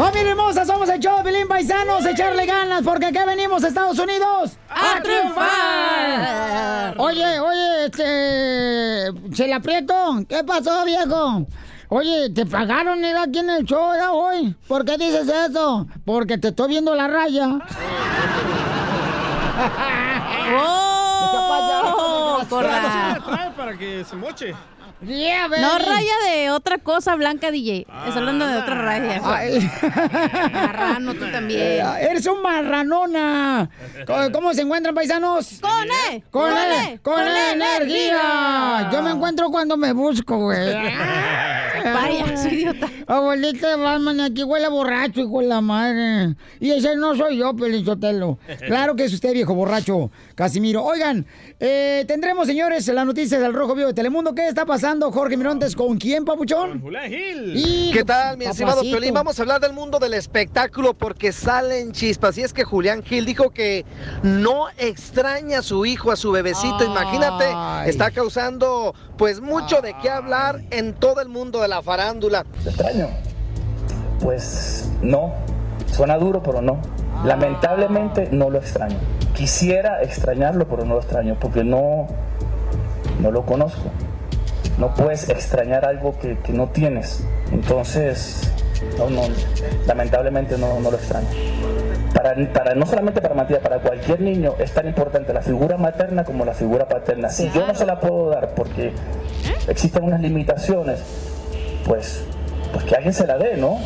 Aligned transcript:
Familia 0.00 0.30
hermosa, 0.30 0.64
somos 0.64 0.88
el 0.88 0.98
show 0.98 1.18
de 1.18 1.24
Pelín 1.24 1.46
Paisanos, 1.46 2.06
echarle 2.06 2.46
ganas, 2.46 2.80
porque 2.82 3.04
acá 3.04 3.26
venimos 3.26 3.62
a 3.62 3.68
Estados 3.68 3.98
Unidos 3.98 4.56
¡A 4.70 5.02
triunfar! 5.02 6.94
Oye, 6.96 7.38
oye, 7.38 7.84
este. 7.84 9.12
¿Se 9.36 9.46
le 9.46 9.52
aprieto? 9.52 10.24
¿Qué 10.26 10.42
pasó, 10.42 10.86
viejo? 10.86 11.46
Oye, 11.90 12.30
¿te 12.30 12.46
pagaron 12.46 13.04
ir 13.04 13.14
aquí 13.14 13.40
en 13.40 13.50
el 13.50 13.66
show 13.66 13.92
ya 13.94 14.12
hoy? 14.12 14.56
¿Por 14.66 14.86
qué 14.86 14.96
dices 14.96 15.28
eso? 15.28 15.86
Porque 16.06 16.38
te 16.38 16.48
estoy 16.48 16.68
viendo 16.68 16.94
la 16.94 17.06
raya. 17.06 17.46
¡Oh! 20.56 21.00
Trae 22.48 23.50
para 23.54 23.76
que 23.76 24.02
se 24.02 24.16
moche. 24.16 24.54
Yeah. 25.06 25.48
No 25.48 25.78
raya 25.78 26.12
de 26.30 26.50
otra 26.50 26.78
cosa 26.78 27.14
blanca, 27.16 27.50
DJ. 27.50 27.80
Estás 27.80 28.16
hablando 28.16 28.46
de 28.46 28.56
otra 28.58 28.74
raya. 28.74 29.20
Ay. 29.24 29.70
Marrano, 30.52 31.14
tú 31.14 31.30
también. 31.30 31.60
Eh, 31.60 31.82
Eres 32.10 32.26
un 32.26 32.42
marranona. 32.42 33.70
¿Cómo, 34.06 34.30
cómo 34.30 34.54
se 34.54 34.62
encuentran, 34.62 34.94
paisanos? 34.94 35.60
¡Con 35.60 35.88
E! 36.12 36.22
Con, 36.30 36.50
¡Con 36.50 36.58
E, 36.58 36.92
E, 36.92 36.98
con, 37.00 37.26
E, 37.26 37.52
energía. 37.52 38.90
Yo 38.92 39.02
me 39.02 39.12
encuentro 39.12 39.50
cuando 39.50 39.76
me 39.76 39.92
busco, 39.92 40.36
güey. 40.38 40.74
Payaso, 41.82 42.48
idiota. 42.48 42.88
Abuelita 43.06 43.76
Batman, 43.76 44.20
aquí 44.20 44.42
huele 44.42 44.68
borracho, 44.68 45.20
hijo 45.20 45.40
de 45.40 45.46
la 45.46 45.60
madre. 45.60 46.34
Y 46.60 46.70
ese 46.72 46.94
no 46.96 47.16
soy 47.16 47.38
yo, 47.38 47.54
Pelichotelo. 47.56 48.38
Claro 48.66 48.94
que 48.96 49.04
es 49.04 49.14
usted, 49.14 49.32
viejo 49.32 49.54
borracho, 49.54 50.10
Casimiro. 50.34 50.84
Oigan, 50.84 51.26
eh, 51.58 52.04
tendremos, 52.06 52.46
señores, 52.46 52.86
las 52.88 53.06
noticias 53.06 53.40
del 53.40 53.54
Rojo 53.54 53.74
Vivo 53.74 53.88
de 53.88 53.94
Telemundo. 53.94 54.34
¿Qué 54.34 54.46
está 54.46 54.66
pasando, 54.66 54.89
Jorge 54.98 55.36
Mirontes? 55.36 55.76
¿Con 55.76 55.98
quién, 55.98 56.24
papuchón? 56.24 56.80
Julián 56.80 57.08
Gil. 57.08 57.52
Y- 57.56 57.90
¿Qué 57.92 58.04
tal, 58.04 58.36
mi 58.36 58.44
estimado. 58.46 58.80
Piolín? 58.82 59.14
Vamos 59.14 59.38
a 59.38 59.42
hablar 59.42 59.60
del 59.60 59.72
mundo 59.72 59.98
del 60.00 60.14
espectáculo 60.14 60.94
porque 60.94 61.30
salen 61.32 61.92
chispas. 61.92 62.36
Y 62.38 62.42
es 62.42 62.52
que 62.52 62.64
Julián 62.64 63.02
Gil 63.04 63.24
dijo 63.24 63.50
que 63.50 63.84
no 64.24 64.66
extraña 64.78 65.60
a 65.60 65.62
su 65.62 65.86
hijo, 65.86 66.10
a 66.10 66.16
su 66.16 66.32
bebecito. 66.32 66.76
Ay. 66.80 66.86
Imagínate, 66.86 67.88
está 67.90 68.10
causando 68.10 68.94
pues 69.16 69.40
mucho 69.40 69.80
de 69.80 69.94
qué 70.02 70.10
hablar 70.10 70.62
en 70.70 70.92
todo 70.94 71.20
el 71.20 71.28
mundo 71.28 71.60
de 71.60 71.68
la 71.68 71.82
farándula. 71.82 72.44
¿Lo 72.64 72.70
extraño? 72.70 73.08
Pues 74.20 74.90
no. 75.02 75.32
Suena 75.92 76.16
duro, 76.18 76.42
pero 76.42 76.62
no. 76.62 76.80
Lamentablemente 77.24 78.28
no 78.32 78.50
lo 78.50 78.58
extraño. 78.58 78.96
Quisiera 79.34 80.02
extrañarlo, 80.02 80.66
pero 80.68 80.84
no 80.84 80.94
lo 80.94 81.00
extraño, 81.00 81.36
porque 81.40 81.62
no, 81.64 82.06
no 83.20 83.30
lo 83.30 83.44
conozco. 83.46 83.90
No 84.80 84.94
puedes 84.94 85.28
extrañar 85.28 85.84
algo 85.84 86.18
que, 86.18 86.38
que 86.38 86.52
no 86.52 86.70
tienes. 86.70 87.22
Entonces, 87.52 88.50
no, 88.98 89.22
lamentablemente 89.86 90.56
no, 90.58 90.80
no 90.80 90.90
lo 90.90 90.96
extraño. 90.96 91.28
Para, 92.14 92.34
para, 92.52 92.74
no 92.74 92.86
solamente 92.86 93.20
para 93.20 93.34
Matías, 93.34 93.60
para 93.60 93.78
cualquier 93.78 94.20
niño 94.20 94.54
es 94.58 94.72
tan 94.72 94.86
importante 94.86 95.32
la 95.32 95.42
figura 95.42 95.76
materna 95.76 96.24
como 96.24 96.44
la 96.44 96.54
figura 96.54 96.88
paterna. 96.88 97.28
Si 97.28 97.50
yo 97.50 97.66
no 97.66 97.74
se 97.74 97.86
la 97.86 98.00
puedo 98.00 98.30
dar 98.30 98.54
porque 98.54 98.92
existen 99.68 100.02
unas 100.04 100.20
limitaciones, 100.20 101.00
pues, 101.86 102.24
pues 102.72 102.84
que 102.84 102.94
alguien 102.94 103.14
se 103.14 103.26
la 103.26 103.38
dé, 103.38 103.56
¿no? 103.56 103.78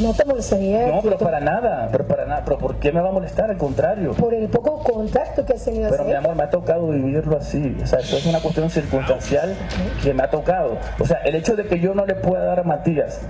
No 0.00 0.12
te 0.14 0.24
molestaría. 0.24 0.86
No, 0.88 1.00
pero 1.02 1.16
para 1.18 1.40
nada, 1.40 1.88
pero 1.90 2.06
para 2.06 2.26
nada, 2.26 2.42
pero 2.44 2.58
¿por 2.58 2.76
qué 2.76 2.92
me 2.92 3.00
va 3.00 3.08
a 3.08 3.12
molestar? 3.12 3.50
Al 3.50 3.56
contrario. 3.56 4.12
Por 4.12 4.34
el 4.34 4.48
poco 4.48 4.82
contacto 4.82 5.44
que 5.44 5.54
has 5.54 5.64
tenido 5.64 5.90
Pero 5.90 6.04
mi 6.04 6.12
amor, 6.12 6.34
me 6.36 6.42
ha 6.42 6.50
tocado 6.50 6.88
vivirlo 6.88 7.36
así. 7.38 7.76
O 7.82 7.86
sea, 7.86 8.00
esto 8.00 8.16
es 8.16 8.26
una 8.26 8.40
cuestión 8.40 8.68
circunstancial 8.70 9.54
que 10.02 10.12
me 10.14 10.22
ha 10.22 10.30
tocado. 10.30 10.78
O 11.00 11.06
sea, 11.06 11.18
el 11.24 11.34
hecho 11.34 11.56
de 11.56 11.66
que 11.66 11.80
yo 11.80 11.94
no 11.94 12.04
le 12.06 12.14
pueda 12.14 12.44
dar 12.44 12.60
a 12.60 12.62
Matías 12.62 13.20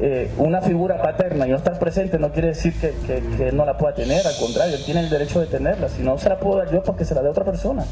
eh, 0.00 0.28
una 0.38 0.60
figura 0.60 1.00
paterna 1.00 1.46
y 1.46 1.50
no 1.50 1.56
estar 1.56 1.78
presente 1.78 2.18
no 2.18 2.32
quiere 2.32 2.48
decir 2.48 2.74
que, 2.80 2.90
que- 3.06 3.22
que 3.36 3.52
no 3.52 3.64
la 3.64 3.78
pueda 3.78 3.94
tener. 3.94 4.26
Al 4.26 4.34
contrario, 4.40 4.74
él 4.74 4.82
tiene 4.84 5.00
el 5.00 5.08
derecho 5.10 5.38
de 5.40 5.46
tenerla. 5.46 5.88
Si 5.88 6.02
no 6.02 6.18
se 6.18 6.28
la 6.28 6.36
puedo 6.40 6.58
dar 6.58 6.72
yo, 6.72 6.82
porque 6.82 7.04
se 7.04 7.14
la 7.14 7.22
dé 7.22 7.28
otra 7.28 7.44
persona. 7.44 7.84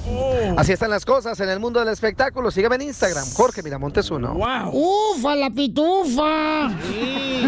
Así 0.56 0.72
están 0.72 0.90
las 0.90 1.04
cosas 1.04 1.38
en 1.38 1.48
el 1.48 1.60
mundo 1.60 1.78
del 1.78 1.90
espectáculo. 1.90 2.50
Sígueme 2.50 2.74
en 2.74 2.82
Instagram, 2.82 3.24
Jorge 3.36 3.62
Miramontes 3.62 4.10
uno. 4.10 4.34
¡Wow! 4.34 4.72
¡Ufa, 5.16 5.36
la 5.36 5.50
pitufa! 5.50 6.70
Gu- 6.70 7.41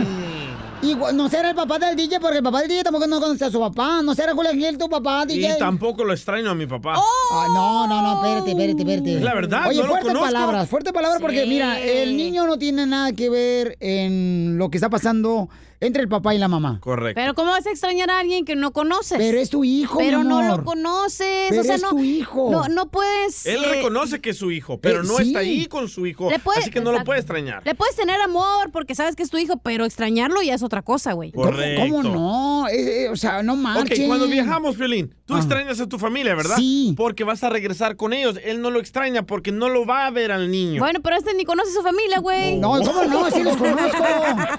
no 1.12 1.28
será 1.28 1.50
el 1.50 1.54
papá 1.54 1.78
del 1.78 1.96
DJ, 1.96 2.20
porque 2.20 2.38
el 2.38 2.42
papá 2.42 2.60
del 2.60 2.68
DJ 2.68 2.84
tampoco 2.84 3.06
no 3.06 3.20
conoce 3.20 3.44
a 3.44 3.50
su 3.50 3.60
papá. 3.60 4.02
No 4.02 4.14
será 4.14 4.32
Julián 4.34 4.58
Gil, 4.58 4.78
tu 4.78 4.88
papá, 4.88 5.26
DJ. 5.26 5.54
Y 5.54 5.58
tampoco 5.58 6.04
lo 6.04 6.12
extraño 6.12 6.50
a 6.50 6.54
mi 6.54 6.66
papá. 6.66 6.94
Ah, 6.96 7.46
no, 7.54 7.86
no, 7.86 8.02
no, 8.02 8.14
espérate, 8.24 8.50
espérate, 8.50 8.82
espérate. 8.82 9.16
Es 9.16 9.22
la 9.22 9.34
verdad, 9.34 9.68
Oye, 9.68 9.76
no 9.78 9.82
lo 9.84 9.88
fuertes 9.90 10.08
conozco. 10.08 10.26
palabras, 10.26 10.68
fuertes 10.68 10.92
palabras, 10.92 11.20
porque 11.20 11.46
mira, 11.46 11.80
el 11.80 12.16
niño 12.16 12.46
no 12.46 12.58
tiene 12.58 12.86
nada 12.86 13.12
que 13.12 13.28
ver 13.30 13.76
en 13.80 14.56
lo 14.58 14.70
que 14.70 14.78
está 14.78 14.88
pasando 14.90 15.48
entre 15.86 16.02
el 16.02 16.08
papá 16.08 16.34
y 16.34 16.38
la 16.38 16.48
mamá. 16.48 16.78
Correcto. 16.80 17.20
Pero 17.20 17.34
¿cómo 17.34 17.50
vas 17.52 17.66
a 17.66 17.70
extrañar 17.70 18.10
a 18.10 18.18
alguien 18.20 18.44
que 18.44 18.56
no 18.56 18.72
conoces? 18.72 19.18
Pero 19.18 19.38
es 19.38 19.50
tu 19.50 19.64
hijo, 19.64 19.98
Pero 19.98 20.20
mi 20.20 20.28
no 20.28 20.42
lo 20.42 20.64
conoces. 20.64 21.46
Pero 21.50 21.60
o 21.62 21.64
sea, 21.64 21.74
es 21.76 21.82
no, 21.82 21.90
tu 21.90 21.98
hijo. 22.02 22.50
No, 22.50 22.68
no 22.68 22.86
puedes. 22.86 23.46
Él 23.46 23.62
eh, 23.64 23.68
reconoce 23.68 24.20
que 24.20 24.30
es 24.30 24.36
su 24.38 24.50
hijo, 24.50 24.78
pero 24.78 25.00
eh, 25.00 25.04
no 25.06 25.16
sí. 25.16 25.28
está 25.28 25.40
ahí 25.40 25.66
con 25.66 25.88
su 25.88 26.06
hijo. 26.06 26.30
Le 26.30 26.38
puede- 26.38 26.60
así 26.60 26.70
que 26.70 26.80
no 26.80 26.92
lo 26.92 27.04
puede 27.04 27.20
extrañar. 27.20 27.62
Le 27.64 27.74
puedes 27.74 27.96
tener 27.96 28.20
amor 28.20 28.70
porque 28.72 28.94
sabes 28.94 29.16
que 29.16 29.22
es 29.22 29.30
tu 29.30 29.38
hijo, 29.38 29.58
pero 29.58 29.84
extrañarlo 29.84 30.42
ya 30.42 30.54
es 30.54 30.62
otra 30.62 30.82
cosa, 30.82 31.12
güey. 31.12 31.32
¿Cómo, 31.32 31.44
Correcto. 31.46 31.82
cómo 31.82 32.02
no? 32.02 32.68
Eh, 32.68 33.04
eh, 33.04 33.08
o 33.10 33.16
sea, 33.16 33.42
no 33.42 33.52
Ok, 33.54 33.58
marchen. 33.58 34.06
cuando 34.06 34.26
viajamos, 34.26 34.76
Violín, 34.76 35.14
tú 35.26 35.34
Ah. 35.34 35.38
extrañas 35.38 35.80
a 35.80 35.88
tu 35.88 35.98
familia, 35.98 36.34
¿verdad? 36.34 36.56
Sí. 36.56 36.94
Porque 36.96 37.24
vas 37.24 37.42
a 37.44 37.50
regresar 37.50 37.96
con 37.96 38.12
ellos. 38.12 38.38
Él 38.44 38.60
no 38.60 38.70
lo 38.70 38.80
extraña 38.80 39.22
porque 39.26 39.52
no 39.52 39.68
lo 39.68 39.84
va 39.86 40.06
a 40.06 40.10
ver 40.10 40.32
al 40.32 40.50
niño. 40.50 40.80
Bueno, 40.80 41.00
pero 41.02 41.16
este 41.16 41.34
ni 41.34 41.44
conoce 41.44 41.70
a 41.70 41.74
su 41.74 41.82
familia, 41.82 42.18
güey. 42.20 42.56
No, 42.58 42.70
¿cómo 42.82 43.04
no? 43.04 43.30
Sí 43.30 43.42
los 43.42 43.56
conozco. 43.56 44.04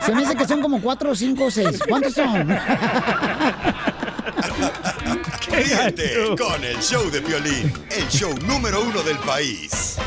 Se 0.05 0.13
me 0.13 0.21
dice 0.21 0.35
que 0.35 0.45
son 0.47 0.61
como 0.61 0.81
cuatro, 0.81 1.14
cinco, 1.15 1.49
seis. 1.51 1.79
¿Cuántos 1.87 2.13
son? 2.13 2.47
Ríete 5.49 6.35
con 6.37 6.63
el 6.63 6.77
show 6.81 7.09
de 7.11 7.21
Piolín, 7.21 7.73
el 7.91 8.07
show 8.09 8.33
número 8.45 8.81
uno 8.81 9.01
del 9.03 9.17
país. 9.19 9.97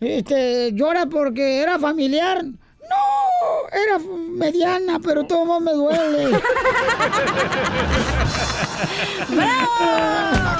Este, 0.00 0.72
llora 0.72 1.06
porque 1.06 1.60
era 1.60 1.78
familiar. 1.78 2.44
No, 2.44 3.70
era 3.72 3.98
mediana, 4.30 5.00
pero 5.00 5.24
todo 5.24 5.46
más 5.46 5.62
me 5.62 5.72
duele. 5.72 6.36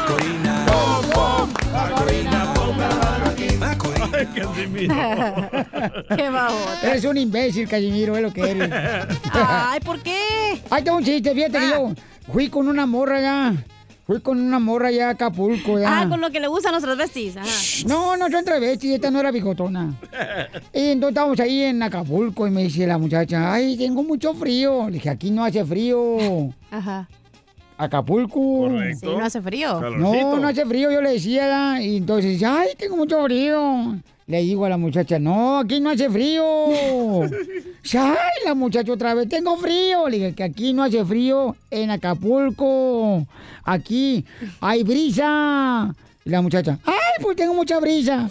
Ay, 4.25 4.43
Casimiro. 4.43 4.95
Qué 6.17 6.31
bajo. 6.31 6.57
Eres 6.83 7.05
un 7.05 7.17
imbécil, 7.17 7.69
Casimiro, 7.69 8.17
es 8.17 8.23
lo 8.23 8.33
que 8.33 8.41
eres. 8.51 8.71
Ay, 9.33 9.81
¿por 9.81 10.01
qué? 10.03 10.61
Ahí 10.71 10.83
tengo 10.83 10.99
un 10.99 11.05
chiste, 11.05 11.35
fíjate 11.35 11.59
que 11.59 11.69
yo 11.69 11.93
fui 12.33 12.49
con 12.49 12.69
una 12.69 12.87
morra 12.87 13.21
ya. 13.21 13.55
Fui 14.07 14.21
con 14.21 14.39
una 14.39 14.59
morra 14.59 14.91
ya 14.91 15.09
a 15.09 15.11
Acapulco 15.13 15.79
ya. 15.79 16.03
Ah, 16.03 16.09
con 16.09 16.21
lo 16.21 16.31
que 16.31 16.39
le 16.39 16.47
gustan 16.47 16.73
los 16.73 16.83
transvestis. 16.83 17.39
Ajá. 17.39 17.49
No, 17.87 18.19
no 18.19 18.29
son 18.29 18.45
travestis, 18.45 18.93
esta 18.93 19.11
no 19.11 19.19
era 19.21 19.31
bigotona. 19.31 19.95
Y 20.75 20.91
entonces 20.91 21.13
estábamos 21.13 21.41
ahí 21.41 21.63
en 21.63 21.83
Acapulco 21.83 22.47
y 22.47 22.51
me 22.51 22.65
dice 22.65 22.87
la 22.87 22.99
muchacha, 22.99 23.55
ay, 23.55 23.79
tengo 23.79 24.03
mucho 24.03 24.35
frío. 24.35 24.87
Le 24.89 24.95
dije, 24.95 25.09
aquí 25.09 25.31
no 25.31 25.43
hace 25.43 25.65
frío. 25.65 26.19
Ajá. 26.71 27.09
Acapulco. 27.79 28.69
Sí, 29.01 29.07
no 29.07 29.25
hace 29.25 29.41
frío. 29.41 29.81
No, 29.81 30.37
no 30.37 30.49
hace 30.49 30.67
frío, 30.67 30.91
yo 30.91 31.01
le 31.01 31.13
decía. 31.13 31.81
Y 31.83 31.97
entonces 31.97 32.43
ay, 32.43 32.69
tengo 32.77 32.97
mucho 32.97 33.25
frío. 33.25 33.97
Le 34.27 34.41
digo 34.41 34.65
a 34.65 34.71
la 34.71 34.79
muchacha, 34.79 35.19
no, 35.19 35.59
aquí 35.59 35.81
no 35.81 35.91
hace 35.91 36.09
frío. 36.09 36.45
Ay, 37.93 38.45
la 38.47 38.55
muchacha 38.55 38.91
otra 38.93 39.13
vez, 39.13 39.29
tengo 39.29 39.59
frío. 39.59 40.09
Le 40.09 40.17
dije 40.17 40.35
que 40.35 40.45
aquí 40.45 40.73
no 40.73 40.83
hace 40.83 41.05
frío 41.05 41.55
en 41.71 41.91
Acapulco. 41.91 43.27
Aquí 43.65 44.25
hay 44.61 44.83
brisa. 44.83 45.95
Y 46.25 46.31
la 46.31 46.41
muchacha, 46.41 46.79
ay, 46.87 47.23
pues 47.23 47.37
tengo 47.37 47.53
mucha 47.53 47.79
brisa. 47.81 48.27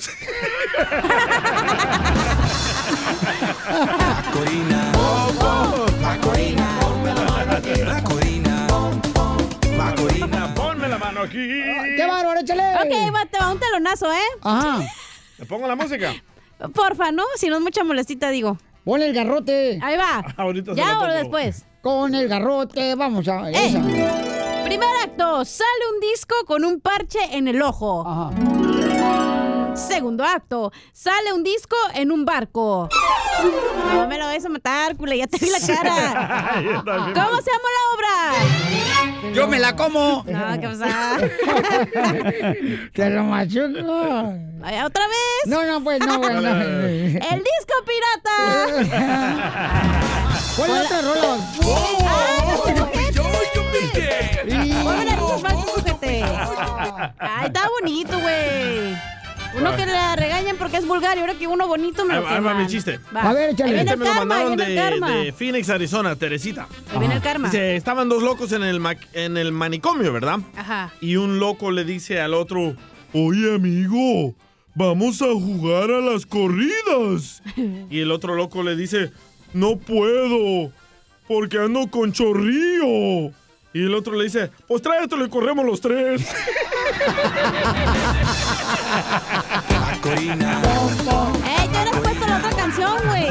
Macorina, 9.77 10.53
ponme 10.55 10.87
la 10.87 10.97
mano 10.97 11.21
aquí. 11.21 11.47
¡Qué 11.95 12.05
bárbaro, 12.07 12.39
échale! 12.39 12.63
Ok, 12.77 13.13
va, 13.13 13.25
te 13.27 13.37
va 13.37 13.51
un 13.51 13.59
telonazo, 13.59 14.11
¿eh? 14.11 14.17
Ajá. 14.41 14.79
¿Le 15.43 15.49
pongo 15.49 15.67
la 15.67 15.75
música? 15.75 16.13
Porfa, 16.73 17.11
¿no? 17.11 17.23
Si 17.35 17.49
no 17.49 17.57
es 17.57 17.61
mucha 17.61 17.83
molestita, 17.83 18.29
digo. 18.29 18.57
Ponle 18.85 19.07
el 19.07 19.13
garrote. 19.13 19.77
Ahí 19.81 19.97
va. 19.97 20.23
Ahorita 20.37 20.73
se 20.73 20.77
¿Ya 20.77 21.01
o 21.01 21.05
después? 21.05 21.65
Con 21.81 22.15
el 22.15 22.29
garrote, 22.29 22.95
vamos 22.95 23.27
a... 23.27 23.51
¡Eh! 23.51 24.63
Primer 24.63 24.89
acto, 25.03 25.43
sale 25.43 25.69
un 25.93 25.99
disco 25.99 26.33
con 26.45 26.63
un 26.63 26.79
parche 26.79 27.19
en 27.33 27.49
el 27.49 27.61
ojo. 27.61 28.07
Ajá. 28.07 28.72
Segundo 29.75 30.23
acto, 30.23 30.71
sale 30.91 31.33
un 31.33 31.43
disco 31.43 31.75
en 31.95 32.11
un 32.11 32.25
barco. 32.25 32.89
No 33.93 34.07
me 34.07 34.17
lo 34.19 34.25
vais 34.25 34.45
a 34.45 34.49
matar, 34.49 34.95
cule, 34.95 35.17
ya 35.17 35.25
te 35.27 35.37
vi 35.43 35.49
la 35.49 35.59
cara. 35.59 36.61
¿Cómo 36.83 37.41
se 37.41 37.51
llama 37.51 37.69
la 37.73 37.83
obra? 37.93 39.33
Yo 39.33 39.47
me 39.47 39.59
la 39.59 39.75
como. 39.75 40.23
No, 40.27 40.61
¿qué 40.61 40.67
pasa? 40.67 41.17
Te 42.93 43.09
lo 43.09 43.23
machuco. 43.23 44.33
¿Otra 44.85 45.07
vez? 45.07 45.47
No, 45.47 45.63
no, 45.63 45.83
pues 45.83 45.99
no, 45.99 46.19
bueno. 46.19 46.49
¡El 46.49 47.43
disco 47.43 47.73
pirata! 47.87 48.67
¿Cuál 50.55 50.69
es 50.71 50.85
otra 50.85 51.01
rola? 51.01 51.37
Ay, 57.19 57.47
está 57.47 57.69
bonito, 57.79 58.19
güey. 58.19 59.12
Uno 59.55 59.75
que 59.75 59.85
le 59.85 60.15
regañan 60.15 60.55
porque 60.57 60.77
es 60.77 60.87
vulgar 60.87 61.17
y 61.17 61.21
ahora 61.21 61.35
que 61.35 61.47
uno 61.47 61.67
bonito 61.67 62.05
me 62.05 62.13
Ahí 62.15 62.21
lo 62.21 62.27
ahí 62.27 62.39
va 62.41 62.53
mi 62.55 62.67
chiste. 62.67 62.99
Va. 63.15 63.29
A 63.29 63.33
ver, 63.33 63.51
échale. 63.51 63.69
Ahí 63.71 63.75
viene 63.75 63.91
Este 63.91 63.93
el 63.93 63.99
me 63.99 64.05
lo 64.05 64.11
karma, 64.13 64.21
ahí 64.21 64.27
mandaron 64.43 64.55
viene 64.57 64.63
el 64.63 64.75
de, 64.75 64.81
karma. 64.99 65.15
de 65.17 65.33
Phoenix, 65.33 65.69
Arizona, 65.69 66.15
Teresita. 66.15 66.67
Ahí 66.91 66.99
viene 66.99 67.15
el 67.15 67.21
karma. 67.21 67.47
Dice, 67.49 67.75
estaban 67.75 68.09
dos 68.09 68.23
locos 68.23 68.51
en 68.51 68.63
el, 68.63 68.79
ma- 68.79 68.95
en 69.13 69.37
el 69.37 69.51
manicomio, 69.51 70.11
¿verdad? 70.11 70.39
Ajá. 70.55 70.91
Y 71.01 71.15
un 71.17 71.39
loco 71.39 71.71
le 71.71 71.83
dice 71.85 72.19
al 72.21 72.33
otro, 72.33 72.75
oye 73.13 73.55
amigo, 73.55 74.33
vamos 74.75 75.21
a 75.21 75.27
jugar 75.27 75.91
a 75.91 75.99
las 76.01 76.25
corridas. 76.25 77.41
Y 77.89 77.99
el 77.99 78.11
otro 78.11 78.35
loco 78.35 78.63
le 78.63 78.75
dice, 78.75 79.11
no 79.53 79.77
puedo, 79.77 80.71
porque 81.27 81.57
ando 81.59 81.87
con 81.91 82.11
chorrillo. 82.11 83.31
Y 83.73 83.83
el 83.83 83.95
otro 83.95 84.15
le 84.15 84.25
dice, 84.25 84.51
pues 84.67 84.81
tráetelo 84.81 85.25
y 85.25 85.29
corremos 85.29 85.65
los 85.65 85.81
tres. 85.81 86.21
¡Ey, 90.05 90.27
te 90.37 91.69
hubieras 91.69 91.99
puesto 92.01 92.27
la 92.27 92.37
otra 92.37 92.49
canción, 92.55 92.91
güey! 93.07 93.25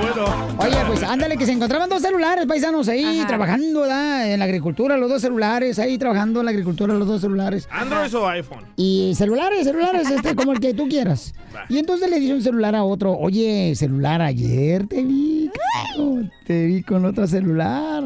Bueno. 0.00 0.46
Oye, 0.58 0.76
pues 0.86 1.02
ándale, 1.02 1.36
que 1.36 1.44
se 1.46 1.52
encontraban 1.52 1.88
dos 1.90 2.00
celulares, 2.02 2.46
paisanos, 2.46 2.88
ahí 2.88 3.18
Ajá. 3.18 3.26
trabajando, 3.28 3.80
¿verdad? 3.80 4.32
En 4.32 4.38
la 4.38 4.44
agricultura, 4.46 4.96
los 4.96 5.10
dos 5.10 5.20
celulares, 5.20 5.78
ahí 5.78 5.98
trabajando 5.98 6.40
en 6.40 6.46
la 6.46 6.50
agricultura, 6.52 6.94
los 6.94 7.06
dos 7.06 7.20
celulares. 7.20 7.68
¿Android 7.70 8.14
o 8.14 8.28
iPhone? 8.28 8.64
Y 8.76 9.12
celulares, 9.14 9.64
celulares, 9.64 10.10
este, 10.10 10.34
como 10.34 10.52
el 10.52 10.60
que 10.60 10.74
tú 10.74 10.88
quieras. 10.88 11.34
Y 11.68 11.78
entonces 11.78 12.08
le 12.10 12.18
dice 12.18 12.34
un 12.34 12.42
celular 12.42 12.74
a 12.74 12.84
otro, 12.84 13.12
oye, 13.16 13.74
celular, 13.76 14.22
ayer 14.22 14.86
te 14.86 15.02
vi, 15.02 15.50
te 16.46 16.66
vi 16.66 16.82
con 16.82 17.04
otro 17.04 17.26
celular. 17.26 18.04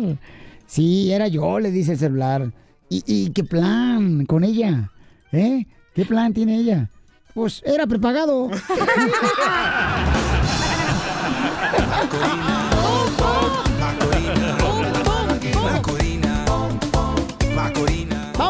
Sí, 0.74 1.12
era 1.12 1.28
yo, 1.28 1.60
le 1.60 1.70
dice 1.70 1.92
el 1.92 1.98
celular. 1.98 2.52
¿Y, 2.88 3.04
y 3.06 3.30
qué 3.30 3.44
plan 3.44 4.26
con 4.26 4.42
ella? 4.42 4.90
¿Eh? 5.30 5.68
¿Qué 5.94 6.04
plan 6.04 6.34
tiene 6.34 6.56
ella? 6.56 6.90
Pues 7.32 7.62
era 7.64 7.86
prepagado. 7.86 8.50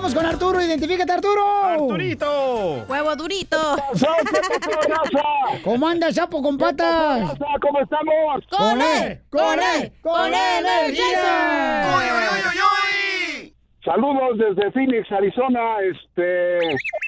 Vamos 0.04 0.16
con 0.16 0.26
Arturo, 0.26 0.60
identifícate 0.60 1.12
Arturo. 1.12 1.64
¡Arturito! 1.64 2.84
¡Huevo 2.86 3.16
durito! 3.16 3.56
¿Cómo 5.64 5.88
anda 5.88 6.12
sapo 6.12 6.42
con 6.42 6.58
patas? 6.58 7.34
¿Cómo 7.62 7.80
estamos? 7.80 8.44
¡Con 8.50 8.82
él! 8.82 9.22
¡Con 9.30 9.58
él! 9.58 9.92
¡Con 10.02 10.26
él, 10.26 10.66
energía! 10.66 11.84
Saludos 13.82 14.36
desde 14.36 14.72
Phoenix, 14.72 15.10
Arizona, 15.10 15.78
este 15.90 16.58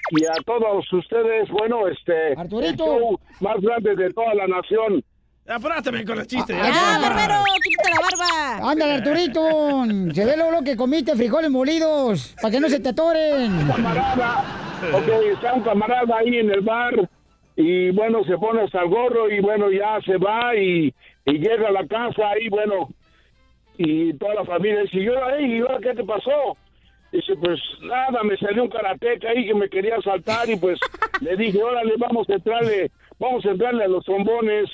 y 0.09 0.25
a 0.25 0.43
todos 0.43 0.91
ustedes, 0.91 1.49
bueno, 1.51 1.87
este 1.87 2.33
Arturito. 2.35 2.83
el 2.83 2.99
show 2.99 3.19
más 3.41 3.61
grande 3.61 3.95
de 3.95 4.11
toda 4.11 4.33
la 4.33 4.47
nación. 4.47 5.03
Apúrate 5.47 6.05
con 6.05 6.19
el 6.19 6.27
chiste. 6.27 6.53
Ah, 6.53 6.71
¡Ya, 6.73 6.99
barbero! 7.09 7.35
¡Quítate 7.63 7.89
la 7.89 8.01
barba! 8.01 8.71
Ándale, 8.71 8.93
Arturito. 8.95 9.85
Se 10.13 10.25
ve 10.25 10.35
lo 10.35 10.61
que 10.63 10.75
comiste, 10.75 11.15
frijoles 11.15 11.49
molidos, 11.49 12.35
para 12.41 12.51
que 12.51 12.59
no 12.59 12.67
se 12.67 12.79
te 12.79 12.89
atoren. 12.89 13.65
Camarada, 13.67 14.43
ok, 14.93 15.07
está 15.33 15.53
un 15.53 15.63
camarada 15.63 16.17
ahí 16.17 16.37
en 16.37 16.51
el 16.51 16.61
bar 16.61 17.09
y 17.55 17.91
bueno, 17.91 18.23
se 18.25 18.37
pone 18.37 18.61
hasta 18.61 18.81
el 18.81 18.89
gorro 18.89 19.29
y 19.31 19.39
bueno, 19.39 19.71
ya 19.71 19.99
se 20.05 20.17
va 20.17 20.55
y, 20.55 20.93
y 21.25 21.31
llega 21.39 21.69
a 21.69 21.71
la 21.71 21.87
casa 21.87 22.37
y 22.39 22.49
bueno, 22.49 22.89
y 23.77 24.13
toda 24.13 24.35
la 24.35 24.45
familia 24.45 24.81
dice, 24.81 24.99
¿y 24.99 25.07
ahora, 25.07 25.37
ey, 25.37 25.57
¿y 25.57 25.59
ahora 25.61 25.79
qué 25.81 25.93
te 25.93 26.03
pasó? 26.03 26.57
Dice, 27.11 27.33
pues 27.39 27.59
nada, 27.81 28.21
me 28.23 28.37
salió 28.37 28.63
un 28.63 28.69
karateca 28.69 29.29
ahí 29.29 29.47
que 29.47 29.55
me 29.55 29.69
quería 29.69 29.99
saltar 30.01 30.49
y 30.49 30.57
pues 30.57 30.77
le 31.21 31.35
dije, 31.37 31.63
órale, 31.63 31.93
vamos 31.97 32.29
a 32.29 32.33
entrarle, 32.33 32.91
vamos 33.17 33.45
a 33.45 33.51
entrarle 33.51 33.85
a 33.85 33.87
los 33.87 34.03
trombones. 34.03 34.69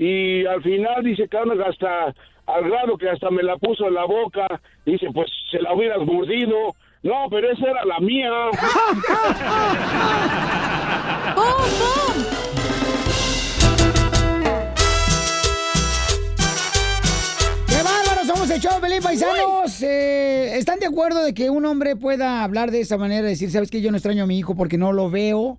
Y 0.00 0.44
al 0.46 0.62
final 0.62 1.04
dice 1.04 1.28
que 1.28 1.36
hasta 1.36 2.14
al 2.46 2.70
grado 2.70 2.96
que 2.96 3.10
hasta 3.10 3.30
me 3.30 3.42
la 3.42 3.58
puso 3.58 3.86
en 3.86 3.92
la 3.92 4.06
boca. 4.06 4.48
Dice, 4.86 5.08
pues 5.12 5.30
se 5.50 5.60
la 5.60 5.74
hubieras 5.74 5.98
mordido. 6.06 6.74
No, 7.02 7.26
pero 7.30 7.50
esa 7.50 7.66
era 7.66 7.84
la 7.84 8.00
mía. 8.00 8.30
¡Qué 17.66 17.82
bárbaro! 17.82 18.24
Somos 18.24 18.48
el 18.50 18.58
show 18.58 18.80
Pelín 18.80 19.02
Paisanos. 19.02 19.82
Eh, 19.82 20.56
¿Están 20.56 20.78
de 20.78 20.86
acuerdo 20.86 21.24
de 21.24 21.34
que 21.34 21.50
un 21.50 21.66
hombre 21.66 21.96
pueda 21.96 22.42
hablar 22.42 22.70
de 22.70 22.80
esa 22.80 22.96
manera? 22.96 23.28
Decir, 23.28 23.50
¿sabes 23.50 23.70
qué? 23.70 23.82
Yo 23.82 23.90
no 23.90 23.98
extraño 23.98 24.24
a 24.24 24.26
mi 24.26 24.38
hijo 24.38 24.56
porque 24.56 24.78
no 24.78 24.94
lo 24.94 25.10
veo. 25.10 25.58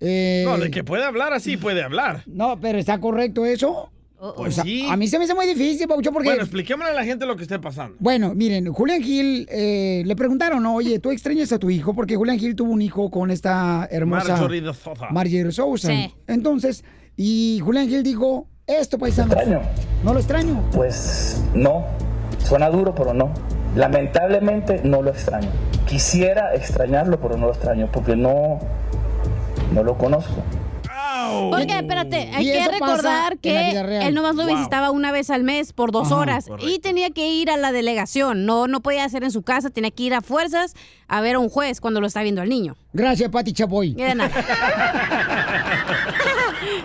Eh, 0.00 0.44
No, 0.46 0.58
de 0.58 0.70
que 0.70 0.84
puede 0.84 1.04
hablar 1.04 1.32
así, 1.32 1.56
puede 1.56 1.82
hablar. 1.82 2.22
No, 2.26 2.58
pero 2.60 2.78
¿está 2.78 2.98
correcto 3.00 3.44
eso? 3.46 3.90
Pues 4.18 4.32
O 4.36 4.50
sea, 4.50 4.64
sí. 4.64 4.84
A 4.88 4.96
mí 4.96 5.06
se 5.06 5.16
me 5.16 5.24
hace 5.24 5.34
muy 5.34 5.46
difícil, 5.46 5.86
Paucho, 5.86 6.10
porque... 6.10 6.28
Bueno, 6.28 6.42
expliquémosle 6.42 6.90
a 6.90 6.94
la 6.94 7.04
gente 7.04 7.24
lo 7.24 7.36
que 7.36 7.42
esté 7.42 7.60
pasando. 7.60 7.96
Bueno, 8.00 8.34
miren, 8.34 8.72
Julián 8.72 9.00
Gil 9.00 9.46
eh, 9.48 10.02
le 10.04 10.16
preguntaron, 10.16 10.60
¿no? 10.60 10.74
Oye, 10.74 10.98
¿tú 10.98 11.12
extrañas 11.12 11.52
a 11.52 11.58
tu 11.60 11.70
hijo? 11.70 11.94
Porque 11.94 12.16
Julián 12.16 12.36
Gil 12.38 12.56
tuvo 12.56 12.72
un 12.72 12.82
hijo 12.82 13.10
con 13.12 13.30
esta 13.30 13.86
hermosa 13.92 14.30
Marjorie 14.32 14.60
de 14.60 14.74
Sosa. 14.74 15.06
Marjorie. 15.10 15.52
Sí. 15.78 16.14
Entonces, 16.26 16.84
y 17.16 17.60
Julián 17.64 17.88
Gil 17.88 18.02
dijo, 18.02 18.48
esto 18.66 18.98
paisano. 18.98 19.32
extraño? 19.32 19.60
No 20.02 20.12
lo 20.14 20.18
extraño. 20.18 20.68
Pues 20.72 21.40
no, 21.54 21.86
suena 22.44 22.70
duro, 22.70 22.94
pero 22.96 23.14
no. 23.14 23.32
Lamentablemente 23.76 24.80
no 24.82 25.00
lo 25.02 25.10
extraño. 25.10 25.48
Quisiera 25.86 26.54
extrañarlo, 26.54 27.20
pero 27.20 27.36
no 27.36 27.46
lo 27.46 27.52
extraño, 27.52 27.88
porque 27.92 28.16
no, 28.16 28.58
no 29.72 29.82
lo 29.82 29.96
conozco. 29.96 30.42
Porque, 31.50 31.76
espérate, 31.76 32.30
hay 32.34 32.44
que 32.46 32.68
recordar 32.68 33.38
que 33.38 33.70
él 34.06 34.14
nomás 34.14 34.34
lo 34.34 34.46
Wow. 34.46 34.56
visitaba 34.56 34.90
una 34.90 35.12
vez 35.12 35.28
al 35.30 35.42
mes 35.42 35.72
por 35.74 35.92
dos 35.92 36.06
Ajá, 36.06 36.16
horas 36.16 36.46
y 36.60 36.78
tenía 36.78 37.10
que 37.10 37.28
ir 37.28 37.50
a 37.50 37.56
la 37.58 37.70
delegación. 37.72 38.46
No, 38.46 38.66
no 38.66 38.80
podía 38.80 39.04
hacer 39.04 39.24
en 39.24 39.30
su 39.30 39.42
casa, 39.42 39.68
tenía 39.70 39.90
que 39.90 40.04
ir 40.04 40.14
a 40.14 40.20
fuerzas 40.22 40.74
a 41.06 41.20
ver 41.20 41.36
a 41.36 41.38
un 41.38 41.48
juez 41.50 41.80
cuando 41.80 42.00
lo 42.00 42.06
está 42.06 42.22
viendo 42.22 42.40
al 42.40 42.48
niño. 42.48 42.76
Gracias, 42.92 43.28
Pati 43.30 43.52
Chapoy. 43.52 43.88
Y 43.90 44.02
de 44.02 44.14
nada. 44.14 44.30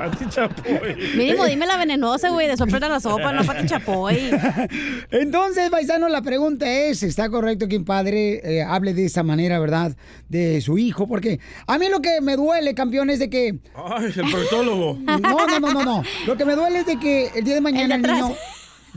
Pati 0.04 0.26
Chapoy. 0.28 0.96
Mínimo, 1.16 1.46
dime 1.46 1.66
la 1.66 1.78
venenosa, 1.78 2.30
güey, 2.30 2.48
de 2.48 2.58
soplar 2.58 2.82
la 2.82 3.00
sopa, 3.00 3.32
no 3.32 3.46
Pati 3.46 3.66
Chapoy. 3.66 4.32
Entonces, 5.12 5.70
paisano, 5.70 6.10
la 6.10 6.22
pregunta 6.22 6.70
es, 6.70 7.04
¿está 7.04 7.30
correcto 7.30 7.70
que 7.70 7.78
un 7.78 7.86
padre 7.86 8.42
eh, 8.44 8.64
hable 8.64 8.94
de 8.94 9.06
esa 9.06 9.24
manera, 9.24 9.60
verdad, 9.60 9.96
de 10.28 10.60
su 10.60 10.78
hijo? 10.78 11.08
Porque 11.08 11.40
a 11.68 11.78
mí 11.78 11.88
lo 11.88 12.02
que 12.02 12.20
me 12.22 12.36
duele, 12.36 12.74
campeón, 12.76 13.10
es 13.12 13.20
de 13.20 13.30
que... 13.30 13.60
Ay, 13.76 14.12
el 14.14 14.30
proctólogo. 14.30 14.98
No, 15.00 15.20
no, 15.20 15.60
no, 15.60 15.74
no, 15.74 15.86
no. 15.86 16.04
Lo 16.28 16.36
que 16.36 16.44
me 16.44 16.56
duele 16.56 16.80
es 16.80 16.86
de 16.86 17.00
que 17.00 17.30
el 17.36 17.46
día 17.46 17.56
de 17.56 17.62
mañana 17.62 17.96
el, 17.96 18.02
niño 18.02 18.36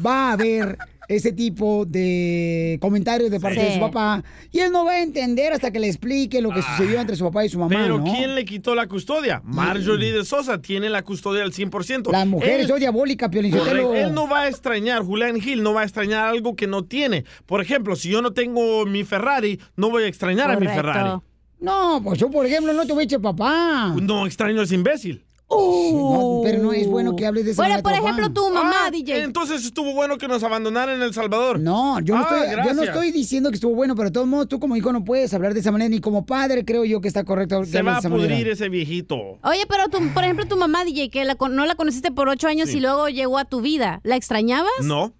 va 0.04 0.32
a 0.32 0.36
ver 0.36 0.76
ese 1.08 1.32
tipo 1.32 1.84
de 1.86 2.78
comentarios 2.80 3.30
de 3.30 3.40
parte 3.40 3.60
de 3.62 3.74
su 3.74 3.80
papá 3.80 4.22
y 4.50 4.60
él 4.60 4.72
no 4.72 4.84
va 4.84 4.92
a 4.92 5.02
entender 5.02 5.52
hasta 5.52 5.70
que 5.70 5.78
le 5.78 5.86
explique 5.88 6.40
lo 6.40 6.50
que 6.50 6.62
sucedió 6.62 7.00
entre 7.00 7.16
su 7.16 7.24
papá 7.24 7.44
y 7.44 7.48
su 7.48 7.58
mamá, 7.58 7.76
Pero 7.80 7.98
¿no? 7.98 8.04
¿quién 8.04 8.34
le 8.34 8.44
quitó 8.44 8.74
la 8.74 8.86
custodia? 8.86 9.40
Marjorie 9.44 10.12
de 10.12 10.24
Sosa 10.24 10.60
tiene 10.60 10.88
la 10.90 11.02
custodia 11.02 11.42
al 11.42 11.52
100%. 11.52 12.10
Las 12.10 12.26
mujeres 12.26 12.60
Él- 12.62 12.68
son 12.68 12.78
diabólicas, 12.80 13.28
Piolín 13.28 13.56
Correcto. 13.56 13.94
Él 13.94 14.14
no 14.14 14.28
va 14.28 14.42
a 14.42 14.48
extrañar, 14.48 15.02
Julián 15.02 15.40
Gil 15.40 15.62
no 15.62 15.74
va 15.74 15.82
a 15.82 15.84
extrañar 15.84 16.26
algo 16.26 16.56
que 16.56 16.66
no 16.66 16.84
tiene. 16.84 17.24
Por 17.46 17.60
ejemplo, 17.60 17.96
si 17.96 18.08
yo 18.10 18.22
no 18.22 18.32
tengo 18.32 18.84
mi 18.86 19.04
Ferrari, 19.04 19.60
no 19.76 19.90
voy 19.90 20.04
a 20.04 20.06
extrañar 20.08 20.50
a 20.50 20.58
mi 20.58 20.66
Ferrari. 20.66 21.20
No, 21.58 22.00
pues 22.04 22.18
yo, 22.18 22.30
por 22.30 22.44
ejemplo, 22.44 22.72
no 22.74 22.86
te 22.86 22.92
eche 23.02 23.18
papá. 23.18 23.94
No 24.00 24.26
extraño 24.26 24.60
a 24.60 24.64
ese 24.64 24.74
No, 25.48 26.40
pero 26.42 26.60
no 26.62 26.72
es 26.72 26.88
bueno 26.88 27.14
que 27.14 27.24
hables 27.24 27.44
de 27.44 27.52
esa 27.52 27.62
Bueno, 27.62 27.80
por 27.82 27.92
ejemplo, 27.92 28.32
tu 28.32 28.50
mamá, 28.50 28.86
Ah, 28.86 28.90
DJ. 28.90 29.22
Entonces 29.22 29.64
estuvo 29.64 29.94
bueno 29.94 30.18
que 30.18 30.26
nos 30.28 30.42
abandonara 30.42 30.92
en 30.94 31.02
El 31.02 31.14
Salvador. 31.14 31.60
No, 31.60 32.00
yo 32.00 32.14
no, 32.16 32.20
Ah, 32.20 32.24
estoy, 32.24 32.50
yo 32.50 32.56
no 32.56 32.62
gracias. 32.64 32.88
estoy 32.88 33.12
diciendo 33.12 33.50
que 33.50 33.54
estuvo 33.54 33.74
bueno, 33.74 33.94
pero 33.94 34.08
de 34.08 34.12
todos 34.12 34.26
modos, 34.26 34.48
tú 34.48 34.58
como 34.58 34.74
hijo 34.76 34.92
no 34.92 35.04
puedes 35.04 35.32
hablar 35.34 35.54
de 35.54 35.60
esa 35.60 35.70
manera, 35.72 35.88
ni 35.88 36.00
como 36.00 36.26
padre 36.26 36.64
creo 36.64 36.84
yo 36.84 37.00
que 37.00 37.08
está 37.08 37.24
correcto. 37.24 37.64
Se 37.64 37.82
va 37.82 37.98
a 37.98 38.02
manera. 38.02 38.10
pudrir 38.16 38.48
ese 38.48 38.68
viejito. 38.68 39.16
Oye, 39.44 39.64
pero 39.68 39.88
tú, 39.88 39.98
por 40.12 40.24
ejemplo, 40.24 40.46
tu 40.46 40.56
mamá, 40.56 40.84
DJ, 40.84 41.10
que 41.10 41.24
la 41.24 41.36
no 41.50 41.64
la 41.64 41.74
conociste 41.76 42.10
por 42.10 42.28
ocho 42.28 42.48
años 42.48 42.68
Sí. 42.70 42.78
y 42.78 42.80
luego 42.80 43.08
llegó 43.08 43.38
a 43.38 43.44
tu 43.44 43.60
vida, 43.60 44.00
¿la 44.02 44.16
extrañabas? 44.16 44.70
No. 44.82 45.14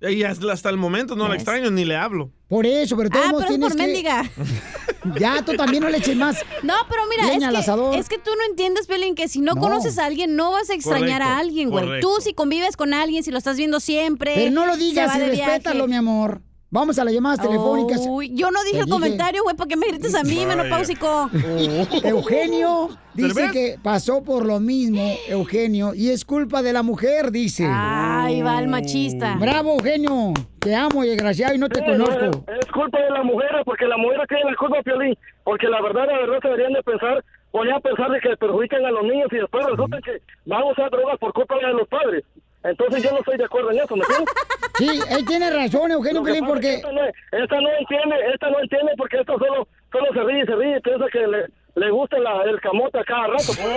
Y 0.00 0.22
hasta 0.24 0.68
el 0.68 0.76
momento 0.76 1.16
no 1.16 1.28
la 1.28 1.34
extraño 1.34 1.70
ni 1.70 1.84
le 1.84 1.96
hablo. 1.96 2.30
Por 2.48 2.66
eso, 2.66 2.94
pero 2.96 3.08
de 3.08 3.12
todos 3.14 3.26
Ah, 3.26 3.30
modos 3.30 3.44
pero 3.46 3.54
es 3.54 3.76
tienes 3.76 3.76
por 3.76 4.34
que... 4.34 4.93
Ya, 5.18 5.42
tú 5.44 5.54
también 5.54 5.82
no 5.82 5.88
le 5.90 5.98
eches 5.98 6.16
más. 6.16 6.36
No, 6.62 6.74
pero 6.88 7.02
mira, 7.10 7.26
leña 7.26 7.48
al 7.48 7.54
es 7.56 7.60
asador. 7.62 7.92
que, 7.94 7.98
es 8.00 8.08
que 8.08 8.18
tú 8.18 8.30
no 8.36 8.44
entiendes, 8.48 8.86
Pelín, 8.86 9.14
que 9.14 9.28
si 9.28 9.40
no, 9.40 9.54
No. 9.54 9.60
conoces 9.60 9.98
a 9.98 10.06
alguien, 10.06 10.36
no 10.36 10.50
vas 10.50 10.70
a 10.70 10.74
extrañar 10.74 11.20
Correcto, 11.20 11.28
a 11.28 11.38
alguien, 11.38 11.70
güey. 11.70 12.00
Tú 12.00 12.16
si 12.20 12.32
convives 12.34 12.76
con 12.76 12.94
alguien, 12.94 13.22
si 13.22 13.30
lo 13.30 13.38
estás 13.38 13.56
viendo 13.56 13.80
siempre. 13.80 14.32
Pero 14.34 14.50
no 14.50 14.66
lo 14.66 14.76
digas 14.76 15.10
va 15.12 15.16
y 15.16 15.20
de 15.20 15.26
respétalo, 15.28 15.86
mi 15.86 15.96
amor. 15.96 16.40
Vamos 16.70 16.98
a 16.98 17.04
las 17.04 17.14
llamadas 17.14 17.40
telefónicas. 17.40 18.04
Uy, 18.08 18.30
yo 18.34 18.50
no 18.50 18.58
dije 18.64 18.72
Te 18.72 18.78
el 18.80 18.84
dije. 18.86 18.90
comentario, 18.90 19.42
güey, 19.44 19.54
para 19.54 19.68
que 19.68 19.76
me 19.76 19.86
grites 19.86 20.12
a 20.14 20.24
mí, 20.24 20.44
Vaya. 20.44 20.56
menopáusico. 20.56 21.30
Eugenio 22.02 22.88
dice 23.14 23.48
que 23.52 23.76
pasó 23.82 24.22
por 24.24 24.44
lo 24.44 24.58
mismo, 24.58 25.02
Eugenio, 25.28 25.94
y 25.94 26.10
es 26.10 26.24
culpa 26.24 26.62
de 26.62 26.72
la 26.72 26.82
mujer, 26.82 27.30
dice. 27.30 27.66
Ay, 27.68 28.42
va 28.42 28.58
el 28.58 28.68
machista. 28.68 29.36
Bravo, 29.38 29.74
Eugenio. 29.74 30.32
Te 30.58 30.74
amo, 30.74 31.02
desgraciado, 31.02 31.54
y 31.54 31.58
no 31.58 31.68
te 31.68 31.80
Sí, 31.80 31.86
conozco. 31.86 32.44
Es, 32.48 32.58
es 32.66 32.72
culpa 32.72 32.98
de 32.98 33.10
las 33.10 33.24
mujeres, 33.24 33.62
porque 33.64 33.86
las 33.86 33.98
mujeres 33.98 34.26
tienen 34.28 34.46
la 34.46 34.56
culpa, 34.56 34.82
Piolín. 34.82 35.14
Porque 35.44 35.68
la 35.68 35.80
verdad, 35.82 36.06
la 36.06 36.18
verdad, 36.18 36.38
se 36.42 36.48
deberían 36.48 36.72
de 36.72 36.82
pensar, 36.82 37.22
poner 37.52 37.74
a 37.74 37.80
pensar 37.80 38.10
de 38.10 38.20
que 38.20 38.36
perjudican 38.36 38.84
a 38.84 38.90
los 38.90 39.02
niños 39.04 39.28
y 39.30 39.36
después 39.36 39.64
resulta 39.66 39.98
que 40.02 40.22
van 40.46 40.62
a 40.62 40.64
usar 40.72 40.90
drogas 40.90 41.18
por 41.20 41.32
culpa 41.34 41.54
de 41.56 41.72
los 41.74 41.86
padres. 41.86 42.24
Entonces 42.64 43.02
yo 43.02 43.10
no 43.12 43.18
estoy 43.18 43.36
de 43.36 43.44
acuerdo 43.44 43.70
en 43.70 43.78
eso, 43.80 43.94
¿me 43.96 44.02
entiendes? 44.02 44.34
Sí, 44.76 44.88
él 45.08 45.24
tiene 45.24 45.50
razón, 45.50 45.92
Eugenio 45.92 46.20
Pelín, 46.24 46.44
pasa 46.44 46.58
es 46.58 46.60
que 46.60 46.66
porque... 46.68 46.74
Esta 46.74 46.90
no, 46.90 47.00
esta 47.44 47.60
no 47.60 47.68
entiende, 47.78 48.16
esta 48.34 48.50
no 48.50 48.58
entiende 48.60 48.92
porque 48.98 49.20
esta 49.20 49.32
solo, 49.34 49.68
solo 49.92 50.06
se 50.12 50.20
ríe 50.24 50.42
y 50.42 50.46
se 50.46 50.56
ríe 50.56 50.76
y 50.78 50.80
piensa 50.80 51.04
que 51.12 51.18
le, 51.28 51.46
le 51.76 51.90
gusta 51.92 52.18
la, 52.18 52.42
el 52.42 52.60
camote 52.60 52.98
a 52.98 53.04
cada 53.04 53.28
rato. 53.28 53.52
No- 53.62 53.70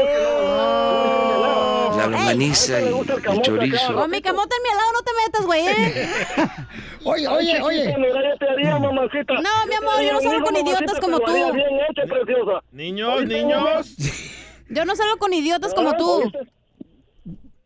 La 1.97 2.07
longaniza 2.07 2.81
y 2.81 2.85
el 2.87 2.95
chorizo. 3.43 3.93
Con 3.93 4.09
mi 4.09 4.21
camote 4.23 4.55
en 4.55 4.63
mi 4.63 4.69
lado 4.69 4.91
no 4.93 5.01
te 5.03 5.11
metas, 5.23 5.45
güey, 5.45 5.67
¿eh? 5.67 6.07
Oye, 7.03 7.27
te 8.39 8.49
haría, 8.49 8.79
mamacita. 8.79 9.33
No, 9.35 9.65
mi 9.67 9.75
amor, 9.75 10.01
yo 10.01 10.13
no 10.13 10.21
salgo 10.21 10.45
con 10.45 10.55
idiotas 10.55 10.99
como 10.99 11.19
tú. 11.19 11.31
Bien 11.33 11.79
hecha, 11.89 12.05
preciosa. 12.11 12.63
Niños, 12.71 13.23
niños. 13.25 13.95
Yo 14.69 14.83
no 14.85 14.95
salgo 14.95 15.17
con 15.17 15.31
idiotas 15.33 15.73
como 15.75 15.89
Ah, 15.91 15.97
tú. 15.97 16.31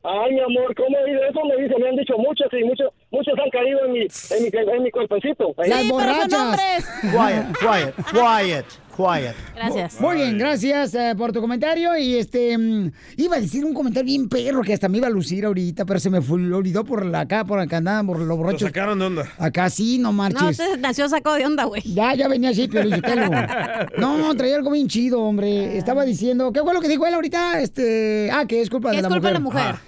Ay, 0.04 0.34
mi 0.34 0.40
amor, 0.40 0.74
¿cómo 0.76 0.98
he 0.98 1.12
ido? 1.12 1.22
Eso 1.30 1.40
me 1.46 1.62
dice, 1.64 1.76
me 1.80 1.90
han 1.90 1.96
dicho 1.96 2.14
muchos 2.18 2.48
y 2.54 2.64
muchos, 2.64 2.88
muchos 3.12 3.34
han 3.38 3.50
caído 3.52 3.86
en 3.86 3.92
mi, 3.94 4.00
en 4.00 4.44
mi, 4.44 4.74
en 4.78 4.84
mi 4.84 4.90
cuerpecito. 4.92 5.54
Las 5.58 5.88
borrachas. 5.88 6.60
Quiet, 7.02 7.46
quiet, 7.60 7.96
quiet, 8.12 8.66
quiet. 8.98 9.36
Gracias. 9.56 10.02
Muy 10.02 10.16
bien, 10.16 10.40
gracias 10.40 10.96
eh, 10.96 11.14
por 11.16 11.32
tu 11.32 11.40
comentario. 11.40 11.96
Y 11.98 12.16
este, 12.16 12.58
mm, 12.58 12.92
iba 13.18 13.36
a 13.36 13.42
decir 13.42 13.64
un 13.64 13.76
comentario 13.76 14.08
bien 14.08 14.28
perro 14.28 14.64
que 14.64 14.74
hasta 14.74 14.90
me 14.90 14.98
iba 14.98 15.06
a 15.06 15.12
lucir 15.12 15.46
ahorita, 15.46 15.86
pero 15.86 16.00
se 16.00 16.10
me 16.10 16.20
fue- 16.20 16.52
olvidó 16.52 16.84
por 16.84 17.06
la 17.06 17.20
acá, 17.20 17.46
por 17.46 17.60
acá 17.60 17.78
andaban, 17.78 18.08
por 18.08 18.18
los 18.18 18.28
Lo 18.28 18.38
borrachos. 18.38 18.62
sacaron 18.64 18.98
de 18.98 19.06
onda. 19.06 19.32
Acá 19.38 19.70
sí, 19.70 20.00
no 20.00 20.08
No, 20.08 20.14
marches. 20.14 20.60
usted 20.60 20.80
nació 20.80 21.08
sacado 21.10 21.36
de 21.36 21.46
onda, 21.46 21.66
güey. 21.66 21.84
Ya, 21.84 22.16
ya 22.16 22.28
venía 22.28 22.50
así, 22.50 22.68
pero 22.68 22.90
No, 24.00 24.36
traía 24.36 24.56
algo 24.56 24.72
bien 24.72 24.88
chido, 24.88 25.22
hombre. 25.22 25.78
Estaba 25.78 26.06
diciendo, 26.06 26.52
¿qué 26.52 26.62
fue 26.62 26.74
lo 26.74 26.82
que 26.82 26.88
dijo 26.88 27.06
él 27.06 27.14
ahorita? 27.14 27.62
Este, 27.62 28.30
ah, 28.34 28.46
que 28.48 28.62
es 28.62 28.70
culpa 28.72 28.90
de 28.90 28.98
es 28.98 29.04
la 29.04 29.10
culpa 29.10 29.32
de 29.32 29.40
mujer. 29.40 29.62
la 29.62 29.70
mujer. 29.72 29.76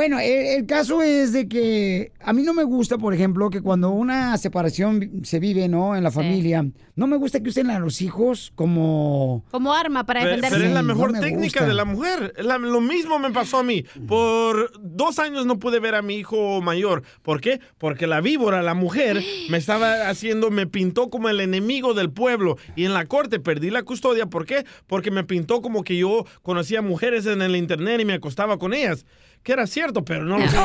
Bueno, 0.00 0.18
el, 0.18 0.46
el 0.60 0.66
caso 0.66 1.02
es 1.02 1.34
de 1.34 1.46
que 1.46 2.12
a 2.20 2.32
mí 2.32 2.42
no 2.42 2.54
me 2.54 2.62
gusta, 2.64 2.96
por 2.96 3.12
ejemplo, 3.12 3.50
que 3.50 3.60
cuando 3.60 3.90
una 3.90 4.38
separación 4.38 5.20
se 5.24 5.38
vive, 5.40 5.68
¿no? 5.68 5.94
En 5.94 6.02
la 6.02 6.10
familia, 6.10 6.64
no 6.96 7.06
me 7.06 7.18
gusta 7.18 7.42
que 7.42 7.50
usen 7.50 7.68
a 7.68 7.78
los 7.78 8.00
hijos 8.00 8.50
como... 8.54 9.44
Como 9.50 9.74
arma 9.74 10.06
para 10.06 10.20
defenderse. 10.24 10.56
pero 10.56 10.66
es 10.68 10.72
la 10.72 10.80
Sí, 10.80 10.86
no 10.86 10.94
mejor 10.94 11.12
me 11.12 11.20
técnica 11.20 11.60
gusta. 11.60 11.66
de 11.66 11.74
la 11.74 11.84
mujer. 11.84 12.32
La- 12.38 12.56
lo 12.56 12.80
mismo 12.80 13.18
me 13.18 13.30
pasó 13.30 13.58
a 13.58 13.62
mí. 13.62 13.84
Por 14.08 14.72
dos 14.80 15.18
años 15.18 15.44
no 15.44 15.58
pude 15.58 15.80
ver 15.80 15.94
a 15.94 16.00
mi 16.00 16.14
hijo 16.14 16.62
mayor. 16.62 17.02
¿Por 17.20 17.42
qué? 17.42 17.60
Porque 17.76 18.06
la 18.06 18.22
víbora, 18.22 18.62
la 18.62 18.72
mujer, 18.72 19.22
me 19.50 19.58
estaba 19.58 20.08
haciendo, 20.08 20.50
me 20.50 20.66
pintó 20.66 21.10
como 21.10 21.28
el 21.28 21.40
enemigo 21.40 21.92
del 21.92 22.10
pueblo. 22.10 22.56
Y 22.74 22.86
en 22.86 22.94
la 22.94 23.04
corte 23.04 23.38
perdí 23.38 23.68
la 23.68 23.82
custodia. 23.82 24.24
¿Por 24.24 24.46
qué? 24.46 24.64
Porque 24.86 25.10
me 25.10 25.24
pintó 25.24 25.60
como 25.60 25.84
que 25.84 25.98
yo 25.98 26.24
conocía 26.40 26.80
mujeres 26.80 27.26
en 27.26 27.42
el 27.42 27.54
internet 27.54 28.00
y 28.00 28.06
me 28.06 28.14
acostaba 28.14 28.58
con 28.58 28.72
ellas. 28.72 29.04
Que 29.42 29.52
era 29.52 29.66
cierto, 29.66 30.04
pero 30.04 30.24
no 30.24 30.38
lo 30.38 30.48
sé. 30.50 30.56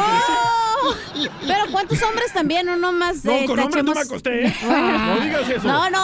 Pero 1.48 1.60
¿cuántos 1.72 2.02
hombres 2.04 2.32
también, 2.34 2.66
no 2.66 2.76
nomás 2.78 3.24
No, 3.26 3.32
eh, 3.32 3.46
con 3.48 3.58
hombres 3.58 3.84
no 3.84 3.94
me 3.94 4.02
acosté, 4.02 4.46
¿eh? 4.48 4.54
No 4.68 5.20
digas 5.24 5.50
eso. 5.50 5.68
No, 5.68 5.90
no, 5.90 6.00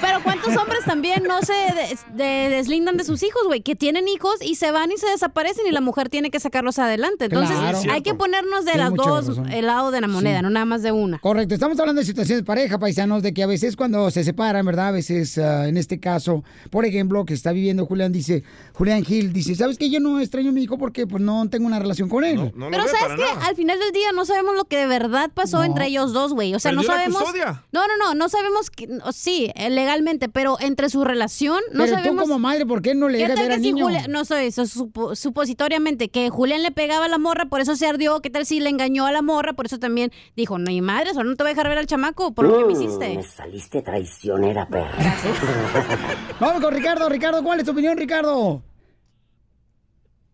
pero 0.00 0.22
¿cuántos 0.22 0.54
hombres 0.56 0.80
también 0.84 1.22
no 1.22 1.40
se 1.42 1.52
des- 1.52 2.04
de- 2.14 2.50
deslindan 2.50 2.96
de 2.96 3.04
sus 3.04 3.22
hijos, 3.22 3.42
güey? 3.46 3.62
Que 3.62 3.76
tienen 3.76 4.08
hijos 4.08 4.34
y 4.42 4.56
se 4.56 4.72
van 4.72 4.90
y 4.92 4.98
se 4.98 5.06
desaparecen 5.06 5.66
y 5.66 5.70
la 5.70 5.80
mujer 5.80 6.08
tiene 6.10 6.30
que 6.30 6.40
sacarlos 6.40 6.78
adelante. 6.78 7.26
Entonces 7.26 7.56
Claro. 7.56 7.78
Hay 7.90 8.02
que 8.02 8.14
ponernos 8.14 8.64
de 8.64 8.76
las 8.76 8.92
dos, 8.92 9.28
razón. 9.28 9.50
el 9.52 9.66
lado 9.66 9.90
de 9.90 10.00
la 10.00 10.08
moneda, 10.08 10.38
Sí. 10.38 10.42
no 10.42 10.50
nada 10.50 10.66
más 10.66 10.82
de 10.82 10.92
una. 10.92 11.18
Correcto, 11.20 11.54
estamos 11.54 11.78
hablando 11.78 12.00
de 12.00 12.06
situaciones 12.06 12.42
de 12.42 12.46
pareja, 12.46 12.78
paisanos, 12.78 13.22
de 13.22 13.32
que 13.32 13.42
a 13.42 13.46
veces 13.46 13.76
cuando 13.76 14.10
se 14.10 14.24
separan, 14.24 14.66
¿verdad? 14.66 14.88
A 14.88 14.92
veces, 14.92 15.38
ah, 15.38 15.68
en 15.68 15.76
este 15.78 15.98
caso, 16.00 16.44
por 16.70 16.84
ejemplo, 16.84 17.24
que 17.24 17.32
está 17.34 17.52
viviendo 17.52 17.86
Julián, 17.86 18.12
dice, 18.12 18.42
Julián 18.74 19.04
Gil, 19.04 19.32
dice, 19.32 19.54
¿sabes 19.54 19.78
qué? 19.78 19.88
Yo 19.88 20.00
no 20.00 20.20
extraño 20.20 20.50
a 20.50 20.52
mi 20.52 20.62
hijo 20.62 20.76
porque 20.76 21.06
pues 21.06 21.22
no 21.22 21.48
tengo 21.48 21.66
una 21.66 21.78
relación 21.78 22.08
con 22.08 22.15
él. 22.24 22.52
Pero 22.70 22.86
sabes 22.88 23.16
que 23.16 23.44
al 23.46 23.56
final 23.56 23.78
del 23.78 23.92
día 23.92 24.12
no 24.12 24.24
sabemos 24.24 24.54
lo 24.54 24.64
que 24.64 24.76
de 24.76 24.86
verdad 24.86 25.30
pasó 25.34 25.58
No. 25.58 25.64
entre 25.64 25.86
ellos 25.86 26.12
dos, 26.12 26.32
güey. 26.32 26.54
O 26.54 26.58
sea, 26.58 26.72
no 26.72 26.78
Perdió 26.82 26.90
la 26.92 26.98
sabemos. 27.00 27.22
custodia. 27.22 27.64
No, 27.72 27.86
no, 27.86 27.96
no, 27.96 28.14
no 28.14 28.28
sabemos 28.28 28.70
que, 28.70 28.88
sí, 29.12 29.50
eh, 29.54 29.70
legalmente, 29.70 30.28
pero 30.28 30.56
entre 30.60 30.88
su 30.88 31.04
relación 31.04 31.60
no 31.72 31.84
Pero 31.84 31.96
sabemos. 31.96 32.22
tú 32.24 32.28
como 32.28 32.38
madre, 32.38 32.64
¿por 32.66 32.82
qué 32.82 32.94
no 32.94 33.08
le 33.08 33.18
¿Qué 33.18 33.24
dejas 33.24 33.36
tal 33.36 33.44
ver 33.44 33.52
al 33.52 33.58
que 33.58 33.64
si 33.64 33.72
niño? 33.72 33.88
No 34.08 34.24
sé, 34.24 34.46
eso 34.46 34.62
supo- 34.66 35.14
supositoriamente, 35.16 36.08
que 36.08 36.30
Julián 36.30 36.62
le 36.62 36.70
pegaba 36.70 37.06
a 37.06 37.08
la 37.08 37.18
morra, 37.18 37.46
por 37.46 37.60
eso 37.60 37.76
se 37.76 37.86
ardió. 37.86 38.20
¿Qué 38.20 38.30
tal 38.30 38.46
si 38.46 38.60
le 38.60 38.70
engañó 38.70 39.06
a 39.06 39.12
la 39.12 39.22
morra? 39.22 39.52
Por 39.54 39.66
eso 39.66 39.78
también 39.78 40.12
dijo, 40.36 40.58
no, 40.58 40.66
mi 40.70 40.80
madre, 40.82 41.12
solo 41.14 41.30
no 41.30 41.36
te 41.36 41.42
voy 41.44 41.50
a 41.50 41.54
dejar 41.54 41.68
ver 41.68 41.78
al 41.78 41.86
chamaco 41.86 42.32
por 42.34 42.46
lo 42.46 42.58
que 42.58 42.64
me 42.64 42.72
hiciste. 42.72 43.14
Me 43.16 43.22
saliste 43.22 43.82
traicionera, 43.82 44.66
perra. 44.68 44.96
Vamos 46.40 46.62
con 46.62 46.74
Ricardo, 46.74 47.08
Ricardo, 47.08 47.42
¿cuál 47.42 47.60
es 47.60 47.64
tu 47.66 47.72
opinión, 47.72 47.96
Ricardo? 47.96 48.62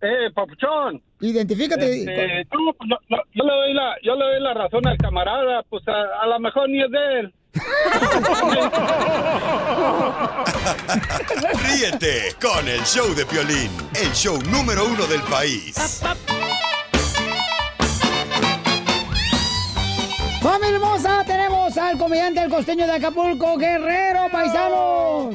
Eh, 0.00 0.30
papuchón. 0.34 1.00
Identifícate. 1.22 2.00
Este, 2.00 2.46
no, 2.52 2.74
no, 2.84 2.98
no, 3.08 3.16
yo, 3.32 3.44
le 3.44 3.52
doy 3.52 3.72
la, 3.74 3.94
yo 4.02 4.16
le 4.16 4.24
doy 4.24 4.40
la 4.40 4.54
razón 4.54 4.84
al 4.86 4.98
camarada, 4.98 5.62
pues 5.70 5.86
a, 5.86 6.20
a 6.20 6.26
lo 6.26 6.40
mejor 6.40 6.68
ni 6.68 6.82
es 6.82 6.90
de 6.90 7.20
él. 7.20 7.32
Ríete 11.64 12.34
con 12.40 12.66
el 12.66 12.80
show 12.80 13.14
de 13.14 13.24
Piolín, 13.24 13.70
el 13.94 14.10
show 14.12 14.36
número 14.50 14.84
uno 14.86 15.06
del 15.06 15.20
país. 15.22 16.02
¡Familia 20.42 20.74
hermosa! 20.74 21.22
Tenemos 21.24 21.78
al 21.78 21.96
comediante 21.98 22.40
del 22.40 22.50
costeño 22.50 22.84
de 22.86 22.94
Acapulco, 22.94 23.56
Guerrero, 23.56 24.28
paisanos. 24.32 25.32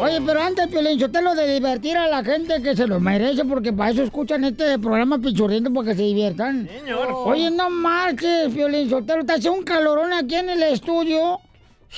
Oye, 0.00 0.20
pero 0.24 0.40
antes, 0.40 0.66
Piolín, 0.68 0.98
yo 0.98 1.10
te 1.10 1.22
lo 1.22 1.34
de 1.34 1.54
divertir 1.54 1.96
a 1.96 2.08
la 2.08 2.24
gente 2.24 2.62
que 2.62 2.76
se 2.76 2.86
lo 2.86 3.00
merece, 3.00 3.44
porque 3.44 3.72
para 3.72 3.90
eso 3.90 4.02
escuchan 4.02 4.44
este 4.44 4.78
programa 4.78 5.18
pichurriendo 5.18 5.72
para 5.72 5.88
que 5.88 5.96
se 5.96 6.02
diviertan. 6.02 6.68
Señor. 6.68 7.08
Oye, 7.10 7.50
no 7.50 7.70
marches, 7.70 8.52
Piolín, 8.52 8.90
Sotelo, 8.90 9.24
te 9.24 9.34
hace 9.34 9.50
un 9.50 9.62
calorón 9.62 10.12
aquí 10.12 10.36
en 10.36 10.50
el 10.50 10.62
estudio. 10.62 11.40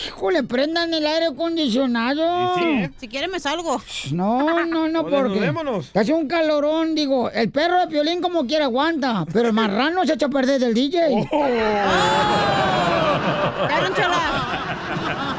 Híjole, 0.07 0.43
prendan 0.43 0.93
el 0.93 1.07
aire 1.07 1.26
acondicionado. 1.26 2.57
Si 2.99 3.07
quiere 3.07 3.28
me 3.28 3.38
salgo. 3.38 3.81
No, 4.11 4.66
no, 4.66 4.88
no, 4.88 5.07
porque 5.07 5.52
te 5.93 6.00
hace 6.00 6.12
un 6.12 6.26
calorón, 6.26 6.97
digo, 6.97 7.31
el 7.31 7.50
perro 7.50 7.78
de 7.81 7.87
Piolín 7.87 8.21
como 8.21 8.45
quiera 8.45 8.64
aguanta, 8.64 9.25
pero 9.33 9.49
el 9.49 9.54
marrano 9.54 10.04
se 10.04 10.14
echa 10.14 10.26
a 10.26 10.31
perder 10.31 10.61
del 10.61 10.75
DJ. 10.75 11.28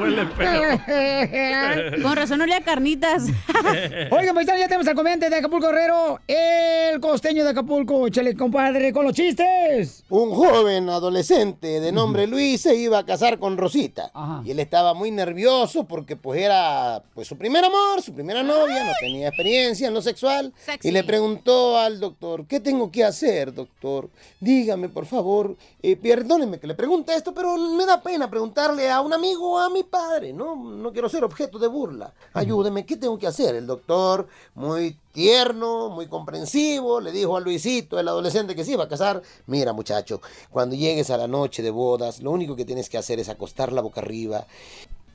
Huele 0.00 0.26
feo. 0.26 2.02
Con 2.02 2.16
razón 2.16 2.40
olía 2.40 2.58
a 2.58 2.60
carnitas. 2.60 3.24
Oigan, 4.10 4.34
paisanos, 4.34 4.60
ya 4.60 4.68
tenemos 4.68 4.86
al 4.86 4.94
comediante 4.94 5.30
de 5.30 5.36
Acapulco 5.36 5.68
Herrero, 5.68 6.20
el 6.26 7.00
costeño 7.00 7.44
de 7.44 7.50
Acapulco. 7.50 8.08
Chale, 8.08 8.36
compadre, 8.36 8.92
con 8.92 9.04
los 9.04 9.14
chistes. 9.14 10.04
Un 10.08 10.30
joven 10.30 10.88
adolescente 10.88 11.80
de 11.80 11.92
nombre 11.92 12.26
Luis 12.26 12.60
se 12.62 12.74
iba 12.76 12.98
a 12.98 13.06
casar 13.06 13.38
con 13.38 13.56
Rosita. 13.56 14.10
Y 14.44 14.50
él 14.50 14.60
estaba 14.60 14.94
muy 14.94 15.10
nervioso 15.10 15.84
porque 15.84 16.16
pues 16.16 16.40
era 16.40 17.02
pues 17.14 17.28
su 17.28 17.36
primer 17.36 17.64
amor, 17.64 18.02
su 18.02 18.12
primera 18.12 18.42
novia, 18.42 18.84
no 18.84 18.92
tenía 19.00 19.28
experiencia 19.28 19.88
en 19.88 19.94
lo 19.94 20.02
sexual. 20.02 20.52
Sexy. 20.64 20.88
Y 20.88 20.92
le 20.92 21.04
preguntó 21.04 21.78
al 21.78 22.00
doctor, 22.00 22.46
¿qué 22.46 22.60
tengo 22.60 22.90
que 22.90 23.04
hacer, 23.04 23.52
doctor? 23.52 24.10
Dígame, 24.40 24.88
por 24.88 25.06
favor. 25.06 25.56
Eh, 25.82 25.96
perdóneme 25.96 26.58
que 26.58 26.66
le 26.66 26.74
pregunte 26.74 27.14
esto, 27.14 27.32
pero 27.34 27.56
me 27.56 27.86
da 27.86 28.00
pena 28.00 28.28
preguntarle 28.30 28.90
a 28.90 28.95
un 29.00 29.12
amigo 29.12 29.58
a 29.58 29.70
mi 29.70 29.82
padre. 29.82 30.32
No, 30.32 30.56
no 30.56 30.92
quiero 30.92 31.08
ser 31.08 31.24
objeto 31.24 31.58
de 31.58 31.68
burla. 31.68 32.12
Ayúdeme, 32.32 32.84
¿qué 32.86 32.96
tengo 32.96 33.18
que 33.18 33.26
hacer? 33.26 33.54
El 33.54 33.66
doctor, 33.66 34.26
muy 34.54 34.98
tierno, 35.12 35.88
muy 35.88 36.06
comprensivo, 36.06 37.00
le 37.00 37.10
dijo 37.10 37.36
a 37.36 37.40
Luisito, 37.40 37.98
el 37.98 38.08
adolescente 38.08 38.54
que 38.54 38.64
se 38.64 38.72
iba 38.72 38.84
a 38.84 38.88
casar, 38.88 39.22
mira 39.46 39.72
muchacho, 39.72 40.20
cuando 40.50 40.76
llegues 40.76 41.08
a 41.10 41.16
la 41.16 41.26
noche 41.26 41.62
de 41.62 41.70
bodas, 41.70 42.20
lo 42.20 42.30
único 42.30 42.54
que 42.54 42.66
tienes 42.66 42.90
que 42.90 42.98
hacer 42.98 43.18
es 43.18 43.30
acostar 43.30 43.72
la 43.72 43.80
boca 43.80 44.02
arriba, 44.02 44.46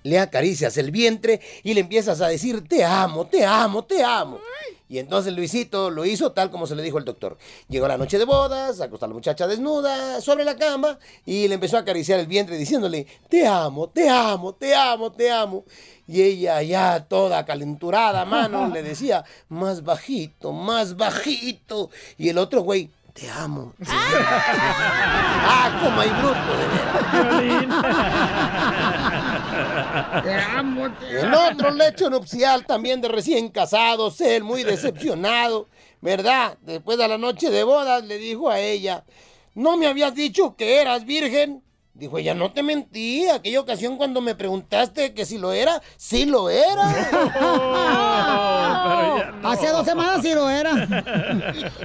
le 0.03 0.19
acaricias 0.19 0.77
el 0.77 0.91
vientre 0.91 1.39
y 1.63 1.73
le 1.73 1.81
empiezas 1.81 2.21
a 2.21 2.27
decir, 2.27 2.67
te 2.67 2.83
amo, 2.83 3.27
te 3.27 3.45
amo, 3.45 3.83
te 3.83 4.03
amo. 4.03 4.39
Y 4.91 4.99
entonces 4.99 5.33
Luisito 5.33 5.89
lo 5.89 6.03
hizo 6.03 6.33
tal 6.33 6.51
como 6.51 6.67
se 6.67 6.75
le 6.75 6.83
dijo 6.83 6.97
el 6.97 7.05
doctor. 7.05 7.37
Llegó 7.69 7.87
la 7.87 7.97
noche 7.97 8.17
de 8.17 8.25
bodas, 8.25 8.81
acostó 8.81 9.05
a 9.05 9.07
la 9.07 9.13
muchacha 9.13 9.47
desnuda 9.47 10.19
sobre 10.19 10.43
la 10.43 10.57
cama 10.57 10.99
y 11.25 11.47
le 11.47 11.53
empezó 11.53 11.77
a 11.77 11.79
acariciar 11.79 12.19
el 12.19 12.27
vientre 12.27 12.57
diciéndole, 12.57 13.07
te 13.29 13.47
amo, 13.47 13.87
te 13.87 14.09
amo, 14.09 14.53
te 14.53 14.75
amo, 14.75 15.09
te 15.09 15.31
amo. 15.31 15.63
Y 16.09 16.21
ella 16.21 16.61
ya 16.61 17.05
toda 17.07 17.45
calenturada, 17.45 18.25
mano, 18.25 18.67
le 18.73 18.83
decía, 18.83 19.23
más 19.47 19.85
bajito, 19.85 20.51
más 20.51 20.97
bajito. 20.97 21.89
Y 22.17 22.27
el 22.27 22.37
otro 22.37 22.59
güey, 22.59 22.89
te 23.13 23.29
amo. 23.29 23.73
ah, 23.87 25.79
como 25.81 26.01
hay 26.01 26.09
bruto, 26.09 26.57
de 27.39 27.55
Te 30.23 30.33
amo, 30.33 30.87
En 31.09 31.33
otro 31.33 31.71
lecho 31.71 32.09
nupcial 32.09 32.65
también 32.65 33.01
de 33.01 33.07
recién 33.07 33.49
casados, 33.49 34.19
él 34.21 34.43
muy 34.43 34.63
decepcionado, 34.63 35.67
¿verdad? 36.01 36.57
Después 36.61 36.97
de 36.97 37.07
la 37.07 37.17
noche 37.17 37.49
de 37.49 37.63
bodas 37.63 38.03
le 38.03 38.17
dijo 38.17 38.49
a 38.49 38.59
ella, 38.59 39.03
¿no 39.55 39.77
me 39.77 39.87
habías 39.87 40.13
dicho 40.15 40.55
que 40.55 40.81
eras 40.81 41.05
virgen? 41.05 41.63
Dijo 41.93 42.17
ella, 42.17 42.33
no 42.33 42.53
te 42.53 42.63
mentí, 42.63 43.27
aquella 43.27 43.59
ocasión 43.59 43.97
cuando 43.97 44.21
me 44.21 44.33
preguntaste 44.33 45.13
que 45.13 45.25
si 45.25 45.37
lo 45.37 45.51
era, 45.51 45.81
sí 45.97 46.25
lo 46.25 46.49
era. 46.49 46.83
Hace 49.43 49.67
dos 49.67 49.85
semanas 49.85 50.21
sí 50.21 50.33
lo 50.33 50.49
era. 50.49 50.71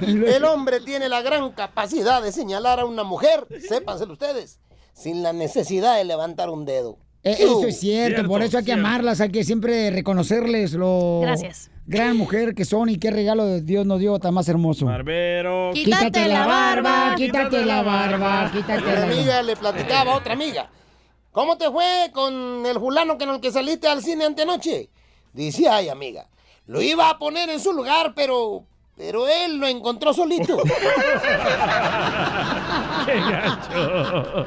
El 0.01 0.45
hombre 0.45 0.79
tiene 0.79 1.09
la 1.09 1.21
gran 1.21 1.51
capacidad 1.51 2.21
de 2.21 2.31
señalar 2.31 2.79
a 2.79 2.85
una 2.85 3.03
mujer, 3.03 3.45
sépanselo 3.67 4.13
ustedes, 4.13 4.61
sin 4.93 5.23
la 5.23 5.33
necesidad 5.33 5.97
de 5.97 6.05
levantar 6.05 6.49
un 6.49 6.63
dedo. 6.63 6.97
Eh, 7.31 7.35
Eso 7.39 7.67
es 7.67 7.79
cierto, 7.79 8.27
por 8.27 8.41
eso 8.41 8.57
hay 8.57 8.63
que 8.63 8.73
amarlas, 8.73 9.19
hay 9.21 9.29
que 9.29 9.43
siempre 9.43 9.89
reconocerles 9.91 10.73
lo 10.73 11.19
Gracias. 11.21 11.69
gran 11.85 12.15
mujer 12.15 12.55
que 12.55 12.63
son 12.65 12.89
y 12.89 12.97
qué 12.97 13.11
regalo 13.11 13.45
de 13.45 13.61
Dios 13.61 13.85
nos 13.85 13.99
dio 13.99 14.17
tan 14.19 14.33
más 14.33 14.47
hermoso. 14.47 14.85
Barbero. 14.85 15.71
Quítate 15.73 16.27
la 16.27 16.45
barba, 16.47 17.15
quítate 17.17 17.65
la 17.65 17.81
barba, 17.83 18.49
quítate 18.53 18.81
la 18.93 19.03
amiga 19.03 19.41
le 19.43 19.55
platicaba 19.55 20.13
a 20.13 20.17
otra 20.17 20.33
amiga. 20.33 20.69
¿Cómo 21.31 21.57
te 21.57 21.69
fue 21.69 22.09
con 22.13 22.65
el 22.65 22.79
fulano 22.79 23.17
con 23.17 23.29
el 23.29 23.39
que 23.41 23.51
saliste 23.51 23.87
al 23.87 24.01
cine 24.01 24.25
antenoche? 24.25 24.89
Dice, 25.33 25.67
ay 25.69 25.89
amiga, 25.89 26.27
lo 26.65 26.81
iba 26.81 27.09
a 27.09 27.19
poner 27.19 27.49
en 27.49 27.59
su 27.59 27.73
lugar, 27.73 28.13
pero, 28.15 28.65
pero 28.97 29.27
él 29.27 29.57
lo 29.57 29.67
encontró 29.67 30.13
solito. 30.13 30.57
¡Qué 33.05 33.19
gacho! 33.19 34.45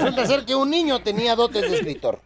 Resulta 0.00 0.26
ser 0.26 0.44
que 0.46 0.54
un 0.54 0.70
niño 0.70 1.02
tenía 1.02 1.36
dotes 1.36 1.70
de 1.70 1.76
escritor. 1.76 2.22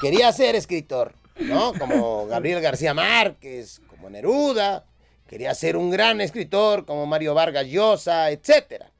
Quería 0.00 0.32
ser 0.32 0.56
escritor, 0.56 1.12
¿no? 1.38 1.74
Como 1.74 2.26
Gabriel 2.26 2.62
García 2.62 2.94
Márquez, 2.94 3.82
como 3.88 4.08
Neruda. 4.08 4.86
Quería 5.28 5.54
ser 5.54 5.76
un 5.76 5.90
gran 5.90 6.20
escritor 6.20 6.84
como 6.84 7.06
Mario 7.06 7.34
Vargas 7.34 7.66
Llosa, 7.66 8.30
etcétera. 8.30 8.90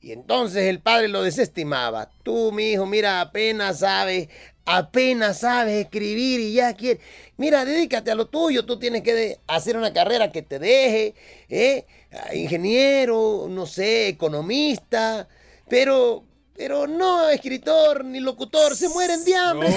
Y 0.00 0.12
entonces 0.12 0.64
el 0.64 0.80
padre 0.80 1.08
lo 1.08 1.22
desestimaba. 1.22 2.10
Tú, 2.22 2.52
mi 2.52 2.72
hijo, 2.72 2.86
mira, 2.86 3.20
apenas 3.20 3.80
sabes, 3.80 4.28
apenas 4.64 5.40
sabes 5.40 5.84
escribir 5.84 6.40
y 6.40 6.52
ya 6.54 6.74
quieres. 6.74 7.02
Mira, 7.36 7.64
dedícate 7.64 8.10
a 8.10 8.14
lo 8.14 8.26
tuyo. 8.26 8.64
Tú 8.64 8.78
tienes 8.78 9.02
que 9.02 9.38
hacer 9.46 9.76
una 9.76 9.92
carrera 9.92 10.30
que 10.30 10.42
te 10.42 10.58
deje, 10.58 11.14
¿eh? 11.48 11.86
Ah, 12.12 12.34
Ingeniero, 12.34 13.46
no 13.48 13.66
sé, 13.66 14.08
economista. 14.08 15.28
Pero, 15.68 16.24
pero 16.54 16.86
no 16.86 17.28
escritor 17.30 18.04
ni 18.04 18.20
locutor. 18.20 18.76
Se 18.76 18.88
mueren 18.88 19.24
de 19.24 19.34
hambre. 19.34 19.68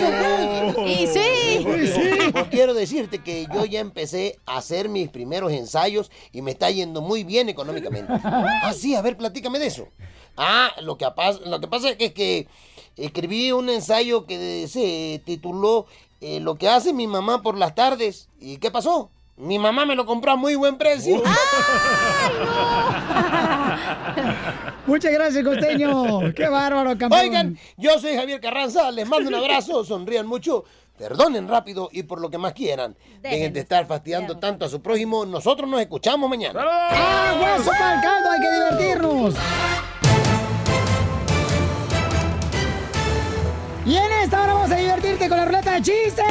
güeyes. 0.76 1.00
Y 1.02 1.08
sí. 1.08 1.60
Pues, 1.64 1.92
pues 2.32 2.46
quiero 2.50 2.74
decirte 2.74 3.20
que 3.24 3.48
yo 3.54 3.66
ya 3.66 3.80
empecé 3.80 4.38
a 4.46 4.58
hacer 4.58 4.90
mis 4.90 5.10
primeros 5.10 5.52
ensayos 5.54 6.12
y 6.32 6.42
me 6.42 6.52
está 6.52 6.70
yendo 6.70 7.02
muy 7.02 7.24
bien 7.24 7.50
económicamente. 7.50 8.14
Ah, 8.24 8.74
sí, 8.74 8.96
a 8.96 9.02
ver, 9.02 9.16
platícame 9.18 9.60
de 9.60 9.68
eso. 9.68 9.88
Ah, 10.38 10.72
lo 10.82 10.98
que, 10.98 11.06
pas- 11.06 11.40
lo 11.46 11.60
que 11.62 11.68
pasa 11.68 11.92
es 11.92 11.96
que, 11.98 12.14
que 12.14 12.48
escribí 12.98 13.52
un 13.52 13.70
ensayo 13.70 14.26
que 14.26 14.68
se 14.68 15.22
tituló 15.26 15.86
eh, 16.22 16.40
Lo 16.40 16.56
que 16.56 16.70
hace 16.70 16.94
mi 16.94 17.08
mamá 17.08 17.42
por 17.42 17.58
las 17.58 17.76
tardes. 17.76 18.30
¿Y 18.40 18.58
qué 18.58 18.72
pasó? 18.72 19.10
Mi 19.38 19.60
mamá 19.60 19.86
me 19.86 19.96
lo 19.96 20.06
compró 20.06 20.32
a 20.32 20.36
muy 20.38 20.56
buen 20.56 20.78
precio. 20.78 21.22
Muchas 24.88 25.12
gracias, 25.12 25.44
costeño. 25.44 26.34
Qué 26.36 26.48
bárbaro, 26.48 26.98
campeón. 26.98 27.22
Oigan, 27.22 27.60
yo 27.76 28.00
soy 28.00 28.16
Javier 28.16 28.40
Carranza, 28.40 28.90
les 28.92 29.06
mando 29.08 29.28
un 29.30 29.36
abrazo, 29.36 29.84
sonrían 29.84 30.26
mucho, 30.26 30.64
perdonen 30.98 31.50
rápido 31.50 31.90
y 31.92 32.04
por 32.04 32.22
lo 32.22 32.30
que 32.30 32.38
más 32.38 32.54
quieran. 32.54 32.96
Dejen 33.22 33.52
de 33.52 33.60
estar 33.60 33.86
fastidiando 33.88 34.38
tanto 34.38 34.64
a 34.66 34.70
su 34.70 34.82
prójimo, 34.82 35.26
nosotros 35.26 35.70
nos 35.70 35.82
escuchamos 35.82 36.30
mañana. 36.30 36.62
¡Ah, 36.64 37.58
hueso 37.58 37.72
para 37.72 37.96
el 37.96 38.02
caldo! 38.02 38.32
¡Hay 38.32 38.40
que 38.40 38.52
divertirnos! 38.52 39.36
Y 43.86 43.96
en 43.96 44.12
esta 44.24 44.42
hora 44.42 44.54
vamos 44.54 44.72
a 44.72 44.78
divertirte 44.78 45.30
con 45.30 45.38
la 45.38 45.46
ruleta 45.46 45.76
de 45.76 45.82
chistes. 45.84 46.26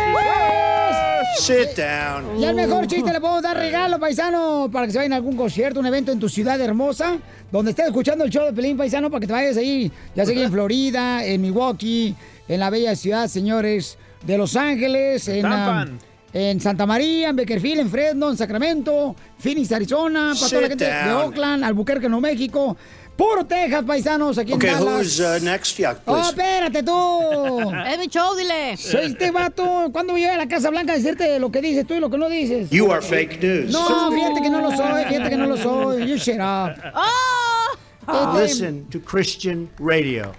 Sit 1.39 1.77
down. 1.77 2.41
Y 2.41 2.45
al 2.45 2.55
mejor 2.57 2.87
chiste 2.89 3.13
le 3.13 3.21
podemos 3.21 3.43
dar 3.43 3.57
regalo, 3.57 4.01
paisano, 4.01 4.69
para 4.73 4.87
que 4.87 4.93
se 4.93 4.99
vayan 4.99 5.13
a 5.13 5.17
algún 5.17 5.37
concierto, 5.37 5.79
un 5.79 5.87
evento 5.87 6.11
en 6.11 6.19
tu 6.19 6.29
ciudad 6.29 6.61
hermosa, 6.61 7.17
donde 7.53 7.71
estés 7.71 7.87
escuchando 7.87 8.25
el 8.25 8.31
show 8.31 8.45
de 8.47 8.53
Pelín, 8.53 8.77
paisano, 8.77 9.09
para 9.09 9.21
que 9.21 9.27
te 9.29 9.33
vayas 9.33 9.57
ahí, 9.57 9.91
ya 10.17 10.27
sea 10.27 10.43
en 10.43 10.51
Florida, 10.51 11.25
en 11.25 11.43
Milwaukee, 11.43 12.17
en 12.49 12.61
la 12.61 12.71
bella 12.71 12.97
ciudad, 12.97 13.29
señores, 13.29 13.99
de 14.27 14.37
Los 14.37 14.57
Ángeles, 14.57 15.29
en, 15.29 15.47
um, 15.47 15.99
en 16.33 16.61
Santa 16.61 16.87
María, 16.87 17.29
en 17.29 17.37
Beckerfield, 17.37 17.81
en 17.81 17.91
Fresno, 17.91 18.31
en 18.31 18.37
Sacramento, 18.37 19.15
Phoenix, 19.39 19.71
Arizona, 19.71 20.33
para 20.35 20.49
toda 20.49 20.63
la 20.63 20.69
gente 20.69 20.85
de. 20.85 21.13
Oakland, 21.13 21.63
Albuquerque, 21.63 22.09
Nuevo 22.09 22.23
México. 22.23 22.77
Puro 23.17 23.45
Texas, 23.47 23.85
paisanos, 23.87 24.37
aquí 24.39 24.53
Okay, 24.55 24.71
en 24.71 24.75
Dallas. 24.81 24.93
who's 24.99 25.21
uh, 25.21 25.39
next? 25.45 25.79
Yeah, 25.79 25.97
Oh, 26.07 26.19
espérate 26.19 26.83
tú. 26.83 27.71
Es 27.87 27.99
mi 27.99 28.07
show, 28.09 28.35
dile. 28.37 28.77
Soy 28.77 29.07
este 29.07 29.31
vato. 29.31 29.89
¿Cuándo 29.93 30.15
voy 30.15 30.25
a 30.25 30.27
ir 30.27 30.31
a 30.33 30.37
la 30.39 30.49
Casa 30.49 30.69
Blanca 30.71 30.95
a 30.95 30.97
decirte 30.97 31.39
lo 31.39 31.51
que 31.53 31.61
dices 31.61 31.87
tú 31.87 31.95
y 31.95 32.01
lo 32.01 32.11
que 32.11 32.19
no 32.19 32.29
dices? 32.29 32.71
You 32.71 32.91
are 32.91 33.01
fake 33.01 33.41
news. 33.41 33.71
No, 33.73 34.11
fíjate 34.11 34.43
que 34.43 34.51
no 34.51 34.61
lo 34.61 34.77
soy, 34.77 35.05
fíjate 35.05 35.31
que 35.31 35.37
no 35.37 35.47
lo 35.47 35.57
soy. 35.57 36.07
You 36.09 36.17
shut 36.17 36.41
up. 36.41 36.73
Este, 36.75 36.89
Listen 38.41 38.85
to 38.91 39.01
Christian 39.01 39.69
radio. 39.79 40.33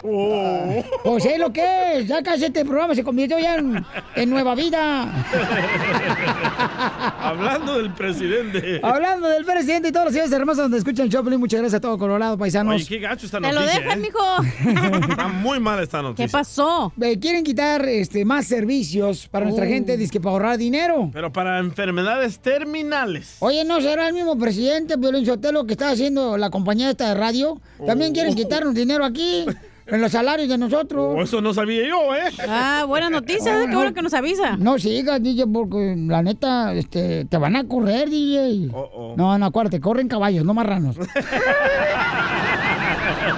Pues 1.04 1.26
es 1.26 1.40
lo 1.40 1.52
que 1.52 1.98
es. 2.00 2.08
Ya 2.08 2.22
casi 2.24 2.46
este 2.46 2.64
programa 2.66 2.96
se 2.96 3.04
convirtió 3.04 3.38
ya 3.40 3.56
en, 3.56 3.86
en 4.16 4.30
Nueva 4.30 4.56
Vida. 4.56 5.04
Hablando 7.20 7.78
del 7.78 7.92
presidente. 7.94 8.80
Hablando 8.84 9.28
del 9.28 9.46
presidente 9.46 9.90
y 9.90 9.92
todos 9.92 10.06
los 10.06 10.14
días 10.14 10.32
hermosos 10.32 10.64
donde 10.64 10.78
escuchan 10.78 11.10
Choplin, 11.10 11.40
muchas 11.40 11.60
gracias 11.60 11.80
a 11.80 11.82
todo 11.82 11.98
Colorado, 11.98 12.38
paisanos. 12.38 12.76
Oye, 12.76 12.86
qué 12.86 13.00
gacho 13.00 13.26
esta 13.26 13.40
Te 13.40 13.52
lo 13.52 13.60
noticia. 13.62 13.80
dejas, 13.80 13.98
¿eh? 13.98 14.00
mijo. 14.00 15.06
Está 15.10 15.28
muy 15.28 15.60
mal 15.60 15.82
esta 15.82 16.02
noticia. 16.02 16.26
¿Qué 16.26 16.32
pasó? 16.32 16.94
Eh, 17.02 17.20
quieren 17.20 17.44
quitar 17.44 17.86
este, 17.86 18.24
más 18.26 18.46
servicios 18.48 19.28
para 19.28 19.46
nuestra 19.46 19.66
Oh. 19.66 19.68
gente, 19.68 19.98
dice 19.98 20.12
que 20.12 20.20
para 20.20 20.34
ahorrar 20.34 20.58
dinero. 20.58 21.10
Pero 21.14 21.32
para 21.34 21.60
enfermedades 21.60 22.40
terminales. 22.40 23.38
Oye, 23.40 23.64
¿no 23.66 23.82
será 23.82 24.08
el 24.08 24.14
mismo 24.14 24.38
presidente, 24.38 24.96
Violín 24.98 25.26
Sotelo, 25.26 25.66
que 25.66 25.74
está 25.74 25.90
haciendo 25.90 26.38
la 26.38 26.50
compañía 26.50 26.90
esta 26.92 27.10
de 27.10 27.16
radio? 27.16 27.55
También 27.86 28.14
quieren 28.14 28.36
quitarnos 28.36 28.74
dinero 28.74 29.04
aquí, 29.06 29.46
en 29.88 30.02
los 30.02 30.12
salarios 30.12 30.50
de 30.50 30.58
nosotros. 30.58 31.14
Oh, 31.18 31.22
eso 31.22 31.42
no 31.42 31.54
sabía 31.54 31.88
yo, 31.88 32.16
¿eh? 32.16 32.32
Ah, 32.48 32.86
buenas 32.88 33.12
noticias, 33.12 33.66
qué 33.70 33.76
bueno 33.76 33.94
que 33.94 34.02
nos 34.02 34.14
avisa. 34.14 34.58
No 34.58 34.80
sigas, 34.80 35.22
DJ, 35.22 35.46
porque 35.48 35.96
la 35.98 36.24
neta, 36.24 36.74
este, 36.74 37.26
te 37.26 37.38
van 37.38 37.56
a 37.56 37.68
correr, 37.68 38.10
DJ. 38.10 38.70
Oh, 38.74 39.14
No, 39.18 39.38
no, 39.38 39.46
acuérdate, 39.46 39.80
corren 39.80 40.08
caballos, 40.08 40.44
no 40.46 40.54
marranos. 40.54 40.96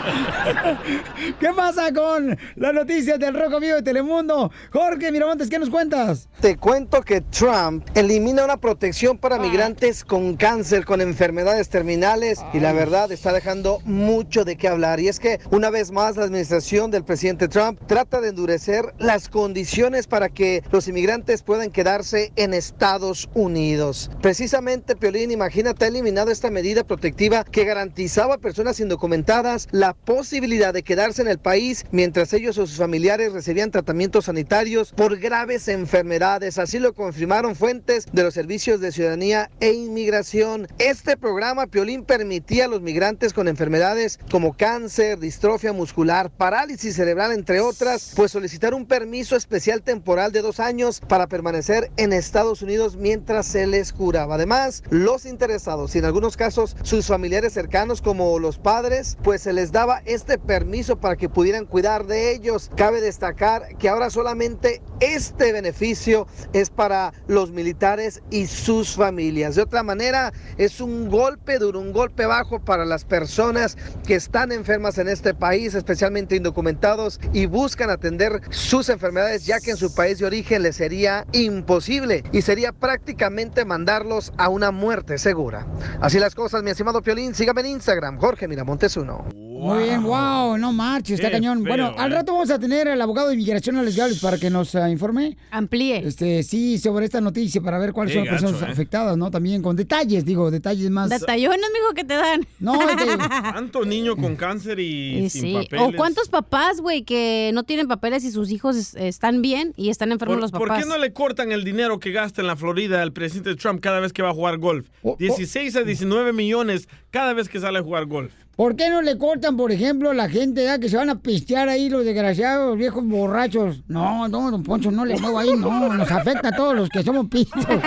¿Qué 1.39 1.49
pasa 1.55 1.93
con 1.93 2.37
las 2.55 2.73
noticias 2.73 3.19
del 3.19 3.33
Rojo 3.33 3.59
Vivo 3.59 3.75
de 3.75 3.81
Telemundo? 3.81 4.51
Jorge 4.71 5.11
Miramontes, 5.11 5.49
¿qué 5.49 5.59
nos 5.59 5.69
cuentas? 5.69 6.29
Te 6.41 6.57
cuento 6.57 7.01
que 7.01 7.21
Trump 7.21 7.85
elimina 7.95 8.45
una 8.45 8.57
protección 8.57 9.17
para 9.17 9.39
migrantes 9.39 10.03
con 10.03 10.35
cáncer, 10.35 10.85
con 10.85 11.01
enfermedades 11.01 11.69
terminales 11.69 12.39
y 12.53 12.59
la 12.59 12.73
verdad 12.73 13.11
está 13.11 13.33
dejando 13.33 13.79
mucho 13.85 14.45
de 14.45 14.55
qué 14.57 14.67
hablar. 14.67 14.99
Y 14.99 15.07
es 15.07 15.19
que 15.19 15.39
una 15.51 15.69
vez 15.69 15.91
más 15.91 16.15
la 16.15 16.23
administración 16.23 16.91
del 16.91 17.03
presidente 17.03 17.47
Trump 17.47 17.79
trata 17.87 18.21
de 18.21 18.29
endurecer 18.29 18.93
las 18.99 19.29
condiciones 19.29 20.07
para 20.07 20.29
que 20.29 20.63
los 20.71 20.87
inmigrantes 20.87 21.43
puedan 21.43 21.71
quedarse 21.71 22.31
en 22.35 22.53
Estados 22.53 23.29
Unidos. 23.33 24.09
Precisamente, 24.21 24.95
Piolín, 24.95 25.31
imagínate, 25.31 25.85
ha 25.85 25.87
eliminado 25.87 26.31
esta 26.31 26.49
medida 26.49 26.83
protectiva 26.83 27.43
que 27.43 27.65
garantizaba 27.65 28.35
a 28.35 28.37
personas 28.37 28.79
indocumentadas 28.79 29.67
la 29.71 29.96
posibilidad 30.05 30.73
de 30.73 30.83
quedarse 30.83 31.21
en 31.21 31.27
el 31.27 31.37
país 31.37 31.85
mientras 31.91 32.33
ellos 32.33 32.57
o 32.57 32.67
sus 32.67 32.77
familiares 32.77 33.33
recibían 33.33 33.71
tratamientos 33.71 34.25
sanitarios 34.25 34.91
por 34.93 35.17
graves 35.17 35.67
enfermedades. 35.67 36.57
Así 36.57 36.79
lo 36.79 36.93
confirmaron 36.93 37.55
fuentes 37.55 38.05
de 38.11 38.23
los 38.23 38.33
servicios 38.33 38.79
de 38.79 38.91
ciudadanía 38.91 39.49
e 39.59 39.73
inmigración. 39.73 40.67
Este 40.77 41.17
programa, 41.17 41.67
Piolín, 41.67 42.03
permitía 42.03 42.65
a 42.65 42.67
los 42.67 42.81
migrantes 42.81 43.33
con 43.33 43.47
enfermedades 43.47 44.19
como 44.31 44.55
cáncer, 44.55 45.19
distrofia 45.19 45.73
muscular, 45.73 46.29
parálisis 46.29 46.95
cerebral, 46.95 47.31
entre 47.31 47.59
otras, 47.59 48.13
pues 48.15 48.31
solicitar 48.31 48.73
un 48.73 48.85
permiso 48.85 49.35
especial 49.35 49.81
temporal 49.81 50.31
de 50.31 50.41
dos 50.41 50.59
años 50.59 50.99
para 50.99 51.27
permanecer 51.27 51.91
en 51.97 52.13
Estados 52.13 52.61
Unidos 52.61 52.95
mientras 52.95 53.47
se 53.47 53.67
les 53.67 53.93
curaba. 53.93 54.35
Además, 54.35 54.83
los 54.89 55.25
interesados 55.25 55.95
y 55.95 55.99
en 55.99 56.05
algunos 56.05 56.37
casos 56.37 56.75
sus 56.83 57.07
familiares 57.07 57.53
cercanos 57.53 58.01
como 58.01 58.39
los 58.39 58.57
padres, 58.57 59.17
pues 59.23 59.41
se 59.41 59.53
les 59.53 59.71
daba 59.71 59.86
este 60.05 60.37
permiso 60.37 60.97
para 60.97 61.15
que 61.15 61.29
pudieran 61.29 61.65
cuidar 61.65 62.05
de 62.05 62.31
ellos. 62.31 62.69
Cabe 62.75 63.01
destacar 63.01 63.75
que 63.77 63.89
ahora 63.89 64.09
solamente 64.09 64.81
este 64.99 65.51
beneficio 65.51 66.27
es 66.53 66.69
para 66.69 67.13
los 67.27 67.51
militares 67.51 68.21
y 68.29 68.47
sus 68.47 68.95
familias. 68.95 69.55
De 69.55 69.61
otra 69.61 69.83
manera, 69.83 70.33
es 70.57 70.81
un 70.81 71.09
golpe 71.09 71.59
duro, 71.59 71.79
un 71.79 71.93
golpe 71.93 72.25
bajo 72.25 72.59
para 72.59 72.85
las 72.85 73.05
personas 73.05 73.77
que 74.05 74.15
están 74.15 74.51
enfermas 74.51 74.97
en 74.97 75.07
este 75.07 75.33
país, 75.33 75.73
especialmente 75.75 76.35
indocumentados, 76.35 77.19
y 77.33 77.45
buscan 77.45 77.89
atender 77.89 78.41
sus 78.49 78.89
enfermedades, 78.89 79.45
ya 79.45 79.59
que 79.59 79.71
en 79.71 79.77
su 79.77 79.93
país 79.93 80.19
de 80.19 80.25
origen 80.25 80.63
les 80.63 80.75
sería 80.75 81.25
imposible 81.31 82.23
y 82.31 82.41
sería 82.41 82.71
prácticamente 82.71 83.65
mandarlos 83.65 84.33
a 84.37 84.49
una 84.49 84.71
muerte 84.71 85.17
segura. 85.17 85.65
Así 86.01 86.19
las 86.19 86.35
cosas, 86.35 86.63
mi 86.63 86.71
estimado 86.71 87.01
Piolín, 87.01 87.35
sígame 87.35 87.61
en 87.61 87.67
Instagram, 87.67 88.19
Jorge 88.19 88.47
Miramontes 88.47 88.97
1. 88.97 89.47
Muy 89.77 89.85
bien, 89.89 90.03
wow, 90.03 90.57
no 90.57 90.73
marches, 90.73 91.19
está 91.19 91.29
cañón. 91.29 91.59
feo, 91.63 91.67
bueno, 91.69 91.93
al 91.97 92.11
eh. 92.11 92.15
rato 92.15 92.33
vamos 92.33 92.49
a 92.49 92.57
tener 92.59 92.87
al 92.87 92.99
abogado 93.01 93.27
de 93.27 93.35
inmigración 93.35 93.77
Alex 93.77 93.95
Gales 93.95 94.19
para 94.19 94.37
que 94.37 94.49
nos 94.49 94.73
ah, 94.75 94.89
informe. 94.89 95.37
Amplíe. 95.51 95.97
Este, 96.07 96.41
sí, 96.43 96.77
sobre 96.79 97.05
esta 97.05 97.21
noticia 97.21 97.61
para 97.61 97.77
ver 97.77 97.93
cuáles 97.93 98.13
Qué 98.13 98.19
son 98.19 98.25
las 98.27 98.41
personas 98.41 98.61
eh. 98.67 98.71
afectadas, 98.71 99.17
¿no? 99.17 99.29
También 99.29 99.61
con 99.61 99.75
detalles, 99.75 100.25
digo, 100.25 100.49
detalles 100.49 100.89
más. 100.89 101.09
Detallones, 101.09 101.69
mijo, 101.73 101.93
que 101.93 102.03
te 102.03 102.15
dan. 102.15 102.47
No, 102.59 102.73
te- 102.79 103.17
Tanto 103.17 103.85
niño 103.85 104.15
con 104.15 104.35
cáncer 104.35 104.79
y, 104.79 105.25
Y 105.25 105.29
sin 105.29 105.41
sí. 105.43 105.53
papeles. 105.53 105.85
O 105.85 105.91
cuántos 105.95 106.29
papás, 106.29 106.81
güey, 106.81 107.03
que 107.03 107.51
no 107.53 107.63
tienen 107.63 107.87
papeles 107.87 108.23
y 108.23 108.31
sus 108.31 108.49
hijos 108.49 108.75
es- 108.75 108.95
están 108.95 109.41
bien 109.41 109.73
y 109.77 109.89
están 109.89 110.11
enfermos 110.11 110.35
¿Por, 110.37 110.41
los 110.41 110.51
por 110.51 110.67
papás. 110.69 110.83
qué 110.83 110.89
no 110.89 110.97
le 110.97 111.13
cortan 111.13 111.51
el 111.51 111.63
dinero 111.63 111.99
que 111.99 112.11
gasta 112.11 112.41
en 112.41 112.47
la 112.47 112.55
Florida 112.55 113.03
el 113.03 113.13
presidente 113.13 113.55
Trump 113.55 113.79
cada 113.81 113.99
vez 113.99 114.11
que 114.11 114.21
va 114.23 114.29
a 114.29 114.33
jugar 114.33 114.57
golf? 114.57 114.87
Oh, 115.03 115.15
16 115.19 115.75
a 115.75 115.83
19 115.83 116.33
millones 116.33 116.87
cada 117.11 117.33
vez 117.33 117.47
que 117.49 117.59
sale 117.59 117.79
a 117.79 117.83
jugar 117.83 118.05
golf. 118.05 118.31
¿Por 118.57 118.75
qué 118.75 118.89
no 118.89 119.03
le 119.03 119.19
cortan, 119.19 119.55
por 119.55 119.71
ejemplo, 119.71 120.13
la 120.13 120.27
gente 120.27 120.63
ya 120.63 120.79
que 120.79 120.89
se 120.89 120.97
van 120.97 121.11
a 121.11 121.19
pistear 121.19 121.69
ahí 121.69 121.89
los 121.89 122.03
desgraciados 122.03 122.75
viejos 122.75 123.05
borrachos? 123.05 123.83
No, 123.87 124.27
no, 124.27 124.49
don 124.49 124.63
Poncho, 124.63 124.89
no 124.89 125.05
le 125.05 125.15
muevo 125.19 125.37
ahí, 125.37 125.51
no, 125.55 125.93
nos 125.93 126.09
afecta 126.09 126.47
a 126.47 126.51
todos 126.51 126.75
los 126.75 126.89
que 126.89 127.03
somos 127.03 127.27
pistos. 127.27 127.63
Ríete 127.67 127.79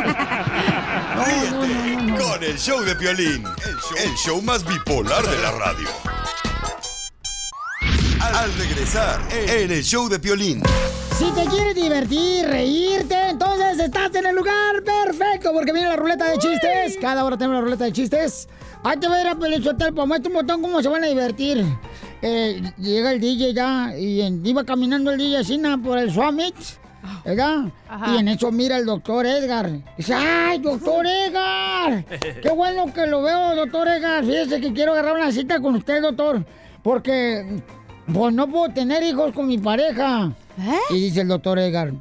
con 2.22 2.44
el 2.44 2.56
show 2.56 2.80
de 2.84 2.94
Piolín, 2.94 3.42
el 3.66 3.76
show, 3.78 3.96
el 4.04 4.14
show 4.14 4.42
más 4.42 4.64
bipolar 4.64 5.26
de 5.26 5.42
la 5.42 5.50
radio. 5.50 5.88
Al 8.20 8.54
regresar, 8.54 9.20
en 9.32 9.72
el 9.72 9.82
show 9.82 10.08
de 10.08 10.20
Piolín. 10.20 10.62
Si 11.18 11.30
te 11.32 11.46
quieres 11.46 11.74
divertir, 11.74 12.46
reírte, 12.46 13.28
entonces 13.28 13.78
estás 13.80 14.14
en 14.14 14.24
el 14.24 14.36
lugar 14.36 14.84
perfecto, 14.84 15.52
porque 15.52 15.72
viene 15.72 15.88
la 15.88 15.96
ruleta 15.96 16.30
de 16.30 16.38
chistes. 16.38 16.96
Cada 17.00 17.24
hora 17.24 17.36
tenemos 17.36 17.56
la 17.56 17.62
ruleta 17.62 17.84
de 17.86 17.92
chistes. 17.92 18.48
Ahí 18.82 18.96
te 18.98 19.08
voy 19.08 19.18
a 19.18 19.20
ir 19.22 19.26
a 19.28 19.34
Pelichotel, 19.34 19.92
pues 19.92 20.06
muestra 20.08 20.28
un 20.30 20.34
botón 20.36 20.62
cómo 20.62 20.82
se 20.82 20.88
van 20.88 21.04
a 21.04 21.06
divertir. 21.08 21.64
Eh, 22.22 22.62
llega 22.78 23.12
el 23.12 23.20
DJ 23.20 23.52
ya, 23.54 23.94
y 23.98 24.20
en- 24.22 24.44
iba 24.44 24.64
caminando 24.64 25.10
el 25.10 25.18
DJ 25.18 25.38
así, 25.38 25.58
na, 25.58 25.76
por 25.78 25.98
el 25.98 26.10
Summit, 26.12 26.54
¿verdad? 27.24 27.64
Ajá. 27.88 28.14
Y 28.14 28.18
en 28.18 28.28
eso 28.28 28.50
mira 28.50 28.78
el 28.78 28.86
doctor 28.86 29.26
Edgar. 29.26 29.70
Dice, 29.98 30.14
¡ay, 30.14 30.58
doctor 30.60 31.06
Edgar! 31.06 32.04
¡Qué 32.42 32.50
bueno 32.50 32.92
que 32.92 33.06
lo 33.06 33.22
veo, 33.22 33.54
doctor 33.56 33.86
Edgar! 33.88 34.24
Fíjese 34.24 34.60
que 34.60 34.72
quiero 34.72 34.92
agarrar 34.92 35.16
una 35.16 35.30
cita 35.32 35.60
con 35.60 35.74
usted, 35.76 36.00
doctor, 36.02 36.44
porque 36.82 37.62
pues 38.12 38.34
no 38.34 38.48
puedo 38.48 38.72
tener 38.72 39.02
hijos 39.02 39.32
con 39.32 39.46
mi 39.46 39.58
pareja. 39.58 40.32
Y 40.90 40.94
dice 40.94 41.20
el 41.22 41.28
doctor 41.28 41.58
Edgar, 41.58 41.92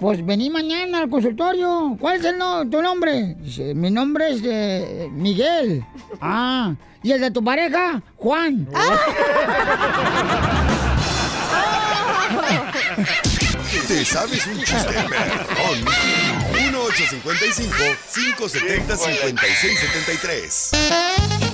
pues 0.00 0.24
vení 0.24 0.50
mañana 0.50 0.98
al 0.98 1.10
consultorio. 1.10 1.96
¿Cuál 2.00 2.18
es 2.18 2.24
el 2.24 2.38
no, 2.38 2.68
tu 2.68 2.82
nombre? 2.82 3.36
Dice, 3.40 3.74
mi 3.74 3.90
nombre 3.90 4.30
es 4.30 4.40
eh, 4.44 5.08
Miguel. 5.12 5.84
Ah, 6.20 6.74
¿y 7.02 7.12
el 7.12 7.20
de 7.20 7.30
tu 7.30 7.42
pareja? 7.42 8.02
Juan. 8.16 8.68
¿Te 13.88 14.04
sabes 14.04 14.46
un 14.46 14.58
chiste 14.58 14.94
1855 16.52 17.74
570 18.14 18.96
5673 18.96 21.47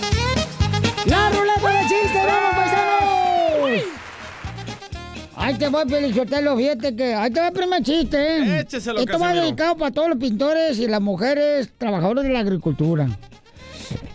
Ahí 5.45 5.57
te 5.57 5.69
voy, 5.69 5.85
Pelichotelo, 5.85 6.57
fíjate 6.57 6.97
que... 6.97 7.15
Ahí 7.15 7.31
te 7.31 7.39
va 7.39 7.49
el 7.49 7.53
primer 7.53 7.83
chiste, 7.83 8.17
¿eh? 8.17 8.61
Écheselo, 8.61 8.99
Esto 8.99 9.19
va 9.19 9.35
dedicado 9.35 9.77
para 9.77 9.91
todos 9.91 10.09
los 10.09 10.17
pintores 10.17 10.79
y 10.79 10.89
las 10.89 11.03
mujeres 11.03 11.71
trabajadores 11.77 12.25
de 12.25 12.31
la 12.31 12.39
agricultura. 12.39 13.09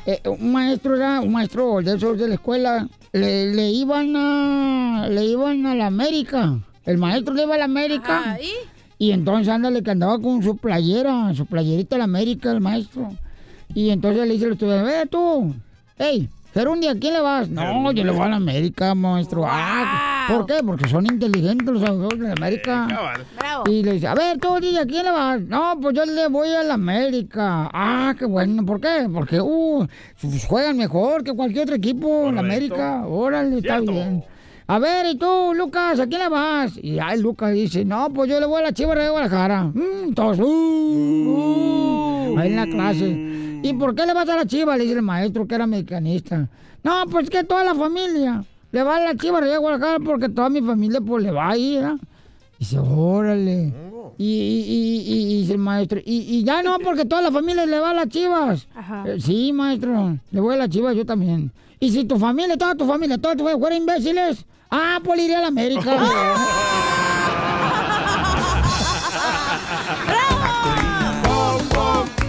Eh, 0.07 0.19
un 0.25 0.51
maestro 0.51 0.95
era, 0.95 1.21
un 1.21 1.31
maestro 1.31 1.81
de 1.83 1.97
esos 1.97 2.17
de 2.17 2.29
la 2.29 2.33
escuela, 2.33 2.87
le, 3.11 3.53
le 3.53 3.69
iban 3.69 4.15
a... 4.15 5.07
le 5.07 5.23
iban 5.25 5.67
a 5.67 5.75
la 5.75 5.85
América. 5.85 6.57
El 6.83 6.97
maestro 6.97 7.35
le 7.35 7.43
iba 7.43 7.53
a 7.53 7.59
la 7.59 7.65
América. 7.65 8.39
¿y? 8.97 9.11
entonces, 9.11 9.49
ándale, 9.49 9.83
que 9.83 9.91
andaba 9.91 10.19
con 10.19 10.41
su 10.41 10.57
playera, 10.57 11.31
su 11.35 11.45
playerita 11.45 11.95
de 11.95 11.99
la 11.99 12.05
América, 12.05 12.51
el 12.51 12.59
maestro. 12.59 13.13
Y 13.75 13.91
entonces 13.91 14.27
le 14.27 14.33
dice 14.33 14.45
al 14.45 14.53
estudiante, 14.53 14.83
ve 14.83 15.05
tú, 15.05 15.53
hey, 15.99 16.27
Gerundia, 16.53 16.91
¿a 16.91 16.95
quién 16.95 17.13
le 17.13 17.21
vas? 17.21 17.47
No, 17.49 17.91
yo 17.91 18.03
le 18.03 18.11
voy 18.11 18.25
a 18.25 18.29
la 18.29 18.35
América, 18.37 18.95
maestro. 18.95 19.43
Ah, 19.45 20.25
¿por 20.27 20.47
qué? 20.47 20.55
Porque 20.65 20.87
son 20.87 21.05
inteligentes 21.05 21.67
los 21.67 21.81
jugadores 21.81 22.19
de 22.19 22.27
la 22.27 22.33
América. 22.33 22.87
Y 23.67 23.83
le 23.83 23.93
dice, 23.93 24.07
a 24.07 24.15
ver, 24.15 24.39
tú, 24.39 24.59
DJ, 24.59 24.79
¿a 24.79 24.85
quién 24.85 25.03
le 25.05 25.11
vas? 25.11 25.41
No, 25.41 25.77
pues 25.79 25.95
yo 25.95 26.05
le 26.05 26.27
voy 26.27 26.49
a 26.49 26.63
la 26.63 26.73
América. 26.73 27.69
Ah, 27.71 28.15
qué 28.17 28.25
bueno. 28.25 28.65
¿Por 28.65 28.81
qué? 28.81 29.07
Porque, 29.13 29.39
uh, 29.39 29.87
pues 30.19 30.45
juegan 30.45 30.77
mejor 30.77 31.23
que 31.23 31.33
cualquier 31.33 31.63
otro 31.63 31.75
equipo, 31.75 32.31
la 32.31 32.39
América. 32.39 33.05
Órale, 33.05 33.59
está 33.59 33.79
bien. 33.79 34.23
A 34.71 34.77
ver, 34.77 35.07
¿y 35.07 35.17
tú, 35.17 35.55
Lucas, 35.55 35.99
a 35.99 36.05
quién 36.05 36.21
le 36.21 36.29
vas? 36.29 36.77
Y 36.79 36.99
ay, 36.99 37.19
Lucas 37.19 37.51
dice, 37.53 37.83
no, 37.83 38.07
pues 38.13 38.29
yo 38.29 38.39
le 38.39 38.45
voy 38.45 38.59
a 38.59 38.65
la 38.65 38.71
Chivas 38.71 38.99
de 38.99 39.09
Guadalajara. 39.09 39.63
Mm, 39.63 40.13
todos, 40.13 40.37
uh, 40.37 40.43
uh, 40.45 42.37
ahí 42.37 42.49
en 42.49 42.55
la 42.55 42.67
clase. 42.67 43.59
¿Y 43.63 43.73
por 43.73 43.95
qué 43.95 44.05
le 44.05 44.13
vas 44.13 44.29
a 44.29 44.35
la 44.35 44.45
Chivas? 44.45 44.77
Le 44.77 44.83
dice 44.83 44.97
el 44.97 45.01
maestro 45.01 45.47
que 45.47 45.55
era 45.55 45.65
mexicanista. 45.65 46.47
No, 46.83 47.03
pues 47.09 47.31
que 47.31 47.43
toda 47.43 47.63
la 47.63 47.73
familia 47.73 48.43
le 48.71 48.83
va 48.83 48.97
a 48.97 48.99
la 49.05 49.15
Chivas 49.15 49.43
de 49.43 49.57
Guadalajara 49.57 50.05
porque 50.05 50.29
toda 50.29 50.49
mi 50.49 50.61
familia 50.61 51.01
pues 51.01 51.23
le 51.23 51.31
va 51.31 51.49
a 51.49 51.57
ir. 51.57 51.83
¿ah? 51.83 51.97
Y 52.59 52.59
dice, 52.59 52.77
órale. 52.77 53.73
Y, 54.19 54.23
y, 54.23 55.01
y, 55.07 55.33
y 55.33 55.39
dice 55.39 55.53
el 55.53 55.57
maestro, 55.57 55.99
y, 56.05 56.17
y 56.37 56.43
ya 56.43 56.61
no, 56.61 56.77
porque 56.77 57.05
toda 57.05 57.23
la 57.23 57.31
familia 57.31 57.65
le 57.65 57.79
va 57.79 57.89
a 57.89 57.93
las 57.95 58.09
chivas. 58.09 58.67
Eh, 59.07 59.17
sí, 59.19 59.51
maestro, 59.51 60.15
le 60.29 60.39
voy 60.39 60.53
a 60.53 60.57
las 60.57 60.69
chivas 60.69 60.95
yo 60.95 61.07
también. 61.07 61.51
Y 61.79 61.89
si 61.89 62.05
tu 62.05 62.19
familia, 62.19 62.55
toda 62.55 62.75
tu 62.75 62.85
familia, 62.85 63.17
toda 63.17 63.33
tu 63.35 63.43
familia 63.45 63.59
fuera 63.59 63.75
imbéciles, 63.75 64.45
ah, 64.71 64.99
pues 65.03 65.19
iré 65.21 65.35
a 65.35 65.41
la 65.41 65.47
América. 65.47 65.97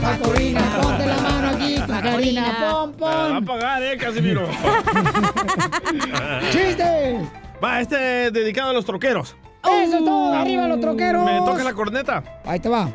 Macorina, 0.03 0.63
ponte 0.81 1.07
la 1.07 1.17
mano 1.19 1.49
aquí, 1.51 1.79
Macorina, 1.87 2.57
pom, 2.61 2.93
la 3.01 3.07
va 3.07 3.27
a 3.29 3.35
pom. 3.35 3.45
pagar, 3.45 3.83
eh, 3.83 3.97
Casimiro. 3.97 4.49
¡Chiste! 6.51 7.21
Va, 7.63 7.81
este 7.81 8.27
es 8.27 8.33
dedicado 8.33 8.71
a 8.71 8.73
los 8.73 8.85
troqueros. 8.85 9.37
Eso 9.65 9.99
es 9.99 10.05
todo, 10.05 10.35
arriba 10.35 10.67
los 10.67 10.81
troqueros. 10.81 11.25
Me 11.25 11.39
toca 11.39 11.63
la 11.63 11.75
corneta. 11.75 12.23
Ahí 12.45 12.59
te 12.59 12.69
va. 12.69 12.89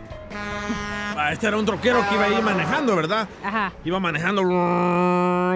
Ah, 1.18 1.32
Este 1.32 1.48
era 1.48 1.58
un 1.58 1.66
troquero 1.66 2.06
que 2.10 2.16
iba 2.16 2.26
ahí 2.26 2.42
manejando, 2.42 2.96
¿verdad? 2.96 3.28
Ajá. 3.44 3.72
Iba 3.86 4.00
manejando 4.00 4.42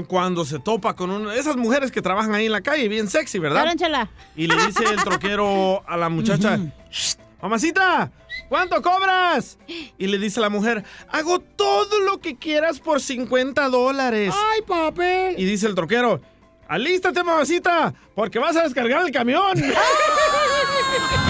cuando 0.08 0.46
se 0.46 0.60
topa 0.60 0.96
con 0.96 1.10
una 1.12 1.36
esas 1.36 1.58
mujeres 1.58 1.92
que 1.92 2.02
trabajan 2.02 2.34
ahí 2.34 2.46
en 2.46 2.52
la 2.54 2.62
calle, 2.62 2.88
bien 2.88 3.10
sexy, 3.10 3.40
¿verdad? 3.40 3.64
Claro, 3.64 3.78
Chela. 3.78 4.10
Y 4.36 4.48
le 4.48 4.56
dice 4.68 4.84
el 4.86 4.96
troquero 5.04 5.84
a 5.88 5.98
la 5.98 6.08
muchacha, 6.10 6.58
"Shh, 6.90 7.16
mamacita, 7.42 8.10
¿cuánto 8.48 8.82
cobras? 8.82 9.58
Y 9.98 10.08
le 10.08 10.18
dice 10.18 10.40
la 10.40 10.50
mujer, 10.50 10.84
hago 11.12 11.40
todo 11.40 12.00
lo 12.02 12.20
que 12.20 12.38
quieras 12.38 12.80
por 12.80 13.02
50 13.02 13.68
dólares. 13.70 14.34
¡Ay, 14.54 14.62
papel! 14.66 15.36
Y 15.38 15.44
dice 15.46 15.68
el 15.68 15.76
troquero, 15.76 16.22
alístate, 16.70 17.22
mamacita, 17.24 17.94
porque 18.16 18.40
vas 18.40 18.56
a 18.56 18.64
descargar 18.64 19.06
el 19.06 19.12
camión. 19.12 19.54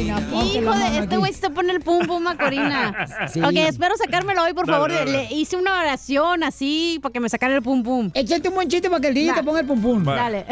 Hijo 0.00 0.72
de 0.72 0.98
este 0.98 1.16
güey 1.16 1.32
se 1.32 1.36
está 1.36 1.50
poniendo 1.50 1.76
el 1.78 1.82
pum 1.82 2.06
pum 2.06 2.22
Macorina. 2.22 3.06
Sí. 3.28 3.40
Ok, 3.42 3.52
espero 3.56 3.96
sacármelo 3.96 4.42
hoy, 4.42 4.54
por 4.54 4.66
Dale, 4.66 4.76
favor. 4.76 4.92
dale. 4.92 5.10
Le 5.28 5.34
hice 5.34 5.56
una 5.56 5.80
oración 5.80 6.42
así 6.44 6.98
para 7.02 7.12
que 7.12 7.20
me 7.20 7.28
sacara 7.28 7.54
el 7.54 7.62
pum 7.62 7.82
pum. 7.82 8.10
Échate 8.14 8.48
un 8.48 8.54
buen 8.54 8.68
chiste 8.68 8.88
para 8.88 9.00
que 9.00 9.08
el 9.08 9.14
DJ 9.14 9.34
te 9.34 9.42
ponga 9.42 9.60
el 9.60 9.66
pum 9.66 9.80
pum. 9.82 10.04
Dale. 10.04 10.46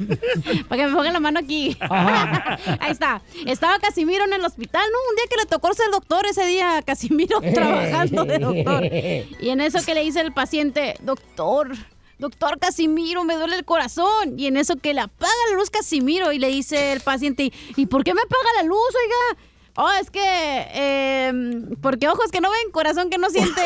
para 0.68 0.82
que 0.82 0.88
me 0.88 0.94
ponga 0.94 1.12
la 1.12 1.20
mano 1.20 1.38
aquí. 1.38 1.76
Ajá. 1.80 2.58
Ahí 2.80 2.90
está. 2.90 3.22
Estaba 3.46 3.78
Casimiro 3.78 4.24
en 4.24 4.32
el 4.34 4.44
hospital, 4.44 4.82
¿no? 4.92 4.98
Un 5.10 5.16
día 5.16 5.24
que 5.30 5.36
le 5.36 5.46
tocó 5.46 5.72
ser 5.72 5.90
doctor 5.90 6.26
ese 6.26 6.44
día, 6.46 6.82
Casimiro 6.84 7.40
trabajando 7.40 8.24
de 8.24 8.38
doctor. 8.38 8.84
Y 9.40 9.48
en 9.50 9.60
eso 9.60 9.78
que 9.84 9.94
le 9.94 10.02
dice 10.02 10.20
el 10.20 10.32
paciente, 10.32 10.96
doctor, 11.02 11.70
doctor 12.20 12.58
Casimiro, 12.58 13.24
me 13.24 13.34
duele 13.34 13.56
el 13.56 13.64
corazón. 13.64 14.38
Y 14.38 14.46
en 14.46 14.56
eso 14.56 14.76
que 14.76 14.94
le 14.94 15.00
apaga 15.00 15.32
la 15.48 15.56
luz 15.56 15.70
Casimiro 15.70 16.30
y 16.32 16.38
le 16.38 16.48
dice 16.48 16.92
el 16.92 17.00
paciente, 17.00 17.52
¿y 17.76 17.86
por 17.86 18.04
qué 18.04 18.14
me 18.14 18.20
apaga 18.20 18.62
la 18.62 18.62
luz, 18.62 18.78
oiga? 18.78 19.42
Oh, 19.76 19.90
es 20.00 20.10
que, 20.10 20.20
eh, 20.22 21.32
porque 21.80 22.08
ojos 22.08 22.30
que 22.30 22.40
no 22.40 22.50
ven, 22.50 22.70
corazón 22.70 23.08
que 23.08 23.18
no 23.18 23.30
siente. 23.30 23.62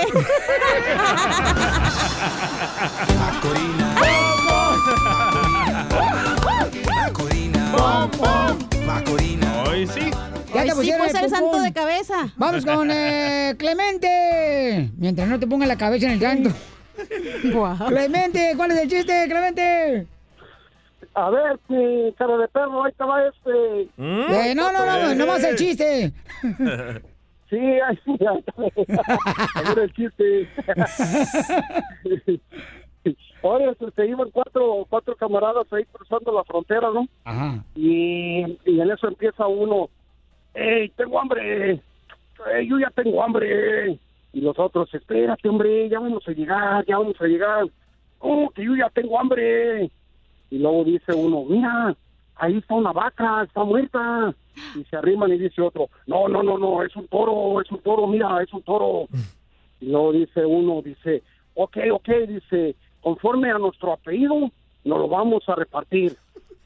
Hoy 9.66 9.86
sí. 9.88 10.10
Ya 10.54 10.62
Hoy 10.62 10.68
te 10.68 10.74
sí 10.74 10.92
puse 10.98 11.24
el 11.24 11.30
santo 11.30 11.60
de 11.60 11.72
cabeza. 11.72 12.32
Vamos 12.36 12.64
con 12.64 12.90
eh, 12.92 13.54
Clemente. 13.58 14.92
Mientras 14.96 15.26
no 15.26 15.40
te 15.40 15.46
ponga 15.48 15.66
la 15.66 15.76
cabeza 15.76 16.06
en 16.06 16.12
el 16.12 16.20
Clemente, 17.88 18.54
¿cuál 18.56 18.70
es 18.72 18.82
el 18.82 18.88
chiste, 18.88 19.26
Clemente? 19.28 20.06
A 21.14 21.30
ver, 21.30 21.58
si 21.68 22.12
cara 22.18 22.36
de 22.38 22.48
perro, 22.48 22.84
ahí 22.84 22.92
va 23.00 23.26
este. 23.26 23.82
Eh, 23.98 24.54
no, 24.54 24.72
no, 24.72 24.84
no, 24.84 25.02
no, 25.02 25.14
no 25.14 25.26
más 25.26 25.44
el 25.44 25.56
chiste. 25.56 26.12
Sí, 27.50 27.58
ahí 27.58 27.96
sí, 28.04 28.16
ahí 28.26 28.42
está. 28.74 29.02
A 29.54 29.74
ver 29.74 29.78
el 29.84 29.92
chiste. 29.92 30.48
Oye, 33.42 33.74
se, 33.78 33.90
se 33.90 34.06
iban 34.06 34.30
cuatro, 34.30 34.86
cuatro 34.88 35.14
camaradas 35.14 35.70
ahí 35.72 35.84
cruzando 35.92 36.32
la 36.32 36.42
frontera, 36.44 36.88
¿no? 36.92 37.06
Ajá. 37.22 37.62
Y, 37.76 38.40
y 38.64 38.80
en 38.80 38.90
eso 38.90 39.06
empieza 39.06 39.46
uno, 39.46 39.90
¡Ey, 40.54 40.88
tengo 40.96 41.20
hambre! 41.20 41.80
Ey, 42.54 42.68
yo 42.68 42.78
ya 42.78 42.90
tengo 42.90 43.22
hambre! 43.22 43.98
Y 44.34 44.40
los 44.40 44.58
otros, 44.58 44.92
espérate, 44.92 45.48
hombre, 45.48 45.88
ya 45.88 46.00
vamos 46.00 46.26
a 46.26 46.32
llegar, 46.32 46.84
ya 46.86 46.98
vamos 46.98 47.14
a 47.20 47.24
llegar. 47.24 47.66
¡Oh, 48.18 48.50
que 48.50 48.64
yo 48.64 48.74
ya 48.74 48.90
tengo 48.90 49.18
hambre! 49.18 49.88
Y 50.50 50.58
luego 50.58 50.82
dice 50.82 51.14
uno, 51.14 51.44
mira, 51.44 51.96
ahí 52.34 52.58
está 52.58 52.74
una 52.74 52.92
vaca, 52.92 53.44
está 53.44 53.62
muerta. 53.62 54.34
Y 54.74 54.82
se 54.84 54.96
arriman 54.96 55.32
y 55.32 55.38
dice 55.38 55.62
otro, 55.62 55.88
no, 56.08 56.26
no, 56.26 56.42
no, 56.42 56.58
no, 56.58 56.82
es 56.82 56.94
un 56.96 57.06
toro, 57.06 57.60
es 57.60 57.70
un 57.70 57.78
toro, 57.78 58.08
mira, 58.08 58.42
es 58.42 58.52
un 58.52 58.62
toro. 58.62 59.06
Y 59.80 59.86
luego 59.86 60.12
dice 60.12 60.44
uno, 60.44 60.82
dice, 60.82 61.22
ok, 61.54 61.76
ok, 61.92 62.08
dice, 62.26 62.74
conforme 63.02 63.52
a 63.52 63.58
nuestro 63.58 63.92
apellido, 63.92 64.50
nos 64.84 64.98
lo 64.98 65.08
vamos 65.08 65.48
a 65.48 65.54
repartir. 65.54 66.16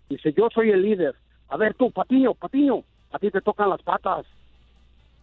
Dice, 0.08 0.32
yo 0.32 0.48
soy 0.54 0.70
el 0.70 0.80
líder. 0.80 1.14
A 1.50 1.58
ver 1.58 1.74
tú, 1.74 1.90
Patiño, 1.90 2.32
Patiño, 2.32 2.82
a 3.12 3.18
ti 3.18 3.30
te 3.30 3.42
tocan 3.42 3.68
las 3.68 3.82
patas. 3.82 4.24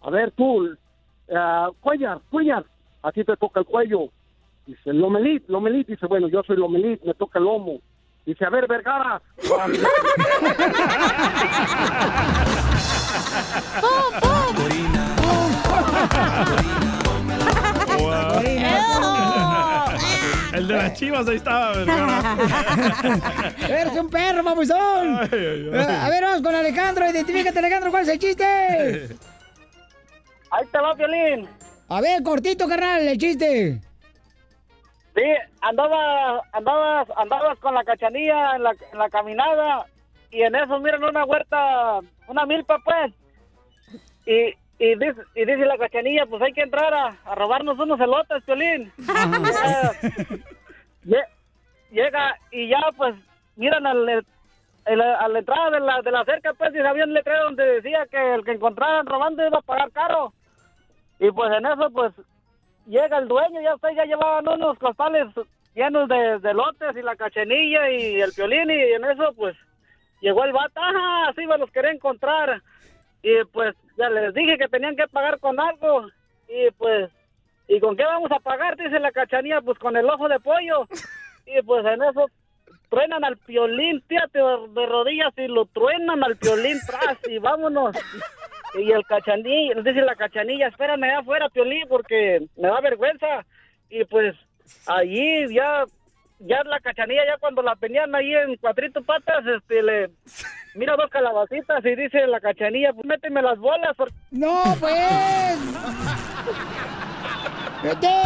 A 0.03 0.11
ver 0.11 0.29
tú, 0.31 0.75
uh, 1.29 1.73
Cuellar, 1.79 2.19
Cuellar, 2.29 2.65
a 3.03 3.11
ti 3.11 3.23
te 3.23 3.35
toca 3.37 3.59
el 3.59 3.65
cuello. 3.65 4.09
Dice, 4.65 4.93
Lomelit, 4.93 5.47
Lomelit, 5.47 5.87
dice, 5.87 6.07
bueno, 6.07 6.27
yo 6.27 6.41
soy 6.43 6.57
Lomelit, 6.57 7.03
me 7.03 7.13
toca 7.13 7.39
el 7.39 7.45
lomo. 7.45 7.79
Dice, 8.25 8.43
a 8.43 8.49
ver, 8.49 8.67
Vergara. 8.67 9.21
El 20.53 20.67
de 20.67 20.73
las 20.73 20.93
chivas 20.93 21.27
ahí 21.27 21.35
estaba. 21.35 21.73
Eres 23.69 23.93
un 23.93 24.09
perro, 24.09 24.41
mamuzón. 24.41 24.79
A 24.79 25.27
ver, 25.27 26.23
vamos 26.23 26.41
con 26.41 26.55
Alejandro. 26.55 27.07
Identifícate, 27.09 27.59
Alejandro, 27.59 27.91
¿cuál 27.91 28.03
es 28.03 28.09
el 28.09 28.19
chiste? 28.19 29.09
Ahí 30.57 30.65
te 30.71 30.79
va, 30.79 30.93
Violín. 30.93 31.47
A 31.89 32.01
ver, 32.01 32.23
cortito, 32.23 32.67
carnal, 32.67 33.07
el 33.07 33.17
chiste. 33.17 33.79
Sí, 35.15 35.21
andaba, 35.61 36.41
andabas, 36.51 37.07
andabas 37.17 37.57
con 37.59 37.73
la 37.73 37.83
cachanilla 37.83 38.55
en 38.55 38.63
la, 38.63 38.71
en 38.91 38.97
la 38.97 39.09
caminada 39.09 39.85
y 40.31 40.41
en 40.41 40.55
eso 40.55 40.79
miran 40.79 41.03
una 41.03 41.23
huerta, 41.25 41.99
una 42.27 42.45
milpa 42.45 42.79
pues. 42.83 43.13
Y, 44.25 44.53
y, 44.83 44.95
dice, 44.95 45.21
y 45.35 45.45
dice 45.45 45.65
la 45.65 45.77
cachanilla, 45.77 46.25
pues 46.25 46.41
hay 46.41 46.53
que 46.53 46.61
entrar 46.63 46.93
a, 46.93 47.15
a 47.25 47.35
robarnos 47.35 47.77
unos 47.79 47.99
elotes, 47.99 48.43
Piolín. 48.43 48.91
Lle- 51.05 51.27
Llega 51.91 52.35
y 52.51 52.67
ya 52.67 52.81
pues 52.97 53.15
miran 53.55 53.85
al, 53.87 54.09
el- 54.85 55.01
a 55.01 55.27
la 55.29 55.39
entrada 55.39 55.69
de 55.69 55.79
la, 55.79 56.01
de 56.01 56.11
la 56.11 56.25
cerca 56.25 56.51
pues 56.53 56.73
y 56.75 56.79
había 56.79 57.05
un 57.05 57.13
letrero 57.13 57.45
donde 57.45 57.63
decía 57.75 58.05
que 58.11 58.33
el 58.33 58.43
que 58.43 58.51
encontraran 58.53 59.05
robando 59.05 59.45
iba 59.47 59.59
a 59.59 59.61
pagar 59.61 59.91
caro. 59.91 60.33
Y 61.19 61.31
pues 61.31 61.51
en 61.57 61.65
eso 61.65 61.89
pues 61.91 62.13
llega 62.85 63.17
el 63.17 63.27
dueño, 63.27 63.61
ya 63.61 63.75
usted 63.75 63.89
ya 63.95 64.05
llevaban 64.05 64.47
unos 64.47 64.77
costales 64.79 65.27
llenos 65.73 66.07
de, 66.07 66.39
de 66.39 66.53
lotes 66.53 66.95
y 66.95 67.01
la 67.01 67.15
cachenilla 67.15 67.89
y 67.89 68.21
el 68.21 68.31
piolín 68.33 68.69
y 68.69 68.93
en 68.93 69.03
eso 69.05 69.33
pues 69.35 69.55
llegó 70.21 70.43
el 70.45 70.53
vato, 70.53 70.79
ajá, 70.79 71.29
así 71.29 71.45
me 71.45 71.57
los 71.57 71.69
quería 71.71 71.91
encontrar 71.91 72.61
y 73.21 73.43
pues 73.51 73.75
ya 73.97 74.09
les 74.09 74.33
dije 74.33 74.57
que 74.57 74.67
tenían 74.67 74.95
que 74.95 75.07
pagar 75.07 75.39
con 75.39 75.59
algo 75.59 76.07
y 76.47 76.71
pues 76.77 77.09
¿y 77.67 77.79
con 77.79 77.95
qué 77.97 78.03
vamos 78.03 78.31
a 78.31 78.39
pagar? 78.39 78.77
Dice 78.77 78.99
la 78.99 79.11
cachanilla, 79.11 79.61
pues 79.61 79.79
con 79.79 79.97
el 79.97 80.09
ojo 80.09 80.27
de 80.27 80.39
pollo 80.39 80.87
y 81.45 81.61
pues 81.63 81.85
en 81.85 82.03
eso 82.03 82.27
truenan 82.89 83.25
al 83.25 83.37
piolín, 83.37 84.01
tírate 84.07 84.39
de 84.39 84.85
rodillas 84.85 85.33
y 85.37 85.47
lo 85.47 85.65
truenan 85.65 86.23
al 86.23 86.37
piolín 86.37 86.77
tras 86.85 87.17
y 87.27 87.39
vámonos. 87.39 87.95
Y 88.77 88.91
el 88.91 89.05
cachanilla, 89.05 89.75
dice 89.81 90.01
la 90.01 90.15
cachanilla, 90.15 90.67
espérame 90.67 91.03
allá 91.05 91.19
afuera, 91.19 91.49
piolín, 91.49 91.85
porque 91.87 92.45
me 92.57 92.67
da 92.67 92.81
vergüenza. 92.81 93.45
y 93.89 94.03
pues 94.05 94.35
allí 94.87 95.53
ya, 95.53 95.85
ya 96.39 96.63
la 96.65 96.79
cachanilla, 96.79 97.21
ya 97.25 97.37
cuando 97.39 97.61
la 97.61 97.75
tenían 97.75 98.13
ahí 98.15 98.33
en 98.33 98.57
cuatrito 98.57 99.01
patas, 99.03 99.45
este, 99.45 99.81
le 99.83 100.09
mira 100.73 100.95
dos 100.97 101.09
calabacitas 101.09 101.85
y 101.85 101.95
dice 101.95 102.25
la 102.27 102.39
cachanilla, 102.41 102.91
pues 102.93 103.05
méteme 103.05 103.41
las 103.41 103.57
bolas. 103.59 103.95
porque- 103.95 104.13
¡No, 104.31 104.63
pues! 104.79 105.59
Deja, 107.83 108.25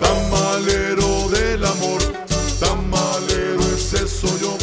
Tamalero 0.00 1.28
del 1.30 1.64
amor, 1.64 2.00
tamalero 2.60 3.60
ese 3.60 4.06
soy 4.08 4.40
yo. 4.40 4.56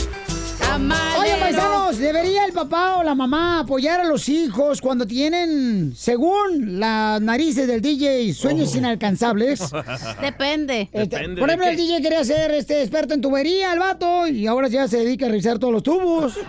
Oye, 0.73 1.35
paisanos, 1.39 1.99
¿debería 1.99 2.45
el 2.45 2.51
papá 2.51 2.97
o 2.97 3.03
la 3.03 3.13
mamá 3.13 3.59
apoyar 3.59 4.01
a 4.01 4.05
los 4.05 4.27
hijos 4.27 4.81
cuando 4.81 5.05
tienen, 5.05 5.93
según 5.95 6.79
las 6.79 7.21
narices 7.21 7.67
del 7.67 7.79
DJ, 7.79 8.33
sueños 8.33 8.75
inalcanzables? 8.75 9.71
Depende. 10.21 10.89
Este, 10.91 11.29
por 11.37 11.47
ejemplo, 11.47 11.67
el 11.67 11.77
DJ 11.77 12.01
quería 12.01 12.23
ser 12.23 12.49
este 12.51 12.81
experto 12.81 13.13
en 13.13 13.21
tubería, 13.21 13.71
el 13.71 13.77
vato, 13.77 14.27
y 14.27 14.47
ahora 14.47 14.67
ya 14.67 14.87
se 14.87 14.97
dedica 14.97 15.27
a 15.27 15.29
revisar 15.29 15.59
todos 15.59 15.73
los 15.73 15.83
tubos. 15.83 16.39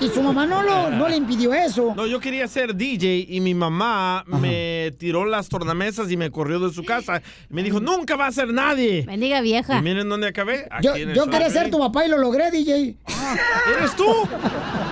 Y 0.00 0.06
su 0.06 0.22
mamá 0.22 0.46
no, 0.46 0.62
lo, 0.62 0.90
no 0.90 1.08
le 1.08 1.16
impidió 1.16 1.52
eso. 1.52 1.92
No, 1.96 2.06
yo 2.06 2.20
quería 2.20 2.46
ser 2.46 2.76
DJ 2.76 3.26
y 3.28 3.40
mi 3.40 3.52
mamá 3.54 4.22
me 4.28 4.94
tiró 4.96 5.24
las 5.24 5.48
tornamesas 5.48 6.08
y 6.08 6.16
me 6.16 6.30
corrió 6.30 6.60
de 6.60 6.72
su 6.72 6.84
casa. 6.84 7.20
Me 7.48 7.64
dijo, 7.64 7.80
nunca 7.80 8.14
va 8.14 8.28
a 8.28 8.32
ser 8.32 8.52
nadie. 8.52 9.02
Bendiga 9.02 9.40
vieja. 9.40 9.78
Y 9.80 9.82
miren 9.82 10.08
dónde 10.08 10.28
acabé. 10.28 10.68
Aquí 10.70 10.86
Yo, 10.86 10.94
en 10.94 11.08
el 11.08 11.16
yo 11.16 11.26
quería 11.26 11.50
ser 11.50 11.68
tu 11.68 11.80
papá 11.80 12.06
y 12.06 12.08
lo 12.08 12.18
logré, 12.18 12.52
DJ. 12.52 12.94
¿Eres 13.76 13.96
tú? 13.96 14.06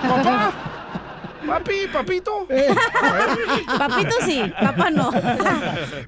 ¿Papá? 0.01 0.53
Papi, 1.45 1.87
papito. 1.91 2.47
Papito 3.77 4.15
sí, 4.25 4.41
papá 4.61 4.91
no. 4.91 5.09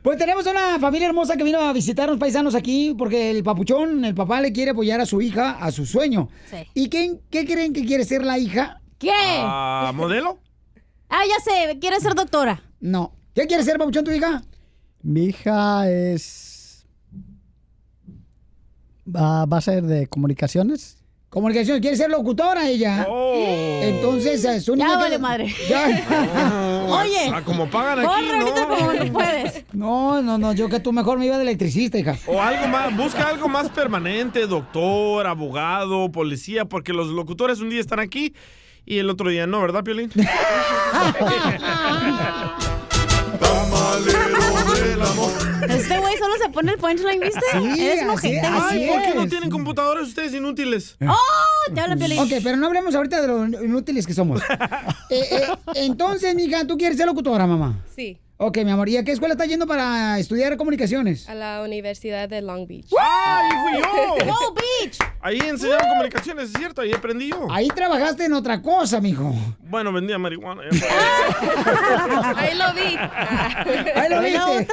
Pues 0.01 0.17
tenemos 0.17 0.45
una 0.45 0.79
familia 0.79 1.07
hermosa 1.07 1.35
que 1.35 1.43
vino 1.43 1.59
a 1.59 1.73
visitarnos 1.73 2.17
paisanos 2.19 2.53
aquí 2.55 2.93
porque 2.97 3.31
el 3.31 3.43
papuchón, 3.43 4.05
el 4.05 4.13
papá 4.13 4.41
le 4.41 4.53
quiere 4.53 4.71
apoyar 4.71 5.01
a 5.01 5.05
su 5.05 5.21
hija 5.21 5.57
a 5.59 5.71
su 5.71 5.85
sueño. 5.85 6.29
Sí. 6.49 6.57
¿Y 6.75 6.89
qué, 6.89 7.19
qué 7.31 7.45
creen 7.45 7.73
que 7.73 7.83
quiere 7.85 8.05
ser 8.05 8.23
la 8.23 8.37
hija? 8.37 8.79
¿Qué? 8.99 9.11
Ah, 9.11 9.91
¿Modelo? 9.93 10.39
Ah, 11.09 11.23
ya 11.27 11.43
sé, 11.43 11.79
quiere 11.79 11.99
ser 11.99 12.13
doctora. 12.13 12.61
No. 12.79 13.13
¿Qué 13.33 13.47
quiere 13.47 13.63
ser, 13.63 13.77
papuchón, 13.77 14.05
tu 14.05 14.11
hija? 14.11 14.43
Mi 15.01 15.25
hija 15.25 15.89
es. 15.89 16.85
Va, 19.05 19.45
va 19.45 19.57
a 19.57 19.61
ser 19.61 19.83
de 19.83 20.07
comunicaciones. 20.07 21.02
Comunicación, 21.33 21.79
quiere 21.79 21.97
ser 21.97 22.11
locutora 22.11 22.69
ella. 22.69 23.07
Entonces, 23.81 24.45
es 24.45 24.65
su 24.65 24.75
Ya 24.75 24.85
niña 24.85 24.97
que- 24.97 25.03
vale 25.03 25.17
madre. 25.17 25.55
Ya. 25.67 26.85
Oye. 26.87 27.31
Ah, 27.33 27.41
como 27.43 27.67
pagan 27.67 27.97
aquí, 27.99 28.07
Corre 28.07 28.39
ahorita 28.39 28.61
¿no? 28.67 28.67
como 28.77 28.93
no 28.93 29.13
puedes. 29.13 29.63
No, 29.73 30.21
no, 30.21 30.37
no, 30.37 30.53
yo 30.53 30.69
que 30.69 30.79
tú 30.79 30.93
mejor 30.93 31.17
me 31.17 31.25
iba 31.25 31.37
de 31.37 31.41
electricista, 31.41 31.97
hija. 31.97 32.15
O 32.27 32.39
algo 32.39 32.67
más, 32.67 32.95
busca 32.95 33.27
algo 33.29 33.47
más 33.49 33.67
permanente, 33.69 34.45
doctor, 34.45 35.25
abogado, 35.25 36.11
policía, 36.11 36.65
porque 36.65 36.93
los 36.93 37.07
locutores 37.07 37.59
un 37.61 37.71
día 37.71 37.79
están 37.79 37.99
aquí 37.99 38.35
y 38.85 38.99
el 38.99 39.09
otro 39.09 39.29
día 39.31 39.47
no, 39.47 39.59
¿verdad, 39.59 39.83
Piolín? 39.83 40.11
Este 46.43 46.49
güey 46.49 46.49
solo 46.49 46.49
se 46.49 46.49
pone 46.49 46.71
el 46.71 46.77
punchline, 46.77 47.19
¿viste? 47.19 47.41
Sí, 47.51 47.81
Eres 47.85 48.03
así 48.03 48.37
Ay, 48.41 48.87
¿por 48.87 49.01
qué 49.01 49.13
no 49.15 49.27
tienen 49.27 49.49
computadores 49.49 50.07
ustedes 50.07 50.33
inútiles? 50.33 50.97
¡Oh! 51.05 51.73
Te 51.73 51.79
habla 51.81 51.95
Piolín. 51.95 52.19
Ok, 52.19 52.31
pero 52.43 52.57
no 52.57 52.67
hablemos 52.67 52.93
ahorita 52.95 53.21
de 53.21 53.27
lo 53.27 53.45
inútiles 53.63 54.05
que 54.07 54.13
somos. 54.13 54.41
Eh, 55.09 55.27
eh, 55.31 55.47
entonces, 55.75 56.33
mija, 56.33 56.65
¿tú 56.65 56.75
quieres 56.75 56.97
ser 56.97 57.05
locutora, 57.05 57.45
mamá? 57.45 57.83
Sí, 57.95 58.17
Ok, 58.37 58.57
mi 58.65 58.71
amor. 58.71 58.89
¿Y 58.89 58.97
a 58.97 59.03
qué 59.03 59.11
escuela 59.11 59.35
estás 59.35 59.47
yendo 59.47 59.67
para 59.67 60.19
estudiar 60.19 60.57
comunicaciones? 60.57 61.29
a 61.29 61.35
la 61.35 61.61
Universidad 61.61 62.27
de 62.27 62.41
Long 62.41 62.67
Beach. 62.67 62.87
¡Ah, 62.99 63.39
ahí 63.41 63.57
fui 63.63 63.81
yo! 63.81 64.25
¡Go 64.33 64.53
Beach! 64.53 64.97
Ahí 65.21 65.37
enseñaron 65.37 65.87
comunicaciones, 65.87 66.49
es 66.49 66.53
cierto, 66.57 66.81
ahí 66.81 66.91
aprendí 66.91 67.29
yo. 67.29 67.47
Ahí 67.49 67.69
trabajaste 67.69 68.25
en 68.25 68.33
otra 68.33 68.61
cosa, 68.61 68.99
mijo. 68.99 69.33
Bueno, 69.59 69.93
vendía 69.93 70.17
marihuana. 70.17 70.63
ya. 70.71 72.35
Ahí 73.95 74.09
lo 74.09 74.21
viste. 74.21 74.67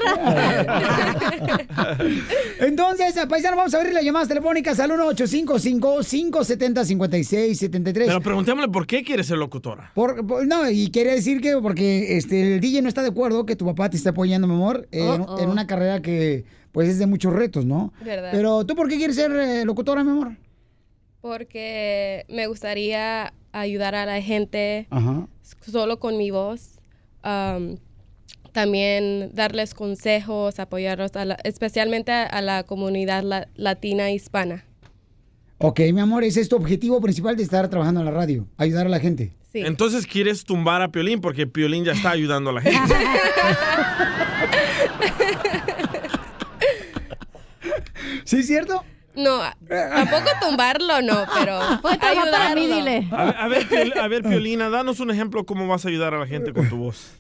Entonces, 2.61 3.15
paisano, 3.29 3.57
vamos 3.57 3.75
a 3.75 3.79
abrir 3.79 3.93
las 3.93 4.05
llamadas 4.05 4.29
telefónicas 4.29 4.79
al 4.81 4.91
1-855-570-5673. 4.93 7.93
Pero 7.93 8.21
preguntémosle 8.21 8.69
por 8.71 8.87
qué 8.87 9.03
quiere 9.03 9.25
ser 9.25 9.39
locutora. 9.39 9.91
Por, 9.95 10.27
por- 10.27 10.47
no, 10.47 10.69
y 10.71 10.91
quiere 10.91 11.13
decir 11.13 11.41
que 11.41 11.57
porque 11.59 12.17
este, 12.17 12.55
el 12.55 12.61
DJ 12.61 12.83
no 12.83 12.89
está 12.89 13.03
de 13.03 13.09
acuerdo 13.09 13.47
que 13.47 13.57
tu 13.57 13.67
papá 13.67 13.91
te 13.91 13.97
esté 13.97 14.11
apoyando, 14.11 14.47
mi 14.47 14.55
amor, 14.55 14.89
en, 14.93 15.23
una 15.49 15.67
carrera 15.67 16.01
que 16.01 16.45
pues 16.73 16.89
es 16.89 16.99
de 16.99 17.07
muchos 17.07 17.33
retos, 17.33 17.65
¿no? 17.67 17.93
Verdad. 18.05 18.31
Pero 18.33 18.65
tú, 18.65 18.75
¿por 18.77 18.89
qué 18.89 18.97
quieres 18.97 19.17
ser 19.17 19.33
eh, 19.33 19.65
locutora, 19.65 20.05
mi 20.05 20.11
amor? 20.11 20.37
Porque 21.21 22.25
me 22.29 22.47
gustaría 22.47 23.33
ayudar 23.53 23.95
a 23.95 24.07
la 24.07 24.23
gente 24.23 24.87
Ajá. 24.91 25.27
solo 25.61 25.99
con 25.99 26.17
mi 26.17 26.31
voz. 26.31 26.79
Um, 27.25 27.77
también 28.53 29.31
darles 29.35 29.75
consejos, 29.75 30.59
apoyarlos, 30.59 31.15
a 31.17 31.25
la- 31.25 31.39
especialmente 31.45 32.13
a, 32.13 32.25
a 32.25 32.43
la 32.43 32.63
comunidad 32.65 33.23
la- 33.23 33.49
latina 33.55 34.11
hispana. 34.11 34.65
Ok, 35.59 35.81
mi 35.93 36.01
amor, 36.01 36.25
ese 36.25 36.41
es 36.41 36.49
tu 36.49 36.57
objetivo 36.57 37.01
principal 37.01 37.37
de 37.37 37.43
estar 37.43 37.69
trabajando 37.69 38.01
en 38.01 38.07
la 38.07 38.13
radio, 38.13 38.47
ayudar 38.57 38.87
a 38.87 38.89
la 38.89 38.99
gente. 39.01 39.33
Sí. 39.53 39.61
Entonces 39.61 40.07
quieres 40.07 40.45
tumbar 40.45 40.81
a 40.81 40.91
Piolín 40.93 41.21
porque 41.21 41.47
Piolín 41.47 41.85
ya 41.85 41.93
está 41.93 42.11
ayudando 42.13 42.51
a 42.51 42.53
la 42.55 42.61
gente. 42.63 42.95
¿Sí 48.25 48.39
es 48.39 48.47
cierto? 48.47 48.85
No, 49.23 49.41
tampoco 49.69 50.25
tumbarlo, 50.41 51.03
no, 51.03 51.25
pero 51.39 51.59
Puede 51.83 51.99
trabajar 51.99 52.31
para 52.31 52.55
mí, 52.55 52.63
ayudarlo. 52.67 52.85
dile. 52.91 53.09
A 53.13 53.25
ver, 53.25 53.37
a 53.39 53.49
ver, 53.49 53.69
Piol- 53.69 53.99
a 54.01 54.09
ver, 54.09 54.23
Piolina, 54.23 54.71
danos 54.71 55.01
un 55.01 55.11
ejemplo 55.11 55.45
cómo 55.47 55.67
vas 55.69 55.85
a 55.85 55.89
ayudar 55.89 56.15
a 56.15 56.19
la 56.21 56.27
gente 56.27 56.53
con 56.53 56.69
tu 56.69 56.77
voz. 56.77 57.13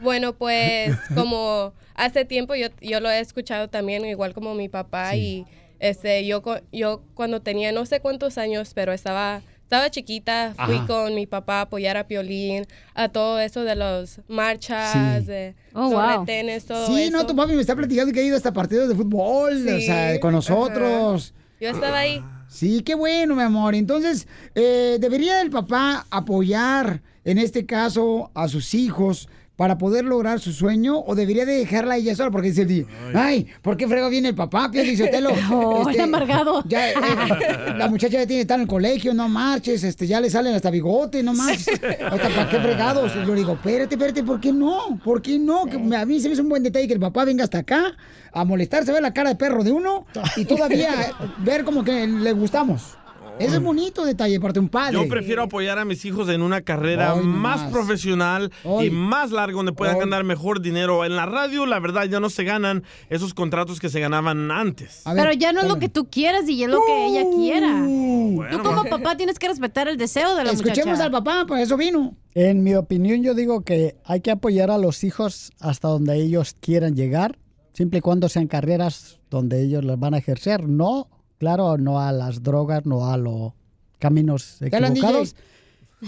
Bueno, 0.00 0.32
pues 0.34 0.96
como 1.14 1.72
hace 1.94 2.24
tiempo 2.24 2.54
yo, 2.54 2.68
yo 2.80 3.00
lo 3.00 3.10
he 3.10 3.20
escuchado 3.20 3.68
también, 3.68 4.04
igual 4.04 4.34
como 4.34 4.54
mi 4.54 4.68
papá, 4.68 5.16
y 5.16 5.46
este, 5.78 6.26
yo, 6.26 6.42
co- 6.42 6.60
yo 6.72 7.02
cuando 7.14 7.40
tenía 7.40 7.72
no 7.72 7.86
sé 7.86 8.00
cuántos 8.00 8.38
años, 8.38 8.72
pero 8.74 8.92
estaba, 8.92 9.42
estaba 9.72 9.90
chiquita, 9.90 10.52
fui 10.66 10.74
Ajá. 10.76 10.86
con 10.86 11.14
mi 11.14 11.26
papá 11.26 11.60
a 11.60 11.60
apoyar 11.62 11.96
a 11.96 12.06
Piolín, 12.06 12.66
a 12.94 13.08
todo 13.08 13.40
eso 13.40 13.64
de 13.64 13.74
las 13.74 14.20
marchas, 14.28 14.92
Sí. 15.22 15.26
de 15.28 15.54
Oh, 15.72 15.88
wow. 15.88 16.26
todo 16.26 16.86
Sí, 16.86 17.02
eso. 17.04 17.10
no, 17.10 17.24
tu 17.26 17.34
papi 17.34 17.54
me 17.54 17.62
está 17.62 17.74
platicando 17.74 18.12
que 18.12 18.20
ha 18.20 18.22
ido 18.22 18.36
hasta 18.36 18.52
partidos 18.52 18.90
de 18.90 18.94
fútbol, 18.94 19.66
o 19.66 19.80
sea, 19.80 20.20
con 20.20 20.32
nosotros. 20.34 21.32
Yo 21.58 21.70
estaba 21.70 22.00
ahí. 22.00 22.22
Sí, 22.48 22.82
qué 22.82 22.94
bueno, 22.94 23.34
mi 23.34 23.40
amor. 23.42 23.74
Entonces, 23.74 24.28
eh, 24.54 24.98
¿debería 25.00 25.40
el 25.40 25.48
papá 25.48 26.06
apoyar, 26.10 27.00
en 27.24 27.38
este 27.38 27.64
caso, 27.64 28.30
a 28.34 28.48
sus 28.48 28.74
hijos 28.74 29.26
para 29.56 29.78
poder 29.78 30.04
lograr 30.04 30.40
su 30.40 30.52
sueño 30.52 30.98
o 31.00 31.14
debería 31.14 31.44
de 31.44 31.58
dejarla 31.58 31.96
ella 31.96 32.14
sola? 32.14 32.30
Porque 32.30 32.48
dice 32.48 32.62
el 32.62 32.68
día, 32.68 32.84
ay, 33.14 33.46
¿por 33.60 33.76
qué 33.76 33.86
frego 33.86 34.08
viene 34.08 34.30
el 34.30 34.34
papá? 34.34 34.70
Pio 34.70 34.82
Lizotelo? 34.82 35.30
Oh, 35.50 35.86
qué 35.86 36.00
amargado. 36.00 36.62
Ya, 36.66 36.90
eh, 36.90 36.94
la 37.76 37.88
muchacha 37.88 38.18
ya 38.18 38.26
tiene 38.26 38.42
está 38.42 38.54
en 38.54 38.62
el 38.62 38.66
colegio, 38.66 39.14
no 39.14 39.28
marches, 39.28 39.84
este, 39.84 40.06
ya 40.06 40.20
le 40.20 40.30
salen 40.30 40.54
hasta 40.54 40.70
bigote, 40.70 41.22
no 41.22 41.34
marches. 41.34 41.80
Ahorita, 41.82 42.28
¿Para 42.30 42.48
qué 42.48 42.58
fregados? 42.60 43.12
Y 43.16 43.26
yo 43.26 43.34
digo, 43.34 43.52
espérate, 43.52 43.94
espérate, 43.94 44.22
¿por 44.22 44.40
qué 44.40 44.52
no? 44.52 44.98
¿Por 45.04 45.22
qué 45.22 45.38
no? 45.38 45.66
Que 45.66 45.76
a 45.76 46.06
mí 46.06 46.20
se 46.20 46.28
me 46.28 46.32
hace 46.32 46.42
un 46.42 46.48
buen 46.48 46.62
detalle 46.62 46.86
que 46.86 46.94
el 46.94 47.00
papá 47.00 47.24
venga 47.24 47.44
hasta 47.44 47.58
acá 47.58 47.94
a 48.32 48.44
molestarse, 48.44 48.92
ver 48.92 49.02
la 49.02 49.12
cara 49.12 49.30
de 49.30 49.36
perro 49.36 49.62
de 49.62 49.72
uno 49.72 50.06
y 50.36 50.44
todavía 50.44 51.12
ver 51.38 51.64
como 51.64 51.84
que 51.84 52.06
le 52.06 52.32
gustamos. 52.32 52.96
Ese 53.38 53.56
es 53.56 53.62
bonito 53.62 54.04
detalle 54.04 54.38
parte 54.38 54.54
de 54.60 54.64
un 54.64 54.68
padre. 54.68 54.94
Yo 54.94 55.08
prefiero 55.08 55.42
apoyar 55.42 55.78
a 55.78 55.84
mis 55.84 56.04
hijos 56.04 56.28
en 56.28 56.42
una 56.42 56.60
carrera 56.60 57.14
más 57.16 57.24
nomás. 57.24 57.72
profesional 57.72 58.52
y 58.82 58.90
más 58.90 59.32
larga 59.32 59.56
donde 59.56 59.72
puedan 59.72 59.94
Ay. 59.96 60.00
ganar 60.02 60.22
mejor 60.22 60.60
dinero. 60.60 61.04
En 61.04 61.16
la 61.16 61.26
radio, 61.26 61.66
la 61.66 61.80
verdad, 61.80 62.04
ya 62.04 62.20
no 62.20 62.30
se 62.30 62.44
ganan 62.44 62.84
esos 63.10 63.34
contratos 63.34 63.80
que 63.80 63.88
se 63.88 63.98
ganaban 64.00 64.50
antes. 64.50 65.02
Ver, 65.06 65.16
Pero 65.16 65.32
ya 65.32 65.52
no 65.52 65.60
es 65.62 65.66
lo 65.66 65.78
que 65.78 65.88
tú 65.88 66.08
quieras 66.08 66.48
y 66.48 66.62
es 66.62 66.68
lo 66.70 66.78
que 66.86 67.06
ella 67.06 67.24
quiera. 67.34 67.82
Uh. 67.84 68.44
Tú 68.50 68.62
como 68.62 68.84
papá 68.90 69.16
tienes 69.16 69.38
que 69.38 69.48
respetar 69.48 69.88
el 69.88 69.96
deseo 69.96 70.36
de 70.36 70.44
la 70.44 70.52
Escuchemos 70.52 70.86
muchacha. 70.86 71.04
al 71.04 71.10
papá, 71.10 71.44
por 71.46 71.58
eso 71.58 71.76
vino. 71.76 72.14
En 72.34 72.62
mi 72.62 72.74
opinión, 72.74 73.22
yo 73.22 73.34
digo 73.34 73.62
que 73.62 73.96
hay 74.04 74.20
que 74.20 74.30
apoyar 74.30 74.70
a 74.70 74.78
los 74.78 75.02
hijos 75.04 75.50
hasta 75.58 75.88
donde 75.88 76.14
ellos 76.16 76.54
quieran 76.60 76.94
llegar, 76.94 77.38
siempre 77.72 77.98
y 77.98 78.02
cuando 78.02 78.28
sean 78.28 78.46
carreras 78.46 79.18
donde 79.30 79.62
ellos 79.62 79.84
las 79.84 79.98
van 79.98 80.14
a 80.14 80.18
ejercer. 80.18 80.68
No, 80.68 81.08
claro, 81.42 81.76
no 81.76 81.98
a 81.98 82.12
las 82.12 82.40
drogas, 82.44 82.86
no 82.86 83.10
a 83.10 83.16
los 83.16 83.52
caminos 83.98 84.58
¿Te 84.60 84.66
hablan, 84.76 84.92
equivocados, 84.92 85.34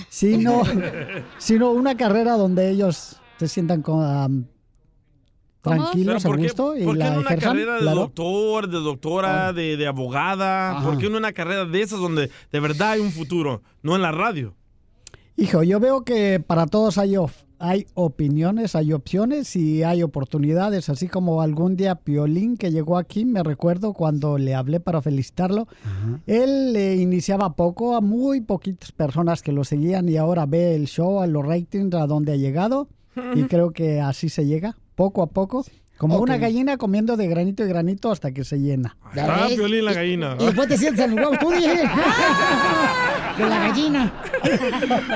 sino, 0.08 0.62
sino 1.38 1.72
una 1.72 1.96
carrera 1.96 2.36
donde 2.36 2.70
ellos 2.70 3.16
se 3.40 3.48
sientan 3.48 3.82
con, 3.82 4.48
Pero 5.60 5.76
tranquilos, 5.76 6.24
a 6.24 6.28
¿por 6.28 6.36
qué, 6.36 6.42
gusto 6.44 6.76
y 6.76 6.84
por 6.84 6.92
qué 6.94 6.98
la 7.00 7.06
en 7.08 7.12
una 7.18 7.26
ejerzan. 7.30 7.50
carrera 7.52 7.74
de 7.74 7.80
claro. 7.80 7.96
doctor, 7.98 8.68
de 8.68 8.78
doctora, 8.78 9.52
de, 9.52 9.76
de 9.76 9.86
abogada? 9.88 10.70
Ajá. 10.76 10.84
¿Por 10.86 10.98
qué 10.98 11.06
en 11.06 11.16
una 11.16 11.32
carrera 11.32 11.64
de 11.64 11.82
esas 11.82 11.98
donde 11.98 12.30
de 12.52 12.60
verdad 12.60 12.92
hay 12.92 13.00
un 13.00 13.10
futuro? 13.10 13.60
No 13.82 13.96
en 13.96 14.02
la 14.02 14.12
radio. 14.12 14.54
Hijo, 15.36 15.64
yo 15.64 15.80
veo 15.80 16.04
que 16.04 16.38
para 16.38 16.66
todos 16.66 16.96
hay 16.96 17.16
of- 17.16 17.42
hay 17.58 17.86
opiniones, 17.94 18.74
hay 18.74 18.92
opciones 18.92 19.56
y 19.56 19.82
hay 19.82 20.02
oportunidades, 20.02 20.88
así 20.88 21.08
como 21.08 21.40
algún 21.40 21.76
día 21.76 21.94
Piolín 21.94 22.56
que 22.56 22.70
llegó 22.70 22.98
aquí, 22.98 23.24
me 23.24 23.42
recuerdo 23.42 23.92
cuando 23.92 24.38
le 24.38 24.54
hablé 24.54 24.80
para 24.80 25.02
felicitarlo, 25.02 25.68
él 26.26 26.72
le 26.72 26.96
iniciaba 26.96 27.54
poco, 27.54 27.96
a 27.96 28.00
muy 28.00 28.40
poquitas 28.40 28.92
personas 28.92 29.42
que 29.42 29.52
lo 29.52 29.64
seguían 29.64 30.08
y 30.08 30.16
ahora 30.16 30.46
ve 30.46 30.74
el 30.74 30.86
show, 30.86 31.20
a 31.20 31.26
los 31.26 31.44
ratings, 31.44 31.94
a 31.94 32.06
donde 32.06 32.32
ha 32.32 32.36
llegado 32.36 32.88
y 33.34 33.44
creo 33.48 33.72
que 33.72 34.00
así 34.00 34.28
se 34.28 34.46
llega, 34.46 34.76
poco 34.94 35.22
a 35.22 35.26
poco. 35.26 35.64
Como 35.96 36.18
una 36.18 36.38
gallina 36.38 36.76
comiendo 36.76 37.16
de 37.16 37.28
granito 37.28 37.62
en 37.62 37.68
granito 37.68 38.10
hasta 38.10 38.32
que 38.32 38.42
se 38.44 38.58
llena. 38.58 38.96
Ah, 39.16 39.46
Piolín 39.48 39.84
la 39.84 39.92
gallina. 39.92 40.36
Y 40.40 40.46
después 40.46 40.66
te 40.68 40.76
sientes 40.76 41.04
en 41.04 41.14
los 41.14 41.20
huevos, 41.20 41.38
tú 41.38 41.50
dije. 41.52 41.82
De 43.38 43.48
la 43.48 43.58
gallina. 43.68 44.12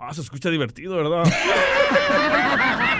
Ah, 0.03 0.14
se 0.14 0.22
escucha 0.22 0.48
divertido, 0.48 0.96
¿verdad? 0.96 1.24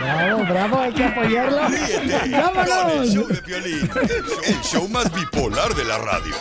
Bravo, 0.01 0.43
bravo, 0.45 0.79
hay 0.79 0.93
que 0.93 1.03
apoyarlo. 1.03 1.67
Ríete 1.67 2.29
con 2.29 2.91
el 3.01 3.09
show 3.09 3.27
de 3.27 3.35
Piolín, 3.41 3.89
el 4.47 4.61
show 4.61 4.87
más 4.89 5.11
bipolar 5.13 5.73
de 5.73 5.83
la 5.85 5.97
radio. 5.97 6.35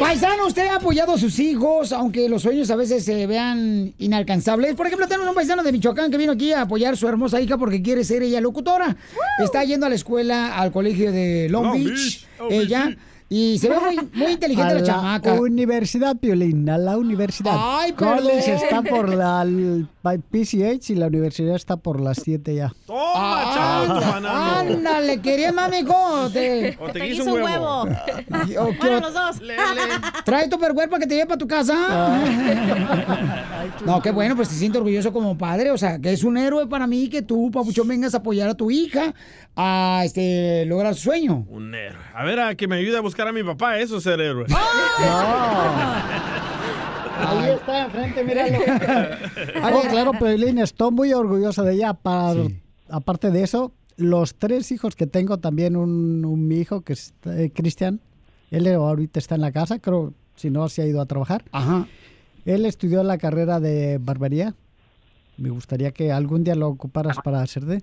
Paisano, 0.06 0.46
usted 0.46 0.68
ha 0.68 0.76
apoyado 0.76 1.14
a 1.14 1.18
sus 1.18 1.40
hijos, 1.40 1.92
aunque 1.92 2.30
los 2.30 2.44
sueños 2.44 2.70
a 2.70 2.76
veces 2.76 3.04
se 3.04 3.26
vean 3.26 3.92
inalcanzables. 3.98 4.76
Por 4.76 4.86
ejemplo, 4.86 5.08
tenemos 5.08 5.28
un 5.28 5.34
paisano 5.34 5.64
de 5.64 5.72
Michoacán 5.72 6.12
que 6.12 6.18
vino 6.18 6.34
aquí 6.34 6.54
a 6.54 6.62
apoyar 6.62 6.94
a 6.94 6.96
su 6.96 7.08
hermosa 7.08 7.42
hija 7.42 7.58
porque 7.58 7.82
quiere 7.82 8.04
ser 8.04 8.22
ella 8.22 8.40
locutora. 8.40 8.96
Está 9.44 9.64
yendo 9.64 9.88
a 9.88 9.90
la 9.90 9.96
escuela, 9.96 10.58
al 10.58 10.72
colegio 10.72 11.12
de 11.12 11.50
Long, 11.50 11.66
Long 11.66 11.84
Beach, 11.84 12.28
ella. 12.52 12.86
Beach. 12.86 13.00
Y 13.28 13.58
se 13.58 13.68
ve 13.68 13.80
muy, 13.80 14.10
muy 14.14 14.32
inteligente 14.34 14.72
A 14.72 14.76
la, 14.76 14.84
chamaca. 14.84 15.34
Universidad 15.34 16.16
Piolín, 16.16 16.70
a 16.70 16.78
la 16.78 16.96
universidad. 16.96 17.56
Ay, 17.58 17.94
College 17.94 18.44
perdón. 18.46 18.64
está 18.64 18.82
por 18.84 19.10
la 19.10 19.44
el 20.14 20.22
PCH 20.22 20.92
y 20.92 20.96
la 20.96 21.08
universidad 21.08 21.56
está 21.56 21.78
por 21.78 22.00
las 22.00 22.20
7 22.24 22.56
ya. 22.56 22.74
Ah, 22.90 24.60
Ándale, 24.60 25.22
quería 25.22 25.52
mami 25.52 25.84
¿cómo 25.84 26.30
te... 26.30 26.78
O 26.80 26.90
te 26.90 27.00
guiso 27.00 27.24
un 27.26 27.42
huevo. 27.42 27.84
O 27.84 28.74
Bueno, 28.80 29.00
los 29.00 29.14
dos. 29.14 29.42
Trae 30.24 30.48
tu 30.48 30.60
percuer 30.60 30.90
para 30.90 31.02
que 31.02 31.08
te 31.08 31.16
lleve 31.16 31.28
para 31.28 31.38
tu 31.38 31.48
casa. 31.48 32.22
No, 33.86 34.02
qué 34.02 34.12
bueno, 34.12 34.36
pues 34.36 34.50
te 34.50 34.56
siento 34.56 34.80
orgulloso 34.80 35.12
como 35.14 35.38
padre. 35.38 35.72
O 35.72 35.78
sea, 35.78 36.00
que 36.00 36.14
es 36.14 36.24
un 36.24 36.38
héroe 36.38 36.68
para 36.68 36.88
mí 36.88 37.10
que 37.10 37.22
tú, 37.22 37.52
papuchón, 37.52 37.88
vengas 37.88 38.14
a 38.14 38.18
apoyar 38.18 38.50
a 38.50 38.56
tu 38.56 38.72
hija 38.72 39.14
a 39.56 40.02
este, 40.04 40.66
lograr 40.66 40.96
su 40.96 41.04
sueño. 41.04 41.46
Un 41.50 41.74
héroe. 41.74 42.00
A 42.14 42.26
ver, 42.26 42.40
a 42.40 42.56
que 42.56 42.68
me 42.68 42.78
ayude 42.78 42.98
a 42.98 43.02
buscar 43.02 43.28
a 43.28 43.32
mi 43.32 43.44
papá, 43.44 43.80
eso 43.80 43.98
es 43.98 44.04
ser 44.04 44.20
héroe. 44.22 44.46
Ahí 47.18 47.52
está 47.52 47.86
enfrente, 47.86 48.24
míralo. 48.24 48.58
Oh, 49.74 49.82
claro, 49.90 50.12
Piolín, 50.14 50.60
estoy 50.60 50.92
muy 50.92 51.14
orgulloso 51.14 51.64
de 51.64 51.74
ella. 51.74 51.94
Par- 51.94 52.38
Aparte 52.90 53.32
de 53.32 53.42
eso, 53.44 53.72
los 53.98 54.36
tres 54.36 54.72
hijos 54.72 54.96
que 54.96 55.08
tengo, 55.08 55.38
también 55.40 55.76
un, 55.76 56.24
un 56.24 56.48
mi 56.48 56.58
hijo 56.58 56.82
que 56.82 56.94
es 56.94 57.14
eh, 57.26 57.52
Cristian, 57.54 58.00
él 58.52 58.68
ahorita 58.74 59.20
está 59.20 59.36
en 59.36 59.42
la 59.42 59.52
casa, 59.52 59.80
creo, 59.80 60.14
si 60.36 60.50
no, 60.52 60.70
se 60.70 60.84
ha 60.84 60.86
ido 60.86 61.02
a 61.02 61.06
trabajar. 61.08 61.44
Ajá. 61.52 61.88
Él 62.46 62.66
estudió 62.66 63.04
la 63.04 63.18
carrera 63.18 63.60
de 63.60 63.98
barbería. 64.00 64.54
Me 65.38 65.50
gustaría 65.50 65.92
que 65.92 66.12
algún 66.12 66.44
día 66.44 66.54
lo 66.56 66.68
ocuparas 66.70 67.18
para 67.24 67.42
hacerte. 67.42 67.82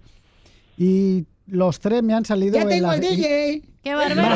Y 0.78 1.26
los 1.47 1.80
tres 1.80 2.03
me 2.03 2.14
han 2.14 2.24
salido... 2.24 2.55
Ya 2.55 2.62
en 2.62 2.68
tengo 2.68 2.93
el 2.93 3.01
DJ. 3.01 3.62
¡Qué 3.82 3.95
bárbaro! 3.95 4.28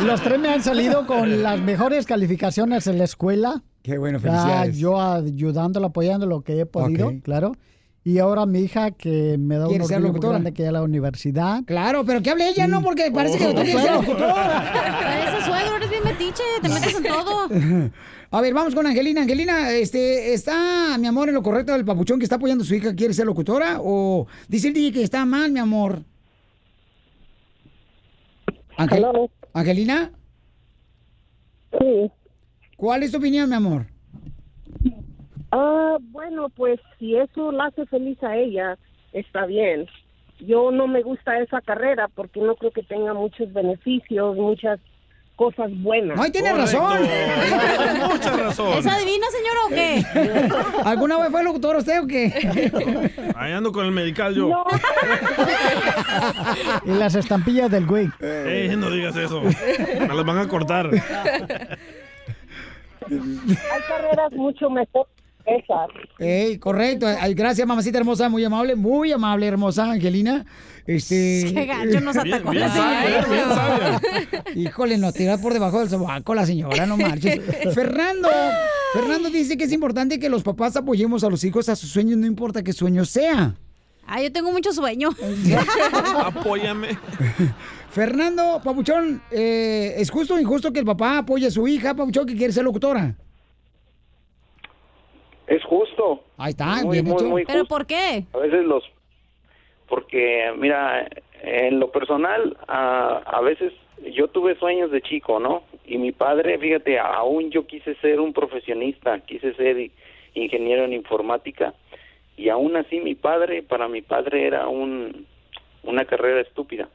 Los 0.06 0.22
tres 0.22 0.38
me 0.40 0.48
han 0.48 0.62
salido 0.62 1.06
con 1.06 1.42
las 1.42 1.60
mejores 1.60 2.06
calificaciones 2.06 2.86
en 2.86 2.96
la 2.96 3.04
escuela. 3.04 3.62
Qué 3.82 3.98
bueno, 3.98 4.18
felicidades. 4.20 4.78
yo 4.78 5.00
ayudándolo, 5.00 5.88
apoyando 5.88 6.26
lo 6.26 6.40
que 6.40 6.60
he 6.60 6.66
podido, 6.66 7.12
claro. 7.22 7.52
Y 8.04 8.18
ahora 8.18 8.46
mi 8.46 8.60
hija 8.60 8.90
que 8.90 9.36
me 9.38 9.58
da 9.58 9.66
un 9.66 9.70
¿Quiere 9.70 9.84
ser 9.84 9.98
orgullo 9.98 10.12
muy 10.12 10.28
grande 10.30 10.52
que 10.52 10.64
ya 10.64 10.70
a 10.70 10.72
la 10.72 10.82
universidad. 10.82 11.62
Claro, 11.66 12.04
pero 12.04 12.20
que 12.20 12.30
hable 12.30 12.48
ella, 12.48 12.66
¿no? 12.66 12.82
Porque 12.82 13.12
parece 13.12 13.38
que 13.38 13.46
tú 13.46 13.62
quieres 13.62 13.80
ser 13.80 13.92
locutora. 13.92 14.72
Parece 15.02 15.44
suegro, 15.44 15.76
eres 15.76 15.90
bien 15.90 16.04
metiche, 16.04 16.42
te 16.62 16.68
metes 16.68 16.96
en 16.96 17.02
todo. 17.04 17.48
A 18.34 18.40
ver, 18.40 18.54
vamos 18.54 18.74
con 18.74 18.86
Angelina. 18.86 19.20
Angelina, 19.20 19.70
este, 19.72 20.32
¿está, 20.32 20.96
mi 20.98 21.06
amor, 21.06 21.28
en 21.28 21.34
lo 21.34 21.42
correcto 21.42 21.72
del 21.72 21.84
papuchón 21.84 22.18
que 22.18 22.24
está 22.24 22.36
apoyando 22.36 22.64
a 22.64 22.66
su 22.66 22.74
hija, 22.74 22.96
quiere 22.96 23.12
ser 23.12 23.26
locutora? 23.26 23.76
¿O 23.82 24.26
dice 24.48 24.68
el 24.68 24.74
DJ 24.74 24.90
que 24.90 25.02
está 25.02 25.26
mal, 25.26 25.52
mi 25.52 25.60
amor? 25.60 26.00
¿Angelina? 29.52 30.12
Sí. 31.78 32.10
¿Cuál 32.78 33.02
es 33.02 33.12
tu 33.12 33.18
opinión, 33.18 33.50
mi 33.50 33.54
amor? 33.54 33.86
Ah, 35.50 35.98
bueno, 36.00 36.48
pues 36.48 36.80
si 36.98 37.14
eso 37.14 37.52
la 37.52 37.66
hace 37.66 37.84
feliz 37.84 38.16
a 38.22 38.34
ella, 38.38 38.78
está 39.12 39.44
bien. 39.44 39.86
Yo 40.38 40.70
no 40.70 40.86
me 40.86 41.02
gusta 41.02 41.38
esa 41.38 41.60
carrera 41.60 42.08
porque 42.08 42.40
no 42.40 42.56
creo 42.56 42.70
que 42.70 42.82
tenga 42.82 43.12
muchos 43.12 43.52
beneficios, 43.52 44.36
muchas 44.36 44.80
cosas 45.36 45.70
buenas. 45.82 46.18
¡Ay, 46.20 46.30
tiene 46.30 46.52
razón! 46.52 47.00
Mucha 48.10 48.36
razón. 48.36 48.78
¿Es 48.78 48.86
adivina, 48.86 49.26
señora, 49.30 49.60
o 49.66 49.68
qué? 49.68 50.04
¿Alguna 50.84 51.18
vez 51.18 51.30
fue 51.30 51.42
locutor 51.42 51.76
usted 51.76 52.02
o 52.02 52.06
qué? 52.06 53.10
Ahí 53.36 53.52
ando 53.52 53.72
con 53.72 53.86
el 53.86 53.92
medical 53.92 54.34
yo. 54.34 54.64
Y 56.84 56.90
las 56.90 57.14
estampillas 57.14 57.70
del 57.70 57.86
güey. 57.86 58.10
Eh, 58.20 58.74
no 58.76 58.90
digas 58.90 59.16
eso. 59.16 59.42
Me 59.42 60.08
las 60.14 60.24
van 60.24 60.38
a 60.38 60.48
cortar. 60.48 60.90
Hay 60.92 61.00
carreras 63.88 64.32
mucho 64.32 64.70
mejor 64.70 65.06
Exacto. 65.46 65.98
Ey, 66.18 66.58
correcto. 66.58 67.06
Ay, 67.06 67.34
gracias, 67.34 67.66
mamacita 67.66 67.98
hermosa, 67.98 68.28
muy 68.28 68.44
amable, 68.44 68.76
muy 68.76 69.12
amable, 69.12 69.46
hermosa 69.46 69.90
Angelina. 69.90 70.44
Este. 70.86 71.52
Qué 71.54 71.66
gacho 71.66 72.00
nos 72.00 72.16
atacó 72.16 72.50
bien 72.50 72.60
la 72.62 72.68
señora. 72.70 73.54
sabia, 73.54 74.00
bien 74.52 74.66
Híjole, 74.66 74.98
nos 74.98 75.14
tiró 75.14 75.38
por 75.38 75.52
debajo 75.52 75.80
del 75.80 75.88
sobaco 75.88 76.34
la 76.34 76.46
señora, 76.46 76.86
no 76.86 76.96
marches. 76.96 77.40
Fernando, 77.74 78.28
Fernando 78.92 79.30
dice 79.30 79.56
que 79.56 79.64
es 79.64 79.72
importante 79.72 80.18
que 80.18 80.28
los 80.28 80.42
papás 80.42 80.76
apoyemos 80.76 81.24
a 81.24 81.30
los 81.30 81.44
hijos 81.44 81.68
a 81.68 81.76
sus 81.76 81.90
sueños, 81.90 82.18
no 82.18 82.26
importa 82.26 82.62
qué 82.62 82.72
sueño 82.72 83.04
sea. 83.04 83.54
Ah, 84.06 84.20
yo 84.20 84.32
tengo 84.32 84.50
mucho 84.50 84.72
sueño. 84.72 85.10
Apóyame. 86.24 86.98
Fernando, 87.90 88.60
Papuchón, 88.64 89.22
eh, 89.30 89.94
¿es 89.98 90.10
justo 90.10 90.34
o 90.34 90.40
injusto 90.40 90.72
que 90.72 90.80
el 90.80 90.86
papá 90.86 91.18
apoye 91.18 91.46
a 91.46 91.50
su 91.50 91.68
hija, 91.68 91.94
Papuchón, 91.94 92.26
que 92.26 92.36
quiere 92.36 92.52
ser 92.52 92.64
locutora? 92.64 93.14
Es 95.52 95.62
justo. 95.64 96.24
Ahí 96.38 96.50
está, 96.50 96.82
Muy, 96.82 96.92
bien 97.00 97.04
muy, 97.06 97.14
hecho. 97.14 97.28
muy 97.28 97.44
¿Pero 97.44 97.64
por 97.66 97.86
qué? 97.86 98.24
A 98.32 98.38
veces 98.38 98.64
los... 98.64 98.84
Porque, 99.88 100.50
mira, 100.56 101.06
en 101.42 101.78
lo 101.78 101.90
personal, 101.90 102.56
a, 102.66 103.18
a 103.26 103.40
veces 103.42 103.72
yo 104.14 104.28
tuve 104.28 104.54
sueños 104.58 104.90
de 104.90 105.02
chico, 105.02 105.38
¿no? 105.38 105.64
Y 105.84 105.98
mi 105.98 106.12
padre, 106.12 106.58
fíjate, 106.58 106.98
aún 106.98 107.50
yo 107.50 107.66
quise 107.66 107.94
ser 107.96 108.18
un 108.20 108.32
profesionista, 108.32 109.18
quise 109.20 109.52
ser 109.54 109.90
ingeniero 110.34 110.84
en 110.84 110.94
informática. 110.94 111.74
Y 112.38 112.48
aún 112.48 112.74
así 112.76 113.00
mi 113.00 113.14
padre, 113.14 113.62
para 113.62 113.88
mi 113.88 114.00
padre 114.00 114.46
era 114.46 114.66
un, 114.68 115.26
una 115.82 116.06
carrera 116.06 116.40
estúpida. 116.40 116.88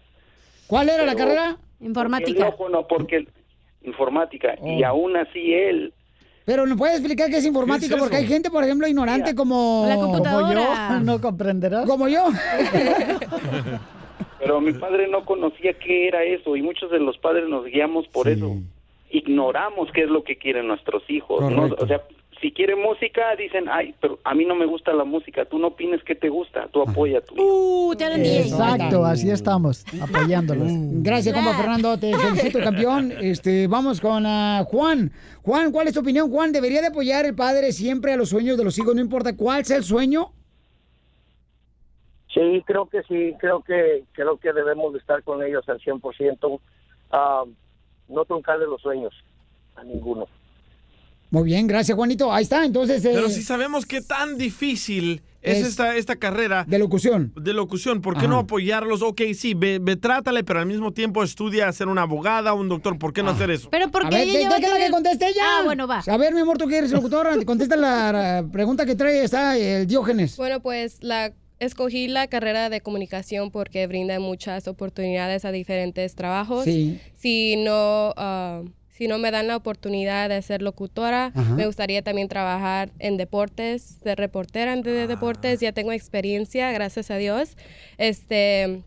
¿Cuál 0.65 0.89
era 0.89 1.05
la 1.05 1.15
carrera? 1.15 1.57
Informática. 1.79 2.55
No, 2.59 2.69
no, 2.69 2.87
porque 2.87 3.27
informática. 3.83 4.55
Y 4.65 4.83
Oh. 4.83 4.87
aún 4.87 5.15
así 5.17 5.53
él 5.53 5.93
Pero 6.47 6.65
¿nos 6.65 6.77
puedes 6.77 6.95
explicar 6.95 7.29
qué 7.29 7.39
es 7.39 7.45
informática? 7.45 7.89
¿Qué 7.89 7.95
es 7.95 7.99
Porque 7.99 8.15
hay 8.15 8.25
gente, 8.25 8.49
por 8.49 8.63
ejemplo, 8.63 8.87
ignorante 8.87 9.35
como... 9.35 9.85
La 9.85 9.95
Como 9.95 10.53
yo, 10.53 10.99
no 11.03 11.19
comprenderás. 11.19 11.85
Como 11.85 12.07
yo. 12.07 12.27
Pero 14.39 14.61
mi 14.61 14.71
padre 14.71 15.09
no 15.09 15.25
conocía 15.25 15.73
qué 15.73 16.07
era 16.07 16.23
eso 16.23 16.55
y 16.55 16.61
muchos 16.61 16.89
de 16.89 16.99
los 16.99 17.17
padres 17.17 17.49
nos 17.49 17.65
guiamos 17.65 18.07
por 18.07 18.29
eso. 18.29 18.55
Ignoramos 19.09 19.91
qué 19.91 20.03
es 20.03 20.09
lo 20.09 20.23
que 20.23 20.37
quieren 20.37 20.69
nuestros 20.69 21.03
hijos. 21.09 21.51
¿no? 21.51 21.65
O 21.77 21.85
sea, 21.85 22.01
si 22.41 22.51
quieren 22.51 22.81
música, 22.81 23.35
dicen, 23.35 23.65
ay, 23.69 23.95
pero 23.99 24.19
a 24.23 24.33
mí 24.33 24.45
no 24.45 24.55
me 24.55 24.65
gusta 24.65 24.93
la 24.93 25.03
música. 25.03 25.45
Tú 25.45 25.57
no 25.59 25.67
opines 25.67 26.03
qué 26.03 26.15
te 26.15 26.29
gusta, 26.29 26.67
tú 26.71 26.81
apoya 26.81 27.19
a 27.19 27.21
tu 27.21 27.35
hijo. 27.35 27.43
Uh. 27.43 27.93
Exacto, 27.93 29.05
así 29.05 29.29
estamos, 29.29 29.85
apoyándolos. 30.01 30.67
Gracias, 31.01 31.33
compa 31.33 31.53
Fernando, 31.55 31.97
te 31.97 32.13
felicito, 32.15 32.59
campeón. 32.59 33.11
Este, 33.19 33.67
vamos 33.67 33.99
con 34.01 34.25
ah, 34.25 34.63
Juan. 34.67 35.11
Juan, 35.41 35.71
¿cuál 35.71 35.87
es 35.87 35.93
tu 35.93 36.01
opinión, 36.01 36.29
Juan? 36.29 36.51
¿Debería 36.51 36.81
de 36.81 36.87
apoyar 36.87 37.25
el 37.25 37.35
padre 37.35 37.71
siempre 37.71 38.13
a 38.13 38.17
los 38.17 38.29
sueños 38.29 38.57
de 38.57 38.63
los 38.63 38.77
hijos, 38.77 38.93
no 38.93 39.01
importa 39.01 39.35
cuál 39.35 39.65
sea 39.65 39.77
el 39.77 39.83
sueño? 39.83 40.31
Sí, 42.33 42.63
creo 42.65 42.87
que 42.87 43.01
sí, 43.03 43.33
creo 43.39 43.61
que 43.61 44.03
creo 44.11 44.37
que 44.37 44.53
debemos 44.53 44.93
de 44.93 44.99
estar 44.99 45.23
con 45.23 45.43
ellos 45.43 45.67
al 45.69 45.79
100%. 45.79 46.59
Ah, 47.11 47.43
no 48.09 48.25
truncarle 48.25 48.65
los 48.65 48.81
sueños 48.81 49.13
a 49.75 49.83
ninguno. 49.83 50.27
Muy 51.29 51.43
bien, 51.43 51.67
gracias, 51.67 51.95
Juanito. 51.95 52.31
Ahí 52.31 52.43
está, 52.43 52.63
entonces... 52.65 53.03
eh, 53.03 53.11
Pero 53.13 53.29
si 53.29 53.41
sabemos 53.43 53.85
qué 53.85 54.01
tan 54.01 54.37
difícil 54.37 55.21
es, 55.41 55.59
Es- 55.59 55.67
esta, 55.67 55.95
esta 55.95 56.15
carrera 56.15 56.65
De 56.67 56.79
locución. 56.79 57.33
de 57.35 57.53
locución, 57.53 58.01
¿por 58.01 58.13
qué 58.15 58.21
Ajá. 58.21 58.27
no 58.29 58.39
apoyarlos? 58.39 59.01
Ok, 59.01 59.21
sí, 59.33 59.53
ve, 59.53 59.79
ve, 59.81 59.95
trátale, 59.97 60.43
pero 60.43 60.59
al 60.59 60.65
mismo 60.65 60.93
tiempo 60.93 61.23
estudia 61.23 61.67
a 61.67 61.73
ser 61.73 61.87
una 61.89 62.03
abogada, 62.03 62.53
un 62.53 62.69
doctor. 62.69 62.97
¿Por 62.97 63.13
qué 63.13 63.23
no 63.23 63.31
hacer 63.31 63.51
eso? 63.51 63.69
Pero 63.69 63.85
A 63.85 63.91
porque 63.91 64.09
ver, 64.15 64.27
ella 64.27 64.49
que 64.57 64.91
conteste 64.91 65.27
ella. 65.27 65.41
Ah, 65.43 65.61
bueno, 65.65 65.87
va. 65.87 66.01
A 66.05 66.17
ver, 66.17 66.33
mi 66.33 66.39
amor, 66.41 66.57
tú 66.57 66.67
que 66.67 66.77
eres 66.77 66.91
locutora, 66.91 67.33
contesta 67.45 67.75
la, 67.75 68.11
la 68.11 68.47
pregunta 68.51 68.85
que 68.85 68.95
trae 68.95 69.23
está 69.23 69.57
el 69.57 69.85
Diógenes. 69.87 70.37
Bueno, 70.37 70.61
pues 70.61 70.97
la 71.01 71.33
escogí 71.59 72.07
la 72.07 72.27
carrera 72.27 72.69
de 72.69 72.81
comunicación 72.81 73.51
porque 73.51 73.85
brinda 73.87 74.19
muchas 74.19 74.67
oportunidades 74.67 75.43
a 75.45 75.51
diferentes 75.51 76.13
trabajos. 76.15 76.63
Sí. 76.65 76.99
Si 77.15 77.55
no, 77.57 78.13
ah, 78.15 78.61
si 78.97 79.07
no 79.07 79.17
me 79.19 79.29
dan 79.31 79.47
la 79.47 79.55
oportunidad 79.55 80.27
de 80.29 80.41
ser 80.41 80.61
locutora, 80.61 81.27
Ajá. 81.35 81.41
me 81.53 81.65
gustaría 81.67 82.01
también 82.01 82.27
trabajar 82.27 82.89
en 82.99 83.15
deportes, 83.17 83.97
ser 84.03 84.17
reportera 84.17 84.73
en 84.73 84.81
de- 84.81 85.05
deportes. 85.07 85.59
Ya 85.59 85.71
tengo 85.71 85.91
experiencia, 85.91 86.71
gracias 86.71 87.11
a 87.11 87.17
Dios. 87.17 87.55
Este, 87.99 88.81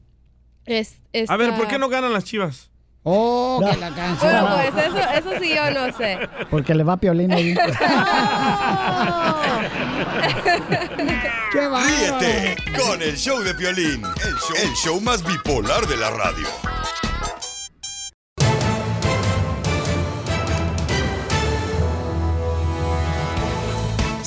es, 0.66 0.96
A 1.28 1.36
ver, 1.36 1.54
¿por 1.54 1.68
qué 1.68 1.78
no 1.78 1.88
ganan 1.88 2.12
las 2.12 2.24
chivas? 2.24 2.66
Oh, 3.02 3.62
que 3.70 3.76
la 3.78 3.94
canción. 3.94 4.30
Bueno, 4.42 4.56
pues 4.74 4.86
eso, 4.86 4.98
eso 4.98 5.30
sí 5.40 5.54
yo 5.54 5.70
no 5.70 5.96
sé. 5.96 6.18
Porque 6.50 6.74
le 6.74 6.82
va 6.84 6.98
piolín 6.98 7.32
ahí. 7.32 7.54
¡Qué 11.52 11.66
bárbaro! 11.66 12.18
Ríete 12.20 12.56
con 12.78 13.00
el 13.02 13.16
show 13.16 13.38
de 13.40 13.54
Piolín, 13.54 14.02
el 14.04 14.34
show, 14.36 14.56
el 14.62 14.72
show 14.74 15.00
más 15.00 15.24
bipolar 15.24 15.86
de 15.86 15.96
la 15.96 16.10
radio. 16.10 16.46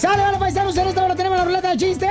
¡Sale, 0.04 0.22
hola, 0.22 0.38
paisanos! 0.38 0.76
En 0.76 0.90
esta 0.90 1.06
hora 1.06 1.16
tenemos 1.16 1.38
la 1.38 1.46
ruleta 1.46 1.70
de 1.70 1.78
chistes. 1.78 2.10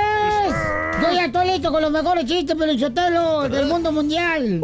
Yo 0.99 1.11
ya 1.13 1.25
estoy 1.25 1.45
listo 1.45 1.71
con 1.71 1.79
los 1.79 1.91
mejores 1.91 2.25
chistes, 2.25 2.55
Pelichotelo, 2.55 3.47
del 3.47 3.67
mundo 3.67 3.91
mundial. 3.91 4.61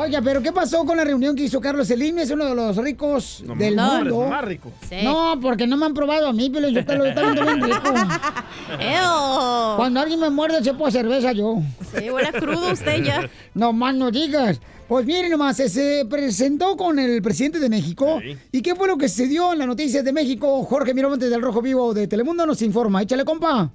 Oiga, 0.00 0.22
pero 0.22 0.40
¿qué 0.42 0.52
pasó 0.52 0.84
con 0.84 0.96
la 0.96 1.04
reunión 1.04 1.34
que 1.34 1.42
hizo 1.44 1.60
Carlos 1.60 1.88
Slim? 1.88 2.18
Es 2.18 2.30
uno 2.30 2.44
de 2.44 2.54
los 2.54 2.76
ricos 2.76 3.42
del 3.58 3.74
no, 3.76 3.94
mundo. 3.96 4.28
más 4.28 4.44
rico. 4.44 4.70
Sí. 4.88 4.96
No, 5.02 5.38
porque 5.40 5.66
no 5.66 5.76
me 5.76 5.86
han 5.86 5.94
probado 5.94 6.28
a 6.28 6.32
mí, 6.32 6.48
Pelichotelo. 6.50 7.06
Yo 7.06 7.14
también 7.14 7.38
estoy 7.38 7.58
bien 7.58 7.62
rico. 7.74 7.94
Eo. 8.80 9.74
Cuando 9.76 10.00
alguien 10.00 10.20
me 10.20 10.30
muerde, 10.30 10.62
se 10.62 10.74
puede 10.74 10.92
cerveza 10.92 11.32
yo. 11.32 11.56
Sí, 11.96 12.10
huele 12.10 12.32
crudo 12.32 12.72
usted 12.72 13.02
ya. 13.02 13.28
No 13.54 13.72
más 13.72 13.94
no 13.94 14.10
digas. 14.10 14.60
Pues 14.88 15.04
miren 15.04 15.30
nomás, 15.30 15.56
se- 15.56 15.68
se 15.68 16.06
presentó 16.08 16.76
con 16.76 16.98
el 16.98 17.20
presidente 17.20 17.58
de 17.58 17.68
México. 17.68 18.20
¿Y 18.52 18.62
qué 18.62 18.74
fue 18.74 18.88
lo 18.88 18.96
que 18.96 19.08
sucedió 19.08 19.52
en 19.52 19.58
las 19.58 19.68
noticias 19.68 20.02
de 20.04 20.12
México? 20.12 20.64
Jorge 20.64 20.94
Miramontes 20.94 21.28
del 21.28 21.42
Rojo 21.42 21.60
Vivo 21.60 21.92
de 21.92 22.06
Telemundo 22.06 22.46
nos 22.46 22.62
informa. 22.62 23.02
Échale, 23.02 23.24
compa. 23.24 23.70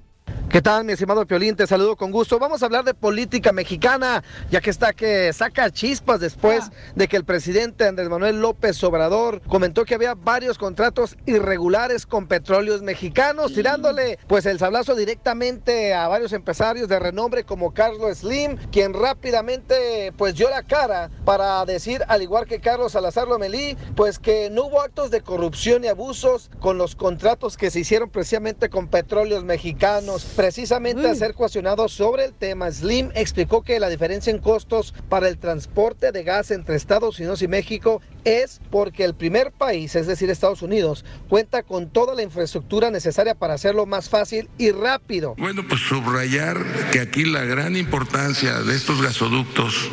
¿Qué 0.50 0.62
tal, 0.62 0.84
mi 0.84 0.92
estimado 0.92 1.26
Piolín? 1.26 1.56
Te 1.56 1.66
saludo 1.66 1.96
con 1.96 2.12
gusto. 2.12 2.38
Vamos 2.38 2.62
a 2.62 2.66
hablar 2.66 2.84
de 2.84 2.94
política 2.94 3.50
mexicana, 3.50 4.22
ya 4.52 4.60
que 4.60 4.70
está 4.70 4.92
que 4.92 5.32
saca 5.32 5.68
chispas 5.72 6.20
después 6.20 6.70
de 6.94 7.08
que 7.08 7.16
el 7.16 7.24
presidente 7.24 7.88
Andrés 7.88 8.08
Manuel 8.08 8.40
López 8.40 8.82
Obrador 8.84 9.42
comentó 9.48 9.84
que 9.84 9.96
había 9.96 10.14
varios 10.14 10.56
contratos 10.56 11.16
irregulares 11.26 12.06
con 12.06 12.28
petróleos 12.28 12.82
mexicanos, 12.82 13.52
tirándole 13.52 14.20
pues 14.28 14.46
el 14.46 14.60
sablazo 14.60 14.94
directamente 14.94 15.92
a 15.92 16.06
varios 16.06 16.32
empresarios 16.32 16.88
de 16.88 17.00
renombre 17.00 17.42
como 17.42 17.74
Carlos 17.74 18.18
Slim, 18.18 18.56
quien 18.70 18.94
rápidamente 18.94 20.12
pues 20.16 20.36
dio 20.36 20.48
la 20.50 20.62
cara 20.62 21.10
para 21.24 21.64
decir, 21.64 22.04
al 22.06 22.22
igual 22.22 22.46
que 22.46 22.60
Carlos 22.60 22.92
Salazar 22.92 23.26
Lomelí, 23.26 23.76
pues 23.96 24.20
que 24.20 24.50
no 24.50 24.66
hubo 24.66 24.82
actos 24.82 25.10
de 25.10 25.20
corrupción 25.20 25.82
y 25.82 25.88
abusos 25.88 26.48
con 26.60 26.78
los 26.78 26.94
contratos 26.94 27.56
que 27.56 27.72
se 27.72 27.80
hicieron 27.80 28.08
precisamente 28.08 28.68
con 28.68 28.86
petróleos 28.86 29.42
mexicanos. 29.42 30.24
Precisamente 30.44 31.08
a 31.08 31.14
ser 31.14 31.32
cuestionado 31.32 31.88
sobre 31.88 32.26
el 32.26 32.34
tema, 32.34 32.70
Slim 32.70 33.10
explicó 33.14 33.62
que 33.62 33.80
la 33.80 33.88
diferencia 33.88 34.30
en 34.30 34.40
costos 34.40 34.92
para 35.08 35.26
el 35.26 35.38
transporte 35.38 36.12
de 36.12 36.22
gas 36.22 36.50
entre 36.50 36.76
Estados 36.76 37.18
Unidos 37.18 37.40
y 37.40 37.48
México 37.48 38.02
es 38.24 38.60
porque 38.70 39.04
el 39.04 39.14
primer 39.14 39.52
país, 39.52 39.96
es 39.96 40.06
decir, 40.06 40.28
Estados 40.28 40.60
Unidos, 40.60 41.06
cuenta 41.30 41.62
con 41.62 41.88
toda 41.88 42.14
la 42.14 42.22
infraestructura 42.22 42.90
necesaria 42.90 43.34
para 43.34 43.54
hacerlo 43.54 43.86
más 43.86 44.10
fácil 44.10 44.50
y 44.58 44.70
rápido. 44.70 45.34
Bueno, 45.38 45.62
pues 45.66 45.80
subrayar 45.80 46.58
que 46.92 47.00
aquí 47.00 47.24
la 47.24 47.44
gran 47.44 47.74
importancia 47.74 48.60
de 48.60 48.76
estos 48.76 49.00
gasoductos 49.00 49.88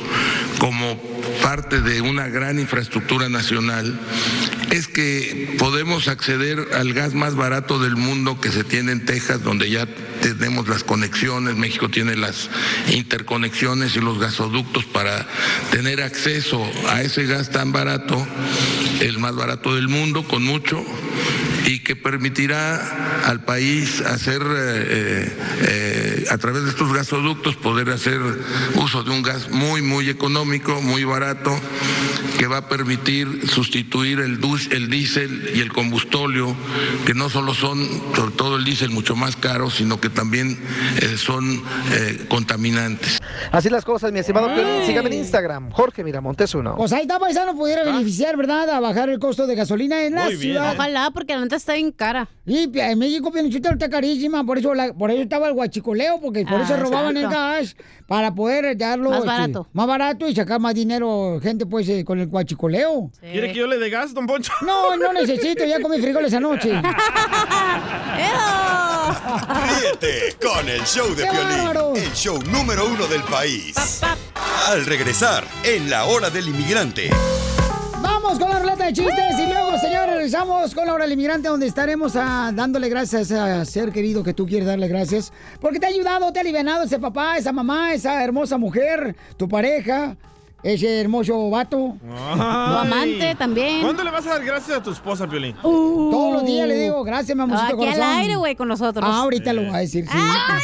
como 0.59 0.97
parte 1.41 1.79
de 1.79 2.01
una 2.01 2.27
gran 2.27 2.59
infraestructura 2.59 3.29
nacional 3.29 3.97
es 4.71 4.87
que 4.87 5.55
podemos 5.59 6.07
acceder 6.07 6.69
al 6.73 6.93
gas 6.93 7.13
más 7.13 7.35
barato 7.35 7.77
del 7.77 7.97
mundo 7.97 8.39
que 8.39 8.51
se 8.51 8.63
tiene 8.63 8.93
en 8.93 9.05
Texas, 9.05 9.43
donde 9.43 9.69
ya 9.69 9.85
tenemos 10.21 10.67
las 10.69 10.83
conexiones, 10.83 11.55
México 11.55 11.89
tiene 11.89 12.15
las 12.15 12.49
interconexiones 12.89 13.95
y 13.95 13.99
los 13.99 14.17
gasoductos 14.17 14.85
para 14.85 15.27
tener 15.71 16.01
acceso 16.01 16.65
a 16.89 17.01
ese 17.01 17.25
gas 17.25 17.51
tan 17.51 17.73
barato, 17.73 18.25
el 19.01 19.19
más 19.19 19.35
barato 19.35 19.75
del 19.75 19.89
mundo, 19.89 20.23
con 20.23 20.43
mucho, 20.43 20.83
y 21.65 21.79
que 21.79 21.95
permitirá 21.95 23.21
al 23.25 23.43
país 23.43 24.01
hacer, 24.01 24.41
eh, 24.41 25.37
eh, 25.61 26.25
a 26.29 26.37
través 26.37 26.63
de 26.63 26.69
estos 26.69 26.93
gasoductos, 26.93 27.55
poder 27.55 27.89
hacer 27.89 28.19
uso 28.75 29.03
de 29.03 29.11
un 29.11 29.21
gas 29.21 29.49
muy, 29.49 29.81
muy 29.81 30.09
económico, 30.09 30.81
muy 30.81 31.03
barato, 31.03 31.51
que 32.37 32.47
va 32.47 32.57
a 32.57 32.69
permitir 32.69 33.47
sustituir 33.47 34.19
el, 34.19 34.39
el 34.71 34.89
diésel 34.89 35.51
y 35.53 35.59
el 35.59 35.71
combustóleo, 35.71 36.55
que 37.05 37.13
no 37.13 37.29
solo 37.29 37.53
son, 37.53 37.87
sobre 38.15 38.31
todo 38.31 38.55
el 38.55 38.63
diésel, 38.63 38.89
mucho 38.89 39.15
más 39.15 39.35
caro, 39.35 39.69
sino 39.69 39.99
que 39.99 40.09
también 40.09 40.57
eh, 41.01 41.17
son 41.17 41.61
eh, 41.91 42.25
contaminantes. 42.27 43.19
Así 43.51 43.69
las 43.69 43.85
cosas, 43.85 44.11
mi 44.11 44.19
estimado 44.19 44.53
Piolín. 44.53 44.85
Sígame 44.85 45.09
en 45.09 45.19
Instagram, 45.19 45.71
Jorge 45.71 46.03
Miramontes 46.03 46.55
uno. 46.55 46.75
Pues 46.75 46.93
ahí 46.93 47.03
está, 47.03 47.19
paisano, 47.19 47.55
pudiera 47.55 47.83
beneficiar, 47.83 48.37
¿verdad? 48.37 48.69
A 48.69 48.79
bajar 48.79 49.09
el 49.09 49.19
costo 49.19 49.47
de 49.47 49.55
gasolina 49.55 50.03
en 50.03 50.15
la 50.15 50.29
ciudad. 50.29 50.73
Ojalá, 50.73 51.11
porque 51.11 51.33
neta 51.51 51.55
está 51.57 51.73
bien 51.73 51.91
cara. 51.91 52.29
Y 52.45 52.69
en 52.79 52.97
México 52.99 53.31
Piolichotelo 53.31 53.73
está 53.73 53.89
carísima, 53.89 54.43
por 54.45 54.57
eso, 54.57 54.73
la- 54.73 54.93
por 54.93 55.11
eso 55.11 55.21
estaba 55.21 55.47
el 55.47 55.53
guachicoleo, 55.53 56.19
porque 56.21 56.45
por 56.45 56.61
Ah, 56.61 56.63
eso 56.63 56.77
robaban 56.77 57.17
el 57.17 57.27
gas 57.27 57.75
para 58.07 58.33
poder 58.33 58.77
darlo 58.77 59.09
Más 59.09 59.19
este, 59.19 59.27
barato. 59.27 59.67
más 59.73 59.87
barato 59.87 60.27
y 60.27 60.35
sacar 60.35 60.59
más 60.59 60.73
dinero 60.73 61.39
gente 61.41 61.65
pues 61.65 61.87
eh, 61.89 62.03
con 62.05 62.19
el 62.19 62.27
guachicoleo. 62.27 63.11
¿Quiere 63.19 63.51
que 63.51 63.59
yo 63.59 63.67
le 63.67 63.77
dé 63.77 63.89
gas, 63.89 64.13
don 64.13 64.25
Poncho? 64.27 64.53
No, 64.65 64.95
no 64.95 65.11
necesito, 65.13 65.65
ya 65.65 65.81
comí 65.81 65.99
frijoles 65.99 66.33
anoche. 66.33 66.71
Ríete 69.79 70.35
con 70.41 70.67
el 70.69 70.81
show 70.85 71.07
de 71.15 71.23
¡Qué 71.23 71.29
Piolín, 71.29 71.97
el 72.03 72.13
show 72.13 72.39
número 72.43 72.85
uno 72.87 73.07
del 73.07 73.23
país. 73.23 74.01
Al 74.67 74.85
regresar, 74.85 75.43
en 75.63 75.89
la 75.89 76.05
hora 76.05 76.29
del 76.29 76.47
inmigrante. 76.47 77.09
Vamos 78.23 78.37
con 78.37 78.49
la 78.49 78.59
ruleta 78.59 78.85
de 78.85 78.93
chistes 78.93 79.39
y 79.39 79.47
luego, 79.47 79.77
señores, 79.79 80.13
regresamos 80.13 80.75
con 80.75 80.85
la 80.85 80.93
hora 80.93 81.05
del 81.05 81.13
inmigrante 81.13 81.47
donde 81.47 81.65
estaremos 81.65 82.15
ah, 82.15 82.51
dándole 82.53 82.87
gracias 82.87 83.31
a 83.31 83.61
ese 83.61 83.71
ser 83.71 83.91
querido 83.91 84.21
que 84.21 84.33
tú 84.33 84.45
quieres 84.45 84.67
darle 84.67 84.87
gracias 84.87 85.33
porque 85.59 85.79
te 85.79 85.87
ha 85.87 85.89
ayudado, 85.89 86.31
te 86.31 86.37
ha 86.37 86.41
alivianado 86.41 86.83
ese 86.83 86.99
papá, 86.99 87.37
esa 87.37 87.51
mamá, 87.51 87.93
esa 87.93 88.23
hermosa 88.23 88.59
mujer, 88.59 89.15
tu 89.37 89.49
pareja, 89.49 90.15
ese 90.61 91.01
hermoso 91.01 91.49
vato. 91.49 91.97
Ay. 92.07 93.33
también. 93.39 93.81
¿Cuándo 93.81 94.03
le 94.03 94.11
vas 94.11 94.27
a 94.27 94.33
dar 94.33 94.45
gracias 94.45 94.77
a 94.77 94.83
tu 94.83 94.91
esposa, 94.91 95.27
Piolín? 95.27 95.55
Todos 95.59 96.33
los 96.33 96.45
días 96.45 96.67
le 96.67 96.75
digo, 96.75 97.03
gracias, 97.03 97.35
mi 97.35 97.41
amorcito 97.41 97.73
Aquí 97.73 97.85
al 97.85 97.95
corazón. 97.95 98.19
aire, 98.19 98.35
güey, 98.35 98.55
con 98.55 98.67
nosotros. 98.67 99.03
Ah, 99.07 99.21
ahorita 99.21 99.51
lo 99.51 99.63
voy 99.63 99.73
a 99.73 99.79
decir, 99.79 100.05
sí. 100.05 100.11
¡Ay, 100.13 100.61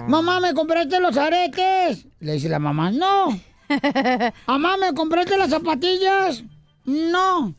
Mamá, 0.07 0.39
¿me 0.39 0.53
compraste 0.53 0.99
los 0.99 1.17
aretes? 1.17 2.05
Le 2.19 2.33
dice 2.33 2.49
la 2.49 2.59
mamá, 2.59 2.91
no. 2.91 3.39
Mamá, 4.47 4.77
¿me 4.77 4.93
compraste 4.93 5.37
las 5.37 5.49
zapatillas? 5.49 6.43
No. 6.85 7.53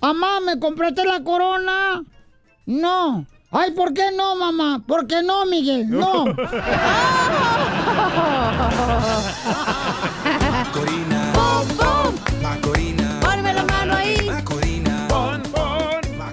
Mamá, 0.00 0.40
¿me 0.40 0.58
compraste 0.58 1.04
la 1.04 1.22
corona? 1.22 2.02
No. 2.66 3.26
Ay, 3.52 3.72
¿por 3.72 3.92
qué 3.92 4.12
no, 4.16 4.36
mamá? 4.36 4.82
¿Por 4.86 5.06
qué 5.08 5.22
no, 5.22 5.44
Miguel? 5.44 5.90
No. 5.90 6.26
Macorina. 10.50 11.32
¡Pum, 11.34 11.66
pum! 11.76 12.14
Macorina. 12.42 13.20
¡Ponme 13.20 13.52
la 13.52 13.64
mano 13.64 13.94
ahí! 13.94 14.16
Macorina. 14.26 15.08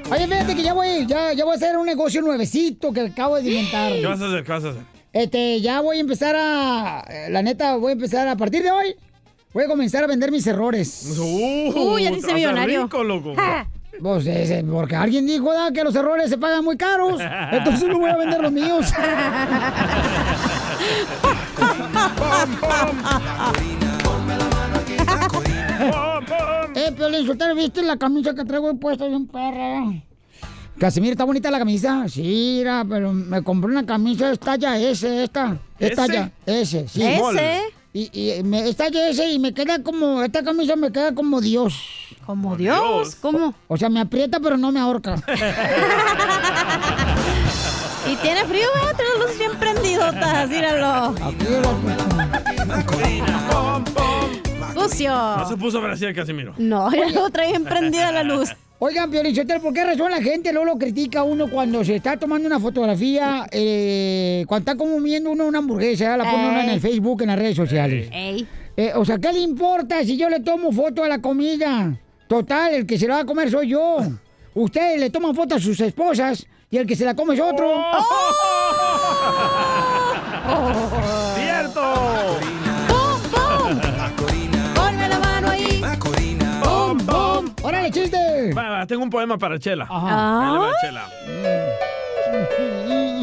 Oye, 0.09 0.25
fíjate 0.25 0.55
que 0.55 0.63
ya 0.63 0.73
voy, 0.73 1.05
ya, 1.05 1.33
ya 1.33 1.43
voy 1.43 1.53
a 1.53 1.57
hacer 1.57 1.75
un 1.77 1.85
negocio 1.85 2.21
nuevecito 2.21 2.93
que 2.93 3.01
acabo 3.01 3.35
de 3.35 3.49
inventar. 3.49 3.91
¿Qué 3.91 4.05
vas 4.07 4.21
a 4.21 4.27
hacer? 4.27 4.43
¿Qué 4.43 4.51
vas 4.51 4.63
a 4.63 4.69
hacer? 4.69 4.96
Este, 5.13 5.61
ya 5.61 5.81
voy 5.81 5.97
a 5.97 5.99
empezar 6.01 6.35
a. 6.37 7.03
eh, 7.09 7.27
La 7.31 7.41
neta, 7.41 7.75
voy 7.77 7.89
a 7.91 7.93
empezar 7.93 8.27
a 8.27 8.35
partir 8.35 8.61
de 8.63 8.71
hoy. 8.71 8.95
Voy 9.53 9.63
a 9.63 9.67
comenzar 9.67 10.03
a 10.03 10.07
vender 10.07 10.31
mis 10.31 10.45
errores. 10.45 11.17
Uh, 11.17 11.97
ya 11.97 12.11
dice 12.11 12.27
te 12.27 12.27
vas 12.27 12.31
a 12.31 12.35
millonario. 12.35 12.83
rico, 12.83 13.03
loco. 13.03 13.33
Pues 14.01 14.27
ese, 14.27 14.63
porque 14.63 14.95
alguien 14.95 15.25
dijo 15.25 15.51
da, 15.51 15.71
que 15.71 15.83
los 15.83 15.95
errores 15.95 16.29
se 16.29 16.37
pagan 16.37 16.63
muy 16.63 16.77
caros. 16.77 17.19
Entonces 17.51 17.87
no 17.87 17.97
voy 17.99 18.11
a 18.11 18.17
vender 18.17 18.41
los 18.41 18.51
míos. 18.51 18.91
eh, 26.75 26.91
Piolín, 26.95 27.25
Sotelo, 27.25 27.55
¿viste 27.55 27.81
la 27.81 27.97
camisa 27.97 28.33
que 28.35 28.43
traigo 28.45 28.75
puesta 28.79 29.07
bien 29.07 29.27
perra? 29.27 29.83
Casimiro, 30.79 31.13
¿está 31.13 31.23
bonita 31.23 31.49
la 31.49 31.59
camisa? 31.59 32.07
Sí, 32.07 32.57
mira, 32.59 32.85
pero 32.87 33.11
me 33.11 33.43
compré 33.43 33.71
una 33.71 33.85
camisa, 33.85 34.31
es 34.31 34.39
talla 34.39 34.77
S, 34.79 35.23
esta. 35.23 35.57
Es 35.79 35.95
talla 35.95 36.31
S, 36.45 36.87
sí. 36.87 37.03
¿S? 37.03 37.61
Y, 37.93 38.37
y 38.37 38.43
me, 38.43 38.69
es 38.69 38.75
talla 38.75 39.09
S 39.09 39.27
y 39.27 39.39
me 39.39 39.53
queda 39.53 39.81
como, 39.81 40.21
esta 40.21 40.43
camisa 40.43 40.75
me 40.75 40.91
queda 40.91 41.15
como 41.15 41.41
Dios. 41.41 41.73
¿Como 42.25 42.55
Dios? 42.55 43.15
¿Cómo? 43.15 43.55
O 43.67 43.77
sea, 43.77 43.89
me 43.89 44.01
aprieta 44.01 44.39
pero 44.39 44.57
no 44.57 44.71
me 44.71 44.79
ahorca. 44.79 45.15
Y 48.09 48.15
tiene 48.17 48.45
frío. 48.45 48.67
Tiene 48.95 49.11
las 49.11 49.19
luces 49.19 49.37
bien 49.37 49.51
prendidotas, 49.59 50.49
míralo. 50.49 51.13
Sucio. 54.73 55.11
No 55.11 55.47
se 55.47 55.57
puso 55.57 55.81
Brasil, 55.81 56.13
Casimiro. 56.15 56.53
No, 56.57 56.89
ya 56.93 57.09
lo 57.09 57.29
trae 57.29 57.49
bien 57.49 57.65
prendida 57.65 58.11
la 58.13 58.23
luz. 58.23 58.49
Oigan, 58.79 59.09
Piolichotel, 59.09 59.59
¿por 59.59 59.73
qué 59.73 59.83
razón 59.83 60.11
la 60.11 60.21
gente 60.21 60.53
luego 60.53 60.67
lo 60.73 60.77
critica 60.77 61.21
a 61.21 61.23
uno 61.23 61.49
cuando 61.49 61.83
se 61.83 61.95
está 61.95 62.15
tomando 62.15 62.45
una 62.45 62.59
fotografía, 62.59 63.47
eh, 63.51 64.45
cuando 64.47 64.71
está 64.71 64.77
comiendo 64.77 65.31
uno 65.31 65.47
una 65.47 65.57
hamburguesa, 65.57 66.15
la 66.15 66.23
pone 66.23 66.49
uno 66.49 66.59
en 66.61 66.69
el 66.69 66.79
Facebook, 66.79 67.23
en 67.23 67.27
las 67.29 67.39
redes 67.39 67.55
sociales? 67.55 68.07
Ey. 68.13 68.47
Eh, 68.75 68.91
o 68.93 69.03
sea, 69.03 69.17
¿qué 69.17 69.33
le 69.33 69.39
importa 69.39 70.03
si 70.03 70.15
yo 70.15 70.29
le 70.29 70.41
tomo 70.41 70.71
foto 70.71 71.03
a 71.03 71.07
la 71.07 71.19
comida? 71.19 71.99
Total, 72.27 72.75
el 72.75 72.85
que 72.85 72.99
se 72.99 73.07
la 73.07 73.15
va 73.15 73.21
a 73.21 73.25
comer 73.25 73.49
soy 73.49 73.69
yo. 73.69 73.97
Ustedes 74.53 74.99
le 74.99 75.09
toman 75.09 75.33
foto 75.33 75.55
a 75.55 75.59
sus 75.59 75.79
esposas 75.79 76.45
y 76.69 76.77
el 76.77 76.85
que 76.85 76.95
se 76.95 77.03
la 77.03 77.15
come 77.15 77.33
es 77.33 77.39
otro. 77.39 77.83
¡Cierto! 81.35 82.16
¡Órale, 87.87 87.91
chiste! 87.91 88.53
Va, 88.53 88.69
va, 88.69 88.85
tengo 88.85 89.03
un 89.03 89.09
poema 89.09 89.37
para 89.37 89.57
Chela. 89.57 89.87
Ajá. 89.89 90.51
Ahí 90.51 90.57
va, 90.57 90.71
Chela. 90.81 91.09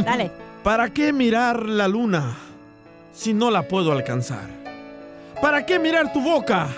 Dale. 0.04 0.30
¿Para 0.62 0.88
qué 0.90 1.12
mirar 1.12 1.68
la 1.68 1.86
luna 1.88 2.34
si 3.12 3.34
no 3.34 3.50
la 3.50 3.68
puedo 3.68 3.92
alcanzar? 3.92 4.48
¿Para 5.42 5.66
qué 5.66 5.78
mirar 5.78 6.12
tu 6.12 6.20
boca 6.22 6.68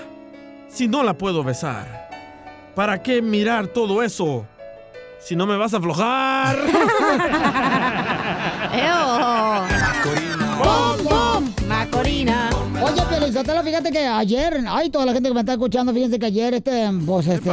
si 0.68 0.88
no 0.88 1.02
la 1.04 1.14
puedo 1.14 1.44
besar? 1.44 2.08
¿Para 2.74 3.00
qué 3.02 3.22
mirar 3.22 3.68
todo 3.68 4.02
eso 4.02 4.44
si 5.20 5.36
no 5.36 5.46
me 5.46 5.56
vas 5.56 5.72
a 5.74 5.76
aflojar? 5.78 6.56
¡Pum, 10.62 10.98
pum! 11.06 11.52
¡Macorina! 11.68 12.50
Oye, 12.86 13.02
Pelizotelo, 13.08 13.62
fíjate 13.62 13.90
que 13.90 13.98
ayer, 14.06 14.64
ay, 14.68 14.90
toda 14.90 15.06
la 15.06 15.12
gente 15.12 15.28
que 15.28 15.34
me 15.34 15.40
está 15.40 15.52
escuchando, 15.52 15.92
fíjense 15.92 16.18
que 16.18 16.26
ayer, 16.26 16.54
este, 16.54 16.88
pues, 17.06 17.26
este... 17.26 17.50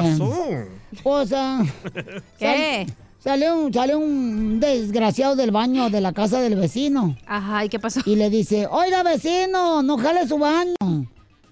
Pues, 1.01 1.33
ah, 1.35 1.63
¿Qué? 2.39 2.85
sal- 2.85 2.95
salió, 3.19 3.55
un, 3.57 3.73
salió 3.73 3.97
un 3.99 4.59
desgraciado 4.59 5.35
del 5.35 5.51
baño 5.51 5.89
de 5.89 6.01
la 6.01 6.13
casa 6.13 6.39
del 6.39 6.55
vecino. 6.55 7.15
Ajá, 7.25 7.65
¿y 7.65 7.69
qué 7.69 7.79
pasó? 7.79 8.01
Y 8.05 8.15
le 8.15 8.29
dice, 8.29 8.67
oiga, 8.69 9.01
vecino, 9.03 9.81
no 9.81 9.97
jale 9.97 10.27
su 10.27 10.37
baño. 10.37 10.75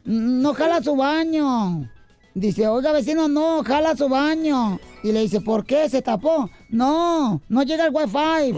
No 0.04 0.54
jala 0.54 0.82
su 0.84 0.96
baño. 0.96 1.90
Dice, 2.34 2.68
oiga, 2.68 2.92
vecino, 2.92 3.28
no, 3.28 3.64
jala 3.64 3.96
su 3.96 4.08
baño. 4.10 4.80
Y 5.04 5.12
le 5.12 5.22
dice, 5.22 5.42
¿por 5.42 5.66
qué? 5.66 5.90
¿Se 5.90 6.02
tapó? 6.02 6.50
No, 6.70 7.42
no 7.50 7.64
llega 7.64 7.86
el 7.86 7.92
wifi. 7.94 8.54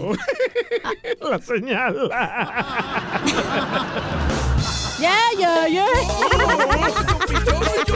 la 1.20 1.38
señal. 1.38 2.10
¡Ya, 5.00 5.16
ya, 5.38 5.68
ya! 5.68 5.86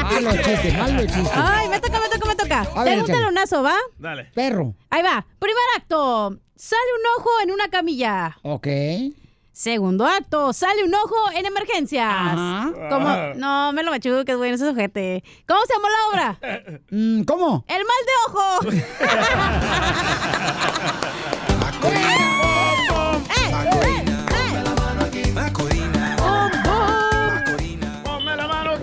Malo 0.02 0.32
chiste, 0.42 0.72
malo 0.76 1.00
chiste. 1.02 1.30
Ay, 1.34 1.68
me 1.68 1.80
toca, 1.80 2.00
me 2.00 2.08
toca, 2.08 2.26
me 2.28 2.34
toca. 2.34 2.64
Tengo 2.64 2.80
un 2.80 2.88
échale. 2.88 3.12
telonazo, 3.12 3.62
¿va? 3.62 3.76
Dale. 3.98 4.24
Perro. 4.34 4.74
Ahí 4.90 5.02
va. 5.02 5.24
Primer 5.38 5.62
acto. 5.76 6.36
Sale 6.56 6.82
un 6.98 7.20
ojo 7.20 7.30
en 7.42 7.50
una 7.52 7.68
camilla. 7.68 8.36
Ok. 8.42 8.66
Segundo 9.52 10.06
acto, 10.06 10.52
sale 10.52 10.84
un 10.84 10.94
ojo 10.94 11.16
en 11.34 11.44
emergencias. 11.46 12.34
Como, 12.88 13.08
no, 13.36 13.72
me 13.72 13.82
lo 13.82 13.90
machuques, 13.90 14.36
güey, 14.36 14.52
no 14.52 14.56
se 14.58 14.68
sujete. 14.68 15.24
¿Cómo 15.48 15.60
se 15.66 15.72
llama 15.74 15.88
la 15.88 16.08
obra? 16.08 16.38
Mm, 16.90 17.22
¿Cómo? 17.24 17.64
El 17.66 17.82
mal 17.84 18.04
de 18.06 18.12
ojo. 18.28 18.60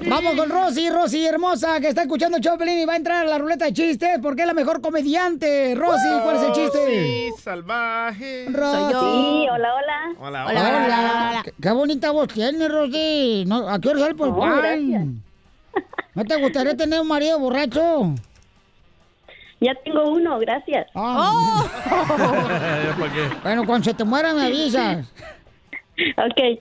Vamos 0.07 0.35
con 0.35 0.49
Rosy, 0.49 0.89
Rosy 0.89 1.25
hermosa, 1.25 1.79
que 1.79 1.87
está 1.87 2.03
escuchando 2.03 2.37
Pelín, 2.57 2.79
y 2.79 2.85
va 2.85 2.93
a 2.93 2.95
entrar 2.97 3.25
a 3.25 3.29
la 3.29 3.37
ruleta 3.37 3.65
de 3.65 3.73
chistes 3.73 4.19
porque 4.21 4.41
es 4.41 4.47
la 4.47 4.53
mejor 4.53 4.79
comediante. 4.81 5.73
Rosy, 5.75 6.07
¿cuál 6.23 6.35
es 6.35 6.41
el 6.43 6.51
chiste? 6.51 6.87
Sí, 6.87 7.41
salvaje. 7.41 8.45
Rosy. 8.51 8.77
Sí, 8.93 9.47
hola, 9.51 9.69
hola. 9.75 10.15
Hola, 10.19 10.45
Hola. 10.45 11.41
Qué, 11.43 11.53
qué 11.61 11.71
bonita 11.71 12.11
voz 12.11 12.27
tienes, 12.27 12.71
Rosy. 12.71 13.45
No, 13.47 13.67
¿A 13.67 13.79
qué 13.79 13.89
hora 13.89 13.99
sale 13.99 14.15
por 14.15 14.27
el 14.27 14.33
Oh, 14.35 14.39
pan? 14.39 15.23
¿No 16.13 16.23
te 16.23 16.35
gustaría 16.37 16.77
tener 16.77 17.01
un 17.01 17.07
marido 17.07 17.39
borracho? 17.39 18.13
Ya 19.61 19.73
tengo 19.83 20.09
uno, 20.11 20.37
gracias. 20.39 20.87
Ah. 20.93 21.65
¿Para 22.99 23.13
qué? 23.13 23.29
Bueno, 23.41 23.65
cuando 23.65 23.85
se 23.85 23.93
te 23.93 24.03
muera 24.03 24.33
me 24.33 24.43
avisas. 24.45 25.07
Ok. 26.17 26.59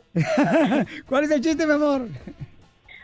¿Cuál 1.08 1.24
es 1.24 1.30
el 1.32 1.40
chiste, 1.40 1.66
mi 1.66 1.72
amor? 1.72 2.06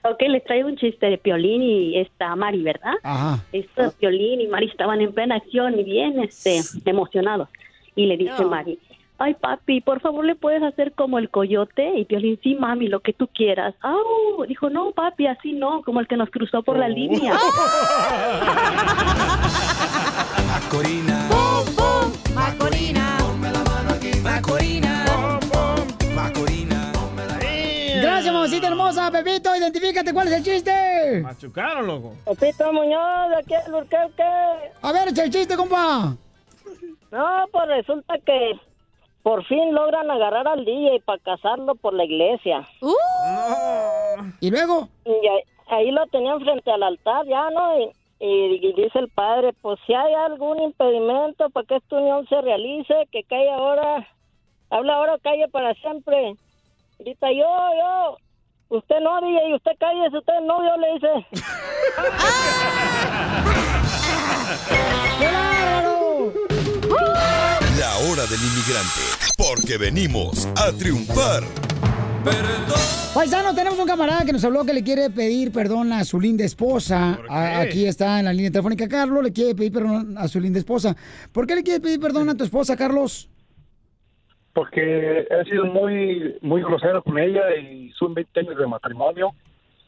Ok, 0.02 0.22
les 0.28 0.42
traigo 0.44 0.68
un 0.68 0.76
chiste 0.76 1.10
de 1.10 1.18
Piolín 1.18 1.62
y 1.62 1.98
está 1.98 2.34
Mari, 2.34 2.62
¿verdad? 2.62 2.94
Ajá. 3.02 3.44
Esto, 3.52 3.92
Piolín 3.98 4.40
y 4.40 4.46
Mari 4.46 4.66
estaban 4.66 5.00
en 5.00 5.12
plena 5.12 5.36
acción 5.36 5.78
y 5.78 5.84
bien 5.84 6.20
este, 6.20 6.60
emocionados. 6.86 7.48
Y 7.94 8.06
le 8.06 8.16
dice 8.16 8.44
Mari, 8.44 8.78
ay 9.18 9.34
papi, 9.34 9.82
por 9.82 10.00
favor 10.00 10.24
le 10.24 10.36
puedes 10.36 10.62
hacer 10.62 10.92
como 10.92 11.18
el 11.18 11.28
coyote. 11.28 11.98
Y 11.98 12.06
Piolín, 12.06 12.38
sí 12.42 12.54
mami, 12.54 12.88
lo 12.88 13.00
que 13.00 13.12
tú 13.12 13.28
quieras. 13.28 13.74
Oh, 13.82 14.46
dijo, 14.48 14.70
no 14.70 14.92
papi, 14.92 15.26
así 15.26 15.52
no, 15.52 15.82
como 15.82 16.00
el 16.00 16.08
que 16.08 16.16
nos 16.16 16.30
cruzó 16.30 16.62
por 16.62 16.78
la 16.78 16.88
línea. 16.88 17.34
Macorina. 20.48 21.19
Pepito, 29.24 29.54
identifícate, 29.56 30.12
¿cuál 30.12 30.28
es 30.28 30.34
el 30.34 30.42
chiste? 30.44 31.20
Machucaron, 31.22 31.86
loco. 31.86 32.14
Pepito 32.24 32.72
Muñoz, 32.72 33.28
de 33.30 33.36
aquí 33.36 33.54
al 33.54 33.72
Burquerque. 33.72 34.22
A 34.82 34.92
ver, 34.92 35.08
echa 35.08 35.24
el 35.24 35.30
chiste, 35.30 35.56
compa. 35.56 36.16
No, 37.10 37.44
pues 37.52 37.68
resulta 37.68 38.14
que 38.24 38.52
por 39.22 39.44
fin 39.46 39.74
logran 39.74 40.10
agarrar 40.10 40.46
al 40.48 40.64
DJ 40.64 41.00
para 41.04 41.18
casarlo 41.22 41.74
por 41.74 41.92
la 41.92 42.04
iglesia. 42.04 42.66
¿Y 44.40 44.50
luego? 44.50 44.88
Y 45.04 45.10
ahí, 45.10 45.40
ahí 45.68 45.90
lo 45.90 46.06
tenían 46.06 46.40
frente 46.40 46.70
al 46.70 46.82
altar 46.82 47.26
ya, 47.26 47.50
¿no? 47.50 47.78
Y, 47.80 47.90
y- 48.20 48.66
y 48.68 48.72
dice 48.74 48.98
el 48.98 49.08
padre, 49.08 49.52
pues 49.60 49.78
si 49.86 49.94
hay 49.94 50.12
algún 50.14 50.60
impedimento 50.62 51.50
para 51.50 51.66
que 51.66 51.76
esta 51.76 51.96
unión 51.96 52.26
se 52.28 52.40
realice, 52.40 52.94
que 53.10 53.24
calle 53.24 53.50
ahora, 53.50 54.06
habla 54.70 54.94
ahora 54.94 55.14
o 55.14 55.18
calle 55.18 55.48
para 55.48 55.74
siempre. 55.74 56.34
Grita 56.98 57.32
yo, 57.32 57.44
yo, 57.78 58.16
usted 58.70 58.96
no, 59.02 59.20
DJ, 59.20 59.50
y 59.50 59.54
usted 59.54 59.72
calle, 59.78 60.08
si 60.10 60.16
usted 60.18 60.40
no, 60.46 60.62
yo 60.62 60.76
le 60.76 60.92
dice. 60.94 61.26
La 67.78 67.96
hora 68.10 68.26
del 68.26 68.40
inmigrante, 68.40 69.00
porque 69.38 69.78
venimos 69.78 70.46
a 70.56 70.72
triunfar. 70.72 71.42
Paisano, 73.14 73.54
tenemos 73.54 73.78
un 73.78 73.86
camarada 73.86 74.26
que 74.26 74.32
nos 74.32 74.44
habló 74.44 74.62
que 74.66 74.74
le 74.74 74.82
quiere 74.82 75.08
pedir 75.08 75.50
perdón 75.50 75.90
a 75.92 76.04
su 76.04 76.20
linda 76.20 76.44
esposa. 76.44 77.18
A- 77.30 77.60
aquí 77.60 77.86
está 77.86 78.18
en 78.18 78.26
la 78.26 78.32
línea 78.34 78.50
telefónica 78.50 78.86
Carlos, 78.88 79.24
le 79.24 79.32
quiere 79.32 79.54
pedir 79.54 79.72
perdón 79.72 80.18
a 80.18 80.28
su 80.28 80.38
linda 80.38 80.58
esposa. 80.58 80.94
¿Por 81.32 81.46
qué 81.46 81.54
le 81.54 81.62
quiere 81.62 81.80
pedir 81.80 81.98
perdón 81.98 82.28
a 82.28 82.34
tu 82.36 82.44
esposa, 82.44 82.76
Carlos? 82.76 83.29
Porque 84.52 85.26
he 85.30 85.44
sido 85.44 85.66
muy 85.66 86.36
muy 86.40 86.62
grosero 86.62 87.02
con 87.02 87.18
ella 87.18 87.54
y 87.56 87.90
son 87.92 88.14
20 88.14 88.40
años 88.40 88.58
de 88.58 88.66
matrimonio 88.66 89.32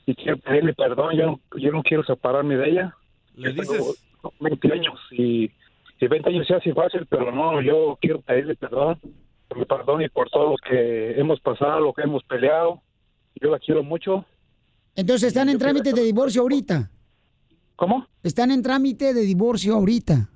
y 0.06 0.14
quiero 0.14 0.38
pedirle 0.38 0.74
perdón, 0.74 1.16
yo 1.16 1.26
no, 1.26 1.40
yo 1.56 1.72
no 1.72 1.82
quiero 1.82 2.04
separarme 2.04 2.56
de 2.56 2.70
ella. 2.70 2.96
¿Le 3.36 3.52
Yo 3.52 3.62
tengo 3.62 3.72
dices? 3.74 4.04
20 4.40 4.72
años 4.72 5.00
y, 5.10 5.50
y 6.00 6.06
20 6.06 6.28
años 6.28 6.46
se 6.46 6.54
hace 6.54 6.72
fácil, 6.74 7.06
pero 7.06 7.32
no, 7.32 7.60
yo 7.60 7.98
quiero 8.00 8.20
pedirle 8.20 8.54
perdón, 8.54 8.98
por 9.48 9.58
mi 9.58 9.64
perdón 9.64 10.02
y 10.02 10.08
por 10.08 10.30
todo 10.30 10.50
lo 10.50 10.56
que 10.56 11.18
hemos 11.18 11.40
pasado, 11.40 11.80
lo 11.80 11.92
que 11.92 12.02
hemos 12.02 12.22
peleado. 12.24 12.80
Yo 13.40 13.50
la 13.50 13.58
quiero 13.58 13.82
mucho. 13.82 14.24
Entonces 14.94 15.28
están 15.28 15.48
en 15.48 15.58
trámite 15.58 15.92
de 15.92 16.02
divorcio 16.02 16.42
ahorita. 16.42 16.90
¿Cómo? 17.76 18.06
Están 18.22 18.50
en 18.50 18.62
trámite 18.62 19.14
de 19.14 19.22
divorcio 19.22 19.74
ahorita. 19.74 20.28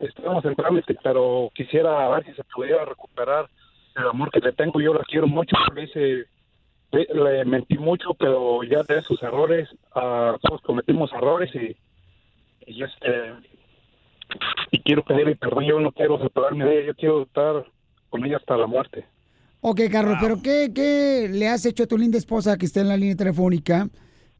Estamos 0.00 0.44
en 0.46 0.54
trámite, 0.56 0.96
pero 1.02 1.50
quisiera 1.54 2.08
ver 2.08 2.24
si 2.24 2.32
se 2.32 2.42
pudiera 2.44 2.84
recuperar 2.86 3.48
el 3.96 4.08
amor 4.08 4.30
que 4.30 4.40
le 4.40 4.52
tengo. 4.52 4.80
Yo 4.80 4.94
la 4.94 5.04
quiero 5.04 5.26
mucho, 5.26 5.54
le 5.74 5.84
hice, 5.84 6.24
le, 6.92 7.06
le 7.12 7.44
mentí 7.44 7.76
mucho, 7.76 8.14
pero 8.14 8.62
ya 8.62 8.82
de 8.82 8.98
esos 8.98 9.22
errores, 9.22 9.68
ah, 9.94 10.36
todos 10.40 10.62
cometimos 10.62 11.12
errores 11.12 11.50
y, 11.54 11.76
y 12.66 12.82
este 12.82 13.34
y 14.70 14.78
quiero 14.80 15.04
pedirle 15.04 15.36
perdón. 15.36 15.64
Yo 15.64 15.80
no 15.80 15.92
quiero 15.92 16.18
separarme 16.22 16.64
de 16.64 16.78
ella, 16.78 16.86
yo 16.86 16.94
quiero 16.94 17.22
estar 17.22 17.66
con 18.08 18.24
ella 18.24 18.38
hasta 18.38 18.56
la 18.56 18.66
muerte. 18.66 19.04
Ok, 19.60 19.82
Carlos, 19.92 20.16
pero 20.18 20.40
¿qué, 20.42 20.72
¿qué 20.74 21.28
le 21.30 21.46
has 21.46 21.66
hecho 21.66 21.82
a 21.82 21.86
tu 21.86 21.98
linda 21.98 22.16
esposa 22.16 22.56
que 22.56 22.64
está 22.64 22.80
en 22.80 22.88
la 22.88 22.96
línea 22.96 23.16
telefónica 23.16 23.90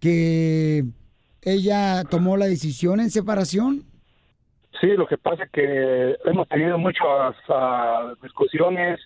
que 0.01 0.85
ella 1.43 2.05
tomó 2.05 2.39
la 2.39 2.47
decisión 2.47 3.01
en 3.01 3.11
separación? 3.11 3.90
Sí, 4.81 4.87
lo 4.97 5.07
que 5.07 5.19
pasa 5.19 5.45
es 5.45 5.51
que 5.51 6.17
hemos 6.25 6.49
tenido 6.49 6.79
muchas 6.79 7.37
ah, 7.49 8.15
discusiones, 8.23 8.99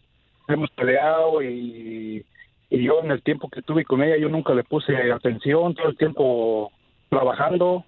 hemos 0.46 0.70
peleado 0.70 1.42
y, 1.42 2.24
y 2.70 2.82
yo 2.84 3.00
en 3.02 3.10
el 3.10 3.22
tiempo 3.22 3.48
que 3.48 3.62
tuve 3.62 3.84
con 3.84 4.00
ella 4.02 4.16
yo 4.16 4.28
nunca 4.28 4.54
le 4.54 4.62
puse 4.62 5.10
atención, 5.10 5.74
todo 5.74 5.88
el 5.88 5.96
tiempo 5.96 6.70
trabajando, 7.08 7.84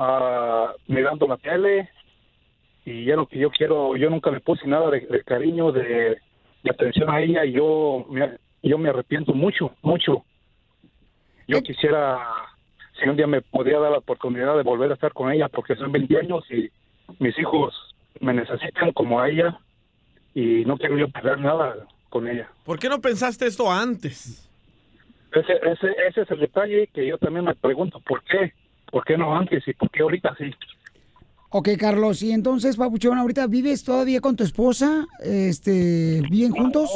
ah, 0.00 0.72
mirando 0.88 1.28
la 1.28 1.36
tele 1.36 1.88
y 2.84 3.04
ya 3.04 3.14
lo 3.14 3.26
que 3.26 3.38
yo 3.38 3.50
quiero, 3.50 3.96
yo 3.96 4.10
nunca 4.10 4.32
le 4.32 4.40
puse 4.40 4.66
nada 4.66 4.90
de, 4.90 5.00
de 5.00 5.22
cariño, 5.22 5.70
de, 5.70 6.18
de 6.64 6.70
atención 6.70 7.08
a 7.10 7.20
ella 7.20 7.44
y 7.44 7.52
yo 7.52 8.06
me, 8.10 8.38
yo 8.62 8.76
me 8.76 8.88
arrepiento 8.88 9.34
mucho, 9.34 9.70
mucho. 9.82 10.24
Yo 11.46 11.60
quisiera, 11.62 12.26
si 12.98 13.08
un 13.08 13.16
día 13.16 13.28
me 13.28 13.40
podría 13.40 13.78
dar 13.78 13.92
la 13.92 13.98
oportunidad 13.98 14.56
de 14.56 14.62
volver 14.62 14.90
a 14.90 14.94
estar 14.94 15.12
con 15.12 15.30
ella 15.30 15.48
porque 15.48 15.76
son 15.76 15.92
20 15.92 16.18
años 16.18 16.44
y 16.50 16.70
mis 17.18 17.38
hijos 17.38 17.74
me 18.20 18.34
necesitan 18.34 18.92
como 18.92 19.20
a 19.20 19.28
ella 19.28 19.58
y 20.34 20.64
no 20.64 20.76
quiero 20.76 20.98
yo 20.98 21.08
perder 21.08 21.38
nada 21.40 21.86
con 22.08 22.28
ella. 22.28 22.48
¿Por 22.64 22.78
qué 22.78 22.88
no 22.88 23.00
pensaste 23.00 23.46
esto 23.46 23.70
antes? 23.70 24.48
Ese, 25.32 25.52
ese, 25.52 25.88
ese 26.08 26.20
es 26.22 26.30
el 26.30 26.40
detalle 26.40 26.88
que 26.92 27.06
yo 27.06 27.18
también 27.18 27.44
me 27.44 27.54
pregunto, 27.54 28.00
¿por 28.00 28.22
qué? 28.22 28.52
¿Por 28.90 29.04
qué 29.04 29.18
no 29.18 29.36
antes 29.36 29.66
y 29.66 29.72
por 29.72 29.90
qué 29.90 30.02
ahorita 30.02 30.34
sí? 30.38 30.50
Ok, 31.50 31.68
Carlos, 31.78 32.22
y 32.22 32.32
entonces, 32.32 32.76
Papuchón, 32.76 33.18
ahorita 33.18 33.46
vives 33.46 33.84
todavía 33.84 34.20
con 34.20 34.34
tu 34.34 34.42
esposa, 34.42 35.06
este, 35.20 36.20
¿viven 36.28 36.50
juntos? 36.50 36.90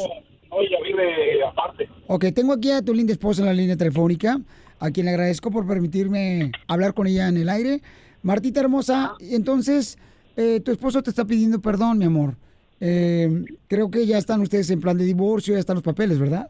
No, 0.50 0.60
ella 0.60 0.78
vive 0.84 1.44
aparte. 1.44 1.88
Ok, 2.08 2.26
tengo 2.34 2.52
aquí 2.52 2.72
a 2.72 2.82
tu 2.82 2.92
linda 2.92 3.12
esposa 3.12 3.42
en 3.42 3.46
la 3.46 3.52
línea 3.52 3.76
telefónica, 3.76 4.40
a 4.80 4.90
quien 4.90 5.06
le 5.06 5.12
agradezco 5.12 5.50
por 5.50 5.66
permitirme 5.66 6.50
hablar 6.66 6.94
con 6.94 7.06
ella 7.06 7.28
en 7.28 7.36
el 7.36 7.48
aire. 7.48 7.80
Martita 8.22 8.60
hermosa, 8.60 9.14
y 9.20 9.34
entonces, 9.34 9.98
eh, 10.36 10.60
tu 10.60 10.70
esposo 10.72 11.02
te 11.02 11.10
está 11.10 11.24
pidiendo 11.24 11.60
perdón, 11.60 11.98
mi 11.98 12.04
amor. 12.04 12.36
Eh, 12.80 13.44
creo 13.66 13.90
que 13.90 14.06
ya 14.06 14.18
están 14.18 14.40
ustedes 14.40 14.70
en 14.70 14.80
plan 14.80 14.96
de 14.96 15.04
divorcio, 15.04 15.54
ya 15.54 15.60
están 15.60 15.76
los 15.76 15.82
papeles, 15.82 16.18
¿verdad? 16.18 16.48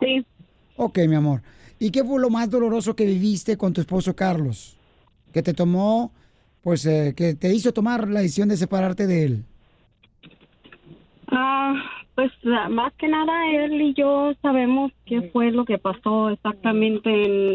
Sí. 0.00 0.24
Ok, 0.76 0.98
mi 1.08 1.14
amor. 1.14 1.42
¿Y 1.78 1.90
qué 1.90 2.04
fue 2.04 2.20
lo 2.20 2.30
más 2.30 2.50
doloroso 2.50 2.94
que 2.94 3.04
viviste 3.04 3.56
con 3.56 3.72
tu 3.72 3.80
esposo 3.80 4.14
Carlos? 4.14 4.76
Que 5.32 5.42
te 5.42 5.54
tomó, 5.54 6.12
pues, 6.62 6.86
eh, 6.86 7.14
que 7.16 7.34
te 7.34 7.52
hizo 7.52 7.72
tomar 7.72 8.08
la 8.08 8.20
decisión 8.20 8.48
de 8.48 8.56
separarte 8.56 9.06
de 9.06 9.24
él. 9.24 9.44
Ah, 11.28 11.74
pues 12.14 12.30
ah, 12.44 12.68
más 12.68 12.92
que 12.94 13.08
nada 13.08 13.32
él 13.50 13.80
y 13.80 13.94
yo 13.94 14.32
sabemos 14.42 14.92
qué 15.06 15.30
fue 15.32 15.50
lo 15.50 15.64
que 15.64 15.78
pasó 15.78 16.30
exactamente. 16.30 17.10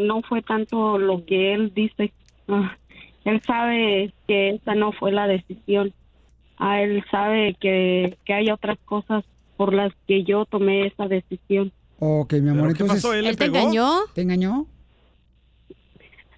No 0.06 0.22
fue 0.24 0.42
tanto 0.42 0.98
lo 0.98 1.26
que 1.26 1.54
él 1.54 1.72
dice. 1.74 2.12
Ah, 2.48 2.78
él 3.26 3.42
sabe 3.46 4.14
que 4.28 4.50
esa 4.52 4.76
no 4.76 4.92
fue 4.94 5.12
la 5.12 5.28
decisión. 5.28 5.94
Ah, 6.58 6.82
él 6.82 7.04
sabe 7.12 7.56
que, 7.60 8.18
que 8.26 8.34
hay 8.34 8.50
otras 8.50 8.78
cosas 8.86 9.24
por 9.58 9.74
las 9.74 9.92
que 10.08 10.24
yo 10.24 10.46
tomé 10.46 10.88
esa 10.88 11.08
decisión. 11.08 11.72
Ok, 12.00 12.34
mi 12.34 12.50
amor. 12.50 12.64
¿Pero 12.64 12.74
qué 12.76 12.84
Entonces, 12.84 13.04
pasó? 13.04 13.14
¿Él 13.14 13.24
le 13.24 13.30
¿Él 13.32 13.38
te 13.38 13.46
engañó? 13.46 13.90
¿Te 14.14 14.22
engañó? 14.22 14.68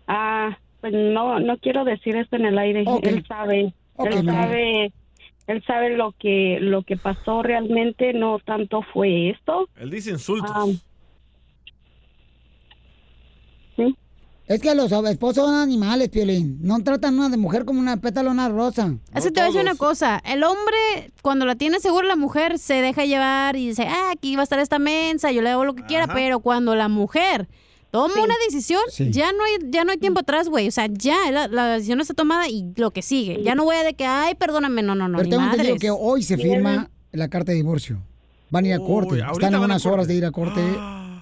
Ah, 0.08 0.58
pues 0.82 0.94
no, 0.94 1.40
no 1.40 1.58
quiero 1.58 1.84
decir 1.84 2.16
esto 2.16 2.36
en 2.38 2.46
el 2.46 2.58
aire. 2.58 2.84
Él 3.04 3.26
sabe, 3.28 3.74
él 4.00 4.26
sabe, 4.26 4.92
él 5.48 5.64
sabe 5.68 5.96
lo 5.96 6.14
que 6.14 6.58
lo 6.62 6.84
que 6.84 6.98
pasó 6.98 7.44
realmente, 7.44 8.14
no 8.14 8.40
tanto 8.40 8.82
fue 8.94 9.30
esto. 9.30 9.70
Él 9.78 9.92
dice 9.92 10.12
insultos. 10.12 10.52
Am, 10.56 10.80
Es 14.50 14.60
que 14.62 14.74
los 14.74 14.92
esposos 14.92 15.46
son 15.46 15.54
animales, 15.54 16.10
Piolín. 16.10 16.58
No 16.62 16.84
tratan 16.84 17.14
a 17.14 17.18
una 17.20 17.30
de 17.30 17.38
mujer 17.38 17.66
como 17.66 17.80
una 17.80 17.98
pétalo, 17.98 18.32
una 18.32 18.50
rosa. 18.50 18.96
Es 19.14 19.24
que 19.24 19.30
te 19.30 19.42
voy 19.42 19.44
a 19.44 19.46
decir 19.54 19.62
una 19.62 19.76
cosa. 19.76 20.20
El 20.26 20.44
hombre, 20.44 21.12
cuando 21.22 21.46
la 21.46 21.54
tiene 21.54 21.80
segura 21.80 22.08
la 22.08 22.16
mujer, 22.16 22.58
se 22.58 22.82
deja 22.82 23.06
llevar 23.06 23.56
y 23.56 23.68
dice, 23.68 23.84
ah, 23.88 24.10
aquí 24.12 24.36
va 24.36 24.42
a 24.42 24.44
estar 24.44 24.58
esta 24.58 24.80
mensa, 24.80 25.32
yo 25.32 25.44
le 25.44 25.52
hago 25.52 25.66
lo 25.66 25.76
que 25.76 25.84
quiera. 25.84 26.08
Pero 26.08 26.40
cuando 26.40 26.76
la 26.76 26.88
mujer 26.88 27.48
toma 27.92 28.16
una 28.24 28.34
decisión, 28.48 28.82
Sí. 28.90 29.12
ya 29.12 29.32
no 29.34 29.44
hay 29.44 29.70
ya 29.72 29.84
no 29.84 29.92
hay 29.92 30.00
tiempo 30.00 30.22
atrás, 30.22 30.50
güey. 30.50 30.68
O 30.68 30.72
sea, 30.72 30.88
ya 30.92 31.30
la, 31.32 31.48
la 31.48 31.68
decisión 31.68 32.02
está 32.02 32.16
tomada 32.16 32.50
y 32.50 32.74
lo 32.76 32.90
que 32.90 33.04
sigue. 33.04 33.44
Ya 33.44 33.54
no 33.54 33.66
voy 33.66 33.76
a 33.76 33.84
de 33.84 33.94
que, 33.94 34.08
ay, 34.08 34.34
perdóname, 34.34 34.82
no, 34.82 34.96
no, 34.96 35.08
no, 35.08 35.20
Pero 35.20 35.30
tengo 35.30 35.44
entendido 35.44 35.76
que 35.78 35.92
hoy 35.92 36.24
se 36.24 36.38
firma 36.38 36.90
la 37.12 37.28
carta 37.28 37.52
de 37.52 37.58
divorcio. 37.58 38.02
Van 38.50 38.66
a 38.66 38.68
ir 38.70 38.74
a 38.74 38.80
corte. 38.80 39.20
Están 39.32 39.54
a 39.54 39.60
unas 39.60 39.86
horas 39.86 40.08
de 40.08 40.16
ir 40.16 40.26
a 40.26 40.32
corte. 40.32 40.60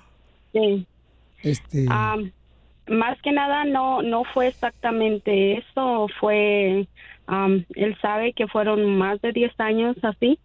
Sí. 0.54 0.88
Este. 1.44 1.86
Am, 1.90 2.32
más 2.88 3.20
que 3.22 3.32
nada 3.32 3.64
no 3.66 4.02
no 4.02 4.24
fue 4.34 4.48
exactamente 4.48 5.58
eso, 5.58 6.08
fue 6.20 6.88
am, 7.28 7.66
él 7.76 7.98
sabe 8.02 8.34
que 8.34 8.48
fueron 8.48 8.98
más 8.98 9.20
de 9.22 9.32
10 9.32 9.54
años 9.60 9.96
así. 10.04 10.40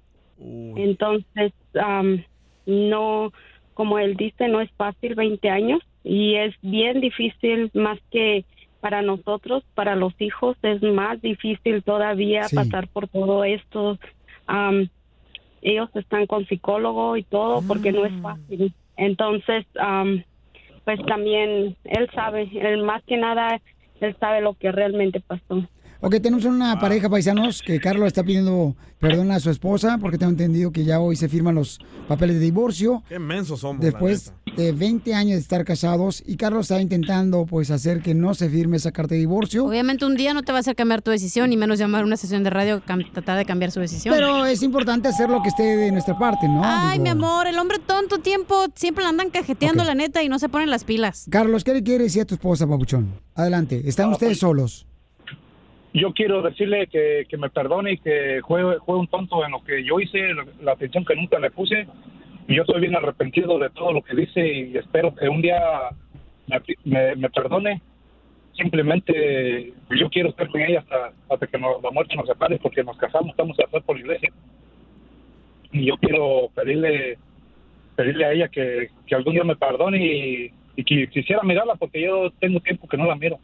Entonces, 0.76 1.52
am, 1.80 2.24
no 2.66 3.30
como 3.74 3.98
él 3.98 4.16
dice, 4.16 4.48
no 4.48 4.60
es 4.60 4.70
fácil 4.76 5.14
20 5.14 5.48
años 5.48 5.80
y 6.04 6.34
es 6.34 6.54
bien 6.60 7.00
difícil 7.00 7.70
más 7.74 7.98
que 8.10 8.44
para 8.80 9.00
nosotros, 9.02 9.62
para 9.74 9.94
los 9.94 10.12
hijos 10.20 10.56
es 10.62 10.82
más 10.82 11.20
difícil 11.22 11.82
todavía 11.84 12.48
Sí. 12.48 12.56
pasar 12.56 12.88
por 12.88 13.08
todo 13.08 13.44
esto. 13.44 13.98
Am, 14.46 14.88
ellos 15.62 15.88
están 15.94 16.26
con 16.26 16.44
psicólogo 16.46 17.16
y 17.16 17.22
todo 17.22 17.62
porque 17.62 17.92
no 17.92 18.04
es 18.04 18.12
fácil. 18.20 18.74
Entonces, 18.96 19.64
am, 19.78 20.24
pues 20.84 20.98
también 21.06 21.76
él 21.84 22.10
sabe, 22.14 22.50
él 22.54 22.82
más 22.82 23.02
que 23.06 23.16
nada, 23.16 23.60
él 24.00 24.16
sabe 24.18 24.40
lo 24.40 24.54
que 24.54 24.72
realmente 24.72 25.20
pasó. 25.20 25.66
Ok, 26.04 26.16
tenemos 26.20 26.44
una 26.44 26.80
pareja 26.80 27.08
paisanos 27.08 27.62
que 27.62 27.78
Carlos 27.78 28.08
está 28.08 28.24
pidiendo 28.24 28.74
perdón 28.98 29.30
a 29.30 29.38
su 29.38 29.50
esposa 29.50 29.98
porque 30.00 30.18
tengo 30.18 30.32
entendido 30.32 30.72
que 30.72 30.84
ya 30.84 30.98
hoy 30.98 31.14
se 31.14 31.28
firman 31.28 31.54
los 31.54 31.78
papeles 32.08 32.40
de 32.40 32.42
divorcio 32.42 33.04
Qué 33.08 33.20
mensos 33.20 33.60
somos. 33.60 33.84
la 33.84 33.90
después 33.90 34.34
de 34.56 34.72
20 34.72 35.14
años 35.14 35.32
de 35.32 35.38
estar 35.40 35.64
casados 35.64 36.22
y 36.26 36.36
Carlos 36.36 36.70
está 36.70 36.80
intentando 36.80 37.46
pues 37.46 37.70
hacer 37.70 38.02
que 38.02 38.14
no 38.14 38.34
se 38.34 38.48
firme 38.50 38.76
esa 38.76 38.92
carta 38.92 39.14
de 39.14 39.20
divorcio. 39.20 39.64
Obviamente 39.66 40.04
un 40.04 40.16
día 40.16 40.34
no 40.34 40.42
te 40.42 40.52
va 40.52 40.58
a 40.58 40.60
hacer 40.60 40.76
cambiar 40.76 41.02
tu 41.02 41.10
decisión, 41.10 41.50
ni 41.50 41.56
menos 41.56 41.78
llamar 41.78 42.02
a 42.02 42.04
una 42.04 42.16
sesión 42.16 42.44
de 42.44 42.50
radio 42.50 42.82
tratar 43.12 43.38
de 43.38 43.44
cambiar 43.44 43.70
su 43.70 43.80
decisión. 43.80 44.14
Pero 44.14 44.44
es 44.46 44.62
importante 44.62 45.08
hacer 45.08 45.30
lo 45.30 45.42
que 45.42 45.48
esté 45.48 45.76
de 45.76 45.92
nuestra 45.92 46.18
parte, 46.18 46.48
¿no? 46.48 46.62
Ay, 46.64 46.98
Digo, 46.98 47.04
mi 47.04 47.10
amor, 47.10 47.46
el 47.46 47.58
hombre 47.58 47.78
tonto 47.78 48.18
tiempo 48.18 48.66
siempre 48.74 49.04
la 49.04 49.10
andan 49.10 49.30
cajeteando 49.30 49.84
la 49.84 49.94
neta 49.94 50.22
y 50.22 50.28
no 50.28 50.38
se 50.38 50.48
ponen 50.48 50.70
las 50.70 50.84
pilas. 50.84 51.26
Carlos, 51.30 51.64
¿qué 51.64 51.74
le 51.74 51.82
quiere 51.82 52.04
decir 52.04 52.22
a 52.22 52.24
tu 52.24 52.34
esposa, 52.34 52.66
Papuchón? 52.66 53.12
Adelante, 53.34 53.82
están 53.84 54.10
ustedes 54.10 54.38
solos. 54.38 54.86
Yo 55.94 56.12
quiero 56.14 56.40
decirle 56.40 56.88
que, 56.90 57.26
que 57.28 57.36
me 57.36 57.50
perdone 57.50 57.92
y 57.92 57.98
que 57.98 58.40
fue, 58.46 58.62
fue 58.86 58.98
un 58.98 59.06
tonto 59.08 59.44
en 59.44 59.52
lo 59.52 59.62
que 59.62 59.84
yo 59.84 60.00
hice, 60.00 60.20
la 60.62 60.72
atención 60.72 61.04
que 61.04 61.14
nunca 61.14 61.38
le 61.38 61.50
puse. 61.50 61.86
Yo 62.48 62.62
estoy 62.62 62.80
bien 62.80 62.96
arrepentido 62.96 63.58
de 63.58 63.70
todo 63.70 63.92
lo 63.92 64.02
que 64.02 64.14
dice 64.14 64.46
y 64.46 64.76
espero 64.76 65.14
que 65.14 65.28
un 65.28 65.42
día 65.42 65.60
me, 66.48 66.60
me- 66.84 67.16
me 67.16 67.30
perdone. 67.30 67.80
Simplemente 68.54 69.72
yo 69.90 70.10
quiero 70.10 70.28
estar 70.28 70.48
con 70.48 70.60
ella 70.60 70.80
hasta, 70.80 71.12
hasta 71.30 71.46
que 71.46 71.58
nos- 71.58 71.82
la 71.82 71.90
muerte 71.90 72.14
nos 72.16 72.26
separe 72.26 72.58
porque 72.58 72.84
nos 72.84 72.96
casamos, 72.98 73.30
estamos 73.30 73.56
casados 73.56 73.84
por 73.84 73.96
la 73.96 74.02
iglesia. 74.02 74.30
Y 75.72 75.86
yo 75.86 75.96
quiero 75.96 76.50
pedirle 76.54 77.18
pedirle 77.96 78.24
a 78.24 78.32
ella 78.32 78.48
que, 78.48 78.88
que 79.06 79.14
algún 79.14 79.34
día 79.34 79.44
me 79.44 79.54
perdone 79.56 79.98
y, 80.04 80.50
y 80.76 80.84
que 80.84 81.08
quisiera 81.08 81.42
mirarla 81.42 81.74
porque 81.76 82.00
yo 82.02 82.30
tengo 82.40 82.58
tiempo 82.60 82.88
que 82.88 82.96
no 82.96 83.04
la 83.06 83.14
miro. 83.16 83.38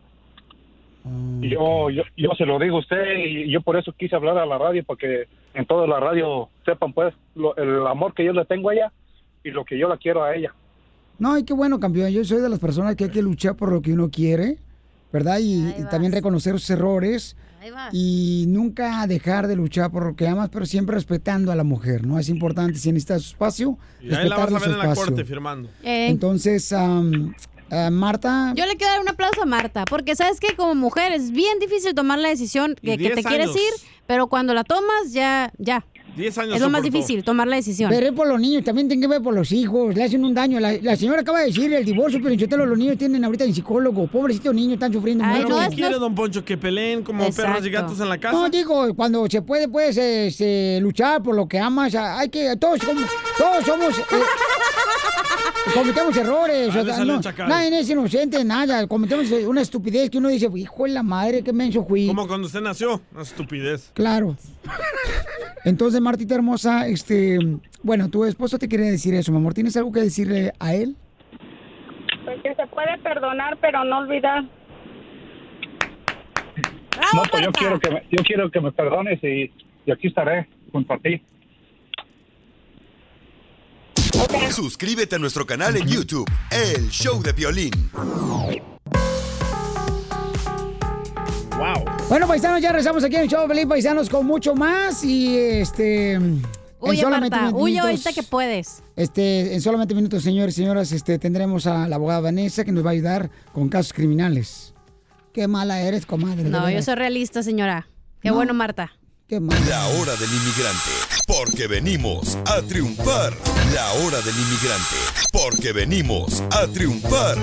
Y 1.40 1.50
Yo, 1.50 1.90
yo, 1.90 2.02
yo 2.16 2.30
se 2.36 2.44
lo 2.46 2.58
digo 2.58 2.76
a 2.76 2.80
usted 2.80 3.16
y 3.24 3.50
yo 3.50 3.60
por 3.60 3.76
eso 3.76 3.92
quise 3.92 4.16
hablar 4.16 4.38
a 4.38 4.46
la 4.46 4.58
radio, 4.58 4.82
porque 4.84 5.28
en 5.54 5.66
toda 5.66 5.86
la 5.86 6.00
radio 6.00 6.48
sepan 6.64 6.92
pues 6.92 7.14
lo- 7.34 7.56
el 7.56 7.86
amor 7.86 8.12
que 8.14 8.24
yo 8.24 8.32
le 8.32 8.44
tengo 8.44 8.70
a 8.70 8.74
ella 8.74 8.92
y 9.44 9.50
lo 9.50 9.64
que 9.64 9.78
yo 9.78 9.88
la 9.88 9.96
quiero 9.96 10.24
a 10.24 10.34
ella. 10.34 10.52
No, 11.18 11.36
y 11.38 11.44
qué 11.44 11.52
bueno, 11.52 11.78
campeón. 11.80 12.10
Yo 12.10 12.24
soy 12.24 12.40
de 12.40 12.48
las 12.48 12.58
personas 12.58 12.96
que 12.96 13.04
hay 13.04 13.10
que 13.10 13.22
luchar 13.22 13.54
por 13.56 13.72
lo 13.72 13.80
que 13.82 13.92
uno 13.92 14.08
quiere, 14.10 14.58
¿verdad? 15.12 15.38
Y, 15.40 15.68
y 15.68 15.84
también 15.90 16.12
reconocer 16.12 16.52
sus 16.54 16.70
errores. 16.70 17.36
Y 17.92 18.44
nunca 18.48 19.04
dejar 19.08 19.48
de 19.48 19.56
luchar 19.56 19.90
por 19.90 20.06
lo 20.06 20.14
que 20.16 20.28
amas, 20.28 20.48
pero 20.48 20.64
siempre 20.64 20.94
respetando 20.94 21.50
a 21.50 21.56
la 21.56 21.64
mujer, 21.64 22.06
¿no? 22.06 22.18
Es 22.18 22.28
importante, 22.28 22.78
si 22.78 22.90
necesita 22.92 23.18
su 23.18 23.30
espacio, 23.30 23.76
Y 24.00 24.14
ahí 24.14 24.28
la 24.28 24.36
vas 24.36 24.48
a 24.48 24.50
ver 24.52 24.60
su 24.62 24.70
en 24.70 24.78
la 24.78 24.84
espacio. 24.84 25.04
corte 25.06 25.24
firmando. 25.24 25.68
Entonces, 25.82 26.72
am, 26.72 27.34
ah, 27.70 27.90
Marta, 27.90 28.52
Yo 28.56 28.66
le 28.66 28.76
quiero 28.76 28.92
dar 28.92 29.00
un 29.00 29.08
aplauso 29.08 29.42
a 29.42 29.46
Marta, 29.46 29.84
porque 29.84 30.16
sabes 30.16 30.40
que 30.40 30.54
como 30.56 30.74
mujer 30.74 31.12
es 31.12 31.30
bien 31.30 31.58
difícil 31.58 31.94
tomar 31.94 32.18
la 32.18 32.28
decisión 32.28 32.74
que 32.74 32.92
te 32.92 32.96
10 32.96 33.26
quieres 33.26 33.50
ir, 33.54 33.72
pero 34.06 34.26
cuando 34.26 34.54
la 34.54 34.64
tomas 34.64 35.12
ya, 35.12 35.52
ya. 35.58 35.84
10 36.16 36.38
años 36.38 36.56
Es 36.56 36.60
lo 36.60 36.68
más 36.68 36.82
difícil, 36.82 37.22
tomar 37.22 37.46
la 37.46 37.56
decisión. 37.56 37.90
Veré 37.90 38.12
por 38.12 38.26
los 38.26 38.40
niños, 38.40 38.64
también 38.64 38.88
tienen 38.88 39.00
que 39.02 39.08
ver 39.08 39.22
por 39.22 39.34
los 39.34 39.52
hijos, 39.52 39.94
le 39.94 40.02
hacen 40.02 40.24
un 40.24 40.34
daño. 40.34 40.58
La, 40.60 40.72
la 40.72 40.96
señora 40.96 41.20
acaba 41.20 41.40
de 41.40 41.46
decir 41.46 41.72
el 41.72 41.84
divorcio, 41.84 42.20
pero 42.22 42.34
yo 42.34 42.56
los 42.56 42.76
niños 42.78 42.98
tienen 42.98 43.24
ahorita 43.24 43.44
en 43.44 43.54
psicólogo. 43.54 44.06
Pobrecitos 44.08 44.54
niños 44.54 44.74
están 44.74 44.92
sufriendo 44.92 45.24
Pero 45.32 45.48
mucho. 45.48 45.70
¿qué 45.70 45.76
quiere, 45.76 45.94
don 45.94 46.14
Poncho? 46.14 46.44
¿Que 46.44 46.56
peleen 46.56 47.02
como 47.02 47.24
perros 47.30 47.64
y 47.64 47.70
gatos 47.70 48.00
en 48.00 48.08
la 48.08 48.18
casa? 48.18 48.36
No, 48.36 48.48
digo, 48.48 48.94
cuando 48.94 49.26
se 49.28 49.42
puede, 49.42 49.68
puedes 49.68 49.96
este, 49.96 50.80
luchar 50.80 51.22
por 51.22 51.36
lo 51.36 51.46
que 51.46 51.58
amas. 51.58 51.94
Hay 51.94 52.28
que, 52.28 52.56
todos, 52.56 52.80
como- 52.80 53.00
todos 53.38 53.64
somos, 53.64 53.96
eh, 53.98 54.02
cometemos 55.74 56.16
errores. 56.16 56.70
Ah, 56.74 56.80
o 56.80 56.84
sea, 56.84 57.04
no, 57.04 57.20
nadie 57.48 57.78
es 57.78 57.90
inocente, 57.90 58.44
nada. 58.44 58.86
Cometemos 58.86 59.30
una 59.46 59.60
estupidez 59.60 60.10
que 60.10 60.18
uno 60.18 60.28
dice, 60.28 60.48
hijo 60.54 60.84
de 60.84 60.90
la 60.90 61.02
madre, 61.02 61.42
qué 61.42 61.52
menso 61.52 61.84
fui. 61.84 62.06
Como 62.06 62.26
cuando 62.26 62.46
usted 62.46 62.60
nació. 62.60 63.00
Una 63.12 63.22
estupidez. 63.22 63.90
Claro. 63.94 64.36
Entonces, 65.64 66.00
Martita 66.00 66.34
hermosa, 66.34 66.86
este, 66.86 67.38
bueno, 67.82 68.08
tu 68.08 68.24
esposo 68.24 68.58
te 68.58 68.68
quiere 68.68 68.90
decir 68.90 69.14
eso, 69.14 69.32
mi 69.32 69.38
amor. 69.38 69.54
¿Tienes 69.54 69.76
algo 69.76 69.92
que 69.92 70.00
decirle 70.00 70.52
a 70.58 70.74
él? 70.74 70.96
Pues 72.24 72.42
que 72.42 72.54
se 72.54 72.66
puede 72.68 72.98
perdonar, 72.98 73.58
pero 73.60 73.84
no 73.84 73.98
olvidar. 73.98 74.42
No, 77.14 77.22
pues 77.30 77.44
yo 77.44 77.52
quiero 77.52 77.78
que 77.78 77.90
me, 77.90 78.02
yo 78.10 78.22
quiero 78.24 78.50
que 78.50 78.60
me 78.60 78.72
perdones 78.72 79.22
y, 79.22 79.52
y 79.86 79.90
aquí 79.92 80.08
estaré 80.08 80.48
junto 80.72 80.94
a 80.94 80.98
ti. 80.98 81.22
Suscríbete 84.52 85.16
a 85.16 85.18
nuestro 85.18 85.46
canal 85.46 85.76
en 85.76 85.86
YouTube, 85.86 86.28
El 86.50 86.88
Show 86.90 87.22
de 87.22 87.32
Violín. 87.32 87.70
Wow. 91.56 91.84
Bueno, 92.08 92.26
paisanos, 92.26 92.60
ya 92.60 92.72
rezamos 92.72 93.04
aquí 93.04 93.16
en 93.16 93.22
el 93.22 93.28
show 93.28 93.46
Feliz 93.46 93.66
Paisanos 93.66 94.08
con 94.08 94.26
mucho 94.26 94.54
más 94.54 95.04
y 95.04 95.36
este. 95.36 96.18
Huye, 96.80 97.04
Marta, 97.06 97.42
minutos- 97.42 97.62
huye 97.62 97.78
ahorita 97.80 98.12
que 98.12 98.22
puedes. 98.22 98.82
Este, 98.96 99.54
en 99.54 99.60
solamente 99.60 99.94
minutos, 99.94 100.22
señores 100.22 100.54
y 100.56 100.62
señoras, 100.62 100.92
este, 100.92 101.18
tendremos 101.18 101.66
a 101.66 101.88
la 101.88 101.96
abogada 101.96 102.20
Vanessa 102.20 102.64
que 102.64 102.70
nos 102.72 102.84
va 102.84 102.90
a 102.90 102.92
ayudar 102.92 103.30
con 103.52 103.68
casos 103.68 103.92
criminales. 103.92 104.74
Qué 105.32 105.46
mala 105.48 105.80
eres, 105.82 106.06
comadre. 106.06 106.44
de 106.44 106.50
No, 106.50 106.70
yo 106.70 106.80
soy 106.82 106.94
realista, 106.94 107.42
señora. 107.42 107.88
Qué 108.20 108.30
bueno, 108.30 108.54
Marta. 108.54 108.92
Qué 109.28 109.40
mala. 109.40 109.60
La 109.68 109.86
hora 109.88 110.14
del 110.16 110.30
inmigrante, 110.30 110.90
porque 111.28 111.66
venimos 111.66 112.38
a 112.46 112.62
triunfar. 112.62 113.34
La 113.74 113.92
hora 113.92 114.18
del 114.22 114.34
inmigrante, 114.34 114.96
porque 115.30 115.72
venimos 115.72 116.42
a 116.50 116.66
triunfar. 116.66 117.36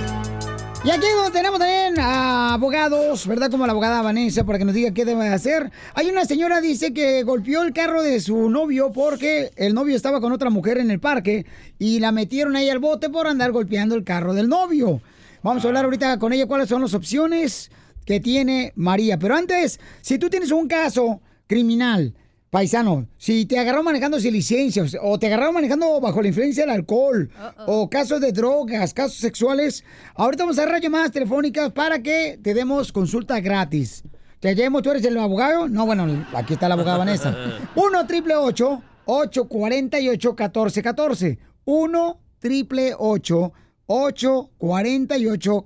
Y 0.83 0.89
aquí 0.89 1.05
tenemos 1.31 1.59
también 1.59 1.99
a 1.99 2.55
abogados, 2.55 3.25
¿verdad? 3.27 3.49
Como 3.49 3.65
la 3.65 3.71
abogada 3.71 4.01
Vanessa, 4.01 4.43
para 4.43 4.57
que 4.57 4.65
nos 4.65 4.73
diga 4.73 4.91
qué 4.91 5.05
debe 5.05 5.27
hacer. 5.27 5.71
Hay 5.93 6.09
una 6.09 6.25
señora, 6.25 6.61
dice, 6.61 6.93
que 6.93 7.23
golpeó 7.23 7.61
el 7.63 7.73
carro 7.73 8.01
de 8.01 8.19
su 8.19 8.49
novio 8.49 8.91
porque 8.91 9.51
el 9.55 9.73
novio 9.73 9.95
estaba 9.95 10.19
con 10.19 10.31
otra 10.31 10.49
mujer 10.49 10.79
en 10.79 10.89
el 10.89 10.99
parque 10.99 11.45
y 11.79 11.99
la 11.99 12.11
metieron 12.11 12.55
ahí 12.55 12.69
al 12.69 12.79
bote 12.79 13.09
por 13.09 13.27
andar 13.27 13.51
golpeando 13.51 13.95
el 13.95 14.03
carro 14.03 14.33
del 14.33 14.49
novio. 14.49 15.01
Vamos 15.43 15.63
a 15.63 15.67
hablar 15.67 15.85
ahorita 15.85 16.17
con 16.17 16.33
ella 16.33 16.47
cuáles 16.47 16.69
son 16.69 16.81
las 16.81 16.95
opciones 16.95 17.71
que 18.03 18.19
tiene 18.19 18.73
María. 18.75 19.17
Pero 19.19 19.35
antes, 19.35 19.79
si 20.01 20.17
tú 20.17 20.29
tienes 20.29 20.51
un 20.51 20.67
caso 20.67 21.21
criminal, 21.47 22.13
paisano, 22.55 23.05
si 23.17 23.45
te 23.45 23.59
agarraron 23.59 23.83
manejando 23.83 24.17
sin 24.17 24.31
licencia 24.31 24.85
o- 25.01 25.19
te 25.19 25.27
agarraron 25.27 25.55
manejando 25.55 25.99
bajo 25.99 26.21
la 26.21 26.29
influencia 26.29 26.63
del 26.63 26.69
alcohol 26.73 27.29
o 27.67 27.89
casos 27.89 28.21
de 28.21 28.31
drogas, 28.31 28.93
casos 28.93 29.17
sexuales, 29.17 29.83
ahorita 30.15 30.43
vamos 30.43 30.57
a 30.57 30.61
agarrar 30.61 30.79
llamadas 30.81 31.11
telefónicas 31.11 31.73
para 31.73 32.01
que 32.01 32.39
te 32.41 32.53
demos 32.53 32.93
consulta 32.93 33.41
gratis. 33.41 34.03
¿Te 34.39 34.55
llamo? 34.55 34.81
¿Tú 34.81 34.91
eres 34.91 35.03
el 35.03 35.17
abogado? 35.17 35.67
No, 35.67 35.85
bueno, 35.85 36.25
aquí 36.33 36.53
está 36.53 36.69
la 36.69 36.75
abogada 36.75 36.99
Vanessa. 36.99 37.35
1 37.75 38.07
triple 38.07 38.35
848 38.37 40.29
1414 40.29 41.37
1 41.65 42.19
triple 42.39 42.93
848 42.97 44.49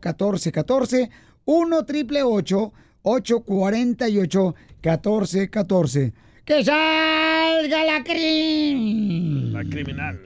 1414 0.02 1.10
1 1.46 1.86
triple 1.86 2.24
848 2.24 4.56
1414 4.82 6.14
¡Que 6.50 6.66
salga 6.66 7.84
la 7.86 8.04
crin! 8.04 9.54
La 9.54 9.64
criminal. 9.64 10.20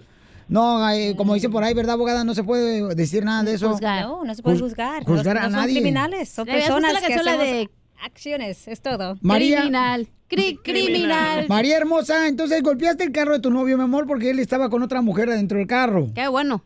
No, 0.47 0.89
eh, 0.89 1.15
como 1.17 1.33
dice 1.33 1.49
por 1.49 1.65
ahí, 1.65 1.73
¿verdad, 1.73 1.95
abogada? 1.95 2.23
No 2.23 2.33
se 2.33 2.45
puede 2.45 2.95
decir 2.95 3.25
nada 3.25 3.43
de 3.43 3.55
eso. 3.55 3.77
No, 3.81 4.23
no 4.23 4.33
se 4.33 4.41
puede 4.41 4.55
Juz- 4.55 4.61
juzgar. 4.69 5.03
Juzgar 5.03 5.35
no, 5.35 5.41
a 5.41 5.49
no 5.49 5.57
nadie. 5.57 5.73
son 5.73 5.81
criminales, 5.81 6.29
son 6.29 6.45
¿Le 6.45 6.53
habías 6.53 6.67
visto 6.69 6.75
personas 6.81 7.03
que 7.05 7.13
hacemos 7.13 7.39
de- 7.45 7.69
acciones, 8.05 8.67
es 8.69 8.81
todo. 8.81 9.17
María. 9.19 9.57
Criminal. 9.57 10.07
Cri- 10.29 10.59
criminal. 10.63 11.45
María 11.49 11.75
hermosa, 11.75 12.25
entonces 12.29 12.63
golpeaste 12.63 13.03
el 13.03 13.11
carro 13.11 13.33
de 13.33 13.41
tu 13.41 13.51
novio, 13.51 13.77
mi 13.77 13.83
amor, 13.83 14.07
porque 14.07 14.29
él 14.29 14.39
estaba 14.39 14.69
con 14.69 14.81
otra 14.81 15.01
mujer 15.01 15.29
adentro 15.29 15.57
del 15.57 15.67
carro. 15.67 16.07
Qué 16.15 16.29
bueno. 16.29 16.63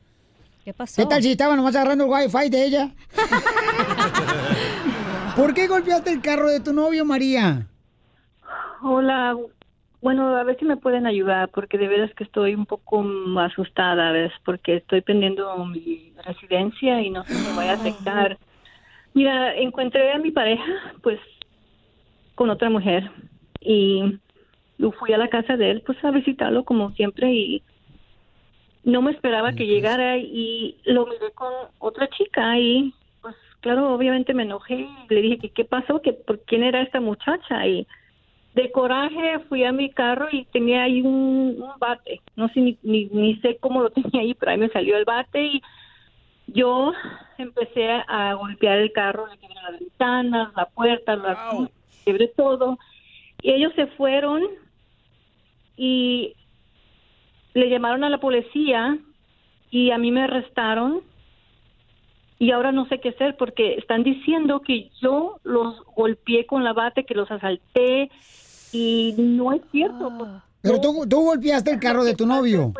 ¿Qué 0.65 0.71
pasó? 0.73 1.01
¿Qué 1.01 1.07
tal 1.07 1.23
si 1.23 1.31
estaba 1.31 1.55
nomás 1.55 1.75
agarrando 1.75 2.03
el 2.03 2.11
wifi 2.11 2.49
de 2.49 2.63
ella? 2.63 2.91
¿Por 5.35 5.55
qué 5.55 5.65
golpeaste 5.67 6.11
el 6.11 6.21
carro 6.21 6.47
de 6.47 6.59
tu 6.59 6.73
novio, 6.73 7.03
María? 7.05 7.65
Hola, 8.81 9.35
bueno, 10.01 10.35
a 10.35 10.43
ver 10.43 10.57
si 10.59 10.65
me 10.65 10.77
pueden 10.77 11.07
ayudar, 11.07 11.49
porque 11.49 11.77
de 11.77 11.87
veras 11.87 12.13
que 12.13 12.23
estoy 12.23 12.53
un 12.53 12.65
poco 12.65 13.03
asustada, 13.39 14.11
¿ves? 14.11 14.31
Porque 14.45 14.77
estoy 14.77 15.01
pendiendo 15.01 15.65
mi 15.65 16.13
residencia 16.23 17.01
y 17.01 17.09
no 17.09 17.23
sé 17.23 17.29
si 17.35 17.41
me 17.41 17.53
vaya 17.53 17.71
a 17.71 17.75
afectar. 17.75 18.37
Mira, 19.13 19.55
encontré 19.55 20.11
a 20.11 20.19
mi 20.19 20.31
pareja, 20.31 20.63
pues, 21.01 21.19
con 22.35 22.51
otra 22.51 22.69
mujer 22.69 23.09
y 23.59 24.19
fui 24.99 25.11
a 25.11 25.17
la 25.17 25.29
casa 25.29 25.57
de 25.57 25.71
él, 25.71 25.83
pues, 25.85 26.03
a 26.03 26.11
visitarlo 26.11 26.63
como 26.63 26.91
siempre 26.91 27.33
y 27.33 27.63
no 28.83 29.01
me 29.01 29.11
esperaba 29.11 29.53
que 29.53 29.65
llegara 29.65 30.17
y 30.17 30.79
lo 30.85 31.07
miré 31.07 31.31
con 31.33 31.51
otra 31.79 32.07
chica 32.09 32.59
y, 32.59 32.93
pues, 33.21 33.35
claro, 33.61 33.91
obviamente 33.93 34.35
me 34.35 34.43
enojé 34.43 34.75
y 34.75 35.13
le 35.13 35.21
dije 35.21 35.39
que 35.39 35.49
qué 35.49 35.65
pasó, 35.65 36.01
que 36.01 36.13
por 36.13 36.43
quién 36.43 36.63
era 36.63 36.81
esta 36.83 37.01
muchacha 37.01 37.65
y 37.65 37.87
de 38.57 38.71
coraje 38.71 39.39
fui 39.47 39.63
a 39.63 39.71
mi 39.71 39.91
carro 39.91 40.27
y 40.31 40.45
tenía 40.45 40.83
ahí 40.83 41.01
un, 41.01 41.61
un 41.61 41.79
bate. 41.79 42.21
No 42.35 42.49
sé 42.49 42.59
ni, 42.59 42.77
ni, 42.81 43.05
ni 43.05 43.35
sé 43.37 43.57
cómo 43.57 43.83
lo 43.83 43.89
tenía 43.91 44.21
ahí, 44.21 44.33
pero 44.33 44.51
ahí 44.51 44.57
me 44.57 44.69
salió 44.69 44.97
el 44.97 45.05
bate 45.05 45.43
y 45.43 45.61
yo 46.47 46.91
empecé 47.37 47.87
a 48.07 48.33
golpear 48.33 48.79
el 48.79 48.91
carro, 48.91 49.27
le 49.27 49.37
quebré 49.37 49.55
las 49.61 49.79
ventanas, 49.79 50.53
la 50.55 50.65
puerta, 50.65 51.15
la, 51.15 51.69
quebré 52.03 52.29
todo. 52.29 52.79
Y 53.43 53.51
ellos 53.51 53.73
se 53.75 53.85
fueron 53.87 54.41
y 55.75 56.33
le 57.53 57.69
llamaron 57.69 58.03
a 58.03 58.09
la 58.09 58.17
policía 58.17 58.97
y 59.69 59.91
a 59.91 59.99
mí 59.99 60.11
me 60.11 60.23
arrestaron 60.23 61.01
y 62.39 62.51
ahora 62.51 62.71
no 62.71 62.87
sé 62.87 62.99
qué 62.99 63.09
hacer 63.09 63.35
porque 63.37 63.75
están 63.75 64.03
diciendo 64.03 64.61
que 64.61 64.89
yo 64.99 65.39
los 65.43 65.83
golpeé 65.95 66.47
con 66.47 66.63
la 66.63 66.73
bate, 66.73 67.05
que 67.05 67.13
los 67.13 67.29
asalté 67.29 68.09
y 68.71 69.15
no 69.17 69.53
es 69.53 69.61
cierto. 69.71 70.11
pues, 70.17 70.29
Pero 70.61 70.81
tú, 70.81 71.05
tú 71.07 71.21
golpeaste 71.21 71.71
el 71.71 71.79
carro 71.79 72.03
de 72.03 72.13
tu 72.15 72.25
novio. 72.25 72.73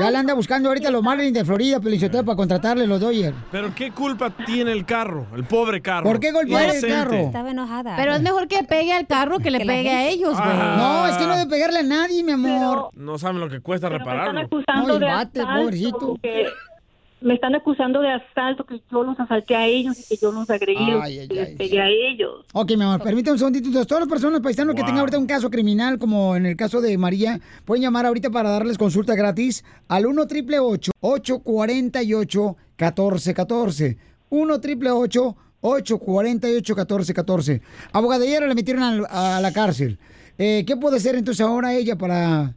Ya 0.00 0.10
le 0.10 0.16
anda 0.18 0.34
buscando 0.34 0.68
ahorita 0.70 0.90
los 0.90 1.02
Marlins 1.02 1.34
de 1.34 1.44
Florida, 1.44 1.78
Pelichotero, 1.80 2.24
para 2.24 2.36
contratarle 2.36 2.86
los 2.86 3.00
Dodgers. 3.00 3.36
Pero 3.52 3.74
¿qué 3.74 3.90
culpa 3.92 4.30
tiene 4.30 4.72
el 4.72 4.84
carro? 4.86 5.26
El 5.36 5.44
pobre 5.44 5.80
carro. 5.82 6.04
¿Por 6.04 6.18
qué 6.20 6.32
golpear 6.32 6.74
el 6.74 6.86
carro? 6.86 7.14
Estaba 7.14 7.50
enojada. 7.50 7.94
Pero 7.96 8.14
es 8.14 8.22
mejor 8.22 8.48
que 8.48 8.62
pegue 8.64 8.92
al 8.92 9.06
carro 9.06 9.38
que 9.38 9.50
le 9.50 9.58
Que 9.64 9.66
pegue 9.66 9.90
a 9.90 10.08
ellos, 10.08 10.30
güey. 10.32 10.42
Ah. 10.50 10.76
No, 10.78 11.06
es 11.06 11.16
que 11.16 11.26
no 11.26 11.36
de 11.36 11.46
pegarle 11.46 11.80
a 11.80 11.82
nadie, 11.84 12.24
mi 12.24 12.32
amor. 12.32 12.90
No 12.94 13.18
saben 13.18 13.40
lo 13.40 13.48
que 13.48 13.60
cuesta 13.60 13.88
repararlo. 13.88 14.40
acusando 14.40 14.86
No, 14.88 14.94
el 14.94 15.00
de 15.00 15.06
bate, 15.06 15.42
pobrecito. 15.44 16.18
que 16.22 16.46
me 17.24 17.34
están 17.34 17.54
acusando 17.54 18.00
de 18.00 18.10
asalto, 18.10 18.64
que 18.64 18.80
yo 18.92 19.02
los 19.02 19.18
asalté 19.18 19.56
a 19.56 19.66
ellos 19.66 19.98
y 19.98 20.04
que 20.06 20.16
yo 20.22 20.30
los 20.30 20.48
agredí, 20.50 20.76
Ay, 20.78 21.18
ay, 21.20 21.28
que 21.28 21.34
les 21.34 21.48
ay. 21.48 21.56
pegué 21.56 21.80
a 21.80 21.88
ellos. 21.88 22.44
Ok, 22.52 22.72
mi 22.76 22.82
amor, 22.84 23.02
permítame 23.02 23.32
un 23.32 23.38
segundito. 23.38 23.66
Entonces, 23.68 23.88
Todas 23.88 24.02
las 24.02 24.08
personas 24.10 24.40
paisanos 24.40 24.74
que 24.74 24.82
Wow. 24.82 24.86
tengan 24.86 25.00
ahorita 25.00 25.18
un 25.18 25.26
caso 25.26 25.50
criminal, 25.50 25.98
como 25.98 26.36
en 26.36 26.46
el 26.46 26.56
caso 26.56 26.80
de 26.80 26.96
María, 26.98 27.40
pueden 27.64 27.82
llamar 27.82 28.06
ahorita 28.06 28.30
para 28.30 28.50
darles 28.50 28.78
consulta 28.78 29.14
gratis 29.14 29.64
al 29.88 30.06
1 30.06 30.26
triple 30.26 30.58
848 30.60 32.56
1414 32.78 33.96
1 34.30 34.60
triple 34.60 34.90
848 34.90 35.98
1414 36.74 37.62
Abogada, 37.92 38.24
ayer 38.24 38.46
la 38.46 38.54
metieron 38.54 39.06
a, 39.08 39.40
la 39.40 39.52
cárcel. 39.52 39.98
Eh, 40.36 40.64
¿Qué 40.66 40.76
puede 40.76 40.96
hacer 40.98 41.14
entonces 41.14 41.40
ahora 41.46 41.74
ella 41.74 41.96
para 41.96 42.54